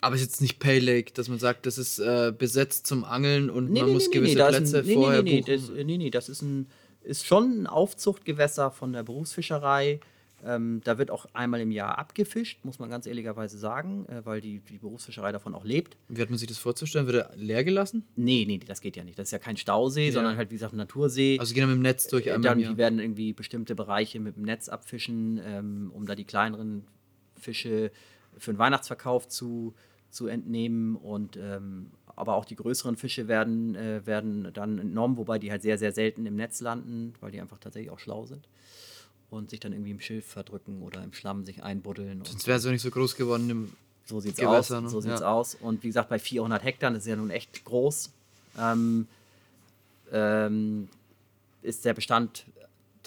Aber 0.00 0.14
es 0.14 0.22
ist 0.22 0.28
jetzt 0.28 0.40
nicht 0.40 0.60
Pay 0.60 0.78
Lake, 0.78 1.12
dass 1.12 1.28
man 1.28 1.38
sagt, 1.38 1.66
das 1.66 1.76
ist 1.76 1.98
äh, 1.98 2.32
besetzt 2.36 2.86
zum 2.86 3.04
Angeln 3.04 3.50
und 3.50 3.70
man 3.70 3.92
muss 3.92 4.10
gewisse 4.10 4.36
da 4.36 4.48
ist 4.48 4.56
Plätze 4.56 4.82
nee, 4.86 4.94
vorher 4.94 5.22
nee, 5.22 5.30
nee, 5.30 5.40
buchen. 5.40 5.76
das, 5.76 5.86
nee, 5.86 5.98
nee, 5.98 6.10
das 6.10 6.28
ist, 6.28 6.42
ein, 6.42 6.66
ist 7.08 7.26
schon 7.26 7.62
ein 7.62 7.66
Aufzuchtgewässer 7.66 8.70
von 8.70 8.92
der 8.92 9.02
Berufsfischerei. 9.02 10.00
Ähm, 10.44 10.82
da 10.84 10.98
wird 10.98 11.10
auch 11.10 11.26
einmal 11.32 11.60
im 11.60 11.72
Jahr 11.72 11.98
abgefischt, 11.98 12.64
muss 12.64 12.78
man 12.78 12.88
ganz 12.88 13.06
ehrlicherweise 13.06 13.58
sagen, 13.58 14.06
äh, 14.06 14.24
weil 14.24 14.40
die, 14.40 14.60
die 14.60 14.78
Berufsfischerei 14.78 15.32
davon 15.32 15.52
auch 15.52 15.64
lebt. 15.64 15.96
Wie 16.08 16.22
hat 16.22 16.30
man 16.30 16.38
sich 16.38 16.46
das 16.46 16.58
vorzustellen? 16.58 17.06
Wird 17.06 17.16
er 17.16 17.36
leer 17.36 17.64
gelassen? 17.64 18.06
Nee, 18.14 18.44
nee, 18.46 18.58
das 18.58 18.80
geht 18.80 18.96
ja 18.96 19.02
nicht. 19.02 19.18
Das 19.18 19.28
ist 19.28 19.32
ja 19.32 19.40
kein 19.40 19.56
Stausee, 19.56 20.12
sondern 20.12 20.36
halt, 20.36 20.50
wie 20.50 20.54
gesagt, 20.54 20.74
ein 20.74 20.76
Natursee. 20.76 21.38
Also 21.40 21.54
gehen 21.54 21.62
wir 21.62 21.74
mit 21.74 21.78
dem 21.78 21.82
Netz 21.82 22.06
durch 22.06 22.26
Äh, 22.26 22.34
einmal 22.34 22.50
dann, 22.50 22.58
die 22.58 22.76
werden 22.76 23.00
irgendwie 23.00 23.32
bestimmte 23.32 23.74
Bereiche 23.74 24.20
mit 24.20 24.36
dem 24.36 24.44
Netz 24.44 24.68
abfischen, 24.68 25.40
ähm, 25.44 25.90
um 25.92 26.06
da 26.06 26.14
die 26.14 26.24
kleineren 26.24 26.84
Fische 27.34 27.90
für 28.36 28.52
den 28.52 28.58
Weihnachtsverkauf 28.58 29.26
zu, 29.26 29.74
zu 30.10 30.28
entnehmen. 30.28 30.94
Und 30.94 31.36
ähm, 31.36 31.90
aber 32.18 32.34
auch 32.34 32.44
die 32.44 32.56
größeren 32.56 32.96
Fische 32.96 33.28
werden, 33.28 33.74
äh, 33.74 34.04
werden 34.06 34.50
dann 34.52 34.78
entnommen, 34.78 35.16
wobei 35.16 35.38
die 35.38 35.50
halt 35.50 35.62
sehr, 35.62 35.78
sehr 35.78 35.92
selten 35.92 36.26
im 36.26 36.36
Netz 36.36 36.60
landen, 36.60 37.14
weil 37.20 37.30
die 37.30 37.40
einfach 37.40 37.58
tatsächlich 37.58 37.90
auch 37.90 37.98
schlau 37.98 38.26
sind. 38.26 38.48
Und 39.30 39.50
sich 39.50 39.60
dann 39.60 39.72
irgendwie 39.72 39.90
im 39.90 40.00
Schilf 40.00 40.26
verdrücken 40.26 40.82
oder 40.82 41.04
im 41.04 41.12
Schlamm 41.12 41.44
sich 41.44 41.62
einbuddeln. 41.62 42.24
Sonst 42.24 42.46
wäre 42.46 42.58
es 42.58 42.64
ja 42.64 42.70
nicht 42.70 42.80
so 42.82 42.90
groß 42.90 43.14
geworden. 43.14 43.50
Im 43.50 43.72
so 44.06 44.20
sieht's 44.20 44.38
Gewässer, 44.38 44.78
aus. 44.78 44.82
ne? 44.84 44.88
So 44.88 45.00
sieht's 45.02 45.20
Ja. 45.20 45.32
aus. 45.32 45.54
Und 45.54 45.82
wie 45.82 45.88
gesagt, 45.88 46.08
bei 46.08 46.18
400 46.18 46.64
Hektar, 46.64 46.90
das 46.90 47.00
ist 47.02 47.08
ja 47.08 47.16
nun 47.16 47.28
echt 47.30 47.62
groß, 47.64 48.10
ähm, 48.58 49.06
ähm, 50.10 50.88
ist 51.62 51.84
der 51.84 51.92
Bestand 51.92 52.46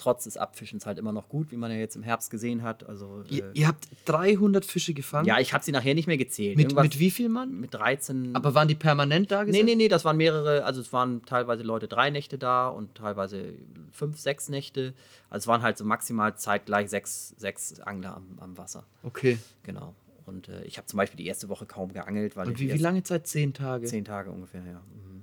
trotz 0.02 0.24
des 0.24 0.36
Abfischens 0.36 0.84
halt 0.84 0.98
immer 0.98 1.12
noch 1.12 1.28
gut, 1.28 1.52
wie 1.52 1.56
man 1.56 1.70
ja 1.70 1.76
jetzt 1.76 1.94
im 1.94 2.02
Herbst 2.02 2.30
gesehen 2.30 2.62
hat. 2.62 2.88
Also, 2.88 3.22
ihr, 3.28 3.44
äh, 3.44 3.50
ihr 3.54 3.68
habt 3.68 3.86
300 4.06 4.64
Fische 4.64 4.94
gefangen? 4.94 5.26
ja, 5.26 5.38
ich 5.38 5.54
habe 5.54 5.62
sie 5.62 5.70
nachher 5.70 5.94
nicht 5.94 6.08
mehr 6.08 6.16
gezählt. 6.16 6.56
mit, 6.56 6.74
mit 6.74 6.98
wie 6.98 7.10
viel 7.10 7.28
Mann? 7.28 7.60
Mit 7.60 7.74
13. 7.74 8.34
Aber 8.34 8.54
waren 8.54 8.66
die 8.66 8.74
permanent 8.74 9.30
da 9.30 9.44
nee, 9.44 9.62
nee, 9.62 9.76
nee, 9.76 9.88
das 9.88 10.04
waren 10.04 10.16
mehrere, 10.16 10.64
also 10.64 10.80
es 10.80 10.92
waren 10.92 11.22
teilweise 11.24 11.62
Leute 11.62 11.86
drei 11.86 12.10
Nächte 12.10 12.36
da 12.36 12.68
und 12.68 12.96
teilweise 12.96 13.54
fünf, 13.92 14.18
sechs 14.18 14.48
Nächte. 14.48 14.94
Also 15.30 15.44
es 15.44 15.46
waren 15.46 15.62
halt 15.62 15.78
so 15.78 15.84
maximal 15.84 16.36
zeitgleich 16.36 16.90
sechs, 16.90 17.34
sechs 17.38 17.78
Angler 17.80 18.16
am, 18.16 18.38
am 18.40 18.58
Wasser. 18.58 18.84
Okay. 19.04 19.38
Genau. 19.62 19.94
Und 20.26 20.48
äh, 20.48 20.64
ich 20.64 20.78
habe 20.78 20.86
zum 20.86 20.96
Beispiel 20.96 21.16
die 21.16 21.26
erste 21.26 21.48
Woche 21.48 21.66
kaum 21.66 21.92
geangelt, 21.92 22.36
weil 22.36 22.48
Und 22.48 22.58
wie, 22.58 22.72
wie 22.72 22.78
lange 22.78 23.02
Zeit? 23.02 23.26
Zehn 23.26 23.54
Tage. 23.54 23.86
Zehn 23.86 24.04
Tage 24.04 24.30
ungefähr, 24.30 24.64
ja. 24.64 24.80
Mhm. 24.80 25.22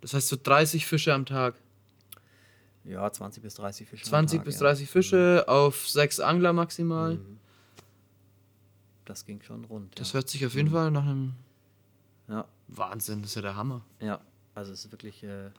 Das 0.00 0.14
heißt 0.14 0.28
so 0.28 0.36
30 0.40 0.86
Fische 0.86 1.12
am 1.12 1.26
Tag. 1.26 1.54
Ja, 2.88 3.10
20 3.10 3.42
bis 3.42 3.54
30 3.54 3.88
Fische. 3.88 4.04
am 4.04 4.08
20 4.08 4.38
Tag, 4.38 4.44
bis 4.44 4.54
ja. 4.56 4.60
30 4.62 4.88
Fische 4.88 5.44
auf 5.48 5.88
sechs 5.88 6.20
Angler 6.20 6.52
maximal. 6.52 7.18
Das 9.04 9.24
ging 9.24 9.40
schon 9.42 9.64
rund. 9.64 9.98
Das 9.98 10.08
ja. 10.10 10.14
hört 10.14 10.28
sich 10.28 10.44
auf 10.46 10.54
jeden 10.54 10.70
Fall 10.70 10.90
nach 10.90 11.04
einem 11.04 11.34
ja, 12.28 12.46
Wahnsinn, 12.68 13.22
das 13.22 13.30
ist 13.32 13.34
ja 13.36 13.42
der 13.42 13.56
Hammer. 13.56 13.84
ja, 14.00 14.20
also 14.54 14.72
es 14.72 14.84
ist 14.84 14.92
wirklich 14.92 15.22
äh, 15.22 15.50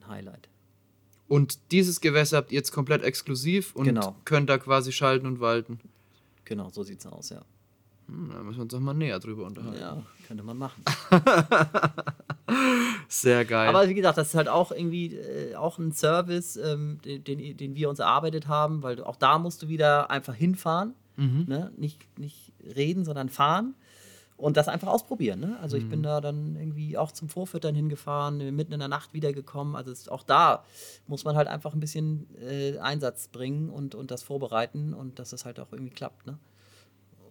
ein 0.00 0.08
Highlight. 0.08 0.48
Und 1.28 1.58
dieses 1.72 2.00
Gewässer 2.00 2.38
habt 2.38 2.52
ihr 2.52 2.56
jetzt 2.56 2.72
komplett 2.72 3.02
exklusiv 3.02 3.74
und 3.76 3.84
Genau. 3.84 4.16
könnt 4.24 4.48
da 4.48 4.56
quasi 4.58 4.92
schalten 4.92 5.26
und 5.26 5.40
walten. 5.40 5.78
Genau, 6.44 6.70
so 6.70 6.82
sieht's 6.82 7.06
aus, 7.06 7.28
ja. 7.30 7.42
Hm, 8.06 8.30
da 8.32 8.42
müssen 8.42 8.56
wir 8.58 8.62
uns 8.62 8.72
doch 8.72 8.80
mal 8.80 8.94
näher 8.94 9.18
drüber 9.18 9.44
unterhalten. 9.44 9.78
Ja, 9.78 10.02
könnte 10.26 10.42
man 10.42 10.56
machen. 10.56 10.82
Sehr 13.08 13.46
geil. 13.46 13.68
Aber 13.68 13.88
wie 13.88 13.94
gesagt, 13.94 14.18
das 14.18 14.28
ist 14.28 14.34
halt 14.34 14.48
auch 14.48 14.70
irgendwie 14.70 15.14
äh, 15.14 15.54
auch 15.54 15.78
ein 15.78 15.92
Service, 15.92 16.56
ähm, 16.56 16.98
den, 17.04 17.24
den, 17.24 17.56
den 17.56 17.74
wir 17.74 17.88
uns 17.88 17.98
erarbeitet 17.98 18.48
haben, 18.48 18.82
weil 18.82 19.02
auch 19.02 19.16
da 19.16 19.38
musst 19.38 19.62
du 19.62 19.68
wieder 19.68 20.10
einfach 20.10 20.34
hinfahren. 20.34 20.94
Ne? 21.48 21.72
Nicht, 21.76 22.18
nicht 22.18 22.52
reden, 22.76 23.04
sondern 23.04 23.28
fahren. 23.28 23.74
Und 24.36 24.56
das 24.56 24.68
einfach 24.68 24.86
ausprobieren. 24.86 25.40
Ne? 25.40 25.58
Also 25.60 25.76
ich 25.76 25.88
bin 25.88 26.00
da 26.04 26.20
dann 26.20 26.54
irgendwie 26.54 26.96
auch 26.96 27.10
zum 27.10 27.28
Vorfüttern 27.28 27.74
hingefahren, 27.74 28.54
mitten 28.54 28.72
in 28.72 28.78
der 28.78 28.86
Nacht 28.86 29.12
wiedergekommen. 29.12 29.74
Also 29.74 29.90
es, 29.90 30.08
auch 30.08 30.22
da 30.22 30.62
muss 31.08 31.24
man 31.24 31.34
halt 31.34 31.48
einfach 31.48 31.74
ein 31.74 31.80
bisschen 31.80 32.28
äh, 32.40 32.78
Einsatz 32.78 33.26
bringen 33.26 33.68
und, 33.68 33.96
und 33.96 34.12
das 34.12 34.22
vorbereiten 34.22 34.94
und 34.94 35.18
dass 35.18 35.30
das 35.30 35.44
halt 35.44 35.58
auch 35.58 35.72
irgendwie 35.72 35.90
klappt. 35.90 36.28
Ne? 36.28 36.38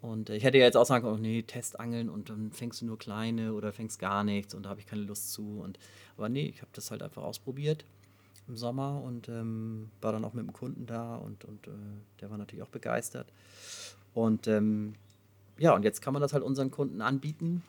Und 0.02 0.30
ich 0.30 0.44
hätte 0.44 0.58
ja 0.58 0.66
jetzt 0.66 0.78
auch 0.78 0.86
sagen 0.86 1.04
können, 1.04 1.18
oh, 1.18 1.22
nee, 1.22 1.42
Testangeln 1.42 2.10
und 2.10 2.30
dann 2.30 2.52
fängst 2.52 2.82
du 2.82 2.86
nur 2.86 2.98
kleine 2.98 3.54
oder 3.54 3.74
fängst 3.74 4.00
gar 4.00 4.24
nichts 4.24 4.54
und 4.54 4.64
da 4.64 4.70
habe 4.70 4.80
ich 4.80 4.86
keine 4.86 5.04
Lust 5.04 5.32
zu. 5.32 5.60
Und, 5.62 5.80
aber 6.18 6.30
nee, 6.30 6.48
ich 6.48 6.62
habe 6.62 6.72
das 6.74 6.92
halt 6.92 7.02
einfach 7.02 7.24
ausprobiert 7.24 7.86
im 8.48 8.58
Sommer 8.58 9.02
und 9.04 9.28
ähm, 9.28 9.90
war 10.02 10.12
dann 10.12 10.24
auch 10.24 10.34
mit 10.34 10.46
dem 10.46 10.54
Kunden 10.54 10.86
da 10.86 11.16
und, 11.16 11.46
und 11.46 11.68
äh, 11.68 11.72
der 12.22 12.30
war 12.30 12.38
natürlich 12.38 12.64
auch 12.64 12.70
begeistert. 12.70 13.28
Und 14.14 14.48
ähm, 14.48 14.94
ja, 15.58 15.74
und 15.74 15.84
jetzt 15.84 16.02
kann 16.02 16.14
man 16.14 16.22
das 16.22 16.34
halt 16.34 16.44
unseren 16.44 16.72
Kunden 16.72 17.02
anbieten, 17.02 17.64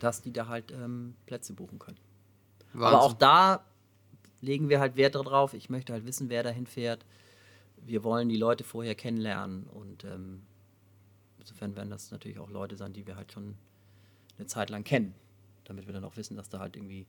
dass 0.00 0.22
die 0.22 0.32
da 0.32 0.48
halt 0.48 0.72
ähm, 0.72 1.14
Plätze 1.26 1.52
buchen 1.52 1.78
können. 1.78 1.98
Aber 2.74 3.02
auch 3.02 3.12
da 3.12 3.64
legen 4.40 4.68
wir 4.68 4.80
halt 4.80 4.96
Wert 4.96 5.14
darauf. 5.14 5.54
Ich 5.54 5.70
möchte 5.70 5.92
halt 5.92 6.06
wissen, 6.06 6.28
wer 6.28 6.42
dahin 6.42 6.66
fährt. 6.66 7.04
Wir 7.84 8.04
wollen 8.04 8.28
die 8.28 8.36
Leute 8.36 8.64
vorher 8.64 8.94
kennenlernen 8.94 9.64
und 9.72 10.04
ähm, 10.04 10.42
insofern 11.48 11.76
werden 11.76 11.90
das 11.90 12.10
natürlich 12.10 12.38
auch 12.38 12.50
Leute 12.50 12.76
sein, 12.76 12.92
die 12.92 13.06
wir 13.06 13.16
halt 13.16 13.32
schon 13.32 13.54
eine 14.36 14.46
Zeit 14.46 14.70
lang 14.70 14.84
kennen, 14.84 15.14
damit 15.64 15.86
wir 15.86 15.94
dann 15.94 16.04
auch 16.04 16.16
wissen, 16.16 16.36
dass 16.36 16.48
da 16.48 16.58
halt 16.58 16.76
irgendwie 16.76 17.06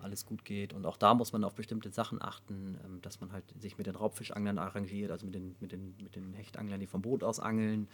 alles 0.00 0.24
gut 0.24 0.44
geht. 0.44 0.72
Und 0.72 0.86
auch 0.86 0.96
da 0.96 1.14
muss 1.14 1.32
man 1.32 1.44
auf 1.44 1.54
bestimmte 1.54 1.90
Sachen 1.90 2.22
achten, 2.22 2.78
ähm, 2.84 3.02
dass 3.02 3.20
man 3.20 3.32
halt 3.32 3.44
sich 3.60 3.78
mit 3.78 3.86
den 3.86 3.94
Raubfischanglern 3.94 4.58
arrangiert, 4.58 5.10
also 5.10 5.26
mit 5.26 5.34
den, 5.34 5.56
mit 5.60 5.72
den, 5.72 5.94
mit 6.02 6.16
den 6.16 6.32
Hechtanglern, 6.34 6.80
die 6.80 6.86
vom 6.86 7.02
Boot 7.02 7.22
aus 7.24 7.40
angeln 7.40 7.88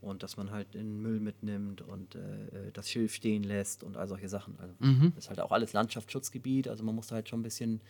und 0.00 0.22
dass 0.22 0.36
man 0.36 0.50
halt 0.50 0.74
den 0.74 1.00
Müll 1.02 1.20
mitnimmt 1.20 1.82
und 1.82 2.14
äh, 2.14 2.70
das 2.72 2.90
Schilf 2.90 3.14
stehen 3.14 3.42
lässt 3.42 3.82
und 3.82 3.96
all 3.96 4.06
solche 4.08 4.28
Sachen. 4.28 4.56
Also 4.60 4.74
Das 5.14 5.24
ist 5.24 5.28
halt 5.28 5.40
auch 5.40 5.52
alles 5.52 5.72
Landschaftsschutzgebiet, 5.72 6.68
also 6.68 6.84
man 6.84 6.94
muss 6.94 7.08
da 7.08 7.16
halt 7.16 7.28
schon 7.28 7.40
ein 7.40 7.44
bisschen 7.44 7.80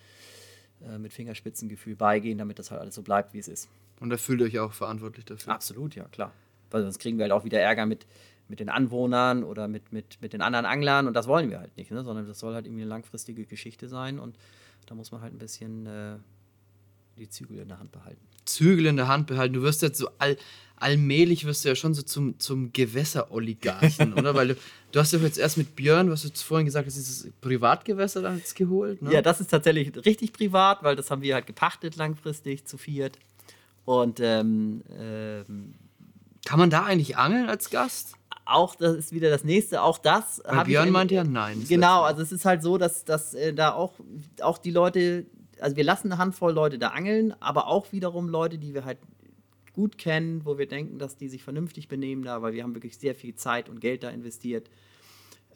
äh, 0.86 0.98
mit 0.98 1.12
Fingerspitzengefühl 1.12 1.96
beigehen, 1.96 2.38
damit 2.38 2.58
das 2.58 2.70
halt 2.70 2.80
alles 2.80 2.94
so 2.94 3.02
bleibt, 3.02 3.34
wie 3.34 3.38
es 3.38 3.48
ist. 3.48 3.68
Und 4.00 4.10
da 4.10 4.16
fühlt 4.16 4.40
ihr 4.40 4.46
euch 4.46 4.58
auch 4.58 4.72
verantwortlich 4.72 5.24
dafür. 5.26 5.52
Absolut, 5.52 5.94
ja, 5.96 6.04
klar. 6.04 6.32
Weil 6.70 6.82
sonst 6.82 6.98
kriegen 6.98 7.18
wir 7.18 7.24
halt 7.24 7.32
auch 7.32 7.44
wieder 7.44 7.60
Ärger 7.60 7.86
mit, 7.86 8.06
mit 8.48 8.60
den 8.60 8.68
Anwohnern 8.68 9.44
oder 9.44 9.68
mit, 9.68 9.92
mit, 9.92 10.20
mit 10.20 10.32
den 10.32 10.42
anderen 10.42 10.66
Anglern 10.66 11.06
und 11.06 11.14
das 11.14 11.26
wollen 11.26 11.50
wir 11.50 11.60
halt 11.60 11.76
nicht, 11.76 11.90
ne? 11.90 12.02
sondern 12.04 12.26
das 12.26 12.38
soll 12.38 12.54
halt 12.54 12.66
irgendwie 12.66 12.82
eine 12.82 12.90
langfristige 12.90 13.44
Geschichte 13.44 13.88
sein 13.88 14.18
und 14.18 14.36
da 14.86 14.94
muss 14.94 15.12
man 15.12 15.20
halt 15.20 15.34
ein 15.34 15.38
bisschen 15.38 15.86
äh, 15.86 16.16
die 17.18 17.28
Zügel 17.28 17.58
in 17.58 17.68
der 17.68 17.78
Hand 17.78 17.92
behalten. 17.92 18.20
Zügel 18.44 18.86
in 18.86 18.96
der 18.96 19.08
Hand 19.08 19.26
behalten. 19.26 19.54
Du 19.54 19.62
wirst 19.62 19.82
jetzt 19.82 19.98
so 19.98 20.08
all, 20.18 20.36
allmählich 20.76 21.44
wirst 21.44 21.64
du 21.64 21.68
ja 21.68 21.74
schon 21.74 21.92
so 21.92 22.02
zum, 22.02 22.38
zum 22.38 22.72
Gewässeroligarchen, 22.72 24.14
oder? 24.16 24.34
Weil 24.34 24.48
du, 24.48 24.56
du 24.92 25.00
hast 25.00 25.12
ja 25.12 25.18
jetzt 25.18 25.38
erst 25.38 25.58
mit 25.58 25.76
Björn, 25.76 26.10
was 26.10 26.22
du 26.22 26.28
jetzt 26.28 26.42
vorhin 26.42 26.64
gesagt 26.64 26.86
hast, 26.86 26.96
dieses 26.96 27.30
Privatgewässer 27.40 28.22
dann 28.22 28.38
jetzt 28.38 28.54
geholt. 28.54 29.02
Ne? 29.02 29.12
Ja, 29.12 29.22
das 29.22 29.40
ist 29.40 29.50
tatsächlich 29.50 29.94
richtig 30.06 30.32
privat, 30.32 30.82
weil 30.82 30.96
das 30.96 31.10
haben 31.10 31.20
wir 31.20 31.34
halt 31.34 31.46
gepachtet 31.46 31.96
langfristig 31.96 32.64
zu 32.64 32.78
viert. 32.78 33.18
Und 33.84 34.20
ähm, 34.20 34.82
ähm, 34.98 35.74
Kann 36.48 36.58
man 36.58 36.70
da 36.70 36.84
eigentlich 36.84 37.16
angeln 37.18 37.48
als 37.48 37.68
Gast? 37.70 38.14
auch 38.50 38.74
das 38.74 38.96
ist 38.96 39.12
wieder 39.12 39.28
das 39.28 39.44
nächste, 39.44 39.82
auch 39.82 39.98
das 39.98 40.42
Björn 40.64 40.86
in- 40.86 40.92
meinte 40.94 41.14
ja 41.14 41.22
nein. 41.22 41.62
Genau, 41.68 42.00
also 42.02 42.22
es 42.22 42.32
ist 42.32 42.46
halt 42.46 42.62
so, 42.62 42.78
dass, 42.78 43.04
dass 43.04 43.34
äh, 43.34 43.52
da 43.52 43.74
auch, 43.74 43.92
auch 44.40 44.56
die 44.56 44.70
Leute, 44.70 45.26
also 45.60 45.76
wir 45.76 45.84
lassen 45.84 46.10
eine 46.10 46.16
Handvoll 46.16 46.54
Leute 46.54 46.78
da 46.78 46.88
angeln, 46.88 47.34
aber 47.40 47.66
auch 47.66 47.92
wiederum 47.92 48.30
Leute, 48.30 48.56
die 48.56 48.72
wir 48.72 48.86
halt 48.86 48.96
gut 49.74 49.98
kennen, 49.98 50.46
wo 50.46 50.56
wir 50.56 50.66
denken, 50.66 50.98
dass 50.98 51.18
die 51.18 51.28
sich 51.28 51.42
vernünftig 51.44 51.88
benehmen 51.88 52.24
da, 52.24 52.40
weil 52.40 52.54
wir 52.54 52.62
haben 52.62 52.74
wirklich 52.74 52.96
sehr 52.96 53.14
viel 53.14 53.34
Zeit 53.34 53.68
und 53.68 53.80
Geld 53.82 54.02
da 54.02 54.08
investiert, 54.08 54.70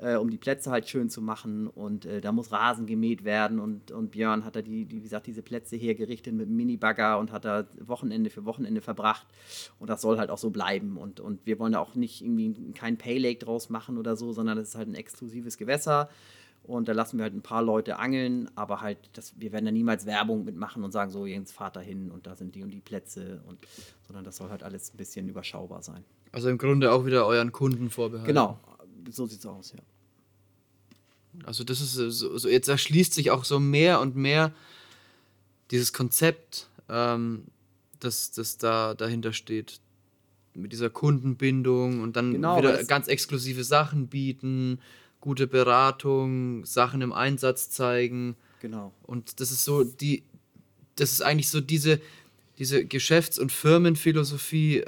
äh, 0.03 0.16
um 0.16 0.31
die 0.31 0.37
Plätze 0.37 0.70
halt 0.70 0.89
schön 0.89 1.09
zu 1.09 1.23
machen 1.23 1.69
und 1.69 2.05
äh, 2.05 2.20
da 2.20 2.33
muss 2.33 2.51
Rasen 2.51 2.87
gemäht 2.87 3.24
werden 3.24 3.61
und, 3.61 3.93
und 3.93 4.11
Björn 4.11 4.45
hat 4.45 4.57
da 4.57 4.62
die, 4.62 4.85
die, 4.85 4.97
wie 4.97 5.03
gesagt, 5.03 5.27
diese 5.27 5.43
Plätze 5.43 5.77
hergerichtet 5.77 6.35
mit 6.35 6.49
einem 6.49 6.57
Minibagger 6.57 7.19
und 7.19 7.31
hat 7.31 7.45
da 7.45 7.66
Wochenende 7.79 8.29
für 8.29 8.45
Wochenende 8.45 8.81
verbracht 8.81 9.27
und 9.79 9.89
das 9.89 10.03
soll 10.03 10.19
halt 10.19 10.31
auch 10.31 10.39
so 10.39 10.51
bleiben 10.51 10.97
und, 10.97 11.20
und 11.20 11.47
wir 11.47 11.59
wollen 11.59 11.73
da 11.73 11.79
auch 11.79 11.95
nicht 11.95 12.23
irgendwie 12.23 12.73
kein 12.73 12.99
Pay 12.99 13.19
Lake 13.19 13.45
draus 13.45 13.70
machen 13.70 13.97
oder 13.97 14.16
so, 14.16 14.33
sondern 14.33 14.57
das 14.57 14.70
ist 14.70 14.74
halt 14.74 14.89
ein 14.89 14.97
exklusives 14.97 15.57
Gewässer 15.57 16.09
und 16.65 16.89
da 16.89 16.93
lassen 16.93 17.19
wir 17.19 17.24
halt 17.24 17.35
ein 17.35 17.43
paar 17.43 17.62
Leute 17.62 17.99
angeln, 17.99 18.51
aber 18.55 18.81
halt, 18.81 18.99
das, 19.15 19.39
wir 19.39 19.53
werden 19.53 19.65
da 19.65 19.73
niemals 19.73 20.07
Werbung 20.07 20.45
mitmachen 20.45 20.85
und 20.85 20.93
sagen, 20.93 21.11
so, 21.11 21.27
Jens, 21.27 21.53
fahrt 21.53 21.77
da 21.77 21.81
hin 21.81 22.11
und 22.11 22.27
da 22.27 22.37
sind 22.37 22.55
die 22.55 22.62
und 22.62 22.70
die 22.70 22.81
Plätze 22.81 23.43
und 23.49 23.59
sondern 24.07 24.24
das 24.24 24.37
soll 24.37 24.51
halt 24.51 24.62
alles 24.62 24.95
ein 24.95 24.97
bisschen 24.97 25.29
überschaubar 25.29 25.83
sein. 25.83 26.05
Also 26.31 26.49
im 26.49 26.59
Grunde 26.59 26.93
auch 26.93 27.05
wieder 27.05 27.27
euren 27.27 27.53
Kunden 27.53 27.91
vorbehalten. 27.91 28.29
Genau, 28.29 28.59
so 29.11 29.27
sieht's 29.27 29.45
aus, 29.47 29.73
ja. 29.73 29.81
Also 31.45 31.65
das 31.65 31.81
ist 31.81 31.93
so, 31.93 32.37
so 32.39 32.49
jetzt 32.49 32.69
erschließt 32.69 33.15
sich 33.15 33.31
auch 33.31 33.45
so 33.45 33.59
mehr 33.59 34.01
und 34.01 34.17
mehr 34.17 34.53
dieses 35.71 35.93
Konzept, 35.93 36.69
ähm, 36.89 37.45
das, 38.01 38.31
das 38.33 38.59
da 38.59 38.95
dahinter 38.95 39.33
steht. 39.33 39.81
Mit 40.55 40.73
dieser 40.73 40.91
Kundenbindung 40.91 42.03
und 42.03 42.15
dann 42.15 42.33
Genau, 42.33 42.59
wieder 42.59 42.85
ganz 42.85 43.09
exklusive 43.09 43.65
Sachen 43.65 44.09
bieten, 44.09 44.81
gute 45.21 45.47
Beratung, 45.47 46.67
Sachen 46.67 47.01
im 47.01 47.15
Einsatz 47.15 47.71
zeigen. 47.71 48.37
Genau. 48.61 48.93
Und 49.03 49.41
das 49.41 49.51
ist 49.51 49.65
so 49.65 49.83
die, 49.83 50.25
das 50.97 51.13
ist 51.13 51.23
eigentlich 51.23 51.49
so 51.49 51.63
diese, 51.63 52.01
diese 52.59 52.85
Geschäfts- 52.85 53.39
und 53.39 53.51
Firmenphilosophie, 53.51 54.85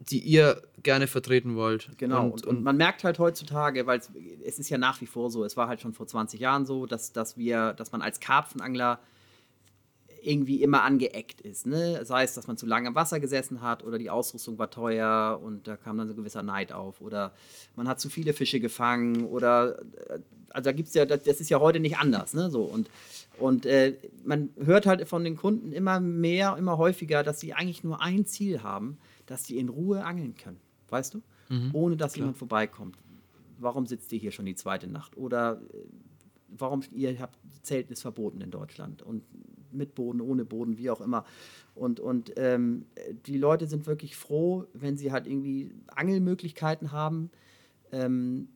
die 0.00 0.18
ihr 0.18 0.62
gerne 0.82 1.06
vertreten 1.06 1.56
wollt. 1.56 1.90
Genau, 1.98 2.24
Und, 2.24 2.46
und, 2.46 2.46
und, 2.46 2.62
man 2.64 2.76
merkt 2.76 3.04
halt 3.04 3.18
heutzutage, 3.18 3.86
weil 3.86 3.98
es- 3.98 4.58
ist 4.58 4.70
ja 4.70 4.78
nach 4.78 5.00
wie 5.02 5.06
vor 5.06 5.30
so, 5.30 5.44
es 5.44 5.56
war 5.56 5.68
halt 5.68 5.80
schon 5.80 5.92
vor 5.92 6.06
20 6.06 6.40
Jahren 6.40 6.64
so, 6.64 6.86
dass, 6.86 7.12
dass 7.12 7.36
wir, 7.36 7.74
dass 7.74 7.92
man 7.92 8.00
als 8.00 8.18
Karpfenangler 8.18 8.98
irgendwie 10.22 10.62
immer 10.62 10.82
angeeckt 10.82 11.40
ist. 11.40 11.66
Ne? 11.66 12.04
Sei 12.04 12.24
es, 12.24 12.34
dass 12.34 12.46
man 12.46 12.56
zu 12.56 12.66
lange 12.66 12.88
im 12.88 12.94
Wasser 12.94 13.20
gesessen 13.20 13.62
hat 13.62 13.84
oder 13.84 13.98
die 13.98 14.10
Ausrüstung 14.10 14.58
war 14.58 14.70
teuer 14.70 15.40
und 15.42 15.66
da 15.66 15.76
kam 15.76 15.96
dann 15.96 16.08
so 16.08 16.12
ein 16.14 16.16
gewisser 16.16 16.42
Neid 16.42 16.72
auf. 16.72 17.00
Oder 17.00 17.32
man 17.76 17.88
hat 17.88 18.00
zu 18.00 18.10
viele 18.10 18.32
Fische 18.34 18.60
gefangen 18.60 19.24
oder 19.24 19.78
äh, 20.08 20.18
also 20.50 20.64
da 20.64 20.72
gibt's 20.72 20.94
ja, 20.94 21.06
das 21.06 21.22
das 21.22 21.40
ist 21.40 21.48
ja 21.48 21.60
heute 21.60 21.80
nicht 21.80 21.96
anders, 21.98 22.34
ne? 22.34 22.50
So 22.50 22.64
und 22.64 22.90
und 23.38 23.64
äh, 23.64 23.96
man 24.24 24.50
hört 24.62 24.84
halt 24.84 25.08
von 25.08 25.24
den 25.24 25.36
Kunden 25.36 25.72
immer 25.72 26.00
mehr, 26.00 26.56
immer 26.58 26.76
häufiger, 26.76 27.22
dass 27.22 27.40
sie 27.40 27.54
eigentlich 27.54 27.82
nur 27.84 28.02
ein 28.02 28.26
Ziel 28.26 28.62
haben, 28.62 28.98
dass 29.30 29.44
sie 29.44 29.58
in 29.58 29.68
Ruhe 29.68 30.04
angeln 30.04 30.34
können, 30.34 30.58
weißt 30.88 31.14
du? 31.14 31.22
Ohne 31.72 31.96
dass 31.96 32.16
jemand 32.16 32.36
vorbeikommt. 32.36 32.98
Warum 33.60 33.86
sitzt 33.86 34.12
ihr 34.12 34.18
hier 34.18 34.32
schon 34.32 34.44
die 34.44 34.56
zweite 34.56 34.88
Nacht? 34.88 35.16
Oder 35.16 35.62
äh, 35.72 35.76
warum 36.48 36.82
ihr 36.90 37.16
habt 37.20 37.38
Zelten 37.62 37.92
ist 37.92 38.02
verboten 38.02 38.40
in 38.40 38.50
Deutschland 38.50 39.02
und 39.02 39.22
mit 39.70 39.94
Boden, 39.94 40.20
ohne 40.20 40.44
Boden, 40.44 40.78
wie 40.78 40.90
auch 40.90 41.00
immer. 41.00 41.24
Und, 41.76 42.00
und 42.00 42.32
ähm, 42.38 42.86
die 43.26 43.38
Leute 43.38 43.68
sind 43.68 43.86
wirklich 43.86 44.16
froh, 44.16 44.66
wenn 44.72 44.96
sie 44.96 45.12
halt 45.12 45.28
irgendwie 45.28 45.70
Angelmöglichkeiten 45.86 46.90
haben, 46.90 47.30
ähm, 47.92 48.48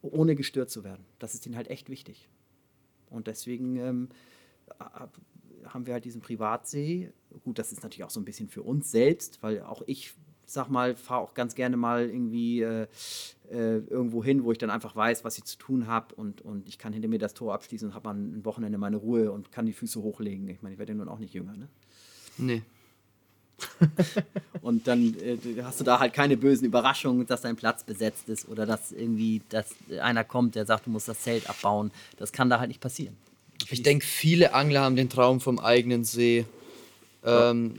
ohne 0.00 0.34
gestört 0.34 0.68
zu 0.70 0.82
werden. 0.82 1.04
Das 1.20 1.34
ist 1.34 1.46
ihnen 1.46 1.54
halt 1.54 1.68
echt 1.68 1.88
wichtig. 1.90 2.28
Und 3.08 3.28
deswegen 3.28 3.76
ähm, 3.76 4.08
haben 5.68 5.86
wir 5.86 5.94
halt 5.94 6.04
diesen 6.04 6.20
Privatsee. 6.20 7.12
Gut, 7.44 7.58
das 7.58 7.72
ist 7.72 7.82
natürlich 7.82 8.04
auch 8.04 8.10
so 8.10 8.20
ein 8.20 8.24
bisschen 8.24 8.48
für 8.48 8.62
uns 8.62 8.90
selbst, 8.90 9.42
weil 9.42 9.62
auch 9.62 9.82
ich, 9.86 10.14
sag 10.46 10.68
mal, 10.68 10.96
fahre 10.96 11.20
auch 11.20 11.34
ganz 11.34 11.54
gerne 11.54 11.76
mal 11.76 12.08
irgendwie 12.08 12.62
äh, 12.62 12.86
äh, 13.50 13.78
irgendwo 13.78 14.22
hin, 14.22 14.44
wo 14.44 14.52
ich 14.52 14.58
dann 14.58 14.70
einfach 14.70 14.94
weiß, 14.96 15.24
was 15.24 15.38
ich 15.38 15.44
zu 15.44 15.58
tun 15.58 15.86
habe 15.86 16.14
und, 16.14 16.40
und 16.42 16.68
ich 16.68 16.78
kann 16.78 16.92
hinter 16.92 17.08
mir 17.08 17.18
das 17.18 17.34
Tor 17.34 17.54
abschließen 17.54 17.88
und 17.88 17.94
habe 17.94 18.10
an 18.10 18.38
ein 18.38 18.44
Wochenende 18.44 18.78
meine 18.78 18.96
Ruhe 18.96 19.32
und 19.32 19.52
kann 19.52 19.66
die 19.66 19.72
Füße 19.72 20.02
hochlegen. 20.02 20.48
Ich 20.48 20.62
meine, 20.62 20.74
ich 20.74 20.78
werde 20.78 20.92
ja 20.92 20.98
nun 20.98 21.08
auch 21.08 21.18
nicht 21.18 21.34
jünger, 21.34 21.56
ne? 21.56 21.68
nee. 22.38 22.62
Und 24.62 24.86
dann 24.86 25.14
äh, 25.20 25.38
hast 25.62 25.80
du 25.80 25.84
da 25.84 25.98
halt 25.98 26.12
keine 26.12 26.36
bösen 26.36 26.66
Überraschungen, 26.66 27.26
dass 27.26 27.42
dein 27.42 27.56
Platz 27.56 27.84
besetzt 27.84 28.28
ist 28.28 28.48
oder 28.48 28.66
dass 28.66 28.92
irgendwie 28.92 29.42
dass 29.48 29.74
einer 30.00 30.24
kommt, 30.24 30.54
der 30.54 30.66
sagt, 30.66 30.86
du 30.86 30.90
musst 30.90 31.08
das 31.08 31.20
Zelt 31.20 31.48
abbauen. 31.48 31.90
Das 32.16 32.32
kann 32.32 32.50
da 32.50 32.58
halt 32.58 32.68
nicht 32.68 32.80
passieren. 32.80 33.16
Ich 33.70 33.82
denke, 33.82 34.04
viele 34.04 34.54
Angler 34.54 34.80
haben 34.82 34.96
den 34.96 35.08
Traum 35.08 35.40
vom 35.40 35.58
eigenen 35.58 36.04
See. 36.04 36.44
Ähm, 37.24 37.74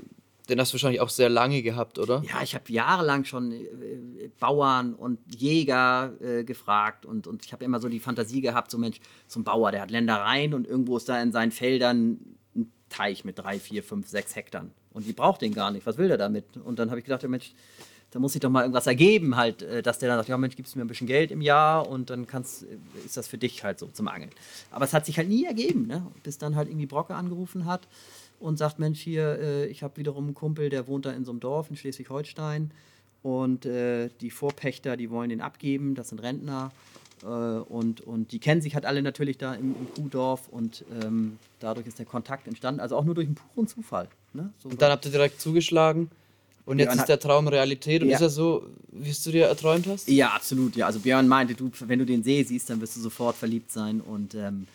Den 0.49 0.59
hast 0.59 0.71
du 0.71 0.75
wahrscheinlich 0.75 0.99
auch 0.99 1.09
sehr 1.09 1.29
lange 1.29 1.61
gehabt, 1.61 1.99
oder? 1.99 2.21
Ja, 2.27 2.41
ich 2.43 2.53
habe 2.53 2.71
jahrelang 2.71 3.23
schon 3.23 3.51
äh, 3.51 4.29
Bauern 4.39 4.93
und 4.93 5.19
Jäger 5.33 6.13
äh, 6.21 6.43
gefragt 6.43 7.05
und, 7.05 7.27
und 7.27 7.45
ich 7.45 7.53
habe 7.53 7.63
immer 7.63 7.79
so 7.79 7.87
die 7.87 7.99
Fantasie 7.99 8.41
gehabt, 8.41 8.69
so 8.69 8.77
Mensch, 8.77 8.99
so 9.27 9.39
ein 9.39 9.43
Bauer, 9.45 9.71
der 9.71 9.81
hat 9.81 9.91
Ländereien 9.91 10.53
und 10.53 10.67
irgendwo 10.67 10.97
ist 10.97 11.07
da 11.07 11.21
in 11.21 11.31
seinen 11.31 11.51
Feldern 11.51 12.19
ein 12.55 12.71
Teich 12.89 13.23
mit 13.23 13.39
drei, 13.39 13.57
vier, 13.57 13.83
fünf, 13.83 14.07
sechs 14.07 14.35
Hektar. 14.35 14.65
Und 14.91 15.07
die 15.07 15.13
braucht 15.13 15.41
den 15.41 15.53
gar 15.53 15.71
nicht. 15.71 15.85
Was 15.85 15.97
will 15.97 16.09
der 16.09 16.17
damit? 16.17 16.45
Und 16.57 16.77
dann 16.77 16.89
habe 16.89 16.99
ich 16.99 17.05
gedacht, 17.05 17.23
ja, 17.23 17.29
Mensch, 17.29 17.53
da 18.13 18.19
muss 18.19 18.33
sich 18.33 18.41
doch 18.41 18.51
mal 18.51 18.61
irgendwas 18.61 18.85
ergeben, 18.85 19.35
halt, 19.35 19.63
äh, 19.63 19.81
dass 19.81 19.97
der 19.97 20.09
dann 20.09 20.19
sagt, 20.19 20.29
ja 20.29 20.37
Mensch, 20.37 20.55
gibst 20.55 20.75
du 20.75 20.79
mir 20.79 20.85
ein 20.85 20.87
bisschen 20.87 21.07
Geld 21.07 21.31
im 21.31 21.41
Jahr 21.41 21.89
und 21.89 22.11
dann 22.11 22.27
kannst, 22.27 22.63
äh, 22.63 22.67
ist 23.03 23.17
das 23.17 23.27
für 23.27 23.39
dich 23.39 23.63
halt 23.63 23.79
so 23.79 23.87
zum 23.87 24.07
Angeln. 24.07 24.29
Aber 24.71 24.85
es 24.85 24.93
hat 24.93 25.07
sich 25.07 25.17
halt 25.17 25.29
nie 25.29 25.45
ergeben, 25.45 25.87
ne? 25.87 26.05
bis 26.21 26.37
dann 26.37 26.55
halt 26.55 26.69
irgendwie 26.69 26.85
Brocke 26.85 27.15
angerufen 27.15 27.65
hat 27.65 27.87
und 28.39 28.57
sagt, 28.57 28.77
Mensch, 28.77 29.01
hier, 29.01 29.39
äh, 29.39 29.65
ich 29.65 29.81
habe 29.81 29.97
wiederum 29.97 30.25
einen 30.25 30.35
Kumpel, 30.35 30.69
der 30.69 30.87
wohnt 30.87 31.07
da 31.07 31.11
in 31.11 31.25
so 31.25 31.31
einem 31.31 31.39
Dorf 31.39 31.71
in 31.71 31.75
Schleswig-Holstein 31.75 32.69
und 33.23 33.65
äh, 33.65 34.09
die 34.21 34.29
Vorpächter, 34.29 34.95
die 34.95 35.09
wollen 35.09 35.31
den 35.31 35.41
abgeben, 35.41 35.95
das 35.95 36.09
sind 36.09 36.21
Rentner 36.21 36.71
äh, 37.23 37.25
und, 37.25 38.01
und 38.01 38.31
die 38.31 38.37
kennen 38.37 38.61
sich 38.61 38.75
halt 38.75 38.85
alle 38.85 39.01
natürlich 39.01 39.39
da 39.39 39.55
im, 39.55 39.75
im 39.75 39.91
Kuhdorf 39.95 40.49
und 40.49 40.85
ähm, 41.01 41.39
dadurch 41.59 41.87
ist 41.87 41.97
der 41.97 42.05
Kontakt 42.05 42.47
entstanden, 42.47 42.79
also 42.79 42.95
auch 42.95 43.05
nur 43.05 43.15
durch 43.15 43.25
einen 43.25 43.35
puren 43.35 43.67
Zufall. 43.67 44.07
Ne? 44.33 44.51
So 44.59 44.69
Und 44.69 44.79
dann 44.83 44.91
habt 44.91 45.03
ihr 45.05 45.11
direkt 45.11 45.41
zugeschlagen. 45.41 46.11
Und 46.65 46.79
jetzt 46.79 46.87
Björn 46.87 46.95
ist 46.97 47.01
hat- 47.01 47.09
der 47.09 47.19
Traum 47.19 47.47
Realität. 47.47 48.01
Und 48.03 48.09
Ja. 48.09 48.15
ist 48.15 48.21
er 48.21 48.29
so, 48.29 48.67
wie 48.91 49.09
es 49.09 49.21
du 49.23 49.31
dir 49.31 49.47
erträumt 49.47 49.85
hast? 49.87 50.07
Ja, 50.09 50.29
absolut, 50.29 50.75
ja. 50.75 50.85
Also 50.85 50.99
Björn 50.99 51.27
meinte, 51.27 51.55
du, 51.55 51.69
wenn 51.81 51.99
du 51.99 52.05
den 52.05 52.23
See 52.23 52.41
siehst, 52.43 52.69
dann 52.69 52.79
wirst 52.81 52.95
du 52.95 53.01
sofort 53.01 53.35
verliebt 53.35 53.71
sein. 53.71 53.99
Und 53.99 54.33
ähm, 54.35 54.67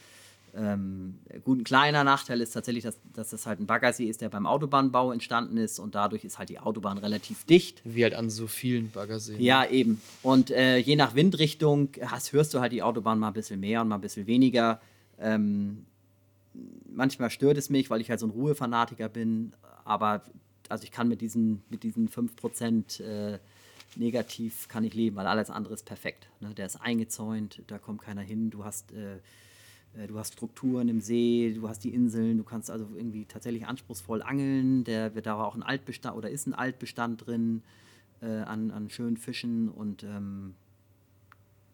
ähm, 0.55 1.15
gut, 1.45 1.61
ein 1.61 1.65
kleiner 1.65 2.05
Nachteil 2.05 2.41
ist 2.41 2.51
tatsächlich, 2.53 2.83
dass, 2.85 2.97
dass 3.15 3.31
das 3.31 3.47
halt 3.47 3.61
ein 3.61 3.67
Baggersee 3.67 4.07
ist, 4.07 4.21
der 4.21 4.29
beim 4.29 4.45
Autobahnbau 4.47 5.13
entstanden 5.13 5.57
ist 5.57 5.79
und 5.79 5.95
dadurch 5.95 6.25
ist 6.25 6.39
halt 6.39 6.49
die 6.49 6.59
Autobahn 6.59 6.99
relativ 6.99 7.45
dicht. 7.45 7.81
Wie 7.85 8.03
halt 8.03 8.15
an 8.15 8.29
so 8.29 8.47
vielen 8.49 8.91
Baggerseen. 8.91 9.41
Ja, 9.41 9.65
eben. 9.67 10.01
Und 10.23 10.51
äh, 10.51 10.79
je 10.79 10.97
nach 10.97 11.15
Windrichtung 11.15 11.91
hast, 12.03 12.33
hörst 12.33 12.53
du 12.55 12.61
halt 12.61 12.73
die 12.73 12.83
Autobahn 12.83 13.19
mal 13.19 13.29
ein 13.29 13.35
bisschen 13.35 13.61
mehr 13.61 13.81
und 13.83 13.89
mal 13.89 13.95
ein 13.97 14.01
bisschen 14.01 14.27
weniger. 14.27 14.81
Ähm, 15.21 15.85
manchmal 16.91 17.31
stört 17.31 17.57
es 17.59 17.71
mich, 17.71 17.89
weil 17.91 18.01
ich 18.01 18.11
halt 18.11 18.21
so 18.21 18.27
ein 18.27 18.31
Ruhefanatiker 18.31 19.09
bin, 19.09 19.53
aber 19.85 20.23
also 20.69 20.85
ich 20.85 20.91
kann 20.91 21.09
mit 21.09 21.21
diesen, 21.21 21.63
mit 21.71 21.83
diesen 21.83 22.09
5% 22.09 23.03
äh, 23.03 23.39
negativ 23.97 24.69
kann 24.69 24.85
ich 24.85 24.95
leben, 24.95 25.17
weil 25.17 25.27
alles 25.27 25.51
andere 25.51 25.75
ist 25.75 25.85
perfekt. 25.85 26.29
Ne? 26.41 26.55
Der 26.55 26.67
ist 26.67 26.77
eingezäunt, 26.77 27.63
da 27.67 27.79
kommt 27.79 28.03
keiner 28.03 28.23
hin, 28.23 28.51
du 28.51 28.65
hast, 28.65 28.93
äh, 28.93 29.17
äh, 29.97 30.07
du 30.07 30.19
hast 30.19 30.35
Strukturen 30.35 30.89
im 30.89 31.01
See, 31.01 31.55
du 31.55 31.69
hast 31.69 31.85
die 31.85 31.95
Inseln, 31.95 32.39
du 32.39 32.45
kannst 32.45 32.71
also 32.71 32.87
irgendwie 32.95 33.25
tatsächlich 33.25 33.67
anspruchsvoll 33.67 34.23
angeln. 34.23 34.85
Der, 34.85 35.11
da 35.11 35.39
war 35.39 35.47
auch 35.47 35.55
ein 35.55 35.63
Altbestand 35.63 36.17
oder 36.17 36.31
ist 36.31 36.47
ein 36.47 36.55
Altbestand 36.55 37.27
drin 37.27 37.63
äh, 38.21 38.27
an, 38.27 38.71
an 38.71 38.91
schönen 38.91 39.17
Fischen 39.17 39.69
und 39.69 40.03
ähm, 40.03 40.55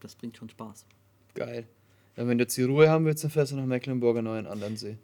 das 0.00 0.14
bringt 0.14 0.36
schon 0.36 0.48
Spaß. 0.48 0.86
Geil. 1.34 1.66
Ja, 2.16 2.28
wenn 2.28 2.38
du 2.38 2.44
jetzt 2.44 2.56
die 2.56 2.62
Ruhe 2.62 2.88
haben 2.88 3.04
willst, 3.06 3.24
dann 3.24 3.30
fährst 3.30 3.52
du 3.52 3.56
nach 3.56 3.66
Mecklenburger 3.66 4.22
Neuen 4.22 4.46
Andernsee. 4.46 4.98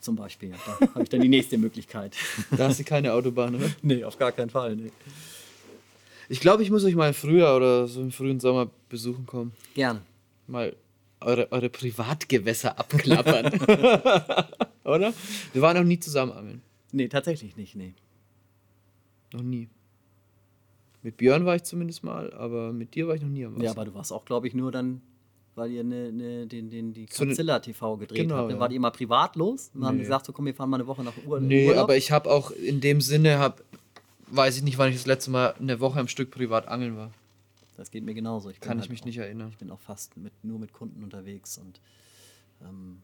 Zum 0.00 0.16
Beispiel. 0.16 0.54
Da 0.64 0.80
habe 0.94 1.02
ich 1.02 1.08
dann 1.08 1.20
die 1.20 1.28
nächste 1.28 1.58
Möglichkeit. 1.58 2.16
Da 2.56 2.68
hast 2.68 2.80
du 2.80 2.84
keine 2.84 3.12
Autobahn, 3.12 3.54
oder? 3.54 3.70
nee, 3.82 4.02
auf 4.02 4.18
gar 4.18 4.32
keinen 4.32 4.50
Fall. 4.50 4.76
Nee. 4.76 4.90
Ich 6.28 6.40
glaube, 6.40 6.62
ich 6.62 6.70
muss 6.70 6.84
euch 6.84 6.94
mal 6.94 7.12
früher 7.12 7.54
oder 7.54 7.86
so 7.86 8.00
im 8.00 8.12
frühen 8.12 8.40
Sommer 8.40 8.70
besuchen 8.88 9.26
kommen. 9.26 9.52
Gerne. 9.74 10.00
Mal 10.46 10.74
eure, 11.20 11.52
eure 11.52 11.68
Privatgewässer 11.68 12.78
abklappern. 12.78 13.46
oder? 14.84 15.12
Wir 15.52 15.62
waren 15.62 15.76
noch 15.76 15.84
nie 15.84 16.00
zusammen 16.00 16.32
angeln. 16.32 16.62
Nee, 16.92 17.08
tatsächlich 17.08 17.56
nicht. 17.56 17.76
Nee. 17.76 17.94
Noch 19.32 19.42
nie. 19.42 19.68
Mit 21.02 21.16
Björn 21.16 21.46
war 21.46 21.56
ich 21.56 21.62
zumindest 21.62 22.04
mal, 22.04 22.32
aber 22.34 22.72
mit 22.72 22.94
dir 22.94 23.08
war 23.08 23.14
ich 23.14 23.22
noch 23.22 23.28
nie 23.28 23.44
am 23.44 23.54
Wasser. 23.54 23.64
Ja, 23.64 23.70
aber 23.70 23.84
du 23.84 23.94
warst 23.94 24.12
auch, 24.12 24.24
glaube 24.24 24.48
ich, 24.48 24.54
nur 24.54 24.70
dann, 24.72 25.00
weil 25.60 25.70
ihr 25.70 25.84
ne, 25.84 26.10
ne, 26.10 26.46
den, 26.46 26.70
den, 26.70 26.92
die 26.92 27.06
So 27.10 27.24
Godzilla 27.24 27.60
TV 27.60 27.96
gedreht 27.98 28.18
Genau, 28.18 28.36
habt. 28.36 28.48
Dann 28.48 28.56
ja. 28.56 28.60
wart 28.60 28.72
ihr 28.72 28.76
immer 28.76 28.90
privat 28.90 29.36
los 29.36 29.70
und 29.74 29.84
haben 29.84 29.96
Nee. 29.96 30.02
gesagt, 30.02 30.26
so 30.26 30.32
komm, 30.32 30.46
wir 30.46 30.54
fahren 30.54 30.70
mal 30.70 30.78
eine 30.78 30.86
Woche 30.86 31.04
nach 31.04 31.12
Ur 31.26 31.38
Nee, 31.40 31.68
Urlaub. 31.68 31.84
aber 31.84 31.96
ich 31.96 32.10
habe 32.10 32.30
auch 32.30 32.50
in 32.50 32.80
dem 32.80 33.00
Sinne, 33.00 33.38
hab, 33.38 33.62
weiß 34.28 34.56
ich 34.56 34.62
nicht, 34.62 34.78
wann 34.78 34.88
ich 34.90 34.96
das 34.96 35.06
letzte 35.06 35.30
Mal 35.30 35.54
eine 35.60 35.78
Woche 35.80 36.00
am 36.00 36.08
Stück 36.08 36.30
privat 36.30 36.66
angeln 36.68 36.96
war. 36.96 37.10
Das 37.76 37.90
geht 37.90 38.04
mir 38.04 38.14
genauso. 38.14 38.50
Ich 38.50 38.60
Kann 38.60 38.78
ich 38.78 38.82
halt 38.82 38.90
mich 38.90 39.00
auch, 39.02 39.06
nicht 39.06 39.18
erinnern. 39.18 39.48
Ich 39.50 39.58
bin 39.58 39.70
auch 39.70 39.80
fast 39.80 40.16
mit, 40.16 40.32
nur 40.42 40.58
mit 40.58 40.72
Kunden 40.72 41.02
unterwegs 41.04 41.56
und 41.58 41.80
ähm, 42.62 43.00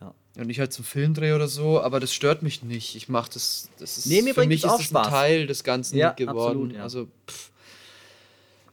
ja. 0.00 0.14
Und 0.36 0.50
ich 0.50 0.60
halt 0.60 0.72
zum 0.72 0.84
Filmdreh 0.84 1.32
oder 1.32 1.48
so, 1.48 1.80
aber 1.80 2.00
das 2.00 2.12
stört 2.12 2.42
mich 2.42 2.62
nicht. 2.62 2.94
Ich 2.96 3.08
mache 3.08 3.30
das, 3.34 3.68
das 3.78 3.98
ist 3.98 4.06
Nee, 4.06 4.22
mir 4.22 4.34
für 4.34 4.46
mich 4.46 4.64
es 4.64 4.70
auch 4.70 4.80
ist 4.80 4.90
das 4.92 4.96
ein 4.96 5.04
Spaß. 5.04 5.08
Teil 5.08 5.46
des 5.46 5.64
Ganzen 5.64 5.96
Ja, 5.98 6.12
geworden. 6.12 6.36
absolut, 6.38 6.72
ja. 6.74 6.82
Also 6.82 7.08
pff. 7.28 7.50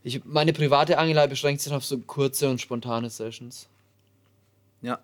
Ich, 0.06 0.24
meine 0.24 0.54
private 0.54 1.00
Angelei 1.00 1.26
beschränkt 1.26 1.62
sich 1.62 1.74
auf 1.74 1.84
so 1.84 1.98
kurze 1.98 2.48
und 2.48 2.62
spontane 2.62 3.10
Sessions. 3.10 3.68
Ja. 4.84 5.00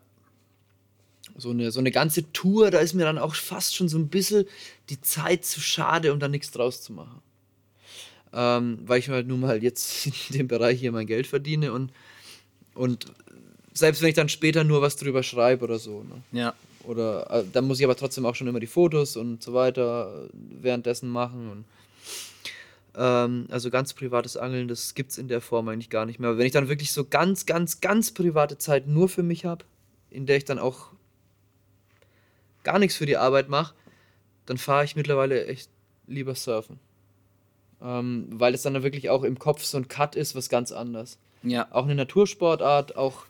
So 1.35 1.49
eine, 1.49 1.71
so 1.71 1.79
eine 1.79 1.89
ganze 1.89 2.31
Tour, 2.33 2.69
da 2.69 2.77
ist 2.79 2.93
mir 2.93 3.05
dann 3.05 3.17
auch 3.17 3.33
fast 3.33 3.75
schon 3.75 3.89
so 3.89 3.97
ein 3.97 4.09
bisschen 4.09 4.45
die 4.89 5.01
Zeit 5.01 5.43
zu 5.43 5.59
schade, 5.59 6.13
um 6.13 6.19
da 6.19 6.27
nichts 6.27 6.51
draus 6.51 6.83
zu 6.83 6.93
machen. 6.93 7.19
Ähm, 8.31 8.77
weil 8.85 8.99
ich 8.99 9.09
halt 9.09 9.27
nun 9.27 9.39
mal 9.39 9.63
jetzt 9.63 10.05
in 10.29 10.37
dem 10.37 10.47
Bereich 10.47 10.79
hier 10.79 10.91
mein 10.91 11.07
Geld 11.07 11.25
verdiene 11.25 11.73
und, 11.73 11.91
und 12.75 13.07
selbst 13.73 14.03
wenn 14.03 14.09
ich 14.09 14.15
dann 14.15 14.29
später 14.29 14.63
nur 14.63 14.83
was 14.83 14.97
drüber 14.97 15.23
schreibe 15.23 15.63
oder 15.63 15.79
so. 15.79 16.03
Ne? 16.03 16.39
Ja. 16.39 16.53
Oder 16.83 17.29
äh, 17.31 17.43
dann 17.51 17.65
muss 17.65 17.79
ich 17.79 17.85
aber 17.85 17.95
trotzdem 17.95 18.27
auch 18.27 18.35
schon 18.35 18.47
immer 18.47 18.59
die 18.59 18.67
Fotos 18.67 19.17
und 19.17 19.41
so 19.41 19.53
weiter 19.55 20.27
äh, 20.27 20.29
währenddessen 20.61 21.09
machen. 21.09 21.49
Und, 21.49 21.65
ähm, 22.95 23.47
also 23.49 23.69
ganz 23.69 23.93
privates 23.93 24.37
Angeln, 24.37 24.67
das 24.67 24.93
gibt 24.93 25.11
es 25.11 25.17
in 25.17 25.27
der 25.27 25.41
Form 25.41 25.67
eigentlich 25.69 25.89
gar 25.89 26.05
nicht 26.05 26.19
mehr. 26.19 26.29
Aber 26.29 26.37
wenn 26.39 26.45
ich 26.45 26.51
dann 26.51 26.69
wirklich 26.69 26.91
so 26.91 27.05
ganz, 27.05 27.45
ganz, 27.45 27.81
ganz 27.81 28.11
private 28.11 28.57
Zeit 28.57 28.87
nur 28.87 29.09
für 29.09 29.23
mich 29.23 29.45
habe, 29.45 29.65
in 30.09 30.25
der 30.25 30.37
ich 30.37 30.45
dann 30.45 30.59
auch 30.59 30.87
gar 32.63 32.79
nichts 32.79 32.95
für 32.97 33.05
die 33.05 33.17
Arbeit 33.17 33.49
mache, 33.49 33.73
dann 34.45 34.57
fahre 34.57 34.83
ich 34.83 34.95
mittlerweile 34.95 35.45
echt 35.45 35.69
lieber 36.07 36.35
surfen. 36.35 36.79
Ähm, 37.81 38.27
weil 38.31 38.53
es 38.53 38.61
dann 38.61 38.81
wirklich 38.83 39.09
auch 39.09 39.23
im 39.23 39.39
Kopf 39.39 39.63
so 39.63 39.77
ein 39.77 39.87
Cut 39.87 40.15
ist, 40.15 40.35
was 40.35 40.49
ganz 40.49 40.71
anders 40.71 41.17
Ja. 41.41 41.67
auch 41.71 41.85
eine 41.85 41.95
Natursportart, 41.95 42.95
auch, 42.95 43.25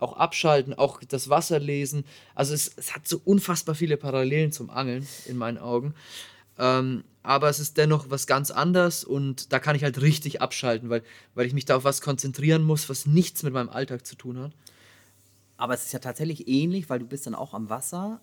auch 0.00 0.16
abschalten, 0.16 0.74
auch 0.74 1.00
das 1.04 1.28
Wasser 1.28 1.60
lesen. 1.60 2.04
Also 2.34 2.54
es, 2.54 2.72
es 2.76 2.96
hat 2.96 3.06
so 3.06 3.20
unfassbar 3.24 3.76
viele 3.76 3.96
Parallelen 3.96 4.50
zum 4.50 4.70
Angeln 4.70 5.06
in 5.26 5.36
meinen 5.36 5.58
Augen. 5.58 5.94
Ähm, 6.58 7.04
aber 7.22 7.48
es 7.48 7.60
ist 7.60 7.76
dennoch 7.76 8.10
was 8.10 8.26
ganz 8.26 8.50
anderes 8.50 9.04
und 9.04 9.52
da 9.52 9.58
kann 9.58 9.76
ich 9.76 9.84
halt 9.84 10.00
richtig 10.00 10.42
abschalten, 10.42 10.90
weil, 10.90 11.02
weil 11.34 11.46
ich 11.46 11.52
mich 11.52 11.64
da 11.64 11.76
auf 11.76 11.84
was 11.84 12.00
konzentrieren 12.00 12.62
muss, 12.62 12.88
was 12.88 13.06
nichts 13.06 13.42
mit 13.42 13.52
meinem 13.52 13.68
Alltag 13.68 14.06
zu 14.06 14.16
tun 14.16 14.38
hat. 14.38 14.52
Aber 15.56 15.74
es 15.74 15.84
ist 15.84 15.92
ja 15.92 16.00
tatsächlich 16.00 16.48
ähnlich, 16.48 16.90
weil 16.90 16.98
du 16.98 17.06
bist 17.06 17.26
dann 17.26 17.36
auch 17.36 17.54
am 17.54 17.70
Wasser, 17.70 18.20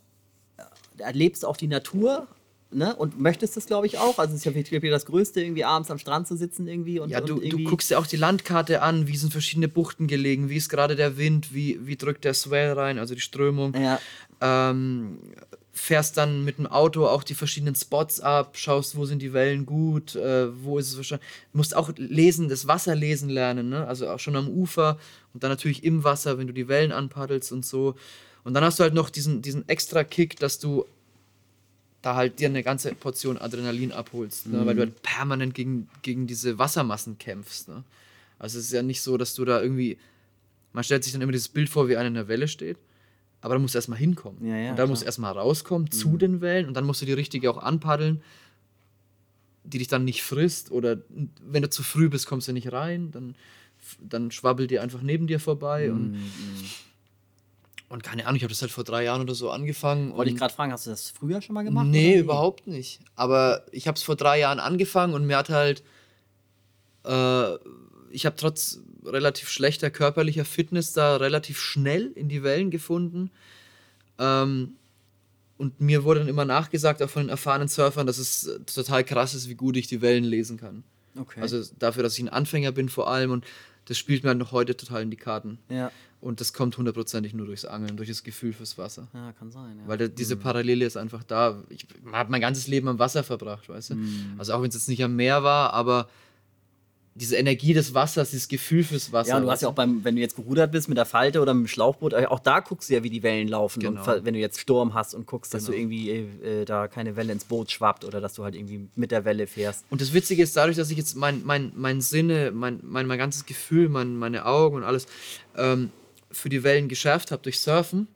äh, 0.58 0.64
erlebst 1.02 1.46
auch 1.46 1.56
die 1.56 1.68
Natur, 1.68 2.28
ne? 2.72 2.96
Und 2.96 3.20
möchtest 3.20 3.56
das, 3.58 3.66
glaube 3.66 3.88
ich, 3.88 3.98
auch. 3.98 4.20
Also 4.20 4.34
es 4.34 4.40
ist 4.40 4.46
ja 4.46 4.54
wirklich 4.54 4.92
das 4.92 5.06
Größte, 5.06 5.42
irgendwie 5.42 5.64
abends 5.64 5.90
am 5.90 5.98
Strand 5.98 6.28
zu 6.28 6.36
sitzen 6.36 6.68
irgendwie 6.68 7.00
und, 7.00 7.10
Ja, 7.10 7.22
du, 7.22 7.36
und 7.36 7.40
du 7.42 7.48
irgendwie 7.48 7.64
guckst 7.64 7.90
dir 7.90 8.00
auch 8.00 8.08
die 8.08 8.18
Landkarte 8.18 8.82
an, 8.82 9.08
wie 9.08 9.16
sind 9.16 9.32
verschiedene 9.32 9.68
Buchten 9.68 10.08
gelegen, 10.08 10.50
wie 10.50 10.58
ist 10.58 10.70
gerade 10.70 10.96
der 10.96 11.18
Wind, 11.18 11.54
wie, 11.54 11.80
wie 11.86 11.96
drückt 11.96 12.26
der 12.26 12.34
Swell 12.34 12.74
rein, 12.74 13.00
also 13.00 13.16
die 13.16 13.22
Strömung. 13.22 13.74
Ja. 13.74 14.00
ähm, 14.42 15.20
fährst 15.80 16.18
dann 16.18 16.44
mit 16.44 16.58
dem 16.58 16.68
Auto 16.68 17.08
auch 17.08 17.24
die 17.24 17.34
verschiedenen 17.34 17.74
Spots 17.74 18.20
ab, 18.20 18.58
schaust, 18.58 18.96
wo 18.96 19.06
sind 19.06 19.22
die 19.22 19.34
Wellen 19.34 19.66
gut, 19.66 20.16
äh, 20.16 20.48
wo 20.64 20.78
ist 20.78 20.90
es 20.90 20.98
wahrscheinlich. 20.98 21.28
Du 21.52 21.58
musst 21.58 21.76
auch 21.76 21.92
lesen, 21.96 22.50
das 22.50 22.68
Wasser 22.68 22.96
lesen 22.96 23.30
lernen, 23.30 23.70
ne? 23.70 23.88
also 23.88 24.10
auch 24.10 24.20
schon 24.20 24.36
am 24.36 24.50
Ufer 24.50 25.00
und 25.34 25.44
dann 25.44 25.50
natürlich 25.50 25.84
im 25.84 26.04
Wasser, 26.04 26.38
wenn 26.38 26.48
du 26.48 26.54
die 26.54 26.68
Wellen 26.68 26.92
anpaddelst 26.92 27.52
und 27.52 27.66
so. 27.66 27.96
Und 28.44 28.54
dann 28.54 28.64
hast 28.64 28.80
du 28.80 28.84
halt 28.84 28.94
noch 28.94 29.10
diesen, 29.10 29.42
diesen 29.42 29.68
extra 29.70 30.04
Kick, 30.04 30.38
dass 30.38 30.60
du 30.60 30.86
da 32.02 32.16
halt 32.16 32.40
dir 32.40 32.50
eine 32.50 32.64
ganze 32.64 32.94
Portion 32.94 33.38
Adrenalin 33.38 33.92
abholst, 33.92 34.48
ne? 34.48 34.66
weil 34.66 34.76
du 34.76 34.82
halt 34.82 35.02
permanent 35.02 35.54
gegen, 35.54 35.90
gegen 36.02 36.28
diese 36.28 36.60
Wassermassen 36.60 37.18
kämpfst. 37.18 37.70
Ne? 37.70 37.84
Also 38.38 38.60
es 38.60 38.66
ist 38.66 38.74
ja 38.74 38.84
nicht 38.84 39.02
so, 39.02 39.18
dass 39.18 39.34
du 39.34 39.46
da 39.46 39.62
irgendwie, 39.62 39.98
man 40.74 40.84
stellt 40.84 41.04
sich 41.04 41.14
dann 41.14 41.22
immer 41.22 41.32
dieses 41.32 41.50
Bild 41.50 41.70
vor, 41.70 41.88
wie 41.88 41.98
einer 41.98 42.08
in 42.08 42.14
der 42.14 42.28
Welle 42.28 42.48
steht, 42.48 42.78
aber 43.42 43.56
da 43.56 43.60
musst 43.60 43.74
du 43.74 43.78
erstmal 43.78 44.00
hinkommen. 44.00 44.46
Ja, 44.46 44.56
ja, 44.56 44.70
und 44.72 44.80
dann 44.80 44.90
musst 44.90 45.02
klar. 45.02 45.06
du 45.06 45.10
erstmal 45.10 45.34
rauskommen 45.34 45.92
zu 45.92 46.18
den 46.18 46.42
Wellen 46.42 46.68
und 46.68 46.74
dann 46.74 46.86
musst 46.86 47.02
du 47.02 47.06
die 47.06 47.14
richtige 47.14 47.50
auch 47.50 47.58
anpaddeln, 47.58 48.22
die 49.64 49.78
dich 49.78 49.88
dann 49.88 50.04
nicht 50.04 50.24
frisst 50.24 50.72
oder 50.72 50.98
wenn 51.42 51.62
du 51.62 51.70
zu 51.70 51.84
früh 51.84 52.10
bist, 52.10 52.28
kommst 52.28 52.48
du 52.48 52.54
nicht 52.54 52.72
rein, 52.72 53.12
dann, 53.12 53.36
dann 54.02 54.32
schwabbelt 54.32 54.72
die 54.72 54.80
einfach 54.80 55.02
neben 55.02 55.28
dir 55.28 55.40
vorbei 55.40 55.92
und, 55.92 56.20
und 57.88 58.04
keine 58.04 58.26
Ahnung, 58.26 58.38
ich 58.38 58.44
habe 58.44 58.52
das 58.52 58.62
halt 58.62 58.72
vor 58.72 58.84
drei 58.84 59.04
Jahren 59.04 59.22
oder 59.22 59.36
so 59.36 59.52
angefangen. 59.52 60.16
Wollte 60.16 60.32
ich 60.32 60.38
gerade 60.38 60.54
fragen, 60.54 60.72
hast 60.72 60.86
du 60.86 60.90
das 60.90 61.10
früher 61.10 61.42
schon 61.42 61.54
mal 61.54 61.64
gemacht? 61.64 61.88
Nee, 61.88 62.14
oder? 62.14 62.20
überhaupt 62.20 62.68
nicht. 62.68 63.00
Aber 63.16 63.66
ich 63.72 63.88
habe 63.88 63.96
es 63.96 64.04
vor 64.04 64.16
drei 64.16 64.40
Jahren 64.40 64.60
angefangen 64.60 65.14
und 65.14 65.26
mir 65.26 65.38
hat 65.38 65.50
halt, 65.50 65.84
äh, 67.06 67.56
ich 68.12 68.26
habe 68.26 68.36
trotz 68.36 68.80
relativ 69.06 69.50
schlechter 69.50 69.90
körperlicher 69.90 70.46
Fitness 70.46 70.94
da 70.94 71.18
relativ 71.18 71.60
schnell 71.60 72.12
in 72.16 72.30
die 72.30 72.44
Wellen 72.44 72.72
gefunden. 72.72 73.32
Ähm, 74.18 74.74
und 75.58 75.82
mir 75.82 76.04
wurde 76.04 76.22
dann 76.22 76.30
immer 76.30 76.46
nachgesagt, 76.46 77.02
auch 77.02 77.10
von 77.10 77.24
den 77.24 77.30
erfahrenen 77.30 77.68
Surfern, 77.68 78.08
dass 78.08 78.18
es 78.18 78.48
äh, 78.48 78.60
total 78.62 79.04
krass 79.04 79.34
ist, 79.34 79.50
wie 79.50 79.56
gut 79.56 79.76
ich 79.78 79.88
die 79.88 80.02
Wellen 80.02 80.24
lesen 80.24 80.58
kann. 80.58 80.84
Okay. 81.18 81.42
Also 81.42 81.62
dafür, 81.80 82.04
dass 82.04 82.18
ich 82.18 82.24
ein 82.24 82.30
Anfänger 82.30 82.72
bin 82.72 82.88
vor 82.88 83.10
allem 83.10 83.32
und 83.32 83.46
das 83.86 83.98
spielt 83.98 84.24
mir 84.24 84.30
halt 84.30 84.40
noch 84.40 84.52
heute 84.52 84.78
total 84.78 85.02
in 85.02 85.12
die 85.12 85.18
Karten. 85.18 85.60
ja. 85.70 85.92
Und 86.22 86.42
das 86.42 86.52
kommt 86.52 86.78
hundertprozentig 86.78 87.34
nur 87.34 87.46
durchs 87.46 87.64
Angeln, 87.64 87.96
durch 87.96 88.10
das 88.10 88.26
Gefühl 88.26 88.52
fürs 88.52 88.78
Wasser. 88.78 89.08
Ja, 89.14 89.32
kann 89.32 89.52
sein. 89.52 89.78
Ja. 89.80 89.88
Weil 89.88 89.98
da, 89.98 90.08
diese 90.10 90.36
Parallele 90.36 90.86
ist 90.86 90.98
einfach 90.98 91.24
da. 91.24 91.64
Ich 91.70 91.88
habe 92.12 92.30
mein 92.30 92.42
ganzes 92.42 92.68
Leben 92.68 92.90
am 92.90 93.00
Wasser 93.00 93.24
verbracht, 93.24 93.70
weißt 93.70 93.92
du? 93.92 93.96
Also 94.38 94.52
auch 94.52 94.62
wenn 94.62 94.68
es 94.68 94.76
jetzt 94.76 94.90
nicht 94.90 95.02
am 95.02 95.16
Meer 95.16 95.44
war, 95.44 95.72
aber 95.74 96.10
diese 97.20 97.36
Energie 97.36 97.74
des 97.74 97.94
Wassers, 97.94 98.32
dieses 98.32 98.48
Gefühl 98.48 98.84
fürs 98.84 99.12
Wasser. 99.12 99.30
Ja, 99.32 99.38
und 99.38 99.44
du 99.44 99.52
hast 99.52 99.62
ja 99.62 99.68
auch 99.68 99.74
beim, 99.74 100.04
wenn 100.04 100.16
du 100.16 100.22
jetzt 100.22 100.36
gerudert 100.36 100.72
bist 100.72 100.88
mit 100.88 100.98
der 100.98 101.06
Falte 101.06 101.42
oder 101.42 101.54
mit 101.54 101.66
dem 101.66 101.68
Schlauchboot, 101.68 102.14
äh, 102.14 102.26
auch 102.28 102.40
da 102.40 102.62
guckst 102.62 102.90
du 102.90 102.94
ja, 102.94 103.04
wie 103.04 103.10
die 103.10 103.22
Wellen 103.24 103.48
laufen. 103.48 103.82
Genau. 103.82 104.02
Und 104.16 104.26
wenn 104.26 104.34
du 104.34 104.40
jetzt 104.40 104.60
Sturm 104.60 104.94
hast 104.94 105.14
und 105.14 105.28
guckst, 105.28 105.54
dass 105.54 105.66
Genau. 105.66 105.76
du 105.76 105.82
irgendwie 105.82 106.10
äh, 106.10 106.66
da 106.66 106.88
keine 106.88 107.16
Welle 107.16 107.34
ins 107.34 107.44
Boot 107.46 107.72
schwappt 107.72 108.06
oder 108.06 108.22
dass 108.22 108.34
du 108.34 108.44
halt 108.44 108.56
irgendwie 108.56 108.88
mit 108.96 109.12
der 109.12 109.26
Welle 109.26 109.48
fährst. 109.48 109.86
Und 109.90 110.02
das 110.02 110.14
Witzige 110.14 110.42
ist, 110.44 110.56
dadurch, 110.56 110.78
dass 110.78 110.90
ich 110.90 110.98
jetzt 110.98 111.16
mein, 111.16 111.42
mein, 111.44 111.72
mein 111.76 112.02
Sinne, 112.02 112.52
mein, 112.52 112.80
mein, 112.84 113.06
mein 113.06 113.18
ganzes 113.18 113.46
Gefühl, 113.46 113.90
mein, 113.90 114.16
meine 114.16 114.46
Augen 114.46 114.78
und 114.78 114.84
alles 114.84 115.06
ähm, 115.58 115.92
für 116.32 116.50
die 116.50 116.64
Wellen 116.64 116.88
geschärft 116.88 117.32
habe 117.32 117.42
durch 117.44 117.60
Surfen, 117.60 118.08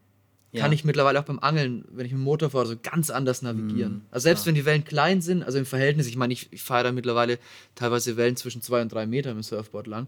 Ja. 0.54 0.62
kann 0.62 0.72
ich 0.72 0.86
mittlerweile 0.86 1.20
auch 1.20 1.24
beim 1.24 1.40
Angeln, 1.40 1.84
wenn 1.92 2.06
ich 2.06 2.12
mit 2.12 2.22
dem 2.22 2.24
Motor 2.24 2.52
fahre, 2.52 2.68
so 2.68 2.76
ganz 2.82 3.10
anders 3.10 3.42
navigieren. 3.42 4.04
also 4.12 4.24
selbst 4.24 4.46
wenn 4.46 4.54
die 4.54 4.66
Wellen 4.66 4.86
klein 4.86 5.20
sind, 5.22 5.44
also 5.44 5.58
im 5.58 5.66
Verhältnis, 5.66 6.08
ich 6.08 6.16
meine, 6.16 6.32
ich, 6.32 6.48
ich 6.52 6.62
fahre 6.62 6.84
da 6.84 6.92
mittlerweile 6.92 7.40
teilweise 7.74 8.18
Wellen 8.18 8.36
zwischen 8.36 8.62
zwei 8.62 8.82
und 8.84 8.92
drei 8.92 9.08
Meter 9.08 9.34
mit 9.34 9.44
dem 9.44 9.48
Surfboard 9.48 9.88
lang. 9.88 10.08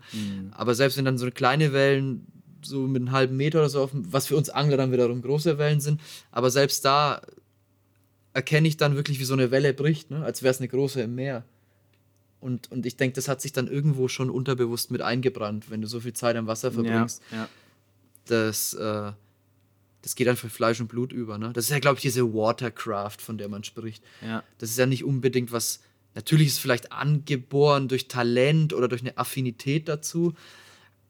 Aber 0.51 0.75
selbst 0.75 0.97
wenn 0.97 1.05
dann 1.05 1.17
so 1.17 1.29
kleine 1.31 1.73
Wellen 1.73 2.27
so 2.61 2.81
mit 2.81 3.01
einem 3.01 3.11
halben 3.11 3.37
Meter 3.37 3.59
oder 3.59 3.69
so, 3.69 3.81
auf, 3.81 3.91
was 3.93 4.27
für 4.27 4.37
uns 4.37 4.49
Angler 4.49 4.77
dann 4.77 4.91
wiederum 4.91 5.21
große 5.21 5.57
Wellen 5.57 5.79
sind, 5.79 5.99
aber 6.31 6.51
selbst 6.51 6.85
da 6.85 7.21
erkenne 8.33 8.67
ich 8.67 8.77
dann 8.77 8.95
wirklich, 8.95 9.19
wie 9.19 9.23
so 9.23 9.33
eine 9.33 9.49
Welle 9.49 9.73
bricht, 9.73 10.11
ne? 10.11 10.23
als 10.23 10.43
wäre 10.43 10.51
es 10.51 10.59
eine 10.59 10.67
große 10.67 11.01
im 11.01 11.15
Meer. 11.15 11.43
Und, 12.41 12.71
und 12.71 12.85
ich 12.85 12.97
denke, 12.97 13.15
das 13.15 13.27
hat 13.27 13.41
sich 13.41 13.53
dann 13.53 13.67
irgendwo 13.67 14.07
schon 14.07 14.29
unterbewusst 14.29 14.91
mit 14.91 15.01
eingebrannt, 15.01 15.71
wenn 15.71 15.81
du 15.81 15.87
so 15.87 16.01
viel 16.01 16.13
Zeit 16.13 16.35
am 16.35 16.45
Wasser 16.45 16.71
verbringst. 16.71 17.21
Ja. 17.31 17.47
Das, 18.25 18.73
äh, 18.73 19.13
das 20.05 20.13
geht 20.13 20.27
dann 20.27 20.37
für 20.37 20.51
Fleisch 20.51 20.79
und 20.79 20.87
Blut 20.87 21.11
über. 21.11 21.39
Ne? 21.39 21.51
Das 21.53 21.65
ist 21.65 21.71
ja, 21.71 21.79
glaube 21.79 21.95
ich, 21.95 22.03
diese 22.03 22.31
Watercraft, 22.31 23.17
von 23.17 23.39
der 23.39 23.49
man 23.49 23.63
spricht. 23.63 24.03
Ja. 24.21 24.43
Das 24.59 24.69
ist 24.69 24.77
ja 24.77 24.85
nicht 24.85 25.03
unbedingt 25.03 25.51
was. 25.51 25.79
Natürlich 26.13 26.45
ist 26.45 26.53
es 26.53 26.59
vielleicht 26.59 26.91
angeboren 26.91 27.87
durch 27.87 28.07
Talent 28.07 28.73
oder 28.73 28.87
durch 28.87 29.01
eine 29.01 29.17
Affinität 29.17 29.89
dazu, 29.89 30.35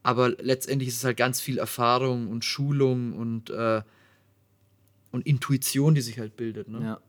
aber 0.02 0.30
letztendlich 0.30 0.88
ist 0.88 0.96
es 0.96 1.04
halt 1.04 1.18
ganz 1.18 1.42
viel 1.42 1.58
Erfahrung 1.58 2.28
und 2.28 2.42
Schulung 2.42 3.12
und, 3.12 3.50
äh, 3.50 3.82
und 5.10 5.26
Intuition, 5.26 5.94
die 5.94 6.00
sich 6.00 6.18
halt 6.18 6.38
bildet. 6.38 6.68
Ne? 6.68 6.80
ja. 6.82 7.00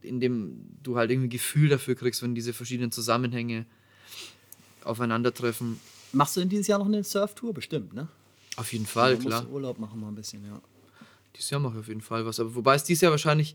indem 0.00 0.56
du 0.82 0.96
halt 0.96 1.12
irgendwie 1.12 1.28
ein 1.28 1.30
Gefühl 1.30 1.68
dafür 1.68 1.94
kriegst, 1.94 2.20
wenn 2.24 2.34
diese 2.34 2.52
verschiedenen 2.52 2.90
Zusammenhänge 2.90 3.64
aufeinandertreffen. 4.82 5.78
Machst 6.10 6.34
du 6.34 6.40
denn 6.40 6.48
dieses 6.48 6.66
Jahr 6.66 6.80
noch 6.80 6.86
eine 6.86 7.04
Surftour? 7.04 7.54
Bestimmt, 7.54 7.92
ne? 7.92 8.08
Auf 8.56 8.72
jeden 8.72 8.86
Fall, 8.86 9.16
Du 9.16 9.22
musst 9.22 9.36
klar. 9.38 9.48
Urlaub 9.48 9.78
machen 9.78 10.00
mal 10.00 10.08
ein 10.08 10.16
bisschen, 10.16 10.44
ja. 10.44 10.60
Dieses 11.36 11.50
Jahr 11.50 11.60
mache 11.60 11.74
ich 11.74 11.80
auf 11.80 11.88
jeden 11.88 12.00
Fall 12.00 12.24
was. 12.26 12.40
Aber 12.40 12.54
wobei 12.54 12.74
es 12.74 12.84
dieses 12.84 13.00
Jahr 13.02 13.10
wahrscheinlich, 13.12 13.54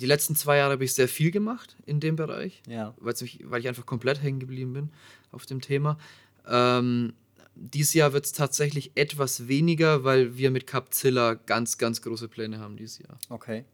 die 0.00 0.06
letzten 0.06 0.34
zwei 0.36 0.56
Jahre 0.56 0.72
habe 0.72 0.84
ich 0.84 0.94
sehr 0.94 1.08
viel 1.08 1.30
gemacht 1.30 1.76
in 1.86 2.00
dem 2.00 2.16
Bereich, 2.16 2.62
Ja. 2.66 2.94
mich, 3.00 3.40
weil 3.44 3.60
ich 3.60 3.68
einfach 3.68 3.86
komplett 3.86 4.22
hängen 4.22 4.40
geblieben 4.40 4.72
bin 4.72 4.90
auf 5.30 5.46
dem 5.46 5.60
Thema. 5.60 5.98
Ähm, 6.46 7.12
dieses 7.54 7.92
Jahr 7.94 8.12
wird 8.14 8.24
es 8.24 8.32
tatsächlich 8.32 8.92
etwas 8.94 9.46
weniger, 9.46 10.02
weil 10.04 10.36
wir 10.38 10.50
mit 10.50 10.66
Capzilla 10.66 11.34
ganz, 11.34 11.76
ganz 11.78 12.00
große 12.02 12.28
Pläne 12.28 12.58
haben 12.58 12.76
dieses 12.76 12.98
Jahr. 12.98 13.18
Okay. 13.28 13.64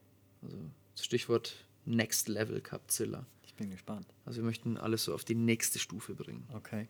Stichwort 1.01 1.55
Next 1.85 2.29
Level 2.29 2.61
Capzilla. 2.61 3.25
Ich 3.47 3.55
bin 3.55 3.71
gespannt. 3.71 4.07
Also 4.27 4.41
wir 4.41 4.45
möchten 4.45 4.77
alles 4.77 5.05
so 5.05 5.15
auf 5.15 5.25
die 5.25 5.35
nächste 5.37 5.79
Stufe 5.79 6.15
bringen. 6.15 6.47
Okay. 6.53 6.89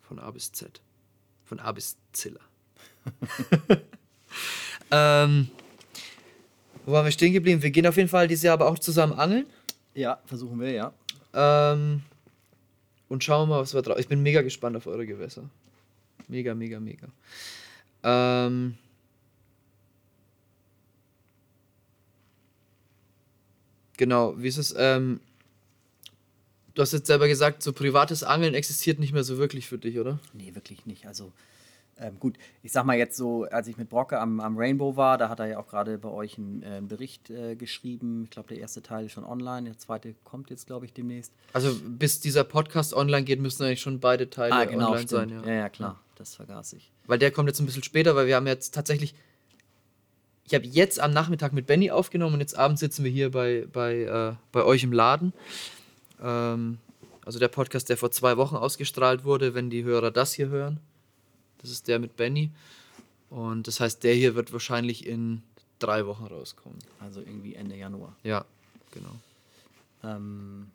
Von 0.00 0.18
A 0.18 0.30
bis 0.30 0.50
Z. 0.52 0.80
Von 1.44 1.60
A 1.60 1.70
bis 1.72 1.96
Zilla. 2.12 2.40
ähm, 4.90 5.48
wo 6.86 6.92
waren 6.92 7.04
wir 7.04 7.12
stehen 7.12 7.32
geblieben? 7.32 7.62
Wir 7.62 7.70
gehen 7.70 7.86
auf 7.86 7.96
jeden 7.96 8.08
Fall 8.08 8.28
dieses 8.28 8.44
Jahr 8.44 8.54
aber 8.54 8.66
auch 8.66 8.78
zusammen 8.78 9.12
angeln. 9.12 9.46
Ja, 9.94 10.20
versuchen 10.24 10.60
wir, 10.60 10.70
ja. 10.70 10.92
Ähm, 11.34 12.02
und 13.08 13.24
schauen 13.24 13.48
mal, 13.48 13.60
was 13.60 13.74
wir 13.74 13.82
drauf. 13.82 13.98
Ich 13.98 14.08
bin 14.08 14.22
mega 14.22 14.42
gespannt 14.42 14.76
auf 14.76 14.86
eure 14.86 15.06
Gewässer. 15.06 15.50
Mega, 16.28 16.54
mega, 16.54 16.78
mega. 16.78 17.08
Ähm, 18.02 18.76
genau, 23.96 24.34
wie 24.38 24.48
ist 24.48 24.58
es? 24.58 24.74
Ähm, 24.78 25.20
du 26.74 26.82
hast 26.82 26.92
jetzt 26.92 27.06
selber 27.06 27.28
gesagt, 27.28 27.62
so 27.62 27.72
privates 27.72 28.22
Angeln 28.22 28.54
existiert 28.54 28.98
nicht 28.98 29.12
mehr 29.12 29.24
so 29.24 29.38
wirklich 29.38 29.66
für 29.66 29.78
dich, 29.78 29.98
oder? 29.98 30.20
Nee, 30.32 30.54
wirklich 30.54 30.86
nicht. 30.86 31.06
Also, 31.06 31.32
ähm, 32.00 32.18
gut, 32.20 32.36
ich 32.62 32.72
sag 32.72 32.84
mal 32.84 32.96
jetzt 32.96 33.16
so, 33.16 33.44
als 33.44 33.66
ich 33.68 33.76
mit 33.76 33.88
Brocke 33.88 34.20
am, 34.20 34.40
am 34.40 34.56
Rainbow 34.56 34.96
war, 34.96 35.18
da 35.18 35.28
hat 35.28 35.40
er 35.40 35.46
ja 35.46 35.58
auch 35.58 35.66
gerade 35.66 35.98
bei 35.98 36.08
euch 36.08 36.38
einen 36.38 36.62
äh, 36.62 36.80
Bericht 36.82 37.30
äh, 37.30 37.56
geschrieben. 37.56 38.24
Ich 38.24 38.30
glaube, 38.30 38.48
der 38.48 38.58
erste 38.58 38.82
Teil 38.82 39.06
ist 39.06 39.12
schon 39.12 39.24
online, 39.24 39.64
der 39.64 39.78
zweite 39.78 40.14
kommt 40.24 40.50
jetzt, 40.50 40.66
glaube 40.66 40.86
ich, 40.86 40.92
demnächst. 40.92 41.32
Also 41.52 41.74
bis 41.84 42.20
dieser 42.20 42.44
Podcast 42.44 42.94
online 42.94 43.24
geht, 43.24 43.40
müssen 43.40 43.64
eigentlich 43.64 43.80
schon 43.80 44.00
beide 44.00 44.30
Teile 44.30 44.54
online 44.54 45.08
sein. 45.08 45.32
Ah, 45.32 45.34
genau, 45.34 45.46
Ja, 45.46 45.54
ja, 45.54 45.68
klar, 45.68 46.00
das 46.16 46.34
vergaß 46.36 46.74
ich. 46.74 46.92
Weil 47.06 47.18
der 47.18 47.30
kommt 47.30 47.48
jetzt 47.48 47.60
ein 47.60 47.66
bisschen 47.66 47.82
später, 47.82 48.14
weil 48.14 48.26
wir 48.26 48.36
haben 48.36 48.46
jetzt 48.46 48.74
tatsächlich. 48.74 49.14
Ich 50.44 50.54
habe 50.54 50.66
jetzt 50.66 50.98
am 50.98 51.12
Nachmittag 51.12 51.52
mit 51.52 51.66
Benny 51.66 51.90
aufgenommen 51.90 52.34
und 52.34 52.40
jetzt 52.40 52.56
abends 52.56 52.80
sitzen 52.80 53.04
wir 53.04 53.10
hier 53.10 53.30
bei, 53.30 53.66
bei, 53.70 54.02
äh, 54.02 54.34
bei 54.50 54.64
euch 54.64 54.82
im 54.82 54.92
Laden. 54.92 55.34
Ähm, 56.22 56.78
also 57.26 57.38
der 57.38 57.48
Podcast, 57.48 57.90
der 57.90 57.98
vor 57.98 58.10
zwei 58.10 58.38
Wochen 58.38 58.56
ausgestrahlt 58.56 59.24
wurde, 59.24 59.54
wenn 59.54 59.68
die 59.68 59.84
Hörer 59.84 60.10
das 60.10 60.32
hier 60.32 60.48
hören. 60.48 60.80
Das 61.58 61.70
ist 61.70 61.88
der 61.88 61.98
mit 61.98 62.16
Benny. 62.16 62.50
Und 63.30 63.66
das 63.66 63.80
heißt, 63.80 64.02
der 64.04 64.14
hier 64.14 64.34
wird 64.34 64.52
wahrscheinlich 64.52 65.06
in 65.06 65.42
drei 65.78 66.06
Wochen 66.06 66.26
rauskommen. 66.26 66.78
Also 67.00 67.20
irgendwie 67.20 67.54
Ende 67.54 67.76
Januar. 67.76 68.16
Ja, 68.22 68.44
genau. 68.92 69.14
Ähm, 70.02 70.70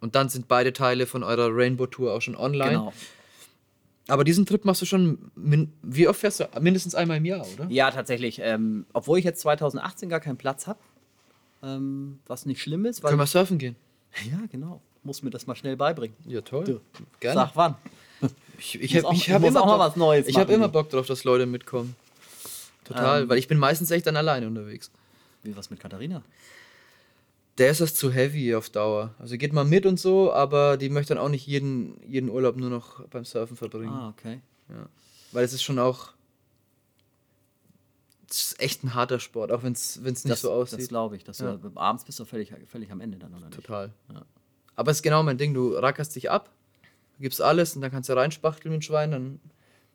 Und 0.00 0.14
dann 0.14 0.28
sind 0.28 0.48
beide 0.48 0.72
Teile 0.72 1.06
von 1.06 1.22
eurer 1.22 1.48
Rainbow 1.50 1.86
Tour 1.86 2.12
auch 2.12 2.20
schon 2.22 2.36
online. 2.36 2.70
genau. 2.70 2.92
Aber 4.08 4.24
diesen 4.24 4.44
Trip 4.46 4.64
machst 4.64 4.82
du 4.82 4.86
schon, 4.86 5.30
wie 5.82 6.08
oft 6.08 6.18
fährst 6.20 6.40
du? 6.40 6.48
Mindestens 6.60 6.96
einmal 6.96 7.18
im 7.18 7.24
Jahr, 7.24 7.46
oder? 7.54 7.66
Ja, 7.70 7.88
tatsächlich. 7.92 8.40
Ähm, 8.42 8.84
obwohl 8.92 9.18
ich 9.20 9.24
jetzt 9.24 9.40
2018 9.42 10.08
gar 10.08 10.18
keinen 10.18 10.36
Platz 10.36 10.66
habe, 10.66 10.80
ähm, 11.62 12.18
was 12.26 12.44
nicht 12.44 12.60
schlimm 12.60 12.84
ist, 12.84 13.02
weil. 13.04 13.10
Können 13.10 13.20
wir 13.20 13.26
surfen 13.26 13.58
gehen? 13.58 13.76
ja, 14.30 14.40
genau. 14.50 14.82
Muss 15.04 15.22
mir 15.22 15.30
das 15.30 15.46
mal 15.46 15.54
schnell 15.54 15.76
beibringen. 15.76 16.16
Ja, 16.26 16.40
toll. 16.40 16.64
Du, 16.64 16.80
Gerne. 17.20 17.40
Sag 17.42 17.52
wann. 17.54 17.76
Ich, 18.58 18.80
ich 18.80 18.96
habe 18.96 19.08
hab 19.16 19.42
immer 19.44 19.64
Bock- 19.64 19.78
was 19.78 19.96
Neues 19.96 20.26
Ich 20.28 20.36
habe 20.36 20.52
immer 20.52 20.68
Bock 20.68 20.90
drauf, 20.90 21.06
dass 21.06 21.24
Leute 21.24 21.46
mitkommen. 21.46 21.96
Total, 22.84 23.22
Ähm. 23.22 23.28
weil 23.28 23.38
ich 23.38 23.48
bin 23.48 23.58
meistens 23.58 23.90
echt 23.90 24.06
dann 24.06 24.16
alleine 24.16 24.46
unterwegs. 24.46 24.90
Wie 25.42 25.56
was 25.56 25.70
mit 25.70 25.80
Katharina? 25.80 26.22
Der 27.58 27.70
ist 27.70 27.80
das 27.80 27.94
zu 27.94 28.10
heavy 28.10 28.54
auf 28.54 28.70
Dauer. 28.70 29.14
Also 29.18 29.36
geht 29.36 29.52
mal 29.52 29.64
mit 29.64 29.84
und 29.86 29.98
so, 30.00 30.32
aber 30.32 30.76
die 30.76 30.88
möchte 30.88 31.14
dann 31.14 31.22
auch 31.22 31.28
nicht 31.28 31.46
jeden, 31.46 32.00
jeden 32.08 32.30
Urlaub 32.30 32.56
nur 32.56 32.70
noch 32.70 33.06
beim 33.08 33.24
Surfen 33.24 33.56
verbringen. 33.56 33.92
Ah, 33.92 34.08
okay. 34.16 34.40
Ja. 34.68 34.86
Weil 35.32 35.44
es 35.44 35.52
ist 35.52 35.62
schon 35.62 35.78
auch. 35.78 36.12
Es 38.30 38.52
ist 38.52 38.60
echt 38.60 38.82
ein 38.84 38.94
harter 38.94 39.20
Sport, 39.20 39.52
auch 39.52 39.62
wenn 39.62 39.72
es 39.72 39.96
nicht 40.00 40.28
das, 40.30 40.40
so 40.40 40.48
Das 40.60 40.72
aussieht. 40.72 40.88
glaube 40.88 41.16
ich. 41.16 41.24
Dass 41.24 41.38
Ja. 41.38 41.56
du, 41.56 41.70
abends 41.74 42.04
bist 42.04 42.18
du 42.18 42.24
völlig, 42.24 42.52
völlig 42.66 42.90
am 42.90 43.00
Ende 43.02 43.18
dann, 43.18 43.34
oder 43.34 43.46
nicht? 43.46 43.54
Total. 43.54 43.90
Ja. 44.12 44.22
Aber 44.74 44.90
es 44.90 44.98
ist 44.98 45.02
genau 45.02 45.22
mein 45.22 45.36
Ding. 45.36 45.52
Du 45.52 45.74
rackerst 45.74 46.16
dich 46.16 46.30
ab, 46.30 46.48
gibst 47.20 47.40
alles 47.40 47.76
und 47.76 47.82
dann 47.82 47.90
kannst 47.90 48.08
du 48.08 48.14
reinspachteln 48.14 48.74
mit 48.74 48.84
Schwein, 48.84 49.10
dann, 49.10 49.40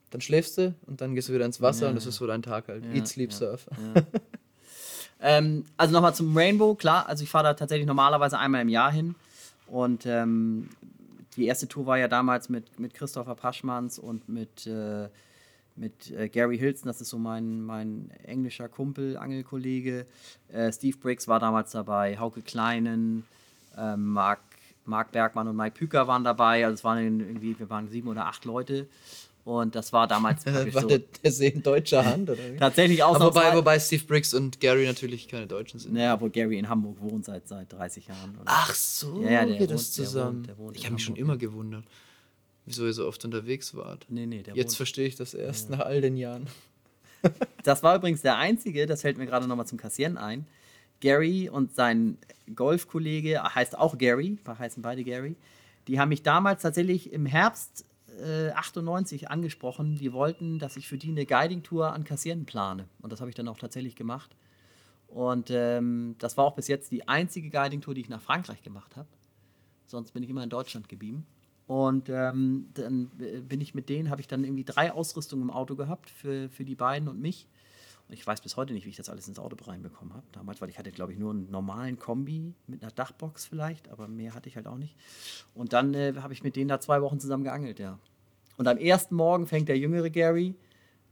dann 0.09 0.21
schläfst 0.21 0.57
du 0.57 0.73
und 0.85 1.01
dann 1.01 1.15
gehst 1.15 1.29
du 1.29 1.33
wieder 1.33 1.45
ins 1.45 1.61
Wasser 1.61 1.83
Ja, 1.83 1.89
und 1.89 1.95
das 1.95 2.05
ist 2.05 2.15
so 2.15 2.27
dein 2.27 2.41
Tag 2.41 2.67
halt. 2.67 2.85
Ja, 2.85 2.93
Eat, 2.93 3.07
sleep, 3.07 3.31
ja. 3.31 3.37
surf. 3.37 3.67
Ähm, 5.19 5.65
also 5.77 5.93
nochmal 5.93 6.13
zum 6.13 6.35
Rainbow, 6.35 6.75
klar, 6.75 7.07
also 7.07 7.23
ich 7.23 7.29
fahre 7.29 7.45
da 7.45 7.53
tatsächlich 7.55 7.87
normalerweise 7.87 8.37
einmal 8.37 8.61
im 8.61 8.69
Jahr 8.69 8.91
hin. 8.91 9.15
Und 9.65 10.05
ähm, 10.05 10.69
die 11.35 11.45
erste 11.47 11.67
Tour 11.67 11.85
war 11.85 11.97
ja 11.97 12.07
damals 12.07 12.49
mit, 12.49 12.79
mit 12.79 12.93
Christopher 12.93 13.35
Paschmanns 13.35 13.99
und 13.99 14.29
mit, 14.29 14.67
äh, 14.67 15.09
mit 15.75 16.11
äh, 16.11 16.29
Gary 16.29 16.57
Hilton, 16.57 16.87
das 16.87 17.01
ist 17.01 17.09
so 17.09 17.17
mein, 17.17 17.61
mein 17.61 18.11
englischer 18.23 18.69
Kumpel, 18.69 19.17
Angelkollege. 19.17 20.05
Äh, 20.49 20.71
Steve 20.71 20.97
Briggs 20.97 21.27
war 21.27 21.39
damals 21.39 21.71
dabei, 21.71 22.17
Hauke 22.19 22.41
Kleinen, 22.41 23.25
ähm, 23.77 24.05
Marc, 24.87 25.11
Bergmann 25.11 25.47
und 25.47 25.55
Mike 25.55 25.75
Püker 25.77 26.07
waren 26.07 26.23
dabei. 26.23 26.65
Also 26.65 26.75
es 26.75 26.83
waren 26.83 27.19
irgendwie, 27.19 27.57
wir 27.57 27.69
waren 27.69 27.87
sieben 27.89 28.07
oder 28.07 28.25
acht 28.25 28.45
Leute. 28.45 28.87
Und 29.45 29.75
das 29.75 29.93
war 29.93 30.07
damals 30.07 30.45
War 30.73 30.81
so. 30.81 30.87
der, 30.89 30.99
der 31.23 31.31
See 31.31 31.47
in 31.47 31.63
deutscher 31.63 32.03
Hand, 32.05 32.29
oder 32.29 32.39
wie? 32.51 32.57
Tatsächlich 32.57 33.01
Aber 33.03 33.27
wobei, 33.27 33.55
wobei 33.55 33.79
Steve 33.79 34.03
Briggs 34.03 34.33
und 34.33 34.59
Gary 34.59 34.85
natürlich 34.85 35.29
keine 35.29 35.47
Deutschen 35.47 35.79
sind. 35.79 35.93
Naja, 35.93 36.19
wo 36.19 36.27
Gary 36.29 36.57
in 36.59 36.67
Hamburg 36.67 36.97
wohnt 36.99 37.23
seit, 37.23 37.47
seit 37.47 37.71
30 37.71 38.07
Jahren. 38.07 38.31
Oder? 38.35 38.43
Ach 38.45 38.73
so, 38.75 39.21
Ja, 39.23 39.29
ja, 39.31 39.45
der 39.45 39.57
geht 39.57 39.71
das 39.71 39.87
wohnt- 39.91 39.97
der 39.99 40.05
zusammen. 40.05 40.35
wohnt- 40.39 40.47
der 40.47 40.57
wohnt 40.57 40.75
ich 40.77 40.83
habe 40.83 40.95
mich 40.95 41.03
schon 41.05 41.15
immer 41.15 41.37
gewundert, 41.37 41.85
wieso 42.65 42.85
ihr 42.85 42.91
so 42.93 43.07
oft 43.07 43.23
unterwegs 43.23 43.73
wart. 43.73 44.05
Nee, 44.09 44.25
nee, 44.25 44.43
der 44.43 44.53
Jetzt 44.53 44.75
verstehe 44.75 45.07
ich 45.07 45.15
das 45.15 45.33
erst 45.33 45.69
nach 45.69 45.79
all 45.79 46.01
den 46.01 46.17
Jahren. 46.17 46.47
Das 47.63 47.83
war 47.83 47.95
übrigens 47.95 48.21
der 48.21 48.37
einzige, 48.37 48.85
das 48.85 49.01
fällt 49.01 49.17
mir 49.17 49.25
gerade 49.25 49.47
nochmal 49.47 49.65
zum 49.65 49.77
Kassieren 49.77 50.17
ein. 50.17 50.45
Gary 50.99 51.49
und 51.49 51.75
sein 51.75 52.17
Golfkollege, 52.55 53.43
heißt 53.43 53.77
auch 53.77 53.97
Gary, 53.97 54.37
heißen 54.47 54.81
beide 54.81 55.03
Gary, 55.03 55.35
die 55.87 55.99
haben 55.99 56.09
mich 56.09 56.23
damals 56.23 56.61
tatsächlich 56.61 57.13
im 57.13 57.25
Herbst 57.25 57.85
äh, 58.21 58.49
98 58.51 59.29
angesprochen, 59.29 59.95
die 59.95 60.11
wollten, 60.13 60.59
dass 60.59 60.77
ich 60.77 60.87
für 60.87 60.97
die 60.97 61.09
eine 61.09 61.25
Guiding-Tour 61.25 61.93
an 61.93 62.03
Kassierten 62.03 62.45
plane. 62.45 62.85
Und 63.01 63.11
das 63.11 63.21
habe 63.21 63.29
ich 63.29 63.35
dann 63.35 63.47
auch 63.47 63.57
tatsächlich 63.57 63.95
gemacht. 63.95 64.35
Und 65.07 65.49
ähm, 65.51 66.15
das 66.19 66.35
war 66.35 66.45
auch 66.45 66.55
bis 66.55 66.67
jetzt 66.67 66.91
die 66.91 67.07
einzige 67.07 67.49
Guiding-Tour, 67.49 67.93
die 67.93 68.01
ich 68.01 68.09
nach 68.09 68.21
Frankreich 68.21 68.61
gemacht 68.63 68.95
habe. 68.95 69.07
Sonst 69.85 70.11
bin 70.11 70.23
ich 70.23 70.29
immer 70.29 70.43
in 70.43 70.49
Deutschland 70.49 70.89
geblieben. 70.89 71.25
Und 71.67 72.09
ähm, 72.09 72.69
dann 72.73 73.11
äh, 73.19 73.39
bin 73.39 73.61
ich 73.61 73.73
mit 73.73 73.89
denen, 73.89 74.09
habe 74.09 74.21
ich 74.21 74.27
dann 74.27 74.43
irgendwie 74.43 74.63
drei 74.63 74.91
Ausrüstungen 74.91 75.43
im 75.43 75.51
Auto 75.51 75.75
gehabt 75.75 76.09
für, 76.09 76.49
für 76.49 76.65
die 76.65 76.75
beiden 76.75 77.07
und 77.07 77.19
mich. 77.19 77.47
Ich 78.09 78.25
weiß 78.25 78.41
bis 78.41 78.55
heute 78.55 78.73
nicht, 78.73 78.85
wie 78.85 78.89
ich 78.89 78.95
das 78.95 79.09
alles 79.09 79.27
ins 79.27 79.37
Auto 79.37 79.57
reinbekommen 79.65 80.13
habe. 80.13 80.25
Damals, 80.31 80.61
weil 80.61 80.69
ich 80.69 80.79
hatte, 80.79 80.91
glaube 80.91 81.11
ich, 81.11 81.19
nur 81.19 81.31
einen 81.31 81.51
normalen 81.51 81.99
Kombi 81.99 82.53
mit 82.65 82.81
einer 82.81 82.91
Dachbox 82.91 83.45
vielleicht, 83.45 83.89
aber 83.89 84.07
mehr 84.07 84.33
hatte 84.33 84.47
ich 84.47 84.55
halt 84.55 84.67
auch 84.67 84.77
nicht. 84.77 84.95
Und 85.53 85.73
dann 85.73 85.93
äh, 85.93 86.13
habe 86.17 86.33
ich 86.33 86.43
mit 86.43 86.55
denen 86.55 86.69
da 86.69 86.79
zwei 86.79 87.01
Wochen 87.01 87.19
zusammen 87.19 87.43
geangelt, 87.43 87.79
ja. 87.79 87.99
Und 88.57 88.67
am 88.67 88.77
ersten 88.77 89.15
Morgen 89.15 89.45
fängt 89.45 89.67
der 89.67 89.77
jüngere 89.77 90.09
Gary 90.09 90.55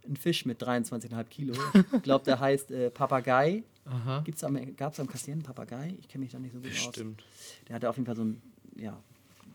einen 0.05 0.15
Fisch 0.15 0.45
mit 0.45 0.61
23,5 0.61 1.23
Kilo. 1.25 1.55
Ich 1.93 2.03
glaube, 2.03 2.23
der 2.25 2.39
heißt 2.39 2.71
äh, 2.71 2.89
Papagei. 2.91 3.63
Gab 4.77 4.93
es 4.93 4.99
am 4.99 5.07
Kassieren 5.07 5.39
einen 5.39 5.45
Papagei? 5.45 5.95
Ich 5.99 6.07
kenne 6.07 6.23
mich 6.23 6.31
da 6.31 6.39
nicht 6.39 6.53
so 6.53 6.59
gut 6.59 6.71
aus. 6.71 6.87
Bestimmt. 6.87 7.23
Der 7.67 7.75
hatte 7.75 7.89
auf 7.89 7.97
jeden 7.97 8.05
Fall 8.05 8.15
so 8.15 8.23
ein, 8.23 8.41
ja, 8.75 8.97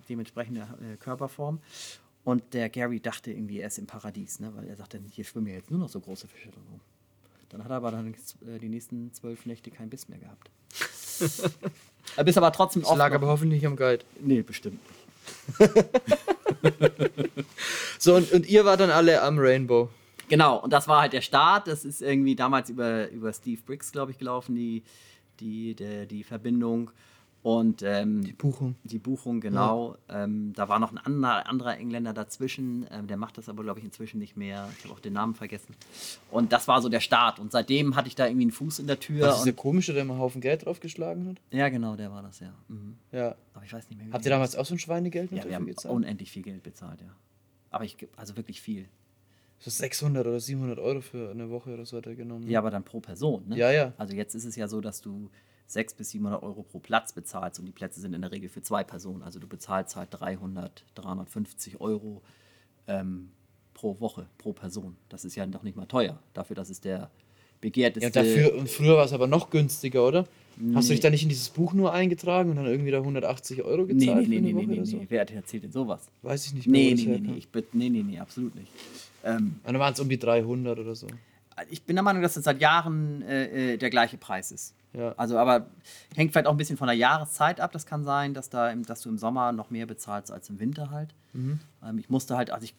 dementsprechende 0.09 0.61
äh, 0.61 0.97
Körperform. 0.97 1.61
Und 2.23 2.53
der 2.53 2.69
Gary 2.69 3.01
dachte 3.01 3.33
irgendwie, 3.33 3.61
er 3.61 3.69
ist 3.69 3.79
im 3.79 3.87
Paradies, 3.87 4.41
ne? 4.41 4.55
weil 4.55 4.69
er 4.69 4.77
sagte, 4.77 5.01
hier 5.11 5.25
schwimmen 5.25 5.47
ja 5.47 5.55
jetzt 5.55 5.71
nur 5.71 5.81
noch 5.81 5.89
so 5.89 6.01
große 6.01 6.29
Fische 6.29 6.51
drin. 6.51 6.81
Dann 7.51 7.63
hat 7.63 7.71
er 7.71 7.77
aber 7.77 7.91
dann 7.91 8.15
äh, 8.47 8.59
die 8.59 8.69
nächsten 8.69 9.13
zwölf 9.13 9.45
Nächte 9.47 9.71
keinen 9.71 9.91
Biss 9.91 10.09
mehr 10.09 10.19
gehabt. 10.19 10.51
er 12.17 12.25
bist 12.25 12.39
aber 12.39 12.53
trotzdem 12.53 12.83
Das 12.83 12.97
lag 12.97 13.13
aber 13.13 13.27
hoffentlich 13.27 13.61
nicht 13.61 13.67
am 13.67 13.77
Guide. 13.77 14.05
Nee, 14.21 14.43
bestimmt 14.43 14.81
nicht. 14.89 15.71
So, 18.01 18.15
und, 18.15 18.33
und 18.33 18.49
ihr 18.49 18.65
wart 18.65 18.81
dann 18.81 18.91
alle 18.91 19.21
am 19.21 19.39
Rainbow. 19.39 19.91
Genau, 20.31 20.57
und 20.57 20.73
das 20.73 20.89
war 20.89 21.03
halt 21.03 21.13
der 21.13 21.21
Start. 21.21 21.69
Das 21.69 21.85
ist 21.85 22.01
irgendwie 22.01 22.35
damals 22.35 22.71
über, 22.71 23.11
über 23.11 23.31
Steve 23.31 23.61
Briggs, 23.67 23.93
glaube 23.93 24.11
ich, 24.13 24.19
gelaufen, 24.19 24.55
die, 24.55 24.85
die, 25.39 25.75
der, 25.75 26.07
die 26.07 26.25
Verbindung. 26.25 26.91
Und 27.43 27.83
ähm, 27.83 28.23
Die 28.23 28.35
Buchung. 28.35 28.75
Die 28.85 28.99
Buchung, 28.99 29.41
genau. 29.41 29.97
Ähm, 30.11 30.53
da 30.55 30.69
war 30.69 30.79
noch 30.79 30.93
ein 30.93 30.99
anderer, 30.99 31.47
anderer 31.49 31.79
Engländer 31.79 32.13
dazwischen. 32.13 32.87
Ähm, 32.91 33.07
der 33.07 33.17
macht 33.17 33.39
das 33.39 33.49
aber, 33.49 33.63
glaube 33.63 33.79
ich, 33.79 33.85
inzwischen 33.87 34.19
nicht 34.19 34.37
mehr. 34.37 34.69
Ich 34.77 34.85
habe 34.85 34.93
auch 34.93 35.01
den 35.01 35.15
Namen 35.15 35.35
vergessen. 35.35 35.75
Und 36.31 36.53
das 36.53 36.69
war 36.69 36.83
so 36.83 36.91
der 36.91 37.01
Start. 37.01 37.39
Und 37.39 37.51
seitdem 37.51 37.97
hatte 37.97 38.09
ich 38.09 38.15
da 38.15 38.27
irgendwie 38.27 38.43
einen 38.45 38.51
Fuß 38.53 38.81
in 38.81 38.87
der 38.87 39.01
Tür. 39.01 39.21
Das 39.27 39.39
ist 39.39 39.45
der 39.47 39.55
komische, 39.55 39.95
der 39.95 40.05
mal 40.05 40.15
einen 40.15 40.23
Haufen 40.23 40.43
Geld 40.43 40.67
draufgeschlagen 40.67 41.29
hat. 41.29 41.37
ja, 41.51 41.71
genau, 41.71 41.97
der 41.97 42.11
war 42.13 42.23
das, 42.23 42.41
ja. 42.41 42.53
Mhm. 42.69 42.97
Ja. 43.11 43.35
Aber 43.55 43.65
ich 43.65 43.73
weiß 43.73 43.89
nicht 43.89 43.97
mehr, 43.99 44.13
Habt 44.13 44.25
ihr 44.27 44.31
damals 44.31 44.55
auch 44.55 44.67
so 44.67 44.75
ein 44.75 44.79
Schweinegeld 44.79 45.33
Ja, 45.33 45.45
wir 45.45 45.55
haben 45.55 45.65
gezahlt? 45.67 45.95
unendlich 45.95 46.31
viel 46.31 46.43
Geld 46.43 46.63
bezahlt, 46.63 47.01
ja. 47.01 47.09
Aber 47.71 47.85
ich, 47.85 47.97
also 48.17 48.37
wirklich 48.37 48.61
viel. 48.61 48.87
So 49.61 49.71
600 49.71 50.27
oder 50.27 50.41
700 50.41 50.79
Euro 50.79 51.01
für 51.01 51.31
eine 51.31 51.49
Woche 51.49 51.73
oder 51.73 51.87
so 51.87 51.97
hat 51.97 52.07
er 52.07 52.17
genommen. 52.17 52.49
Ja, 52.49 52.59
aber 52.59 52.71
dann 52.71 52.83
pro 52.83 53.01
Person, 53.01 53.49
ne? 53.49 53.57
Ja, 53.57 53.71
ja. 53.71 53.93
Also 53.97 54.15
jetzt 54.15 54.35
ist 54.35 54.45
es 54.45 54.57
ja 54.57 54.69
so, 54.69 54.81
dass 54.81 55.01
du 55.01 55.31
600 55.73 55.97
bis 55.99 56.11
700 56.11 56.43
Euro 56.43 56.63
pro 56.63 56.79
Platz 56.79 57.13
bezahlst 57.13 57.59
und 57.61 57.67
die 57.67 57.73
Plätze 57.73 58.01
sind 58.01 58.13
in 58.15 58.21
der 58.23 58.33
Regel 58.33 58.49
für 58.49 58.63
zwei 58.63 58.83
Personen. 58.85 59.23
Also 59.23 59.39
du 59.39 59.47
bezahlst 59.47 59.97
halt 59.97 60.09
300, 60.13 60.85
350 60.95 61.81
Euro 61.81 62.23
ähm, 62.89 63.31
pro 63.75 63.99
Woche, 64.01 64.27
pro 64.39 64.53
Person. 64.53 64.97
Das 65.09 65.25
ist 65.25 65.37
ja 65.37 65.47
noch 65.47 65.63
nicht 65.63 65.77
mal 65.77 65.87
teuer. 65.87 66.19
Dafür, 66.35 66.57
dass 66.57 66.71
es 66.71 66.81
der 66.81 67.11
begehrteste... 67.61 68.07
Ja, 68.07 68.11
dafür, 68.25 68.55
und 68.59 68.69
früher 68.69 68.97
war 68.97 69.05
es 69.05 69.13
aber 69.13 69.27
noch 69.27 69.51
günstiger, 69.51 70.07
oder? 70.07 70.27
Hast 70.75 70.89
du 70.89 70.93
dich 70.93 71.01
da 71.01 71.09
nicht 71.09 71.23
in 71.23 71.29
dieses 71.31 71.49
Buch 71.49 71.73
nur 71.73 71.93
eingetragen 71.93 72.51
und 72.51 72.57
dann 72.57 72.67
irgendwie 72.67 72.91
da 72.91 72.99
180 72.99 73.63
Euro 73.63 73.85
Nee, 73.85 73.95
gezahlt 73.95 74.29
nee, 74.29 74.41
nee, 74.41 74.53
nee, 74.53 74.53
nee, 74.53 74.65
oder 74.65 74.75
nee, 74.81 74.85
so? 74.85 74.97
nee. 74.99 75.07
Wer 75.09 75.21
hat 75.23 75.31
erzählt 75.31 75.63
denn 75.63 75.73
sowas? 75.73 76.07
Weiß 76.23 76.47
ich 76.47 76.53
nicht 76.53 76.67
mehr, 76.67 76.81
Nee, 76.83 76.91
das 76.91 77.01
nee, 77.05 77.19
nee, 77.19 77.19
nee, 77.33 77.39
ich, 77.39 77.49
bin- 77.49 77.65
nee, 77.73 77.89
nee, 77.89 78.03
nee, 78.03 78.19
absolut 78.19 78.55
nicht. 78.55 78.71
Ähm, 79.25 79.57
Und 79.65 79.73
dann 79.73 79.79
waren 79.79 79.95
es 79.95 80.01
um 80.01 80.09
die 80.09 80.19
300 80.19 80.79
oder 80.79 80.95
so. 80.95 81.07
ich 81.71 81.83
bin 81.85 81.97
der 81.97 82.03
Meinung, 82.03 82.21
dass 82.21 82.37
es 82.37 82.45
seit 82.45 82.61
Jahren 82.61 83.23
äh, 83.23 83.75
äh, 83.75 83.77
der 83.79 83.89
gleiche 83.89 84.19
Preis 84.19 84.51
ist. 84.53 84.75
Ja. 84.93 85.15
Also, 85.17 85.39
aber 85.39 85.67
hängt 86.17 86.33
vielleicht 86.33 86.47
auch 86.47 86.53
ein 86.53 86.57
bisschen 86.57 86.77
von 86.77 86.89
der 86.89 86.97
Jahreszeit 86.97 87.61
ab. 87.61 87.73
Das 87.73 87.87
kann 87.87 88.05
sein, 88.05 88.35
dass, 88.35 88.51
da 88.51 88.71
im, 88.71 88.85
dass 88.85 89.03
du 89.03 89.09
im 89.09 89.19
Sommer 89.19 89.53
noch 89.53 89.71
mehr 89.71 89.87
bezahlst 89.87 90.33
als 90.33 90.51
im 90.51 90.59
Winter 90.59 90.91
halt. 90.91 91.15
Mhm. 91.33 91.61
Ähm, 91.85 91.99
ich 91.99 92.11
musste 92.11 92.37
halt, 92.37 92.51
also 92.51 92.65
ich 92.65 92.75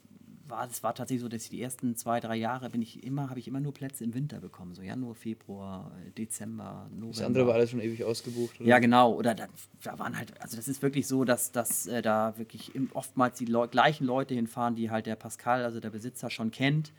war, 0.48 0.68
es 0.70 0.84
war 0.84 0.94
tatsächlich 0.94 1.22
so, 1.22 1.30
dass 1.30 1.44
ich 1.44 1.50
die 1.50 1.62
ersten 1.62 1.96
zwei, 1.96 2.20
drei 2.20 2.36
Jahre 2.36 2.70
bin 2.70 2.82
ich 2.82 3.06
immer, 3.06 3.30
habe 3.30 3.40
ich 3.40 3.48
immer 3.48 3.62
nur 3.62 3.74
Plätze 3.74 4.04
im 4.04 4.14
Winter 4.14 4.42
bekommen. 4.42 4.76
So 4.76 4.82
Januar, 4.82 5.16
Februar, 5.16 5.90
äh, 6.06 6.12
Dezember, 6.12 6.88
November. 6.92 7.14
Das 7.14 7.22
andere 7.22 7.48
war 7.48 7.54
alles 7.54 7.70
schon 7.70 7.80
ewig 7.80 8.04
ausgebucht. 8.04 8.60
Oder? 8.60 8.68
Ja, 8.68 8.80
genau. 8.80 9.14
Oder 9.14 9.34
da, 9.34 9.48
da 9.82 9.98
waren 9.98 10.18
halt, 10.18 10.34
also 10.42 10.58
das 10.58 10.68
ist 10.68 10.82
wirklich 10.82 11.08
so, 11.08 11.24
dass, 11.24 11.54
dass 11.54 11.88
äh, 11.88 12.02
da 12.02 12.38
wirklich 12.38 12.74
oftmals 12.94 13.38
die 13.38 13.46
Leu 13.46 13.68
gleichen 13.68 14.06
Leute 14.06 14.34
hinfahren, 14.34 14.76
die 14.76 14.92
halt 14.92 15.06
der 15.06 15.16
Pascal, 15.16 15.64
also 15.64 15.80
der 15.80 15.92
Besitzer, 15.92 16.30
schon 16.30 16.52
kennt. 16.52 16.92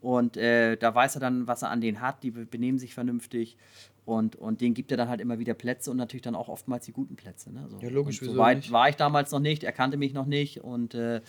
Und 0.00 0.38
äh, 0.38 0.76
da 0.76 0.94
weiß 0.94 1.16
er 1.16 1.20
dann, 1.20 1.46
was 1.46 1.62
er 1.62 1.70
an 1.70 1.80
denen 1.80 2.00
hat. 2.00 2.22
Die 2.22 2.30
be- 2.30 2.46
benehmen 2.46 2.78
sich 2.78 2.94
vernünftig. 2.94 3.56
Und, 4.06 4.36
und 4.36 4.60
denen 4.60 4.74
gibt 4.74 4.90
er 4.90 4.98
dann 4.98 5.08
halt 5.08 5.22
immer 5.22 5.38
wieder 5.38 5.54
Plätze 5.54 5.90
und 5.90 5.96
natürlich 5.96 6.22
dann 6.22 6.34
auch 6.34 6.48
oftmals 6.48 6.84
die 6.84 6.92
guten 6.92 7.16
Plätze. 7.16 7.50
Ne? 7.50 7.66
So. 7.70 7.78
Ja, 7.78 7.88
logisch, 7.88 8.20
Und 8.20 8.32
so 8.32 8.36
weit 8.36 8.58
nicht? 8.58 8.70
war 8.70 8.88
ich 8.90 8.96
damals 8.96 9.30
noch 9.30 9.40
nicht. 9.40 9.64
Er 9.64 9.72
kannte 9.72 9.96
mich 9.96 10.12
noch 10.12 10.26
nicht. 10.26 10.62
Und, 10.62 10.94
äh, 10.94 11.22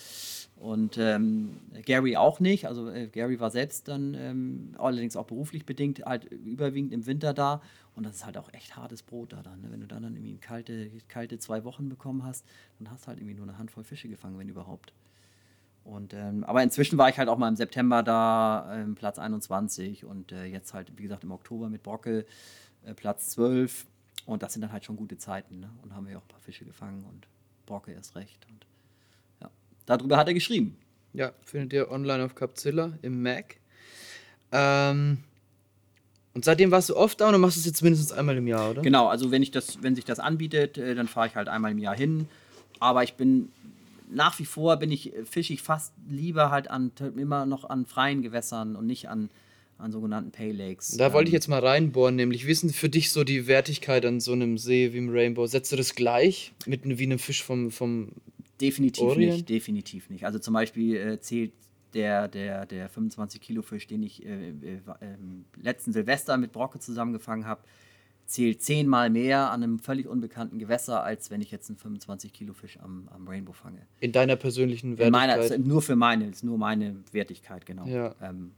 und 0.57 0.97
ähm, 0.97 1.57
Gary 1.85 2.18
auch 2.18 2.41
nicht. 2.41 2.68
Also 2.68 2.89
äh, 2.89 3.07
Gary 3.07 3.39
war 3.39 3.49
selbst 3.49 3.88
dann 3.88 4.14
ähm, 4.14 4.76
allerdings 4.77 5.15
auch 5.15 5.26
beruflich 5.26 5.65
bedingt 5.65 6.06
halt 6.06 6.26
überwiegend 6.26 6.91
im 6.91 7.06
Winter 7.06 7.34
da. 7.34 7.61
Und 7.95 8.06
das 8.06 8.18
ist 8.18 8.26
halt 8.26 8.38
auch 8.38 8.52
echt 8.52 8.76
hartes 8.76 9.03
Brot 9.03 9.31
da 9.31 9.41
dann. 9.41 9.61
Ne? 9.61 9.68
Wenn 9.72 9.80
du 9.80 9.88
dann, 9.88 10.03
dann 10.03 10.15
irgendwie 10.15 10.38
kalte, 10.38 10.91
kalte 11.07 11.39
zwei 11.39 11.64
Wochen 11.64 11.88
bekommen 11.88 12.26
hast, 12.26 12.45
dann 12.80 12.91
hast 12.91 13.06
du 13.06 13.07
halt 13.07 13.19
irgendwie 13.19 13.35
nur 13.35 13.47
eine 13.47 13.57
Handvoll 13.57 13.85
Fische 13.85 14.10
gefangen, 14.10 14.38
wenn 14.38 14.49
überhaupt. 14.49 14.91
Und, 15.85 16.15
ähm, 16.15 16.43
aber 16.43 16.64
inzwischen 16.64 16.97
war 16.97 17.10
ich 17.10 17.19
halt 17.19 17.30
auch 17.30 17.38
mal 17.38 17.47
im 17.47 17.56
September 17.56 18.02
da, 18.02 18.68
ähm, 18.73 18.95
Platz 18.95 19.19
21 19.19 20.03
und 20.03 20.31
äh, 20.31 20.45
jetzt 20.45 20.73
halt, 20.73 20.91
wie 20.97 21.03
gesagt, 21.03 21.23
im 21.23 21.31
Oktober 21.31 21.69
mit 21.69 21.84
Brockel 21.84 22.26
Platz 22.94 23.30
12. 23.32 23.86
Und 24.26 24.44
das 24.44 24.53
sind 24.53 24.62
dann 24.62 24.72
halt 24.72 24.86
schon 24.86 24.95
gute 24.95 25.18
Zeiten. 25.18 25.60
Ne? 25.60 25.70
Und 25.84 25.94
haben 25.94 26.07
wir 26.07 26.18
auch 26.18 26.22
ein 26.22 26.28
paar 26.28 26.40
Fische 26.40 26.66
gefangen 26.66 27.06
und 27.06 27.28
Brocke 27.66 27.91
erst 27.91 28.16
recht. 28.16 28.45
Und 28.49 28.66
ja, 29.41 29.49
darüber 29.86 30.18
hat 30.18 30.28
er 30.28 30.34
geschrieben. 30.34 30.78
Ja, 31.14 31.32
findet 31.44 31.74
ihr 31.74 31.91
online 31.91 32.26
auf 32.26 32.36
Capzilla 32.36 32.94
im 33.02 33.22
Mac. 33.22 33.57
Ähm, 34.52 35.24
und 36.34 36.44
seitdem 36.44 36.72
warst 36.72 36.90
du 36.90 36.98
oft 36.98 37.22
da 37.22 37.28
und 37.28 37.34
du 37.34 37.40
machst 37.40 37.57
es 37.57 37.66
jetzt 37.66 37.82
mindestens 37.82 38.12
einmal 38.12 38.36
im 38.36 38.48
Jahr, 38.48 38.72
oder? 38.72 38.82
Genau, 38.82 39.07
also 39.07 39.32
wenn 39.32 39.41
ich 39.41 39.52
das, 39.52 39.82
wenn 39.82 39.95
sich 39.95 40.03
das 40.03 40.20
anbietet, 40.20 40.78
äh, 40.78 40.94
dann 40.94 41.07
fahre 41.07 41.28
ich 41.28 41.36
halt 41.36 41.48
einmal 41.48 41.72
im 41.72 41.78
Jahr 41.78 41.95
hin. 41.95 42.28
Aber 42.80 43.03
ich 43.03 43.14
bin 43.14 43.52
nach 44.10 44.38
wie 44.40 44.45
vor 44.45 44.78
bin 44.78 44.91
ich 44.91 45.16
äh, 45.16 45.26
fische 45.26 45.53
ich 45.53 45.62
fast 45.62 45.94
lieber 46.07 46.52
halt 46.52 46.70
an 46.70 46.91
immer 47.16 47.45
noch 47.45 47.70
an 47.70 47.86
freien 47.86 48.22
Gewässern 48.22 48.76
und 48.76 48.86
nicht 48.86 49.10
an, 49.10 49.30
an 49.77 49.91
sogenannten 49.91 50.31
Pay 50.31 50.52
Lakes. 50.52 50.95
Da 50.97 51.11
wollte 51.14 51.27
ich 51.30 51.34
Ähm, 51.34 51.38
jetzt 51.38 51.47
mal 51.47 51.60
reinbohren, 51.65 52.15
nämlich 52.15 52.47
wissen 52.47 52.69
für 52.72 52.89
dich 52.89 53.11
so 53.11 53.23
die 53.23 53.47
Wertigkeit 53.47 54.06
an 54.06 54.19
so 54.19 54.31
einem 54.31 54.57
See 54.57 54.93
wie 54.93 54.97
im 54.97 55.10
Rainbow. 55.10 55.45
Setzt 55.47 55.72
du 55.72 55.76
das 55.76 55.95
gleich 55.95 56.53
mit 56.65 56.81
wie 56.85 57.03
einem 57.03 57.19
Fisch 57.19 57.43
vom, 57.43 57.72
vom 57.72 58.10
Definitiv 58.61 59.03
Orient? 59.03 59.34
nicht, 59.34 59.49
definitiv 59.49 60.10
nicht. 60.10 60.26
Also 60.26 60.39
zum 60.39 60.53
Beispiel 60.53 60.95
äh, 60.95 61.19
zählt 61.19 61.52
der, 61.93 62.27
der, 62.27 62.65
der 62.65 62.89
25 62.89 63.41
Kilo 63.41 63.61
Fisch, 63.61 63.88
den 63.88 64.03
ich 64.03 64.26
äh, 64.26 64.49
äh, 64.49 64.53
ähm, 65.02 65.45
letzten 65.61 65.91
Silvester 65.93 66.38
mit 66.38 66.52
Brocke 66.53 66.80
zusammengefangen 66.80 67.45
habe, 67.45 67.61
zählt 68.26 68.61
zehnmal 68.64 69.10
mehr 69.10 69.52
an 69.52 69.61
einem 69.61 69.80
völlig 69.80 70.07
unbekannten 70.07 70.57
Gewässer, 70.57 71.03
als 71.03 71.30
wenn 71.31 71.41
ich 71.41 71.52
jetzt 71.52 71.69
einen 71.69 71.77
25 71.77 72.34
Kilo 72.34 72.53
Fisch 72.53 72.80
am, 72.80 73.07
am 73.14 73.27
Rainbow 73.27 73.53
fange. 73.53 73.81
in 73.99 74.11
deiner 74.11 74.35
persönlichen 74.35 74.93
In 74.93 74.97
Wertigkeit. 74.97 75.11
meiner, 75.30 75.38
ist 75.38 75.60
nur 75.60 75.81
für 75.81 75.95
meine, 75.95 76.30
ist 76.30 76.43
nur 76.43 76.57
meine 76.57 76.95
Wertigkeit, 77.11 77.65
genau. 77.65 77.85
Ja. 77.85 78.15
Ähm, 78.22 78.52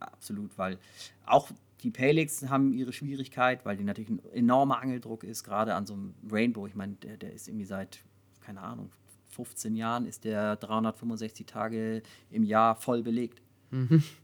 absolut, 0.00 0.56
weil 0.58 0.78
auch 1.26 1.50
die 1.82 1.90
Palex 1.90 2.48
haben 2.48 2.72
ihre 2.72 2.92
Schwierigkeit, 2.92 3.64
weil 3.64 3.76
die 3.76 3.84
natürlich 3.84 4.10
ein 4.10 4.20
enormer 4.32 4.80
Angeldruck 4.80 5.24
ist, 5.24 5.44
gerade 5.44 5.74
an 5.74 5.86
so 5.86 5.94
einem 5.94 6.14
Rainbow. 6.30 6.66
Ich 6.66 6.74
meine, 6.74 6.94
der, 6.94 7.16
der 7.16 7.32
ist 7.32 7.48
irgendwie 7.48 7.64
seit, 7.64 8.00
keine 8.40 8.60
Ahnung, 8.60 8.90
15 9.30 9.74
Jahren 9.76 10.06
ist 10.06 10.24
der 10.24 10.56
365 10.56 11.46
Tage 11.46 12.02
im 12.30 12.44
Jahr 12.44 12.74
voll 12.76 13.02
belegt. 13.02 13.40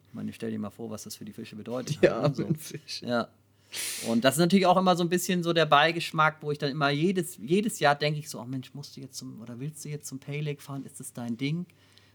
Ich 0.09 0.15
meine, 0.15 0.33
stell 0.33 0.51
dir 0.51 0.59
mal 0.59 0.71
vor, 0.71 0.91
was 0.91 1.05
das 1.05 1.17
für 1.17 1.25
die 1.25 1.33
Fische 1.33 1.57
bedeutet. 1.57 1.97
Mhm. 1.97 2.05
ja, 2.05 2.23
halt, 2.23 2.31
ne? 2.31 2.35
so. 2.35 2.47
ein 2.47 2.57
Fisch. 2.57 3.03
Ja. 3.03 3.29
Und 4.07 4.25
das 4.25 4.35
ist 4.35 4.39
natürlich 4.39 4.67
auch 4.67 4.77
immer 4.77 4.97
so 4.97 5.03
ein 5.03 5.09
bisschen 5.09 5.43
so 5.43 5.53
der 5.53 5.67
Beigeschmack, 5.67 6.39
wo 6.41 6.53
ich 6.53 6.59
dann 6.59 6.71
immer 6.71 6.91
jedes, 6.91 7.37
jedes 7.37 7.79
Jahr 7.81 7.95
denke 7.95 8.21
ich 8.21 8.31
so, 8.31 8.41
oh 8.41 8.45
Mensch, 8.45 8.73
musst 8.75 8.97
du 8.97 9.01
jetzt 9.01 9.17
zum, 9.17 9.41
oder 9.41 9.59
willst 9.59 9.85
du 9.85 9.89
jetzt 9.89 10.07
zum 10.07 10.19
Pay 10.19 10.41
Lake 10.41 10.63
fahren? 10.63 10.85
Ist 10.85 11.01
das 11.01 11.13
dein 11.13 11.37
Ding? 11.37 11.67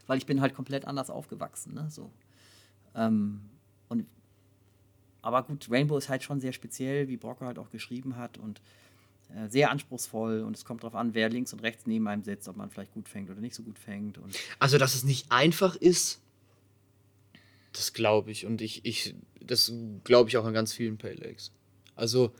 Weil 0.06 0.18
ich 0.18 0.26
bin 0.26 0.40
halt 0.40 0.54
komplett 0.54 0.86
anders 0.86 1.10
aufgewachsen, 1.10 1.74
ne? 1.74 1.86
So. 1.90 2.10
Ähm, 2.94 3.42
und, 3.92 4.06
aber 5.22 5.44
gut, 5.44 5.68
Rainbow 5.70 5.96
ist 5.96 6.08
halt 6.08 6.22
schon 6.24 6.40
sehr 6.40 6.52
speziell, 6.52 7.06
wie 7.08 7.16
Brocker 7.16 7.46
halt 7.46 7.58
auch 7.58 7.70
geschrieben 7.70 8.16
hat 8.16 8.38
und 8.38 8.60
äh, 9.34 9.48
sehr 9.48 9.70
anspruchsvoll 9.70 10.40
und 10.42 10.56
es 10.56 10.64
kommt 10.64 10.82
darauf 10.82 10.94
an, 10.96 11.14
wer 11.14 11.28
links 11.28 11.52
und 11.52 11.62
rechts 11.62 11.86
neben 11.86 12.08
einem 12.08 12.24
sitzt, 12.24 12.48
ob 12.48 12.56
man 12.56 12.70
vielleicht 12.70 12.92
gut 12.92 13.08
fängt 13.08 13.30
oder 13.30 13.40
nicht 13.40 13.54
so 13.54 13.62
gut 13.62 13.78
fängt. 13.78 14.18
Also, 14.58 14.78
dass 14.78 14.94
es 14.94 15.04
nicht 15.04 15.30
einfach 15.30 15.76
ist, 15.76 16.20
das 17.72 17.92
glaube 17.92 18.30
ich. 18.30 18.44
Und 18.44 18.60
ich, 18.60 18.84
ich 18.84 19.14
das 19.40 19.72
glaube 20.04 20.28
ich 20.28 20.36
auch 20.36 20.44
an 20.44 20.52
ganz 20.52 20.72
vielen 20.72 20.98
Pay 20.98 21.14
Lakes. 21.14 21.52
Also, 21.94 22.32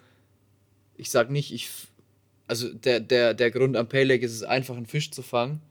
ich 0.97 1.11
sag 1.11 1.31
nicht, 1.31 1.53
ich. 1.53 1.71
Also, 2.49 2.73
der, 2.75 3.01
der, 3.01 3.33
der 3.33 3.51
Grund 3.51 3.77
am 3.77 3.89
Pay 3.89 4.05
Lake 4.05 4.27
ist 4.27 4.33
es 4.33 4.43
einfach, 4.43 4.77
einen 4.77 4.87
Fisch 4.87 5.11
zu 5.11 5.23
fangen. 5.23 5.63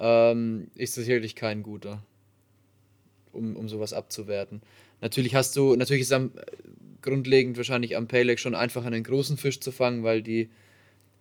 ähm, 0.00 0.70
ist 0.74 0.94
sicherlich 0.94 1.36
kein 1.36 1.62
guter, 1.62 2.02
um, 3.32 3.54
um 3.54 3.68
sowas 3.68 3.92
abzuwerten. 3.92 4.62
Natürlich 5.00 5.34
hast 5.34 5.56
du, 5.56 5.76
natürlich 5.76 6.02
ist 6.02 6.12
am 6.12 6.32
grundlegend 7.02 7.56
wahrscheinlich 7.56 7.96
am 7.96 8.06
Payleg 8.08 8.38
schon 8.38 8.54
einfach 8.54 8.84
einen 8.84 9.02
großen 9.02 9.36
Fisch 9.36 9.60
zu 9.60 9.72
fangen, 9.72 10.02
weil 10.04 10.22
die 10.22 10.50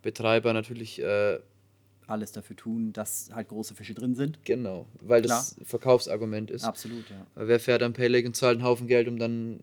Betreiber 0.01 0.51
natürlich 0.53 1.01
äh, 1.01 1.39
Alles 2.07 2.31
dafür 2.31 2.55
tun, 2.55 2.91
dass 2.93 3.29
halt 3.33 3.47
große 3.49 3.75
Fische 3.75 3.93
drin 3.93 4.15
sind. 4.15 4.39
genau, 4.43 4.85
weil 5.01 5.21
das 5.21 5.55
Verkaufsargument 5.63 6.51
ist. 6.51 6.63
Absolut, 6.63 7.09
ja. 7.09 7.25
Weil 7.35 7.47
Wer 7.47 7.59
fährt 7.59 7.83
am 7.83 7.93
Payleg 7.93 8.25
und 8.25 8.35
zahlt 8.35 8.57
einen 8.57 8.65
Haufen 8.65 8.87
Geld, 8.87 9.07
um 9.07 9.17
dann 9.19 9.59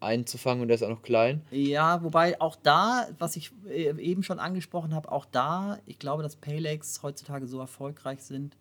einen 0.00 0.26
zu 0.26 0.36
fangen 0.36 0.60
und 0.60 0.68
der 0.68 0.74
ist 0.74 0.82
auch 0.82 0.90
noch 0.90 1.02
klein? 1.02 1.40
Ja, 1.50 2.02
wobei 2.02 2.38
auch 2.40 2.56
da, 2.56 3.08
was 3.18 3.36
ich 3.36 3.52
äh, 3.68 3.90
eben 3.98 4.22
schon 4.22 4.38
angesprochen 4.38 4.94
habe, 4.94 5.10
auch 5.10 5.24
da, 5.24 5.78
ich 5.86 5.98
glaube, 5.98 6.22
dass 6.22 6.36
Paylegs 6.36 7.02
heutzutage 7.02 7.46
so 7.46 7.58
erfolgreich 7.58 8.20
sind, 8.20 8.56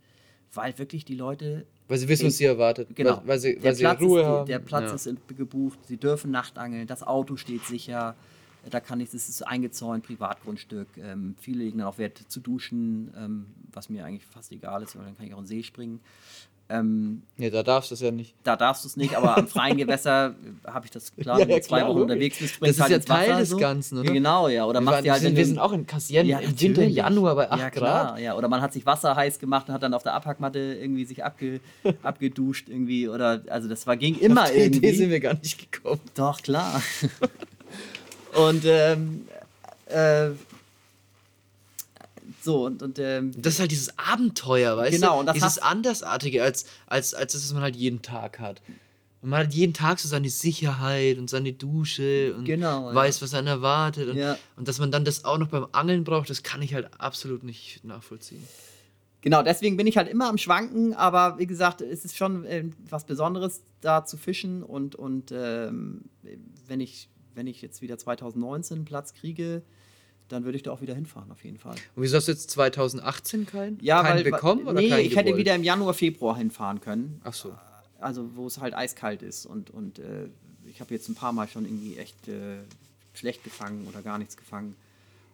weil 0.54 0.78
wirklich 0.80 1.04
die 1.04 1.16
Leute 1.16 1.66
Weil 1.88 1.98
sie 1.98 2.08
wissen, 2.08 2.28
was 2.28 2.38
sie 2.38 2.46
erwartet. 2.46 2.90
Genau. 2.96 3.18
Weil, 3.18 3.28
weil 3.28 3.40
sie, 3.40 3.54
der 3.56 3.64
weil 3.64 3.76
sie 3.76 3.84
Platz, 3.84 4.02
Ruhe 4.02 4.22
ist, 4.22 4.28
haben. 4.28 4.46
der 4.48 4.60
Platz 4.60 5.06
ja. 5.06 5.12
ist 5.12 5.28
gebucht, 5.38 5.80
sie 5.88 5.98
dürfen 5.98 6.32
Nachtangeln, 6.32 6.88
das 6.88 7.04
Auto 7.04 7.38
steht 7.38 7.64
sicher, 7.66 8.16
da 8.70 8.80
kann 8.80 9.00
ich, 9.00 9.12
das 9.12 9.30
ist 9.30 9.44
eingezäunt, 9.44 10.04
Privatgrundstück. 10.04 10.98
Ähm, 10.98 11.36
viele 11.40 11.64
legen 11.64 11.80
dann 11.80 11.88
auch 11.88 12.00
Wert 12.00 12.18
zu 12.28 12.40
duschen, 12.40 13.14
ähm, 13.16 13.46
was 13.72 13.90
mir 13.90 14.04
eigentlich 14.06 14.26
fast 14.26 14.52
egal 14.52 14.82
ist, 14.82 14.96
weil 14.96 15.06
dann 15.06 15.16
kann 15.16 15.28
ich 15.28 15.34
auch 15.34 15.40
in 15.40 15.44
den 15.44 15.48
See 15.48 15.64
springen. 15.64 16.00
Ähm, 16.68 17.22
Nee, 17.38 17.52
da 17.52 17.62
darfst 17.62 17.92
du 17.92 17.94
es 17.94 18.02
ja 18.02 18.10
nicht. 18.10 18.34
da 18.44 18.56
darfst 18.56 18.84
du 18.84 18.88
es 18.88 18.98
nicht, 18.98 19.16
aber 19.16 19.38
am 19.38 19.48
freien 19.48 19.78
Gewässer 19.78 20.30
äh, 20.66 20.68
habe 20.68 20.86
ich 20.86 20.92
das 20.92 21.16
klar, 21.22 21.36
Ja, 21.38 21.42
wenn 21.44 21.50
du 21.50 21.56
ja, 21.58 21.62
zwei 21.62 21.80
klar, 21.82 21.90
Wochen 21.92 22.02
unterwegs 22.02 22.40
bist, 22.40 22.58
Das 22.60 22.70
ist 22.72 22.80
halt 22.82 22.90
ja 22.92 22.98
ins 22.98 23.08
Wasser, 23.10 23.26
Teil 23.26 23.38
des 23.38 23.50
so. 23.50 23.58
Ganzen, 23.58 23.98
oder? 24.00 24.12
Genau, 24.12 24.48
ja. 24.48 24.66
Oder 24.66 24.80
Wir, 24.80 24.86
machst 24.86 25.06
dir 25.06 25.12
halt, 25.12 25.22
wir, 25.22 25.28
sind, 25.30 25.36
wir 25.38 25.44
du- 25.44 25.48
sind 25.50 25.60
auch 25.60 25.74
in 25.74 25.86
Kassieren 25.86 26.26
ja, 26.28 26.40
im 26.40 26.60
Winter. 26.60 26.84
Januar 26.86 27.36
bei 27.36 27.52
8 27.52 27.60
ja, 27.60 27.70
Grad. 27.70 27.74
klar, 27.74 28.20
Ja, 28.20 28.36
oder 28.36 28.48
man 28.48 28.62
hat 28.62 28.74
sich 28.74 28.84
Wasser 28.86 29.16
heiß 29.16 29.38
gemacht 29.38 29.68
und 29.68 29.76
hat 29.76 29.84
dann 29.84 29.94
auf 29.94 30.02
der 30.02 30.14
Abhackmatte 30.16 30.58
irgendwie 30.58 31.06
sich 31.06 31.24
abge, 31.24 31.60
abgeduscht 32.02 32.68
irgendwie 32.68 33.08
oder 33.10 33.44
also 33.48 33.68
das 33.70 33.86
war 33.86 33.96
ging 33.96 34.18
immer 34.18 34.42
Auf 34.44 34.52
die 34.52 34.58
Idee 34.58 34.64
irgendwie. 34.78 34.96
sind 34.96 35.10
wir 35.12 35.20
gar 35.20 35.36
nicht 35.36 35.72
gekommen. 35.72 36.02
Doch 36.16 36.42
klar. 36.42 36.82
und 38.36 38.64
ähm, 38.66 39.28
äh, 39.86 40.30
so 42.46 42.66
und 42.66 42.82
und 42.82 42.98
ähm, 43.00 43.32
Das 43.38 43.56
ist 43.56 43.60
halt 43.60 43.72
dieses 43.72 43.98
Abenteuer, 44.00 44.78
weißt 44.78 44.94
Genau, 44.94 45.16
du? 45.16 45.20
und 45.22 45.26
das 45.26 45.34
dieses 45.34 45.58
hast- 45.58 45.64
Andersartige, 45.64 46.42
als, 46.44 46.66
als, 46.88 47.14
als 47.14 47.34
das, 47.34 47.44
was 47.44 47.54
man 47.54 47.64
halt 47.64 47.76
jeden 47.76 48.02
Tag 48.02 48.40
hat. 48.40 48.62
Und 49.22 49.30
man 49.32 49.40
hat 49.48 49.54
jeden 49.54 49.74
Tag 49.74 49.98
so 50.00 50.08
seine 50.08 50.30
Sicherheit 50.30 51.18
und 51.18 51.30
seine 51.32 51.52
Dusche 51.52 52.36
und 52.38 52.46
Genau, 52.46 52.90
ja. 52.90 52.96
weiß, 52.96 53.22
was 53.24 53.34
einen 53.34 53.48
erwartet. 53.48 54.10
Und, 54.10 54.18
Ja. 54.18 54.38
und 54.56 54.68
dass 54.68 54.78
man 54.80 54.92
dann 54.92 55.04
das 55.04 55.26
auch 55.26 55.40
noch 55.40 55.48
beim 55.48 55.66
Angeln 55.72 56.04
braucht, 56.04 56.30
das 56.30 56.44
kann 56.44 56.62
ich 56.62 56.74
halt 56.76 56.88
absolut 57.00 57.44
nicht 57.44 57.84
nachvollziehen. 57.84 58.44
Genau, 59.22 59.42
deswegen 59.42 59.76
bin 59.78 59.88
ich 59.88 59.98
halt 59.98 60.08
immer 60.08 60.30
am 60.30 60.38
Schwanken, 60.38 60.94
aber 60.94 61.40
wie 61.40 61.48
gesagt, 61.48 61.82
es 61.82 62.06
ist 62.06 62.16
schon 62.16 62.46
ähm, 62.48 62.74
was 62.88 63.06
Besonderes, 63.06 63.64
da 63.82 64.06
zu 64.06 64.18
fischen 64.18 64.62
und, 64.62 64.94
und 64.94 65.32
ähm, 65.36 66.04
wenn, 66.68 66.80
ich, 66.80 67.10
wenn 67.34 67.48
ich 67.48 67.64
jetzt 67.64 67.82
wieder 67.82 67.98
2019 67.98 68.76
einen 68.78 68.86
Platz 68.86 69.16
kriege, 69.16 69.64
dann 70.30 70.44
würde 70.44 70.58
ich 70.58 70.64
da 70.64 70.72
auch 70.72 70.82
wieder 70.82 70.96
hinfahren, 70.96 71.32
auf 71.32 71.44
jeden 71.44 71.58
Fall. 71.58 71.76
Und 71.96 72.04
wieso 72.04 72.18
hast 72.18 72.28
du 72.28 72.32
jetzt 72.32 72.50
2018 72.52 73.46
keinen? 73.46 73.78
Ja, 73.82 74.02
keinen 74.02 74.18
weil, 74.18 74.32
bekommen 74.32 74.68
oder 74.68 74.80
nee, 74.80 74.90
keinen 74.90 75.06
ich 75.06 75.16
hätte 75.16 75.36
wieder 75.38 75.56
im 75.56 75.64
Januar, 75.64 75.94
Februar 75.94 76.38
hinfahren 76.38 76.82
können. 76.82 77.22
Ach 77.24 77.34
so. 77.34 77.54
Also 78.00 78.36
wo 78.36 78.48
es 78.48 78.60
halt 78.60 78.74
eiskalt 78.74 79.22
ist 79.22 79.46
und, 79.46 79.70
und 79.70 80.00
äh, 80.00 80.28
ich 80.70 80.82
habe 80.82 80.94
jetzt 80.94 81.08
ein 81.10 81.16
paar 81.16 81.32
Mal 81.32 81.48
schon 81.48 81.66
irgendwie 81.66 81.98
echt 81.98 82.28
äh, 82.28 82.58
schlecht 83.14 83.44
gefangen 83.44 83.88
oder 83.88 84.02
gar 84.02 84.18
nichts 84.18 84.36
gefangen. 84.38 84.76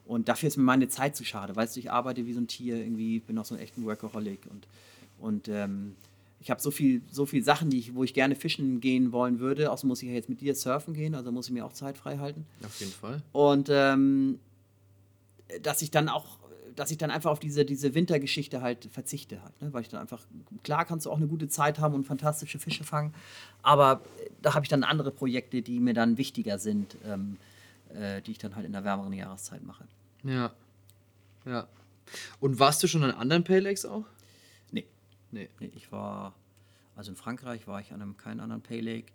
Und 0.05 0.27
dafür 0.27 0.47
ist 0.47 0.57
mir 0.57 0.63
meine 0.63 0.89
Zeit 0.89 1.15
zu 1.15 1.23
schade. 1.23 1.55
Weißt 1.55 1.75
du, 1.75 1.79
ich 1.79 1.91
arbeite 1.91 2.25
wie 2.25 2.33
so 2.33 2.41
ein 2.41 2.47
Tier, 2.47 2.77
irgendwie 2.77 3.19
bin 3.19 3.37
auch 3.37 3.45
so 3.45 3.55
ein 3.55 3.61
echter 3.61 3.81
Workaholic 3.83 4.39
und, 4.49 4.67
und 5.19 5.47
ähm, 5.47 5.95
ich 6.41 6.49
habe 6.49 6.59
so 6.59 6.71
viel, 6.71 7.01
so 7.11 7.25
viel 7.25 7.43
Sachen, 7.43 7.69
die 7.69 7.77
ich, 7.77 7.93
wo 7.93 8.03
ich 8.03 8.13
gerne 8.13 8.35
fischen 8.35 8.81
gehen 8.81 9.11
wollen 9.11 9.39
würde. 9.39 9.71
Außerdem 9.71 9.89
muss 9.89 10.01
ich 10.01 10.09
ja 10.09 10.15
jetzt 10.15 10.27
mit 10.27 10.41
dir 10.41 10.55
surfen 10.55 10.93
gehen, 10.95 11.13
also 11.13 11.31
muss 11.31 11.47
ich 11.47 11.53
mir 11.53 11.63
auch 11.63 11.73
Zeit 11.73 11.97
frei 11.97 12.17
halten. 12.17 12.45
Auf 12.65 12.79
jeden 12.79 12.91
Fall. 12.91 13.21
Und 13.31 13.69
ähm, 13.71 14.39
dass 15.61 15.81
ich 15.81 15.91
dann 15.91 16.09
auch, 16.09 16.39
dass 16.75 16.91
ich 16.91 16.97
dann 16.97 17.11
einfach 17.11 17.31
auf 17.31 17.39
diese, 17.39 17.65
diese 17.65 17.93
Wintergeschichte 17.93 18.61
halt 18.61 18.89
verzichte 18.91 19.43
halt, 19.43 19.61
ne? 19.61 19.73
Weil 19.73 19.81
ich 19.81 19.89
dann 19.89 19.99
einfach, 19.99 20.25
klar 20.63 20.85
kannst 20.85 21.05
du 21.05 21.11
auch 21.11 21.17
eine 21.17 21.27
gute 21.27 21.47
Zeit 21.47 21.79
haben 21.79 21.93
und 21.93 22.05
fantastische 22.05 22.59
Fische 22.59 22.83
fangen, 22.83 23.13
aber 23.61 24.01
da 24.41 24.53
habe 24.53 24.65
ich 24.65 24.69
dann 24.69 24.83
andere 24.83 25.11
Projekte, 25.11 25.61
die 25.61 25.79
mir 25.79 25.93
dann 25.93 26.17
wichtiger 26.17 26.59
sind, 26.59 26.95
ähm, 27.05 27.37
äh, 27.93 28.21
die 28.21 28.31
ich 28.31 28.37
dann 28.37 28.55
halt 28.55 28.65
in 28.65 28.71
der 28.71 28.83
wärmeren 28.83 29.13
Jahreszeit 29.13 29.63
mache. 29.63 29.85
Ja. 30.23 30.51
Ja. 31.45 31.67
Und 32.39 32.59
warst 32.59 32.81
du 32.83 32.87
schon 32.87 33.03
an 33.03 33.11
anderen 33.11 33.43
Paylegs 33.43 33.85
auch? 33.85 34.05
Nee. 34.71 34.85
Nee. 35.31 35.49
Nee, 35.59 35.71
ich 35.75 35.91
war, 35.91 36.33
also 36.95 37.11
in 37.11 37.17
Frankreich 37.17 37.67
war 37.67 37.79
ich 37.81 37.91
an 37.91 38.01
einem 38.01 38.17
keinen 38.17 38.39
anderen 38.39 38.61
Pay 38.61 38.79
Lake. 38.81 39.11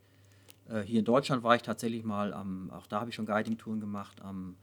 Äh, 0.68 0.82
hier 0.82 0.98
in 0.98 1.04
Deutschland 1.04 1.42
war 1.42 1.54
ich 1.56 1.62
tatsächlich 1.62 2.04
mal 2.04 2.32
am, 2.32 2.70
auch 2.70 2.86
da 2.86 3.00
habe 3.00 3.10
ich 3.10 3.16
schon 3.16 3.26
Guiding-Touren 3.26 3.80
gemacht, 3.80 4.20
am, 4.22 4.56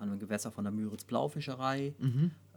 an 0.00 0.08
einem 0.08 0.18
Gewässer 0.18 0.50
von 0.50 0.64
der 0.64 0.72
Müritz 0.72 1.04
Blaufischerei. 1.04 1.94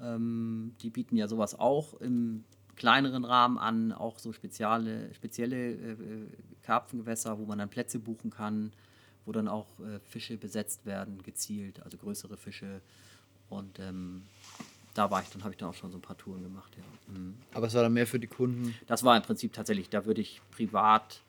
Ähm, 0.01 0.73
die 0.81 0.89
bieten 0.89 1.15
ja 1.17 1.27
sowas 1.27 1.59
auch 1.59 1.93
im 1.99 2.43
kleineren 2.75 3.25
Rahmen 3.25 3.57
an, 3.57 3.91
auch 3.91 4.17
so 4.17 4.33
spezielle, 4.33 5.13
spezielle 5.13 5.73
äh, 5.73 5.91
äh, 5.91 6.27
Karpfengewässer, 6.63 7.37
wo 7.37 7.45
man 7.45 7.59
dann 7.59 7.69
Plätze 7.69 7.99
buchen 7.99 8.31
kann, 8.31 8.71
wo 9.25 9.31
dann 9.31 9.47
auch 9.47 9.67
äh, 9.79 9.99
Fische 9.99 10.37
besetzt 10.37 10.85
werden, 10.85 11.21
gezielt, 11.21 11.83
also 11.83 11.97
größere 11.97 12.37
Fische. 12.37 12.81
Und 13.49 13.79
ähm, 13.79 14.23
da 14.93 15.11
war 15.11 15.21
ich, 15.21 15.29
dann 15.29 15.43
habe 15.43 15.53
ich 15.53 15.57
dann 15.57 15.69
auch 15.69 15.73
schon 15.75 15.91
so 15.91 15.97
ein 15.97 16.01
paar 16.01 16.17
Touren 16.17 16.43
gemacht, 16.43 16.75
ja. 16.77 17.13
Mhm. 17.13 17.35
Aber 17.53 17.67
es 17.67 17.73
war 17.73 17.83
dann 17.83 17.93
mehr 17.93 18.07
für 18.07 18.19
die 18.19 18.27
Kunden. 18.27 18.73
Das 18.87 19.03
war 19.03 19.15
im 19.17 19.23
Prinzip 19.23 19.53
tatsächlich, 19.53 19.89
da 19.89 20.05
würde 20.05 20.21
ich 20.21 20.41
privat, 20.51 21.21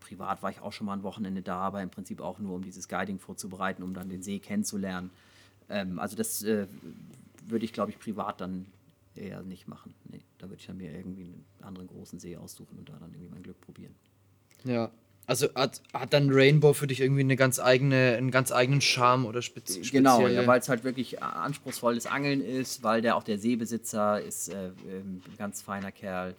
privat 0.00 0.42
war 0.42 0.50
ich 0.50 0.60
auch 0.60 0.72
schon 0.72 0.86
mal 0.86 0.94
ein 0.94 1.02
Wochenende 1.02 1.42
da, 1.42 1.58
aber 1.58 1.82
im 1.82 1.90
Prinzip 1.90 2.20
auch 2.20 2.38
nur, 2.38 2.56
um 2.56 2.62
dieses 2.62 2.88
Guiding 2.88 3.18
vorzubereiten, 3.18 3.82
um 3.82 3.94
dann 3.94 4.08
den 4.08 4.22
See 4.22 4.38
kennenzulernen. 4.38 5.10
Ähm, 5.68 5.98
also 5.98 6.16
das 6.16 6.42
äh, 6.42 6.66
würde 7.46 7.64
ich, 7.64 7.72
glaube 7.72 7.90
ich, 7.90 7.98
privat 7.98 8.40
dann 8.40 8.66
eher 9.14 9.42
nicht 9.42 9.68
machen. 9.68 9.94
Nee, 10.04 10.20
da 10.38 10.48
würde 10.48 10.60
ich 10.60 10.66
dann 10.66 10.76
mir 10.76 10.92
irgendwie 10.92 11.24
einen 11.24 11.44
anderen 11.60 11.88
großen 11.88 12.18
See 12.18 12.36
aussuchen 12.36 12.78
und 12.78 12.88
da 12.88 12.94
dann 13.00 13.12
irgendwie 13.12 13.30
mein 13.30 13.42
Glück 13.42 13.60
probieren. 13.60 13.94
Ja. 14.64 14.90
Also 15.26 15.52
hat, 15.54 15.82
hat 15.92 16.14
dann 16.14 16.30
Rainbow 16.30 16.72
für 16.72 16.86
dich 16.86 17.00
irgendwie 17.00 17.20
eine 17.20 17.36
ganz 17.36 17.60
eigene, 17.60 18.14
einen 18.16 18.30
ganz 18.30 18.50
eigenen 18.50 18.80
Charme 18.80 19.26
oder 19.26 19.42
spez 19.42 19.74
spezielle... 19.74 19.92
Genau, 19.92 20.26
ja, 20.26 20.46
weil 20.46 20.58
es 20.58 20.70
halt 20.70 20.84
wirklich 20.84 21.22
anspruchsvolles 21.22 22.06
Angeln 22.06 22.40
ist, 22.40 22.82
weil 22.82 23.02
der 23.02 23.14
auch 23.14 23.22
der 23.22 23.38
Seebesitzer 23.38 24.22
ist 24.22 24.48
äh, 24.48 24.68
ähm, 24.88 25.20
ein 25.26 25.36
ganz 25.36 25.60
feiner 25.60 25.92
Kerl, 25.92 26.34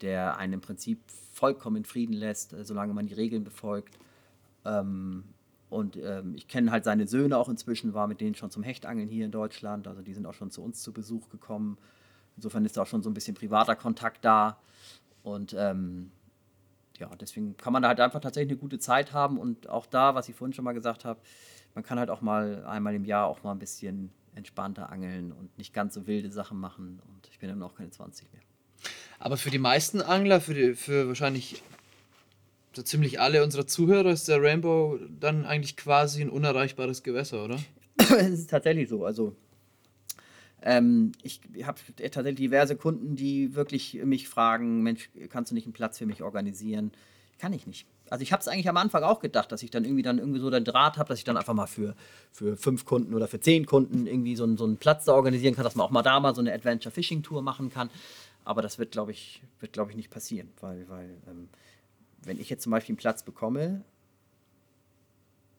der 0.00 0.38
einen 0.38 0.54
im 0.54 0.60
Prinzip 0.60 0.98
vollkommen 1.32 1.76
in 1.76 1.84
Frieden 1.84 2.14
lässt, 2.14 2.52
äh, 2.52 2.64
solange 2.64 2.92
man 2.94 3.06
die 3.06 3.14
Regeln 3.14 3.44
befolgt. 3.44 3.96
Ähm, 4.64 5.22
und 5.72 5.96
ähm, 5.96 6.34
ich 6.36 6.48
kenne 6.48 6.70
halt 6.70 6.84
seine 6.84 7.08
Söhne 7.08 7.38
auch 7.38 7.48
inzwischen, 7.48 7.94
war 7.94 8.06
mit 8.06 8.20
denen 8.20 8.34
schon 8.34 8.50
zum 8.50 8.62
Hechtangeln 8.62 9.08
hier 9.08 9.24
in 9.24 9.30
Deutschland. 9.30 9.88
Also 9.88 10.02
die 10.02 10.12
sind 10.12 10.26
auch 10.26 10.34
schon 10.34 10.50
zu 10.50 10.62
uns 10.62 10.82
zu 10.82 10.92
Besuch 10.92 11.30
gekommen. 11.30 11.78
Insofern 12.36 12.66
ist 12.66 12.76
da 12.76 12.82
auch 12.82 12.86
schon 12.86 13.02
so 13.02 13.08
ein 13.08 13.14
bisschen 13.14 13.34
privater 13.34 13.74
Kontakt 13.74 14.22
da. 14.22 14.58
Und 15.22 15.56
ähm, 15.58 16.10
ja, 16.98 17.08
deswegen 17.18 17.56
kann 17.56 17.72
man 17.72 17.82
da 17.82 17.88
halt 17.88 18.00
einfach 18.00 18.20
tatsächlich 18.20 18.50
eine 18.52 18.60
gute 18.60 18.78
Zeit 18.78 19.14
haben 19.14 19.38
und 19.38 19.68
auch 19.70 19.86
da, 19.86 20.14
was 20.14 20.28
ich 20.28 20.36
vorhin 20.36 20.52
schon 20.52 20.64
mal 20.64 20.72
gesagt 20.72 21.06
habe, 21.06 21.20
man 21.74 21.82
kann 21.82 21.98
halt 21.98 22.10
auch 22.10 22.20
mal 22.20 22.66
einmal 22.66 22.94
im 22.94 23.06
Jahr 23.06 23.26
auch 23.26 23.42
mal 23.42 23.52
ein 23.52 23.58
bisschen 23.58 24.10
entspannter 24.34 24.90
angeln 24.90 25.32
und 25.32 25.56
nicht 25.56 25.72
ganz 25.72 25.94
so 25.94 26.06
wilde 26.06 26.30
Sachen 26.30 26.60
machen 26.60 27.00
und 27.06 27.28
ich 27.30 27.38
bin 27.38 27.48
dann 27.48 27.62
auch 27.62 27.74
keine 27.74 27.90
20 27.90 28.30
mehr. 28.30 28.42
Aber 29.18 29.38
für 29.38 29.50
die 29.50 29.58
meisten 29.58 30.02
Angler, 30.02 30.40
für, 30.42 30.52
die, 30.52 30.74
für 30.74 31.08
wahrscheinlich 31.08 31.62
so 32.74 32.82
ziemlich 32.82 33.20
alle 33.20 33.42
unserer 33.44 33.66
Zuhörer 33.66 34.10
ist 34.10 34.28
der 34.28 34.42
Rainbow 34.42 34.98
dann 35.20 35.44
eigentlich 35.44 35.76
quasi 35.76 36.22
ein 36.22 36.30
unerreichbares 36.30 37.02
Gewässer, 37.02 37.44
oder? 37.44 37.58
es 37.98 38.30
ist 38.40 38.50
tatsächlich 38.50 38.88
so, 38.88 39.04
also 39.04 39.34
ähm, 40.62 41.12
ich 41.22 41.40
habe 41.64 41.78
tatsächlich 41.96 42.36
diverse 42.36 42.76
Kunden, 42.76 43.16
die 43.16 43.54
wirklich 43.54 43.94
mich 44.04 44.28
fragen, 44.28 44.82
Mensch, 44.82 45.10
kannst 45.28 45.50
du 45.50 45.54
nicht 45.54 45.66
einen 45.66 45.72
Platz 45.72 45.98
für 45.98 46.06
mich 46.06 46.22
organisieren? 46.22 46.92
Kann 47.38 47.52
ich 47.52 47.66
nicht. 47.66 47.86
Also 48.10 48.22
ich 48.22 48.32
habe 48.32 48.40
es 48.40 48.48
eigentlich 48.48 48.68
am 48.68 48.76
Anfang 48.76 49.02
auch 49.02 49.18
gedacht, 49.20 49.50
dass 49.50 49.62
ich 49.62 49.70
dann 49.70 49.84
irgendwie 49.84 50.02
dann 50.02 50.18
irgendwie 50.18 50.38
so 50.38 50.50
den 50.50 50.64
Draht 50.64 50.98
habe, 50.98 51.08
dass 51.08 51.18
ich 51.18 51.24
dann 51.24 51.36
einfach 51.36 51.54
mal 51.54 51.66
für, 51.66 51.96
für 52.30 52.56
fünf 52.56 52.84
Kunden 52.84 53.14
oder 53.14 53.26
für 53.26 53.40
zehn 53.40 53.66
Kunden 53.66 54.06
irgendwie 54.06 54.36
so, 54.36 54.44
einen- 54.44 54.56
so 54.56 54.64
einen 54.64 54.76
Platz 54.76 55.06
da 55.06 55.14
organisieren 55.14 55.54
kann, 55.56 55.64
dass 55.64 55.74
man 55.74 55.86
auch 55.86 55.90
mal 55.90 56.02
da 56.02 56.20
mal 56.20 56.34
so 56.34 56.40
eine 56.40 56.52
Adventure 56.52 56.92
Fishing 56.92 57.22
Tour 57.22 57.42
machen 57.42 57.70
kann. 57.70 57.90
Aber 58.44 58.60
das 58.62 58.78
wird, 58.78 58.92
glaube 58.92 59.12
ich, 59.12 59.42
wird, 59.60 59.72
glaube 59.72 59.90
ich, 59.90 59.96
nicht 59.96 60.10
passieren, 60.10 60.48
weil, 60.60 60.88
weil 60.88 61.10
ähm, 61.28 61.48
wenn 62.24 62.38
ich 62.40 62.48
jetzt 62.50 62.62
zum 62.62 62.70
Beispiel 62.72 62.92
einen 62.92 62.98
Platz 62.98 63.22
bekomme, 63.22 63.82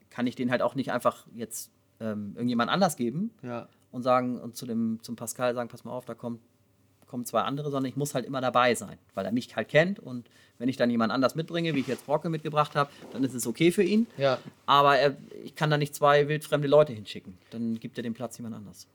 kann 0.09 0.27
ich 0.27 0.35
den 0.35 0.51
halt 0.51 0.61
auch 0.61 0.75
nicht 0.75 0.91
einfach 0.91 1.25
jetzt 1.35 1.71
ähm, 1.99 2.33
irgendjemand 2.35 2.69
anders 2.69 2.95
geben 2.95 3.31
Ja. 3.41 3.67
und 3.91 4.03
sagen 4.03 4.39
und 4.39 4.55
zu 4.55 4.65
dem 4.65 4.99
zum 5.01 5.15
Pascal 5.15 5.53
sagen, 5.55 5.69
pass 5.69 5.83
mal 5.83 5.91
auf, 5.91 6.05
da 6.05 6.13
kommt, 6.13 6.39
kommen 7.07 7.25
zwei 7.25 7.41
andere, 7.41 7.71
sondern 7.71 7.89
ich 7.89 7.95
muss 7.95 8.13
halt 8.15 8.25
immer 8.25 8.41
dabei 8.41 8.75
sein, 8.75 8.97
weil 9.13 9.25
er 9.25 9.31
mich 9.31 9.55
halt 9.55 9.69
kennt 9.69 9.99
und 9.99 10.29
wenn 10.59 10.69
ich 10.69 10.77
dann 10.77 10.89
jemand 10.89 11.11
anders 11.11 11.35
mitbringe, 11.35 11.73
wie 11.75 11.79
ich 11.79 11.87
jetzt 11.87 12.05
Brocke 12.05 12.29
mitgebracht 12.29 12.75
habe, 12.75 12.89
dann 13.11 13.23
ist 13.23 13.33
es 13.33 13.47
okay 13.47 13.71
für 13.71 13.83
ihn. 13.83 14.07
Ja. 14.17 14.37
Aber 14.65 14.97
er, 14.97 15.17
ich 15.43 15.55
kann 15.55 15.69
da 15.69 15.77
nicht 15.77 15.93
zwei 15.95 16.27
wildfremde 16.27 16.67
Leute 16.67 16.93
hinschicken. 16.93 17.37
Dann 17.49 17.79
gibt 17.79 17.97
er 17.97 18.03
den 18.03 18.13
Platz 18.13 18.37
jemand 18.37 18.55
anders. 18.55 18.87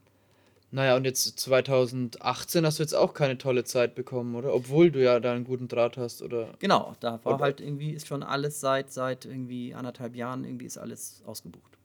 Naja, 0.70 0.97
und 0.97 1.05
jetzt 1.07 1.40
2018 1.40 2.66
hast 2.66 2.78
du 2.78 2.82
jetzt 2.82 2.93
auch 2.95 3.15
keine 3.15 3.39
tolle 3.39 3.65
Zeit 3.65 3.95
bekommen, 3.95 4.35
oder? 4.35 4.53
Obwohl 4.55 4.90
du 4.90 5.03
ja 5.03 5.19
da 5.19 5.32
einen 5.32 5.45
guten 5.45 5.66
Draht 5.66 5.97
hast, 5.97 6.20
oder? 6.20 6.53
Genau, 6.59 6.95
da 7.01 7.24
war 7.24 7.35
Und- 7.35 7.40
halt 7.40 7.61
irgendwie, 7.61 7.93
ist 7.93 8.07
schon 8.07 8.23
alles 8.23 8.61
seit, 8.61 8.93
seit 8.93 9.24
irgendwie 9.24 9.74
anderthalb 9.74 10.15
Jahren, 10.15 10.45
irgendwie 10.45 10.66
ist 10.66 10.77
alles 10.77 11.23
ausgebucht. 11.24 11.78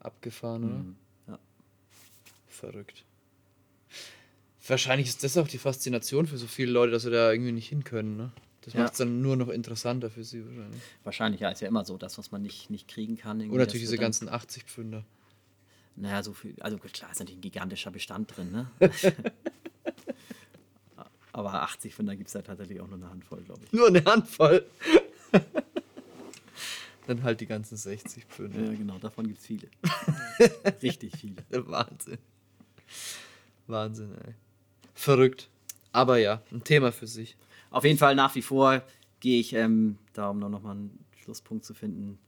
Abgefahren, 0.00 0.64
oder? 0.64 0.74
Mhm. 0.74 0.96
Ja. 1.28 1.38
Verrückt. 2.48 3.04
Wahrscheinlich 4.66 5.08
ist 5.08 5.24
das 5.24 5.38
auch 5.38 5.48
die 5.48 5.58
Faszination 5.58 6.26
für 6.26 6.36
so 6.36 6.46
viele 6.46 6.72
Leute, 6.72 6.92
dass 6.92 7.02
sie 7.02 7.10
da 7.10 7.32
irgendwie 7.32 7.52
nicht 7.52 7.68
hin 7.68 7.84
können, 7.84 8.16
ne? 8.16 8.32
Das 8.62 8.74
Ja. 8.74 8.80
macht 8.82 8.92
es 8.92 8.98
dann 8.98 9.22
nur 9.22 9.36
noch 9.36 9.48
interessanter 9.48 10.10
für 10.10 10.22
sie 10.22 10.44
wahrscheinlich. 10.46 10.82
Wahrscheinlich, 11.04 11.40
ja, 11.40 11.48
ist 11.50 11.60
ja 11.62 11.68
immer 11.68 11.86
so, 11.86 11.96
das, 11.96 12.18
was 12.18 12.30
man 12.30 12.42
nicht, 12.42 12.68
nicht 12.68 12.86
kriegen 12.86 13.16
kann. 13.16 13.40
Und 13.40 13.56
natürlich 13.56 13.80
diese 13.84 13.96
ganzen 13.96 14.28
80 14.28 14.64
Pfünder. 14.64 15.04
Naja, 15.96 16.22
so 16.22 16.32
viel, 16.32 16.54
also 16.60 16.78
klar, 16.78 17.10
ist 17.10 17.18
natürlich 17.18 17.38
ein 17.38 17.42
gigantischer 17.42 17.90
Bestand 17.90 18.36
drin, 18.36 18.52
ne? 18.52 18.70
Aber 21.32 21.62
80 21.62 21.94
von 21.94 22.06
da 22.06 22.14
gibt 22.14 22.28
es 22.28 22.34
ja 22.34 22.42
tatsächlich 22.42 22.80
auch 22.80 22.88
nur 22.88 22.96
eine 22.96 23.10
Handvoll, 23.10 23.42
glaube 23.42 23.60
ich. 23.64 23.72
Nur 23.72 23.88
eine 23.88 24.04
Handvoll. 24.04 24.66
dann 27.10 27.22
halt 27.22 27.40
die 27.40 27.46
ganzen 27.46 27.76
60 27.76 28.24
Pfünder. 28.24 28.60
Ja, 28.60 28.72
genau, 28.72 28.98
davon 28.98 29.26
gibt 29.26 29.40
es 29.40 29.46
viele. 29.46 29.68
Richtig 30.82 31.12
viele. 31.16 31.36
Wahnsinn. 31.50 32.18
Wahnsinn, 33.66 34.14
ey. 34.24 34.34
Verrückt. 34.94 35.48
Aber 35.92 36.18
ja, 36.18 36.42
ein 36.52 36.64
Thema 36.64 36.92
für 36.92 37.06
sich. 37.06 37.36
Auf 37.70 37.84
jeden 37.84 37.98
Fall 37.98 38.14
nach 38.14 38.34
wie 38.34 38.42
vor 38.42 38.82
gehe 39.18 39.40
ich, 39.40 39.52
ähm, 39.52 39.98
da 40.12 40.30
um 40.30 40.38
noch 40.38 40.62
mal 40.62 40.72
einen 40.72 41.04
Schlusspunkt 41.16 41.64
zu 41.64 41.74
finden, 41.74 42.18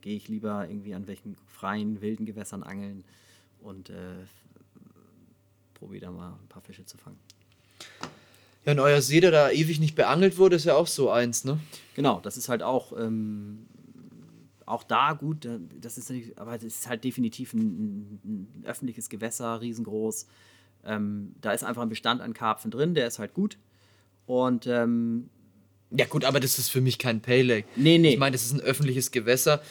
gehe 0.00 0.16
ich 0.16 0.28
lieber 0.28 0.68
irgendwie 0.68 0.94
an 0.94 1.06
welchen 1.06 1.36
freien, 1.46 2.00
wilden 2.00 2.26
Gewässern 2.26 2.62
angeln 2.62 3.04
und 3.60 3.90
äh, 3.90 4.24
probiere 5.74 6.06
da 6.06 6.10
mal 6.10 6.32
ein 6.32 6.48
paar 6.48 6.62
Fische 6.62 6.84
zu 6.84 6.96
fangen. 6.96 7.18
Ja, 8.64 8.72
und 8.72 8.80
euer 8.80 9.00
See, 9.00 9.20
der 9.20 9.30
da 9.30 9.50
ewig 9.50 9.78
nicht 9.78 9.94
beangelt 9.94 10.38
wurde, 10.38 10.56
ist 10.56 10.64
ja 10.64 10.74
auch 10.74 10.88
so 10.88 11.10
eins, 11.10 11.44
ne? 11.44 11.60
Genau, 11.94 12.20
das 12.20 12.36
ist 12.36 12.48
halt 12.48 12.62
auch, 12.62 12.92
ähm, 12.98 13.66
auch 14.64 14.82
da 14.82 15.12
gut, 15.12 15.44
äh, 15.44 15.60
das 15.80 15.98
ist 15.98 16.12
aber 16.36 16.56
es 16.56 16.64
ist 16.64 16.88
halt 16.88 17.04
definitiv 17.04 17.54
ein, 17.54 17.60
ein, 17.60 18.20
ein 18.24 18.64
öffentliches 18.66 19.08
Gewässer, 19.08 19.60
riesengroß. 19.60 20.26
Ähm, 20.84 21.34
da 21.40 21.52
ist 21.52 21.64
einfach 21.64 21.82
ein 21.82 21.88
Bestand 21.88 22.20
an 22.20 22.34
Karpfen 22.34 22.70
drin, 22.70 22.94
der 22.94 23.06
ist 23.06 23.18
halt 23.18 23.34
gut. 23.34 23.58
Und 24.26 24.66
ähm, 24.66 25.30
Ja, 25.90 26.04
gut, 26.06 26.24
aber 26.24 26.40
das 26.40 26.58
ist 26.58 26.68
für 26.68 26.80
mich 26.80 26.98
kein 26.98 27.20
Pay 27.20 27.42
Lake. 27.42 27.68
Nee, 27.76 27.98
nee. 27.98 28.10
Ich 28.14 28.18
meine, 28.18 28.32
das 28.32 28.44
ist 28.44 28.52
ein 28.52 28.60
öffentliches 28.60 29.10
Gewässer. 29.12 29.62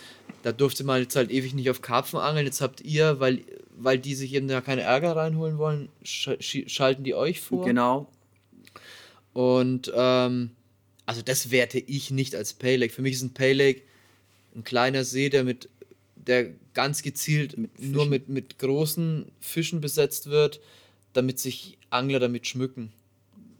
Da 0.43 0.51
durfte 0.51 0.83
man 0.83 1.01
jetzt 1.01 1.15
halt 1.15 1.29
ewig 1.31 1.53
nicht 1.53 1.69
auf 1.69 1.81
Karpfen 1.81 2.19
angeln. 2.19 2.45
Jetzt 2.45 2.61
habt 2.61 2.81
ihr, 2.81 3.19
weil, 3.19 3.41
weil 3.75 3.99
die 3.99 4.15
sich 4.15 4.33
eben 4.33 4.47
da 4.47 4.61
keine 4.61 4.81
Ärger 4.81 5.15
reinholen 5.15 5.57
wollen, 5.57 5.89
sch 6.03 6.29
schalten 6.67 7.03
die 7.03 7.15
euch 7.15 7.41
vor. 7.41 7.65
genau, 7.65 8.09
Und 9.33 9.91
ähm, 9.93 10.51
also 11.05 11.21
das 11.21 11.51
werte 11.51 11.79
ich 11.79 12.11
nicht 12.11 12.35
als 12.35 12.53
Pay 12.53 12.77
Lake. 12.77 12.93
Für 12.93 13.01
mich 13.01 13.13
ist 13.13 13.21
ein 13.21 13.33
Pay 13.33 13.53
Lake 13.53 13.81
ein 14.55 14.63
kleiner 14.63 15.03
See, 15.03 15.29
der 15.29 15.43
mit 15.43 15.69
der 16.15 16.51
ganz 16.73 17.03
gezielt 17.03 17.55
nur 17.57 17.69
Fischen. 18.05 18.09
mit, 18.09 18.29
mit 18.29 18.57
großen 18.59 19.25
Fischen 19.39 19.81
besetzt 19.81 20.29
wird, 20.29 20.59
damit 21.13 21.39
sich 21.39 21.77
Angler 21.89 22.19
damit 22.19 22.47
schmücken. 22.47 22.91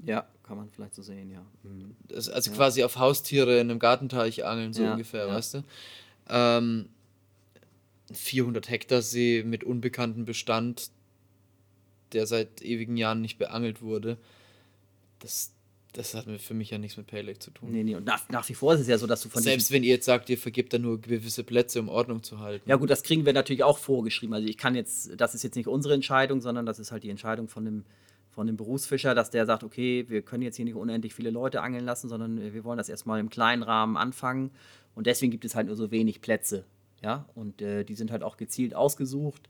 ja, 0.06 0.27
kann 0.45 0.57
man 0.57 0.69
vielleicht 0.69 0.93
so 0.93 1.01
sehen, 1.01 1.31
ja. 1.31 1.43
Mhm. 1.63 1.95
Das, 2.07 2.30
also 2.30 2.51
quasi 2.51 2.84
auf 2.84 2.97
Haustiere 2.97 3.59
in 3.59 3.69
einem 3.69 3.80
Gartenteich 3.80 4.45
angeln, 4.45 4.73
so 4.73 4.84
Ja, 4.84 4.91
ungefähr, 4.91 5.27
ja. 5.27 5.34
weißt 5.34 5.55
du? 5.55 5.63
Ähm, 6.30 6.89
400 8.13 8.69
Hektar 8.69 9.01
See 9.01 9.43
mit 9.43 9.63
unbekanntem 9.63 10.26
Bestand, 10.26 10.91
der 12.13 12.27
seit 12.27 12.61
ewigen 12.61 12.97
Jahren 12.97 13.22
nicht 13.22 13.39
beangelt 13.39 13.81
wurde. 13.81 14.17
Das, 15.19 15.51
das 15.93 16.13
hat 16.13 16.26
für 16.39 16.53
mich 16.53 16.69
ja 16.69 16.77
nichts 16.77 16.97
mit 16.97 17.07
Pay 17.07 17.22
Lake 17.22 17.39
zu 17.39 17.49
tun. 17.49 17.72
Nee, 17.72 17.84
nee, 17.84 17.95
und 17.95 18.05
nach, 18.05 18.30
nach 18.30 18.47
wie 18.47 18.53
vor 18.53 18.76
ist 18.76 18.81
es 18.81 18.88
ja 18.88 18.99
so, 18.99 19.07
dass 19.07 19.22
du 19.22 19.30
von 19.30 19.41
Selbst 19.41 19.72
wenn 19.72 19.84
ihr 19.84 19.95
jetzt 19.95 20.05
sagt, 20.05 20.30
ihr 20.30 20.38
vergibt 20.38 20.73
da 20.73 20.77
nur 20.77 21.01
gewisse 21.01 21.43
Plätze, 21.43 21.80
um 21.80 21.89
Ordnung 21.89 22.22
zu 22.22 22.39
halten. 22.39 22.69
Ja 22.69 22.76
gut, 22.76 22.91
das 22.91 23.01
kriegen 23.01 23.26
wir 23.26 23.34
natürlich 23.34 23.63
auch 23.63 23.80
vorgeschrieben. 23.80 24.35
Also 24.35 24.47
ich 24.47 24.57
kann 24.57 24.76
jetzt, 24.76 25.19
das 25.19 25.34
ist 25.34 25.43
jetzt 25.43 25.55
nicht 25.55 25.67
unsere 25.67 25.95
Entscheidung, 25.95 26.41
sondern 26.41 26.67
das 26.67 26.77
ist 26.77 26.91
halt 26.91 27.03
die 27.03 27.09
Entscheidung 27.09 27.47
von 27.47 27.65
dem, 27.65 27.84
von 28.35 28.47
dem 28.47 28.57
Berufsfischer, 28.57 29.15
dass 29.15 29.29
der 29.29 29.45
sagt, 29.45 29.63
okay, 29.63 30.05
wir 30.09 30.21
können 30.21 30.43
jetzt 30.43 30.57
hier 30.57 30.65
nicht 30.65 30.75
unendlich 30.75 31.13
viele 31.13 31.29
Leute 31.29 31.61
angeln 31.61 31.85
lassen, 31.85 32.09
sondern 32.09 32.53
wir 32.53 32.63
wollen 32.65 32.77
das 32.77 32.89
erstmal 32.89 33.21
im 33.21 33.29
kleinen 33.29 33.63
Rahmen 33.63 33.95
anfangen. 33.95 34.51
Und 34.93 35.07
deswegen 35.07 35.31
gibt 35.31 35.45
es 35.45 35.55
halt 35.55 35.67
nur 35.67 35.77
so 35.77 35.89
wenig 35.89 36.21
Plätze. 36.21 36.65
Ja, 37.01 37.25
und 37.33 37.61
äh, 37.61 37.85
die 37.85 37.95
sind 37.95 38.11
halt 38.11 38.23
auch 38.23 38.35
gezielt 38.35 38.75
ausgesucht. 38.75 39.47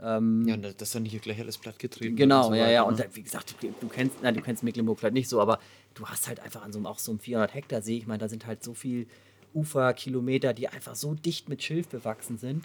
Ähm, 0.00 0.48
Ja, 0.48 0.54
und 0.54 0.64
das 0.64 0.74
ist 0.80 0.94
doch 0.94 1.00
nicht 1.00 1.20
gleich 1.20 1.40
alles 1.40 1.58
plattgetreten. 1.58 2.16
Genau, 2.16 2.48
so 2.48 2.54
ja, 2.54 2.70
ja. 2.70 2.82
ne? 2.82 2.88
Und 2.88 3.00
da, 3.00 3.04
wie 3.12 3.22
gesagt, 3.22 3.54
du, 3.60 3.74
du 3.78 3.88
kennst, 3.88 4.16
na, 4.22 4.32
du 4.32 4.40
kennst 4.40 4.62
Mecklenburg 4.62 4.98
vielleicht 4.98 5.14
nicht 5.14 5.28
so, 5.28 5.40
aber 5.40 5.58
du 5.94 6.06
hast 6.06 6.26
halt 6.26 6.40
einfach 6.40 6.62
an 6.62 6.72
so 6.72 6.78
einem, 6.78 6.86
auch 6.86 6.98
so 6.98 7.12
einem 7.12 7.20
400 7.20 7.54
Hektar 7.54 7.82
See, 7.82 7.98
ich 7.98 8.06
meine, 8.06 8.18
da 8.18 8.28
sind 8.28 8.46
halt 8.46 8.64
so 8.64 8.72
viel 8.72 9.06
Uferkilometer, 9.52 10.54
die 10.54 10.68
einfach 10.68 10.94
so 10.94 11.14
dicht 11.14 11.50
mit 11.50 11.62
Schilf 11.62 11.88
bewachsen 11.88 12.38
sind. 12.38 12.64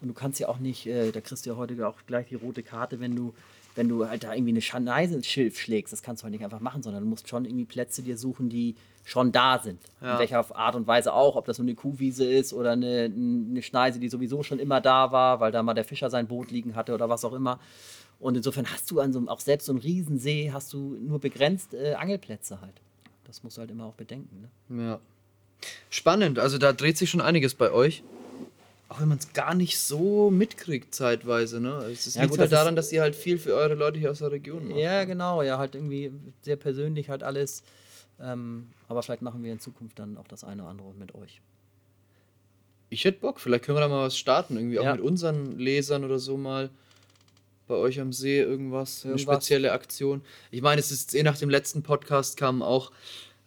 Und 0.00 0.08
du 0.08 0.14
kannst 0.14 0.38
ja 0.38 0.48
auch 0.48 0.58
nicht, 0.58 0.86
äh, 0.86 1.10
da 1.10 1.20
kriegst 1.20 1.46
du 1.46 1.50
ja 1.50 1.56
heute 1.56 1.86
auch 1.88 1.96
gleich 2.06 2.28
die 2.28 2.36
rote 2.36 2.62
Karte, 2.62 3.00
wenn 3.00 3.16
du, 3.16 3.34
wenn 3.80 3.88
du 3.88 4.06
halt 4.06 4.24
da 4.24 4.34
irgendwie 4.34 4.50
eine 4.50 4.60
Schneise 4.60 5.14
ins 5.14 5.26
Schilf 5.26 5.58
schlägst. 5.58 5.90
Das 5.90 6.02
kannst 6.02 6.20
du 6.20 6.24
halt 6.24 6.32
nicht 6.32 6.44
einfach 6.44 6.60
machen, 6.60 6.82
sondern 6.82 7.02
du 7.02 7.08
musst 7.08 7.30
schon 7.30 7.46
irgendwie 7.46 7.64
Plätze 7.64 8.02
dir 8.02 8.18
suchen, 8.18 8.50
die 8.50 8.74
schon 9.04 9.32
da 9.32 9.58
sind. 9.58 9.80
Ja. 10.02 10.12
In 10.12 10.18
welcher 10.18 10.54
Art 10.54 10.74
und 10.74 10.86
Weise 10.86 11.14
auch, 11.14 11.34
ob 11.34 11.46
das 11.46 11.56
nur 11.56 11.64
eine 11.64 11.74
Kuhwiese 11.74 12.30
ist 12.30 12.52
oder 12.52 12.72
eine, 12.72 13.04
eine 13.04 13.62
Schneise, 13.62 13.98
die 13.98 14.10
sowieso 14.10 14.42
schon 14.42 14.58
immer 14.58 14.82
da 14.82 15.12
war, 15.12 15.40
weil 15.40 15.50
da 15.50 15.62
mal 15.62 15.72
der 15.72 15.86
Fischer 15.86 16.10
sein 16.10 16.26
Boot 16.26 16.50
liegen 16.50 16.76
hatte 16.76 16.92
oder 16.92 17.08
was 17.08 17.24
auch 17.24 17.32
immer. 17.32 17.58
Und 18.18 18.36
insofern 18.36 18.70
hast 18.70 18.90
du 18.90 19.00
an 19.00 19.14
so 19.14 19.18
einem, 19.18 19.30
auch 19.30 19.40
selbst 19.40 19.64
so 19.64 19.72
einem 19.72 19.80
Riesensee, 19.80 20.50
hast 20.52 20.74
du 20.74 20.98
nur 21.00 21.18
begrenzt 21.18 21.72
äh, 21.72 21.94
Angelplätze 21.94 22.60
halt. 22.60 22.82
Das 23.24 23.42
musst 23.42 23.56
du 23.56 23.60
halt 23.60 23.70
immer 23.70 23.86
auch 23.86 23.94
bedenken. 23.94 24.46
Ne? 24.68 24.84
Ja. 24.84 25.00
Spannend, 25.88 26.38
also 26.38 26.58
da 26.58 26.74
dreht 26.74 26.98
sich 26.98 27.08
schon 27.08 27.22
einiges 27.22 27.54
bei 27.54 27.72
euch. 27.72 28.02
Auch 28.90 29.00
wenn 29.00 29.08
man 29.08 29.18
es 29.18 29.32
gar 29.32 29.54
nicht 29.54 29.78
so 29.78 30.30
mitkriegt 30.32 30.92
zeitweise, 30.94 31.60
ne? 31.60 31.76
Es 31.92 32.08
ist 32.08 32.16
Ja, 32.16 32.22
liegt 32.22 32.32
gut, 32.32 32.40
halt 32.40 32.50
das 32.52 32.58
daran, 32.58 32.74
dass 32.74 32.90
ihr 32.90 33.00
halt 33.02 33.14
viel 33.14 33.38
für 33.38 33.54
eure 33.54 33.74
Leute 33.74 33.98
hier 34.00 34.10
aus 34.10 34.18
der 34.18 34.32
Region 34.32 34.66
macht. 34.68 34.78
Ja, 34.80 35.04
genau, 35.04 35.42
ja, 35.42 35.58
halt 35.58 35.76
irgendwie 35.76 36.12
sehr 36.42 36.56
persönlich 36.56 37.08
halt 37.08 37.22
alles. 37.22 37.62
Ähm, 38.20 38.66
aber 38.88 39.02
vielleicht 39.04 39.22
machen 39.22 39.42
wir 39.44 39.52
in 39.52 39.60
Zukunft 39.60 39.98
dann 40.00 40.18
auch 40.18 40.26
das 40.26 40.42
eine 40.42 40.62
oder 40.62 40.70
andere 40.72 40.92
mit 40.94 41.14
euch. 41.14 41.40
Ich 42.88 43.04
hätte 43.04 43.20
Bock, 43.20 43.38
vielleicht 43.38 43.64
können 43.64 43.76
wir 43.78 43.82
da 43.82 43.88
mal 43.88 44.06
was 44.06 44.18
starten, 44.18 44.56
irgendwie 44.56 44.80
auch 44.80 44.84
Ja. 44.84 44.92
mit 44.92 45.00
unseren 45.00 45.56
Lesern 45.58 46.04
oder 46.04 46.18
so 46.18 46.36
mal 46.36 46.68
bei 47.68 47.76
euch 47.76 48.00
am 48.00 48.12
See 48.12 48.40
irgendwas, 48.40 49.04
eine 49.04 49.12
Irgendwas. 49.14 49.36
spezielle 49.36 49.70
Aktion. 49.70 50.22
Ich 50.50 50.60
meine, 50.62 50.80
es 50.80 50.90
ist 50.90 51.14
eh 51.14 51.22
nach 51.22 51.38
dem 51.38 51.48
letzten 51.48 51.84
Podcast 51.84 52.36
kam 52.36 52.60
auch, 52.62 52.90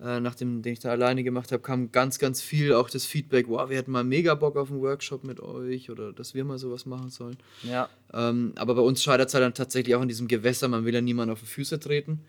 äh, 0.03 0.19
nach 0.19 0.35
dem, 0.35 0.61
den 0.61 0.73
ich 0.73 0.79
da 0.79 0.89
alleine 0.89 1.23
gemacht 1.23 1.51
habe, 1.53 1.63
kam 1.63 1.91
ganz, 1.93 2.19
ganz 2.19 2.41
viel 2.41 2.73
auch 2.73 2.89
das 2.89 3.05
Feedback, 3.05 3.47
wow, 3.47 3.69
wir 3.69 3.77
hätten 3.77 3.91
mal 3.91 4.03
mega 4.03 4.35
Bock 4.35 4.57
auf 4.57 4.69
einen 4.69 4.81
Workshop 4.81 5.23
mit 5.23 5.39
euch 5.39 5.89
oder 5.89 6.11
dass 6.11 6.33
wir 6.33 6.43
mal 6.43 6.57
sowas 6.57 6.85
machen 6.85 7.09
sollen. 7.09 7.37
Ja. 7.63 7.89
Ähm, 8.13 8.51
aber 8.57 8.75
bei 8.75 8.81
uns 8.81 9.01
scheitert 9.01 9.29
es 9.29 9.33
halt 9.33 9.43
dann 9.43 9.53
tatsächlich 9.53 9.95
auch 9.95 10.01
in 10.01 10.09
diesem 10.09 10.27
Gewässer. 10.27 10.67
Man 10.67 10.83
will 10.83 10.93
ja 10.93 10.99
niemanden 10.99 11.31
auf 11.31 11.39
die 11.39 11.45
Füße 11.45 11.79
treten. 11.79 12.19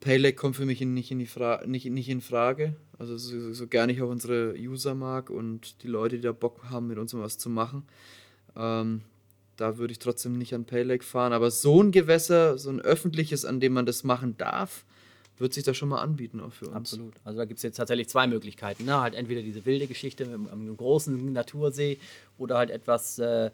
Paylake 0.00 0.36
kommt 0.36 0.56
für 0.56 0.64
mich 0.64 0.80
in, 0.80 0.94
nicht, 0.94 1.10
in 1.10 1.18
die 1.18 1.26
Fra 1.26 1.62
nicht, 1.66 1.84
nicht 1.86 2.08
in 2.08 2.22
Frage. 2.22 2.76
Also 2.98 3.18
so, 3.18 3.52
so 3.52 3.66
gerne 3.66 3.92
ich 3.92 4.00
auch 4.00 4.10
unsere 4.10 4.54
User 4.54 4.94
mag 4.94 5.28
und 5.28 5.82
die 5.82 5.88
Leute, 5.88 6.16
die 6.16 6.22
da 6.22 6.32
Bock 6.32 6.64
haben, 6.70 6.86
mit 6.86 6.98
uns 6.98 7.12
was 7.14 7.36
zu 7.36 7.50
machen. 7.50 7.84
Ähm, 8.56 9.02
da 9.56 9.76
würde 9.76 9.92
ich 9.92 9.98
trotzdem 9.98 10.38
nicht 10.38 10.54
an 10.54 10.64
Paylake 10.64 11.04
fahren. 11.04 11.32
Aber 11.34 11.50
so 11.50 11.82
ein 11.82 11.90
Gewässer, 11.90 12.56
so 12.56 12.70
ein 12.70 12.80
öffentliches, 12.80 13.44
an 13.44 13.60
dem 13.60 13.74
man 13.74 13.86
das 13.86 14.02
machen 14.04 14.36
darf, 14.38 14.84
wird 15.38 15.52
sich 15.52 15.64
da 15.64 15.74
schon 15.74 15.88
mal 15.88 16.00
anbieten 16.00 16.40
auch 16.40 16.52
für 16.52 16.66
uns. 16.66 16.74
Absolut. 16.74 17.14
Also 17.24 17.38
da 17.38 17.44
gibt 17.44 17.58
es 17.58 17.62
jetzt 17.62 17.76
tatsächlich 17.76 18.08
zwei 18.08 18.26
Möglichkeiten. 18.26 18.84
Ne? 18.84 19.00
Halt 19.00 19.14
entweder 19.14 19.42
diese 19.42 19.64
wilde 19.64 19.86
Geschichte 19.86 20.26
mit 20.26 20.50
einem, 20.50 20.76
großen 20.76 21.32
Natursee 21.32 21.98
oder 22.38 22.58
halt 22.58 22.70
etwas, 22.70 23.18
äh, 23.18 23.50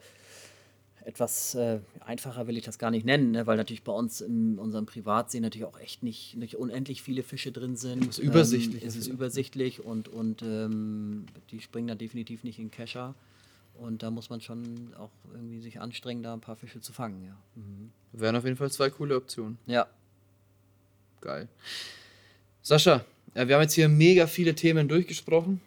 etwas 1.05 1.55
äh, 1.55 1.81
einfacher 2.01 2.47
will 2.47 2.59
ich 2.59 2.65
das 2.65 2.79
gar 2.79 2.91
nicht 2.91 3.07
nennen, 3.07 3.31
ne? 3.31 3.47
weil 3.47 3.57
natürlich 3.57 3.83
bei 3.83 3.93
uns 3.93 4.21
in 4.21 4.59
unserem 4.59 4.85
Privatsee 4.85 5.41
natürlich 5.41 5.67
auch 5.67 5.79
echt 5.81 6.03
nicht, 6.03 6.37
nicht 6.37 6.57
unendlich 6.57 7.03
viele 7.03 7.23
Fische 7.23 7.53
drin 7.53 7.77
sind. 7.77 8.07
Was 8.07 8.19
übersichtlich 8.19 8.83
Ähm, 8.83 8.89
es 8.89 8.97
ist, 8.97 9.07
ist 9.07 9.13
übersichtlich 9.13 9.83
und, 9.83 10.09
und 10.09 10.43
ähm, 10.43 11.27
die 11.51 11.61
springen 11.61 11.89
da 11.89 11.95
definitiv 11.95 12.45
nicht 12.45 12.59
in 12.59 12.71
Kescher. 12.71 13.15
Und 13.75 14.03
da 14.03 14.11
muss 14.11 14.29
man 14.29 14.43
schon 14.43 14.93
auch 14.99 15.11
irgendwie 15.33 15.61
sich 15.61 15.81
anstrengen, 15.81 16.23
da 16.23 16.35
ein 16.35 16.43
paar 16.43 16.57
Fische 16.57 16.83
zu 16.83 16.93
fangen. 16.93 17.25
Ja. 17.25 17.37
Mhm. 17.55 17.91
Wären 18.13 18.37
auf 18.37 18.45
jeden 18.45 18.57
Fall 18.57 18.71
zwei 18.71 18.91
coole 18.91 19.17
Optionen. 19.17 19.57
ja. 19.67 19.87
Geil. 21.21 21.49
Sascha, 22.63 23.05
ja, 23.35 23.49
wir 23.49 23.55
haben 23.55 23.63
jetzt 23.63 23.75
hier 23.75 23.89
mega 23.89 24.27
viele 24.27 24.55
Themen 24.55 24.89
durchgesprochen. 24.89 25.61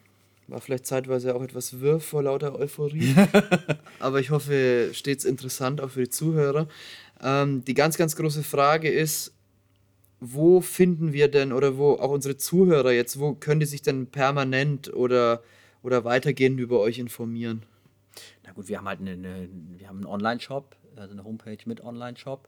War 0.47 0.59
vielleicht 0.59 0.85
zeitweise 0.85 1.35
auch 1.35 1.41
etwas 1.41 1.80
wirr 1.80 1.99
vor 1.99 2.23
lauter 2.23 2.55
Euphorie. 2.59 3.15
Aber 3.99 4.19
ich 4.19 4.30
hoffe, 4.30 4.89
stets 4.93 5.23
interessant 5.23 5.80
auch 5.80 5.89
für 5.89 6.03
die 6.03 6.09
Zuhörer. 6.09 6.67
Ähm, 7.21 7.63
die 7.63 7.73
ganz, 7.73 7.97
ganz 7.97 8.15
große 8.15 8.43
Frage 8.43 8.89
ist, 8.89 9.34
wo 10.19 10.61
finden 10.61 11.13
wir 11.13 11.30
denn 11.30 11.53
oder 11.53 11.77
wo 11.77 11.93
auch 11.93 12.11
unsere 12.11 12.38
Zuhörer 12.38 12.91
jetzt, 12.91 13.19
wo 13.19 13.34
können 13.34 13.59
die 13.59 13.65
sich 13.65 13.81
denn 13.81 14.07
permanent 14.07 14.93
oder, 14.93 15.43
oder 15.81 16.03
weitergehend 16.05 16.59
über 16.59 16.80
euch 16.80 16.99
informieren? 16.99 17.63
Na 18.45 18.51
gut, 18.51 18.67
wir 18.67 18.77
haben 18.77 18.88
halt 18.88 18.99
eine, 18.99 19.11
eine, 19.11 19.49
wir 19.77 19.88
haben 19.88 19.97
einen 19.97 20.05
Online-Shop, 20.05 20.75
also 20.95 21.13
eine 21.13 21.23
Homepage 21.23 21.57
mit 21.65 21.81
Online-Shop. 21.81 22.47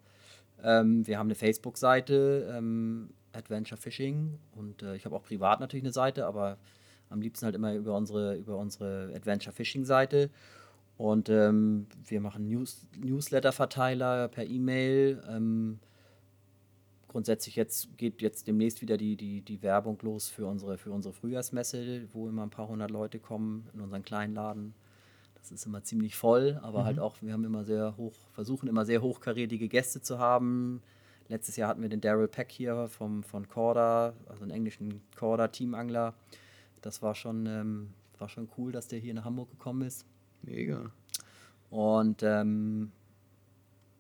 Ähm, 0.64 1.06
wir 1.06 1.18
haben 1.18 1.27
eine 1.27 1.36
Facebook-Seite, 1.36 2.53
ähm, 2.56 3.10
Adventure 3.34 3.80
Fishing. 3.80 4.40
Und 4.56 4.82
äh, 4.82 4.95
ich 4.95 5.06
habe 5.06 5.15
auch 5.15 5.23
privat 5.23 5.60
natürlich 5.60 5.84
eine 5.84 5.94
Seite, 5.94 6.26
aber 6.26 6.57
am 7.10 7.22
liebsten 7.22 7.45
halt 7.45 7.56
immer 7.56 7.73
über 7.73 7.95
unsere, 7.95 8.36
über 8.36 8.57
unsere 8.57 9.11
Adventure 9.15 9.53
Fishing-Seite. 9.53 10.30
Und 10.98 11.30
ähm, 11.30 11.88
wir 12.06 12.22
machen 12.22 12.48
News, 12.48 12.88
Newsletter-Verteiler 12.98 14.30
per 14.30 14.45
E-Mail. 14.45 15.22
Ähm, 15.30 15.80
grundsätzlich 17.10 17.56
jetzt 17.56 17.98
geht 17.98 18.22
jetzt 18.22 18.48
demnächst 18.48 18.82
wieder 18.82 18.98
die, 18.98 19.15
die, 19.18 19.41
die 19.41 19.61
Werbung 19.61 19.98
los 20.02 20.30
für 20.30 20.45
unsere, 20.48 20.77
für 20.77 20.91
unsere 20.91 21.14
Frühjahrsmesse, 21.14 22.07
wo 22.14 22.30
immer 22.30 22.44
ein 22.44 22.49
paar 22.49 22.68
hundert 22.68 22.91
Leute 22.91 23.19
kommen 23.19 23.68
in 23.73 23.82
unseren 23.82 24.03
kleinen 24.03 24.34
Laden. 24.36 24.73
Das 25.46 25.52
ist 25.52 25.68
immer 25.68 25.84
ziemlich 25.84 26.16
voll, 26.16 26.60
aber 26.64 26.82
mhm. 26.82 26.86
halt 26.86 27.00
auch, 27.00 27.22
wir 27.22 27.32
haben 27.32 27.44
immer 27.44 27.64
sehr 27.64 27.96
hoch, 27.98 28.16
versuchen 28.34 28.68
immer 28.68 28.84
sehr 28.84 29.04
hochkarätige 29.04 29.68
Gäste 29.68 30.02
zu 30.02 30.18
haben. 30.18 30.82
Letztes 31.28 31.56
Jahr 31.56 31.70
hatten 31.70 31.84
wir 31.84 31.90
den 31.90 32.02
Daryl 32.02 32.28
Peck 32.28 32.52
hier 32.52 32.88
vom, 32.88 33.22
von 33.22 33.48
Corda, 33.48 34.14
also 34.28 34.42
einen 34.42 34.50
englischen 34.50 35.02
Corda-Teamangler. 35.16 36.16
Das 36.82 37.04
war 37.04 37.14
schon, 37.14 37.46
ähm, 37.46 37.94
war 38.18 38.28
schon 38.28 38.50
cool, 38.58 38.72
dass 38.72 38.88
der 38.88 38.98
hier 38.98 39.14
nach 39.14 39.26
Hamburg 39.26 39.52
gekommen 39.52 39.84
ist. 39.84 40.08
Mega. 40.42 40.92
Und 41.70 42.24
ähm, 42.24 42.92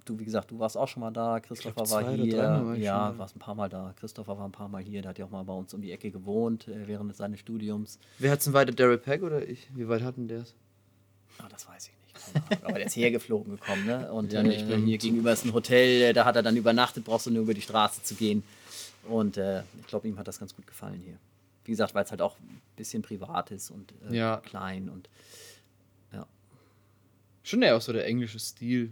du, 0.05 0.17
wie 0.17 0.25
gesagt, 0.25 0.49
du 0.49 0.57
warst 0.57 0.77
auch 0.77 0.87
schon 0.87 1.01
mal 1.01 1.11
da. 1.11 1.39
Christopher 1.39 1.83
glaub, 1.83 1.91
war 1.91 2.11
hier. 2.11 2.37
War 2.37 2.75
ja, 2.75 3.11
du 3.11 3.19
warst 3.19 3.35
ein 3.35 3.39
paar 3.39 3.55
Mal 3.55 3.69
da. 3.69 3.93
Christopher 3.99 4.35
war 4.39 4.45
ein 4.45 4.51
paar 4.51 4.69
Mal 4.69 4.81
hier. 4.81 5.03
Der 5.03 5.09
hat 5.09 5.19
ja 5.19 5.25
auch 5.25 5.31
mal 5.31 5.43
bei 5.43 5.53
uns 5.53 5.75
um 5.75 5.81
die 5.81 5.91
Ecke 5.91 6.09
gewohnt 6.09 6.67
äh, 6.67 6.87
während 6.87 7.15
seines 7.15 7.39
Studiums. 7.39 7.99
Wer 8.17 8.31
hat 8.31 8.39
es 8.39 8.45
denn 8.45 8.53
weiter, 8.53 8.71
Daryl 8.71 8.97
Peck 8.97 9.21
oder 9.21 9.47
ich? 9.47 9.69
Wie 9.75 9.87
weit 9.87 10.01
hatten 10.01 10.27
der 10.27 10.41
es? 10.41 10.55
Ah, 11.37 11.47
das 11.49 11.67
weiß 11.67 11.89
ich 11.89 11.93
nicht. 12.51 12.63
Aber 12.63 12.73
der 12.73 12.87
ist 12.87 12.95
hergeflogen 12.95 13.57
gekommen, 13.57 13.85
ne? 13.85 14.11
Und 14.11 14.33
ja, 14.33 14.41
äh, 14.41 14.77
hier 14.77 14.97
gegenüber 14.97 15.31
ist 15.33 15.45
ein 15.45 15.53
Hotel, 15.53 16.01
äh, 16.01 16.13
da 16.13 16.25
hat 16.25 16.35
er 16.35 16.43
dann 16.43 16.57
übernachtet, 16.57 17.03
brauchst 17.03 17.27
du 17.27 17.31
nur 17.31 17.43
über 17.43 17.53
die 17.53 17.61
Straße 17.61 18.03
zu 18.03 18.15
gehen. 18.15 18.43
Und 19.07 19.37
äh, 19.37 19.61
ich 19.79 19.87
glaube, 19.87 20.07
ihm 20.07 20.17
hat 20.17 20.27
das 20.27 20.39
ganz 20.39 20.55
gut 20.55 20.65
gefallen 20.65 21.01
hier. 21.03 21.17
Wie 21.65 21.71
gesagt, 21.71 21.93
weil 21.93 22.03
es 22.03 22.11
halt 22.11 22.21
auch 22.21 22.37
ein 22.39 22.61
bisschen 22.75 23.01
privat 23.01 23.51
ist 23.51 23.71
und 23.71 23.93
äh, 24.09 24.15
ja. 24.15 24.37
klein 24.37 24.89
und 24.89 25.09
Schon 27.45 27.61
eher 27.61 27.77
auch 27.77 27.81
so 27.81 27.93
der 27.93 28.07
englische 28.07 28.39
Stil. 28.39 28.91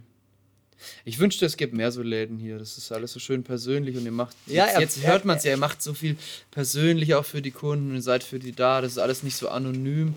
Ich 1.04 1.18
wünschte, 1.18 1.44
es 1.44 1.56
gibt 1.56 1.74
mehr 1.74 1.90
so 1.90 2.02
Läden 2.02 2.38
hier. 2.38 2.56
Das 2.56 2.78
ist 2.78 2.92
alles 2.92 3.12
so 3.12 3.18
schön 3.18 3.42
persönlich 3.42 3.96
und 3.96 4.04
ihr 4.04 4.12
macht. 4.12 4.36
Ja, 4.46 4.66
jetzt, 4.66 4.78
jetzt 4.96 5.06
hört 5.06 5.24
man 5.24 5.38
es 5.38 5.44
ja, 5.44 5.50
ihr 5.50 5.56
macht 5.56 5.82
so 5.82 5.92
viel 5.92 6.16
persönlich 6.52 7.16
auch 7.16 7.24
für 7.24 7.42
die 7.42 7.50
Kunden 7.50 7.90
und 7.90 7.96
ihr 7.96 8.02
seid 8.02 8.22
für 8.22 8.38
die 8.38 8.52
da. 8.52 8.80
Das 8.80 8.92
ist 8.92 8.98
alles 8.98 9.24
nicht 9.24 9.36
so 9.36 9.48
anonym. 9.48 10.14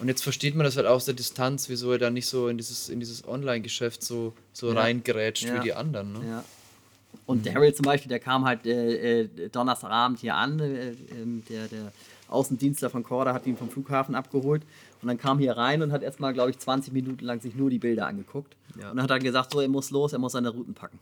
Und 0.00 0.08
jetzt 0.08 0.22
versteht 0.22 0.54
man 0.54 0.64
das 0.64 0.76
halt 0.76 0.86
auch 0.86 0.96
aus 0.96 1.06
der 1.06 1.14
Distanz, 1.14 1.68
wieso 1.68 1.92
er 1.92 1.98
da 1.98 2.10
nicht 2.10 2.26
so 2.26 2.48
in 2.48 2.58
dieses, 2.58 2.88
in 2.88 3.00
dieses 3.00 3.26
Online-Geschäft 3.26 4.02
so, 4.02 4.34
so 4.52 4.72
ja. 4.72 4.80
reingerätscht 4.80 5.44
ja. 5.44 5.54
wie 5.54 5.60
die 5.60 5.74
anderen. 5.74 6.12
Ne? 6.12 6.20
Ja. 6.28 6.44
Und 7.24 7.44
mhm. 7.44 7.52
Daryl 7.52 7.74
zum 7.74 7.84
Beispiel, 7.84 8.08
der 8.08 8.20
kam 8.20 8.44
halt 8.44 8.66
äh, 8.66 9.22
äh, 9.22 9.48
Donnerstagabend 9.48 10.20
hier 10.20 10.34
an. 10.34 10.60
Äh, 10.60 10.90
ähm, 11.12 11.42
der, 11.48 11.66
der 11.68 11.92
Außendienstler 12.28 12.90
von 12.90 13.02
Corda 13.02 13.32
hat 13.32 13.46
ihn 13.46 13.56
vom 13.56 13.70
Flughafen 13.70 14.14
abgeholt. 14.14 14.62
Und 15.00 15.08
dann 15.08 15.18
kam 15.18 15.38
hier 15.38 15.56
rein 15.56 15.82
und 15.82 15.92
hat 15.92 16.02
erstmal, 16.02 16.34
glaube 16.34 16.50
ich, 16.50 16.58
20 16.58 16.92
Minuten 16.92 17.24
lang 17.24 17.40
sich 17.40 17.54
nur 17.54 17.70
die 17.70 17.78
Bilder 17.78 18.06
angeguckt. 18.06 18.56
Ja. 18.80 18.90
Und 18.90 18.96
dann 18.96 19.04
hat 19.04 19.10
er 19.10 19.18
gesagt, 19.18 19.52
so, 19.52 19.60
er 19.60 19.68
muss 19.68 19.90
los, 19.90 20.12
er 20.12 20.18
muss 20.18 20.32
seine 20.32 20.50
Routen 20.50 20.74
packen. 20.74 20.98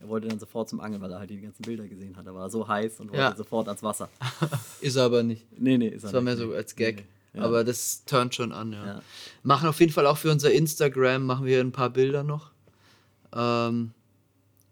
Er 0.00 0.08
wollte 0.08 0.28
dann 0.28 0.38
sofort 0.38 0.68
zum 0.68 0.80
Angeln, 0.80 1.00
weil 1.00 1.10
er 1.10 1.18
halt 1.18 1.30
die 1.30 1.40
ganzen 1.40 1.62
Bilder 1.62 1.88
gesehen 1.88 2.16
hat. 2.16 2.26
Er 2.26 2.34
war 2.34 2.50
so 2.50 2.68
heiß 2.68 3.00
und 3.00 3.08
wollte 3.08 3.22
ja. 3.22 3.34
sofort 3.34 3.68
ans 3.68 3.82
Wasser. 3.82 4.10
ist 4.80 4.96
er 4.96 5.04
aber 5.04 5.22
nicht. 5.22 5.46
Nee, 5.58 5.78
nee, 5.78 5.88
ist 5.88 6.02
er 6.02 6.08
das 6.08 6.12
war 6.12 6.20
mehr 6.20 6.36
so 6.36 6.52
als 6.52 6.76
Gag. 6.76 6.96
Nee, 6.96 7.02
nee. 7.02 7.13
Ja. 7.34 7.42
Aber 7.42 7.64
das 7.64 8.04
turnt 8.04 8.34
schon 8.34 8.52
an, 8.52 8.72
ja. 8.72 8.86
ja. 8.86 9.02
Machen 9.42 9.68
auf 9.68 9.80
jeden 9.80 9.92
Fall 9.92 10.06
auch 10.06 10.18
für 10.18 10.30
unser 10.30 10.52
Instagram, 10.52 11.26
machen 11.26 11.46
wir 11.46 11.60
ein 11.60 11.72
paar 11.72 11.90
Bilder 11.90 12.22
noch. 12.22 12.50
Ähm, 13.34 13.92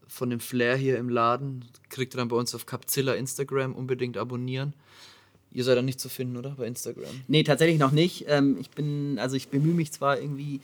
von 0.06 0.30
dem 0.30 0.40
Flair 0.40 0.76
hier 0.76 0.98
im 0.98 1.09
Laden. 1.09 1.64
Kriegt 1.89 2.14
ihr 2.14 2.18
dann 2.18 2.28
bei 2.28 2.36
uns 2.36 2.55
auf 2.55 2.66
Capzilla 2.66 3.14
Instagram 3.14 3.74
unbedingt 3.74 4.16
abonnieren. 4.16 4.74
Ihr 5.51 5.64
seid 5.64 5.76
dann 5.76 5.84
nicht 5.84 6.01
zu 6.01 6.09
finden, 6.09 6.36
oder? 6.36 6.51
Bei 6.51 6.66
Instagram? 6.66 7.05
Nee, 7.28 7.43
tatsächlich 7.43 7.78
noch 7.78 7.93
nicht. 7.93 8.26
Ähm, 8.28 8.56
ich 8.60 8.70
bin, 8.70 9.18
also 9.18 9.36
ich 9.36 9.48
bemühe 9.48 9.74
mich 9.74 9.93
zwar 9.93 10.18
irgendwie 10.18 10.60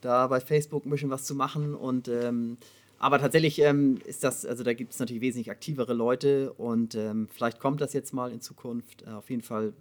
da 0.00 0.26
bei 0.26 0.40
Facebook 0.40 0.86
ein 0.86 0.90
bisschen 0.90 1.10
was 1.10 1.24
zu 1.24 1.34
machen 1.34 1.74
und 1.74 2.08
ähm, 2.08 2.56
aber 2.98 3.18
tatsächlich 3.18 3.58
ähm, 3.58 3.98
ist 4.04 4.22
das, 4.22 4.46
also 4.46 4.62
da 4.62 4.74
gibt 4.74 4.92
es 4.92 5.00
natürlich 5.00 5.22
wesentlich 5.22 5.50
aktivere 5.50 5.92
Leute 5.92 6.52
und 6.52 6.94
ähm, 6.94 7.26
vielleicht 7.32 7.58
kommt 7.58 7.80
das 7.80 7.92
jetzt 7.94 8.14
mal 8.14 8.30
in 8.30 8.40
Zukunft. 8.40 9.02
Äh, 9.02 9.10
auf 9.10 9.28
jeden 9.28 9.42
Fall, 9.42 9.72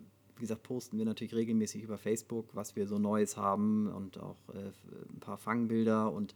wie 0.42 0.46
gesagt, 0.46 0.64
posten 0.64 0.98
wir 0.98 1.06
natürlich 1.06 1.36
regelmäßig 1.36 1.84
über 1.84 1.98
Facebook, 1.98 2.50
was 2.54 2.76
wir 2.76 2.88
so 2.88 2.98
Neues 2.98 3.38
haben 3.38 3.88
und 3.88 4.20
auch 4.20 4.38
äh, 4.54 4.72
ein 5.14 5.20
paar 5.20 5.38
Fangbilder 5.38 6.12
und 6.12 6.34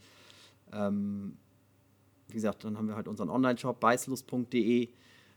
ähm, 0.71 1.37
wie 2.27 2.35
gesagt, 2.35 2.63
dann 2.63 2.77
haben 2.77 2.87
wir 2.87 2.95
halt 2.95 3.07
unseren 3.07 3.29
Online-Shop 3.29 3.79
beißlust.de 3.79 4.89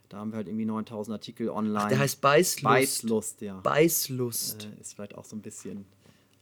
da 0.08 0.18
haben 0.18 0.32
wir 0.32 0.36
halt 0.36 0.48
irgendwie 0.48 0.64
9000 0.64 1.12
Artikel 1.12 1.50
online. 1.50 1.84
Ach, 1.84 1.88
der 1.88 1.98
heißt 1.98 2.20
Beißlust. 2.20 2.64
Beißlust, 2.64 3.40
ja. 3.42 3.60
Beißlust. 3.60 4.64
Äh, 4.64 4.80
ist 4.80 4.94
vielleicht 4.94 5.14
auch 5.14 5.24
so 5.24 5.36
ein 5.36 5.42
bisschen 5.42 5.84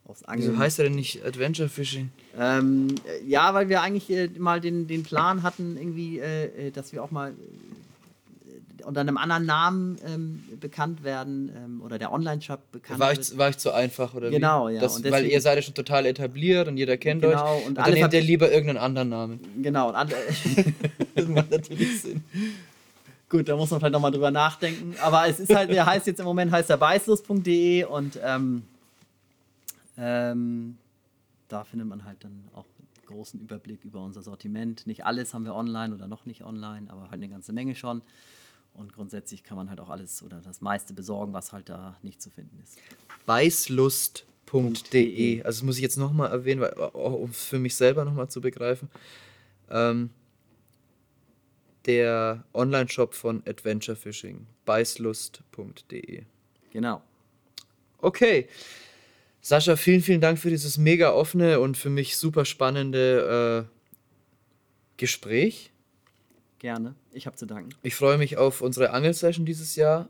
aufs 0.05 0.23
Angeln. 0.23 0.53
Wieso 0.53 0.59
heißt 0.59 0.79
er 0.79 0.85
denn 0.85 0.95
nicht 0.95 1.25
Adventure 1.25 1.69
Fishing? 1.69 2.11
Ähm, 2.39 2.95
äh, 3.05 3.25
ja, 3.27 3.53
weil 3.55 3.69
wir 3.69 3.83
eigentlich 3.83 4.09
äh, 4.11 4.29
mal 4.39 4.61
den, 4.61 4.87
den 4.87 5.03
Plan 5.03 5.43
hatten, 5.43 5.77
irgendwie, 5.77 6.21
äh, 6.21 6.69
äh 6.69 6.71
dass 6.71 6.93
wir 6.93 7.03
auch 7.03 7.11
mal 7.11 7.35
unter 8.87 9.01
einem 9.01 9.17
anderen 9.17 9.45
Namen 9.47 9.99
ähm, 10.07 10.45
bekannt 10.61 11.03
werden 11.03 11.51
ähm, 11.57 11.83
oder 11.83 11.99
der 11.99 12.13
Online-Shop 12.13 12.71
bekannt 12.71 13.01
war 13.01 13.13
ich, 13.13 13.37
War 13.37 13.49
ich 13.49 13.59
zu 13.59 13.73
einfach 13.73 14.15
oder 14.15 14.31
Genau, 14.31 14.69
wie? 14.69 14.75
ja. 14.75 14.81
Das, 14.81 14.95
deswegen, 14.97 15.15
weil 15.15 15.27
ihr 15.27 15.41
seid 15.41 15.57
ja 15.57 15.63
schon 15.63 15.75
total 15.75 16.07
etabliert 16.07 16.69
und 16.69 16.77
jeder 16.77 16.97
kennt 16.97 17.23
genau, 17.23 17.57
euch. 17.57 17.63
Und, 17.63 17.69
und 17.69 17.79
dann 17.79 17.93
nehmt 17.93 18.13
ihr 18.13 18.21
lieber 18.21 18.51
irgendeinen 18.51 18.79
anderen 18.79 19.09
Namen. 19.09 19.41
Genau. 19.63 19.89
Und 19.89 19.97
das 21.15 21.27
macht 21.27 21.51
natürlich 21.51 22.01
Sinn. 22.01 22.23
Gut, 23.29 23.49
da 23.49 23.57
muss 23.57 23.71
man 23.71 23.81
vielleicht 23.81 23.93
nochmal 23.93 24.13
drüber 24.13 24.31
nachdenken. 24.31 24.95
Aber 25.03 25.27
es 25.27 25.41
ist 25.41 25.53
halt, 25.53 25.71
der 25.71 25.85
heißt 25.85 26.07
jetzt 26.07 26.21
im 26.21 26.27
Moment 26.27 26.53
heißt 26.53 26.71
er 26.71 26.77
beißlust.de 26.77 27.85
und 27.85 28.21
ähm, 28.23 28.63
ähm, 29.99 30.79
da 31.49 31.65
findet 31.65 31.89
man 31.89 32.05
halt 32.05 32.23
dann 32.23 32.45
auch 32.55 32.67
einen 32.79 33.07
großen 33.07 33.41
Überblick 33.41 33.85
über 33.85 34.01
unser 34.01 34.23
Sortiment. 34.23 34.87
Nicht 34.87 35.05
alles 35.05 35.35
haben 35.35 35.45
wir 35.45 35.57
online 35.57 35.93
oder 35.93 36.07
noch 36.07 36.25
nicht 36.25 36.45
online, 36.45 36.89
aber 36.89 37.03
halt 37.03 37.15
eine 37.15 37.29
ganze 37.29 37.53
Menge 37.53 37.75
schon. 37.75 38.01
Und 38.77 38.93
grundsätzlich 38.93 39.43
kann 39.43 39.57
man 39.57 39.69
halt 39.71 39.81
auch 39.81 39.89
alles 39.89 40.23
oder 40.23 40.41
das 40.41 40.61
meiste 40.61 40.95
besorgen, 40.95 41.33
was 41.33 41.53
halt 41.53 41.69
da 41.69 41.97
nicht 42.03 42.23
zu 42.23 42.31
finden 42.31 42.61
ist. 42.63 42.79
Beißlust.de. 43.27 45.43
Also 45.43 45.61
das 45.61 45.65
muss 45.65 45.77
ich 45.77 45.83
jetzt 45.83 45.97
nochmal 45.97 46.31
erwähnen, 46.31 46.61
weil, 46.61 46.73
um 46.73 47.33
für 47.33 47.59
mich 47.59 47.75
selber 47.75 48.05
nochmal 48.05 48.29
zu 48.29 48.41
begreifen. 48.41 48.89
Ähm, 49.71 50.11
der 51.87 52.45
Online-Shop 52.53 53.15
von 53.15 53.43
Adventure 53.47 53.97
Fishing, 53.97 54.47
beißlust.de. 54.65 56.25
Genau. 56.71 57.03
Okay. 57.99 58.49
Sascha, 59.41 59.77
vielen, 59.77 60.03
vielen 60.03 60.21
Dank 60.21 60.39
für 60.39 60.51
dieses 60.51 60.77
mega 60.77 61.13
offene 61.13 61.61
und 61.61 61.77
für 61.77 61.91
mich 61.91 62.17
super 62.17 62.45
spannende 62.45 63.65
äh, 63.65 63.71
Gespräch. 64.97 65.71
Gerne. 66.67 66.97
Ich 67.13 67.27
habe 67.27 67.37
zu 67.37 67.47
danken. 67.47 67.71
Ich 67.85 67.95
freue 67.95 68.19
mich 68.19 68.39
auf 68.39 68.61
unsere 68.61 68.91
Angelsession 68.91 69.47
dieses 69.47 69.77
Jahr. 69.77 70.09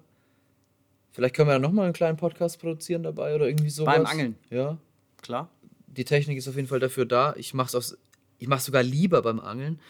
Vielleicht 1.12 1.36
können 1.36 1.50
wir 1.50 1.52
ja 1.52 1.58
nochmal 1.58 1.84
einen 1.84 1.92
kleinen 1.92 2.16
Podcast 2.16 2.58
produzieren 2.58 3.02
dabei 3.02 3.34
oder 3.34 3.46
irgendwie 3.46 3.68
sowas. 3.68 3.94
Beim 3.94 4.06
Angeln. 4.06 4.36
Ja. 4.48 4.78
Klar. 5.20 5.50
Die 5.86 6.06
Technik 6.06 6.38
ist 6.38 6.48
auf 6.48 6.56
jeden 6.56 6.66
Fall 6.66 6.80
dafür 6.80 7.04
da. 7.04 7.34
Ich 7.36 7.52
mache 7.52 7.76
es 7.76 8.64
sogar 8.64 8.82
lieber 8.82 9.20
beim 9.20 9.38
Angeln. 9.38 9.80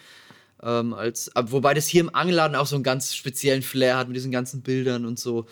Ähm, 0.61 0.93
als, 0.93 1.31
wobei 1.37 1.73
das 1.73 1.87
hier 1.87 2.01
im 2.01 2.13
Angelladen 2.13 2.57
auch 2.57 2.67
so 2.67 2.75
einen 2.75 2.83
ganz 2.83 3.15
speziellen 3.15 3.63
Flair 3.63 3.97
hat 3.97 4.09
mit 4.09 4.17
diesen 4.17 4.33
ganzen 4.33 4.63
Bildern 4.63 5.07
und 5.07 5.21
so. 5.21 5.47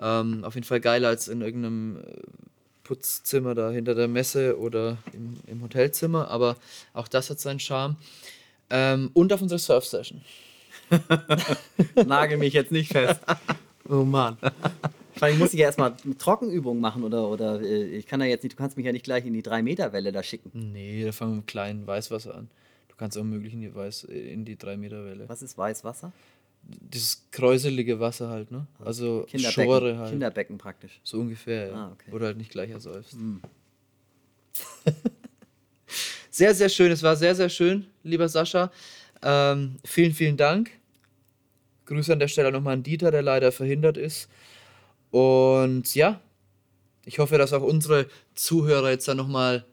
Ähm, 0.00 0.44
auf 0.44 0.54
jeden 0.54 0.66
Fall 0.66 0.80
geiler 0.80 1.08
als 1.08 1.28
in 1.28 1.42
irgendeinem 1.42 1.98
äh, 1.98 2.22
Putzzimmer 2.84 3.54
da 3.54 3.70
hinter 3.70 3.94
der 3.94 4.08
Messe 4.08 4.58
oder 4.58 4.96
im, 5.12 5.36
im 5.46 5.62
Hotelzimmer, 5.62 6.28
aber 6.28 6.56
auch 6.94 7.06
das 7.06 7.28
hat 7.28 7.38
seinen 7.38 7.60
Charme. 7.60 7.96
Ähm, 8.70 9.10
und 9.12 9.30
auf 9.30 9.42
unserer 9.42 9.58
Surf-Session. 9.58 10.22
Nagel 12.06 12.38
mich 12.38 12.52
jetzt 12.52 12.72
nicht 12.72 12.92
fest. 12.92 13.20
Oh 13.88 14.04
Mann. 14.04 14.36
Vielleicht 15.14 15.38
muss 15.38 15.54
ich 15.54 15.60
ja 15.60 15.66
erstmal 15.66 15.94
eine 16.04 16.18
Trockenübung 16.18 16.80
machen 16.80 17.04
oder, 17.04 17.28
oder 17.28 17.60
äh, 17.60 17.84
ich 17.84 18.06
kann 18.06 18.20
ja 18.20 18.26
jetzt 18.26 18.42
nicht, 18.42 18.54
du 18.54 18.56
kannst 18.56 18.76
mich 18.76 18.84
ja 18.84 18.92
nicht 18.92 19.04
gleich 19.04 19.24
in 19.24 19.32
die 19.32 19.42
3-Meter-Welle 19.42 20.10
da 20.10 20.22
schicken. 20.22 20.50
Nee, 20.72 21.04
da 21.04 21.12
fangen 21.12 21.32
wir 21.32 21.36
mit 21.36 21.46
kleinen 21.46 21.86
Weißwasser 21.86 22.34
an. 22.34 22.48
Du 22.88 22.96
kannst 22.96 23.16
auch 23.16 23.24
möglich 23.24 23.52
in 23.52 23.60
die, 23.60 23.74
Weiß, 23.74 24.04
in 24.04 24.44
die 24.44 24.56
3-Meter-Welle. 24.56 25.28
Was 25.28 25.42
ist 25.42 25.56
Weißwasser? 25.56 26.12
Dieses 26.62 27.26
kräuselige 27.30 28.00
Wasser 28.00 28.28
halt, 28.28 28.50
ne? 28.50 28.66
Also 28.82 29.24
Kinderbecken, 29.28 29.64
Schore 29.64 29.98
halt. 29.98 30.10
Kinderbecken 30.10 30.58
praktisch. 30.58 31.00
So 31.04 31.20
ungefähr, 31.20 31.68
ja. 31.68 31.74
Ah, 31.74 31.92
okay. 31.92 32.10
Wo 32.10 32.18
du 32.18 32.24
halt 32.24 32.38
nicht 32.38 32.50
gleich 32.50 32.70
ersäufst. 32.70 33.14
Mm. 33.14 33.36
sehr, 36.30 36.54
sehr 36.54 36.68
schön. 36.68 36.90
Es 36.90 37.02
war 37.02 37.16
sehr, 37.16 37.34
sehr 37.34 37.50
schön, 37.50 37.86
lieber 38.02 38.28
Sascha. 38.28 38.72
Ähm, 39.24 39.76
vielen, 39.84 40.12
vielen 40.12 40.36
Dank. 40.36 40.70
Grüße 41.86 42.12
an 42.12 42.18
der 42.18 42.28
Stelle 42.28 42.52
nochmal 42.52 42.74
an 42.74 42.82
Dieter, 42.82 43.10
der 43.10 43.22
leider 43.22 43.50
verhindert 43.50 43.96
ist. 43.96 44.28
Und 45.10 45.94
ja, 45.94 46.20
ich 47.04 47.18
hoffe, 47.18 47.38
dass 47.38 47.52
auch 47.52 47.62
unsere 47.62 48.06
Zuhörer 48.34 48.90
jetzt 48.90 49.08
dann 49.08 49.16
nochmal 49.16 49.64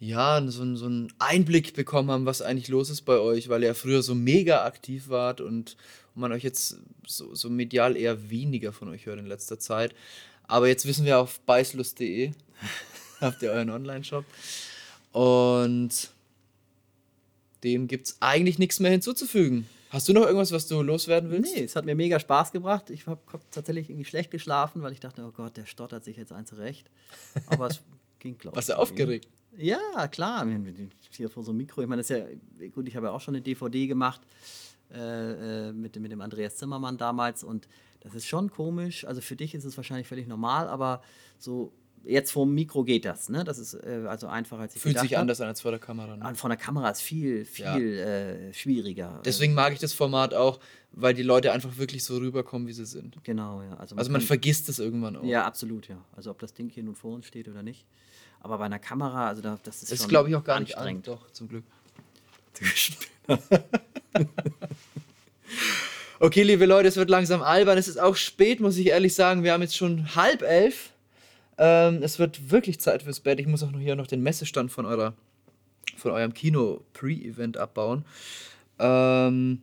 ja, 0.00 0.40
so, 0.46 0.76
so 0.76 0.86
einen 0.86 1.12
Einblick 1.18 1.74
bekommen 1.74 2.10
haben, 2.10 2.26
was 2.26 2.42
eigentlich 2.42 2.68
los 2.68 2.90
ist 2.90 3.02
bei 3.02 3.18
euch, 3.18 3.48
weil 3.48 3.64
ihr 3.64 3.74
früher 3.74 4.02
so 4.02 4.14
mega 4.14 4.64
aktiv 4.64 5.08
wart 5.08 5.40
und 5.40 5.76
man 6.14 6.32
euch 6.32 6.44
jetzt 6.44 6.78
so, 7.06 7.34
so 7.34 7.50
medial 7.50 7.96
eher 7.96 8.30
weniger 8.30 8.72
von 8.72 8.88
euch 8.88 9.06
hört 9.06 9.18
in 9.18 9.26
letzter 9.26 9.58
Zeit. 9.58 9.94
Aber 10.44 10.68
jetzt 10.68 10.86
wissen 10.86 11.04
wir 11.04 11.18
auf 11.18 11.40
beißlust.de 11.40 12.32
habt 13.20 13.42
ihr 13.42 13.50
euren 13.50 13.70
Online-Shop. 13.70 14.24
Und 15.12 16.10
dem 17.64 17.86
gibt 17.88 18.06
es 18.08 18.16
eigentlich 18.20 18.58
nichts 18.58 18.80
mehr 18.80 18.90
hinzuzufügen. 18.90 19.66
Hast 19.90 20.06
du 20.08 20.12
noch 20.12 20.22
irgendwas, 20.26 20.52
was 20.52 20.66
du 20.66 20.82
loswerden 20.82 21.30
willst? 21.30 21.54
Nee, 21.56 21.62
es 21.64 21.74
hat 21.74 21.84
mir 21.86 21.94
mega 21.94 22.20
Spaß 22.20 22.52
gebracht. 22.52 22.90
Ich 22.90 23.06
habe 23.06 23.20
tatsächlich 23.50 23.88
irgendwie 23.88 24.04
schlecht 24.04 24.30
geschlafen, 24.30 24.82
weil 24.82 24.92
ich 24.92 25.00
dachte, 25.00 25.24
oh 25.26 25.32
Gott, 25.32 25.56
der 25.56 25.64
stottert 25.66 26.04
sich 26.04 26.16
jetzt 26.18 26.30
ein 26.32 26.44
zurecht. 26.44 26.90
Aber 27.46 27.68
es 27.68 27.80
ging, 28.18 28.36
glaube 28.36 28.54
ich. 28.54 28.56
Warst 28.56 28.68
du 28.68 28.78
aufgeregt? 28.78 29.28
Ja, 29.56 30.06
klar. 30.08 30.46
Hier 31.10 31.30
vor 31.30 31.42
so 31.42 31.50
einem 31.52 31.58
Mikro. 31.58 31.80
Ich 31.82 31.88
meine, 31.88 32.02
das 32.02 32.10
ist 32.10 32.18
ja, 32.60 32.68
gut, 32.68 32.86
ich 32.86 32.96
habe 32.96 33.06
ja 33.06 33.12
auch 33.12 33.20
schon 33.20 33.34
eine 33.34 33.42
DVD 33.42 33.86
gemacht 33.86 34.20
äh, 34.92 35.68
äh, 35.68 35.72
mit, 35.72 35.96
dem- 35.96 36.02
mit 36.02 36.12
dem 36.12 36.20
Andreas 36.20 36.56
Zimmermann 36.56 36.98
damals 36.98 37.42
und 37.42 37.66
das 38.00 38.14
ist 38.14 38.26
schon 38.26 38.50
komisch. 38.50 39.04
Also 39.06 39.20
für 39.20 39.36
dich 39.36 39.54
ist 39.54 39.64
es 39.64 39.76
wahrscheinlich 39.76 40.06
völlig 40.06 40.26
normal, 40.28 40.68
aber 40.68 41.02
so 41.38 41.72
jetzt 42.08 42.32
vor 42.32 42.46
dem 42.46 42.54
Mikro 42.54 42.82
geht 42.84 43.04
das. 43.04 43.28
Ne? 43.28 43.44
Das 43.44 43.58
ist 43.58 43.74
äh, 43.74 44.04
also 44.08 44.26
einfacher 44.26 44.62
als 44.62 44.74
ich 44.76 44.82
Fühlt 44.82 44.98
sich 44.98 45.14
hab. 45.14 45.20
anders 45.20 45.40
an 45.40 45.48
als 45.48 45.60
vor 45.60 45.70
der 45.70 45.78
Kamera. 45.80 46.16
Ne? 46.16 46.34
Von 46.34 46.50
der 46.50 46.56
Kamera 46.58 46.88
ist 46.90 47.00
viel, 47.02 47.44
viel 47.44 47.66
äh, 47.98 48.52
schwieriger. 48.54 49.20
Deswegen 49.24 49.54
mag 49.54 49.72
ich 49.72 49.78
das 49.78 49.92
Format 49.92 50.34
auch, 50.34 50.58
weil 50.92 51.14
die 51.14 51.22
Leute 51.22 51.52
einfach 51.52 51.76
wirklich 51.76 52.02
so 52.04 52.16
rüberkommen, 52.16 52.66
wie 52.66 52.72
sie 52.72 52.86
sind. 52.86 53.16
Genau, 53.24 53.62
ja. 53.62 53.76
Also 53.76 53.94
Also 53.96 54.10
man 54.10 54.20
kann- 54.20 54.26
vergisst 54.26 54.68
es 54.68 54.78
irgendwann 54.78 55.16
auch. 55.16 55.24
Ja, 55.24 55.44
absolut, 55.44 55.88
ja. 55.88 56.02
Also 56.16 56.30
ob 56.30 56.38
das 56.38 56.54
Ding 56.54 56.68
hier 56.70 56.82
nun 56.82 56.94
vor 56.94 57.14
uns 57.14 57.26
steht 57.26 57.46
oder 57.48 57.62
nicht. 57.62 57.84
Aber 58.40 58.58
bei 58.58 58.64
einer 58.66 58.78
Kamera, 58.78 59.28
also 59.28 59.42
da, 59.42 59.58
das 59.62 59.82
ist 59.82 59.92
Das 59.92 60.00
ist, 60.00 60.08
glaube 60.08 60.28
ich, 60.30 60.36
auch 60.36 60.44
gar 60.44 60.60
nicht 60.60 60.76
anstrengend. 60.76 61.08
an. 61.08 61.14
Doch, 61.16 61.30
zum 61.32 61.48
Glück. 61.48 61.64
okay, 66.20 66.42
liebe 66.42 66.66
Leute, 66.66 66.88
es 66.88 66.96
wird 66.96 67.10
langsam 67.10 67.42
albern. 67.42 67.78
Es 67.78 67.88
ist 67.88 67.98
auch 68.00 68.16
spät, 68.16 68.60
muss 68.60 68.76
ich 68.76 68.86
ehrlich 68.88 69.14
sagen. 69.14 69.42
Wir 69.44 69.52
haben 69.52 69.62
jetzt 69.62 69.76
schon 69.76 70.14
halb 70.14 70.42
elf. 70.42 70.90
Ähm, 71.58 72.02
es 72.02 72.18
wird 72.18 72.50
wirklich 72.50 72.80
Zeit 72.80 73.02
fürs 73.02 73.20
Bett. 73.20 73.40
Ich 73.40 73.46
muss 73.46 73.62
auch 73.62 73.70
noch 73.70 73.80
hier 73.80 73.96
noch 73.96 74.06
den 74.06 74.22
Messestand 74.22 74.70
von 74.70 74.86
eurer, 74.86 75.14
von 75.96 76.12
eurem 76.12 76.32
Kino-Pre-Event 76.32 77.56
abbauen. 77.56 78.04
Ähm, 78.78 79.62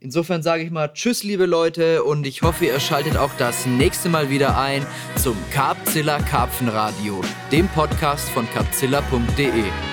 insofern 0.00 0.42
sage 0.42 0.62
ich 0.62 0.70
mal 0.70 0.92
Tschüss, 0.92 1.24
liebe 1.24 1.46
Leute, 1.46 2.04
und 2.04 2.26
ich 2.26 2.42
hoffe, 2.42 2.66
ihr 2.66 2.78
schaltet 2.78 3.16
auch 3.16 3.32
das 3.38 3.66
nächste 3.66 4.08
Mal 4.08 4.30
wieder 4.30 4.56
ein 4.56 4.86
zum 5.16 5.36
Carpzilla 5.50 6.18
Karpfenradio, 6.20 7.20
dem 7.50 7.68
Podcast 7.68 8.28
von 8.30 8.48
carpzilla.de. 8.50 9.64
Tschüss. 9.64 9.91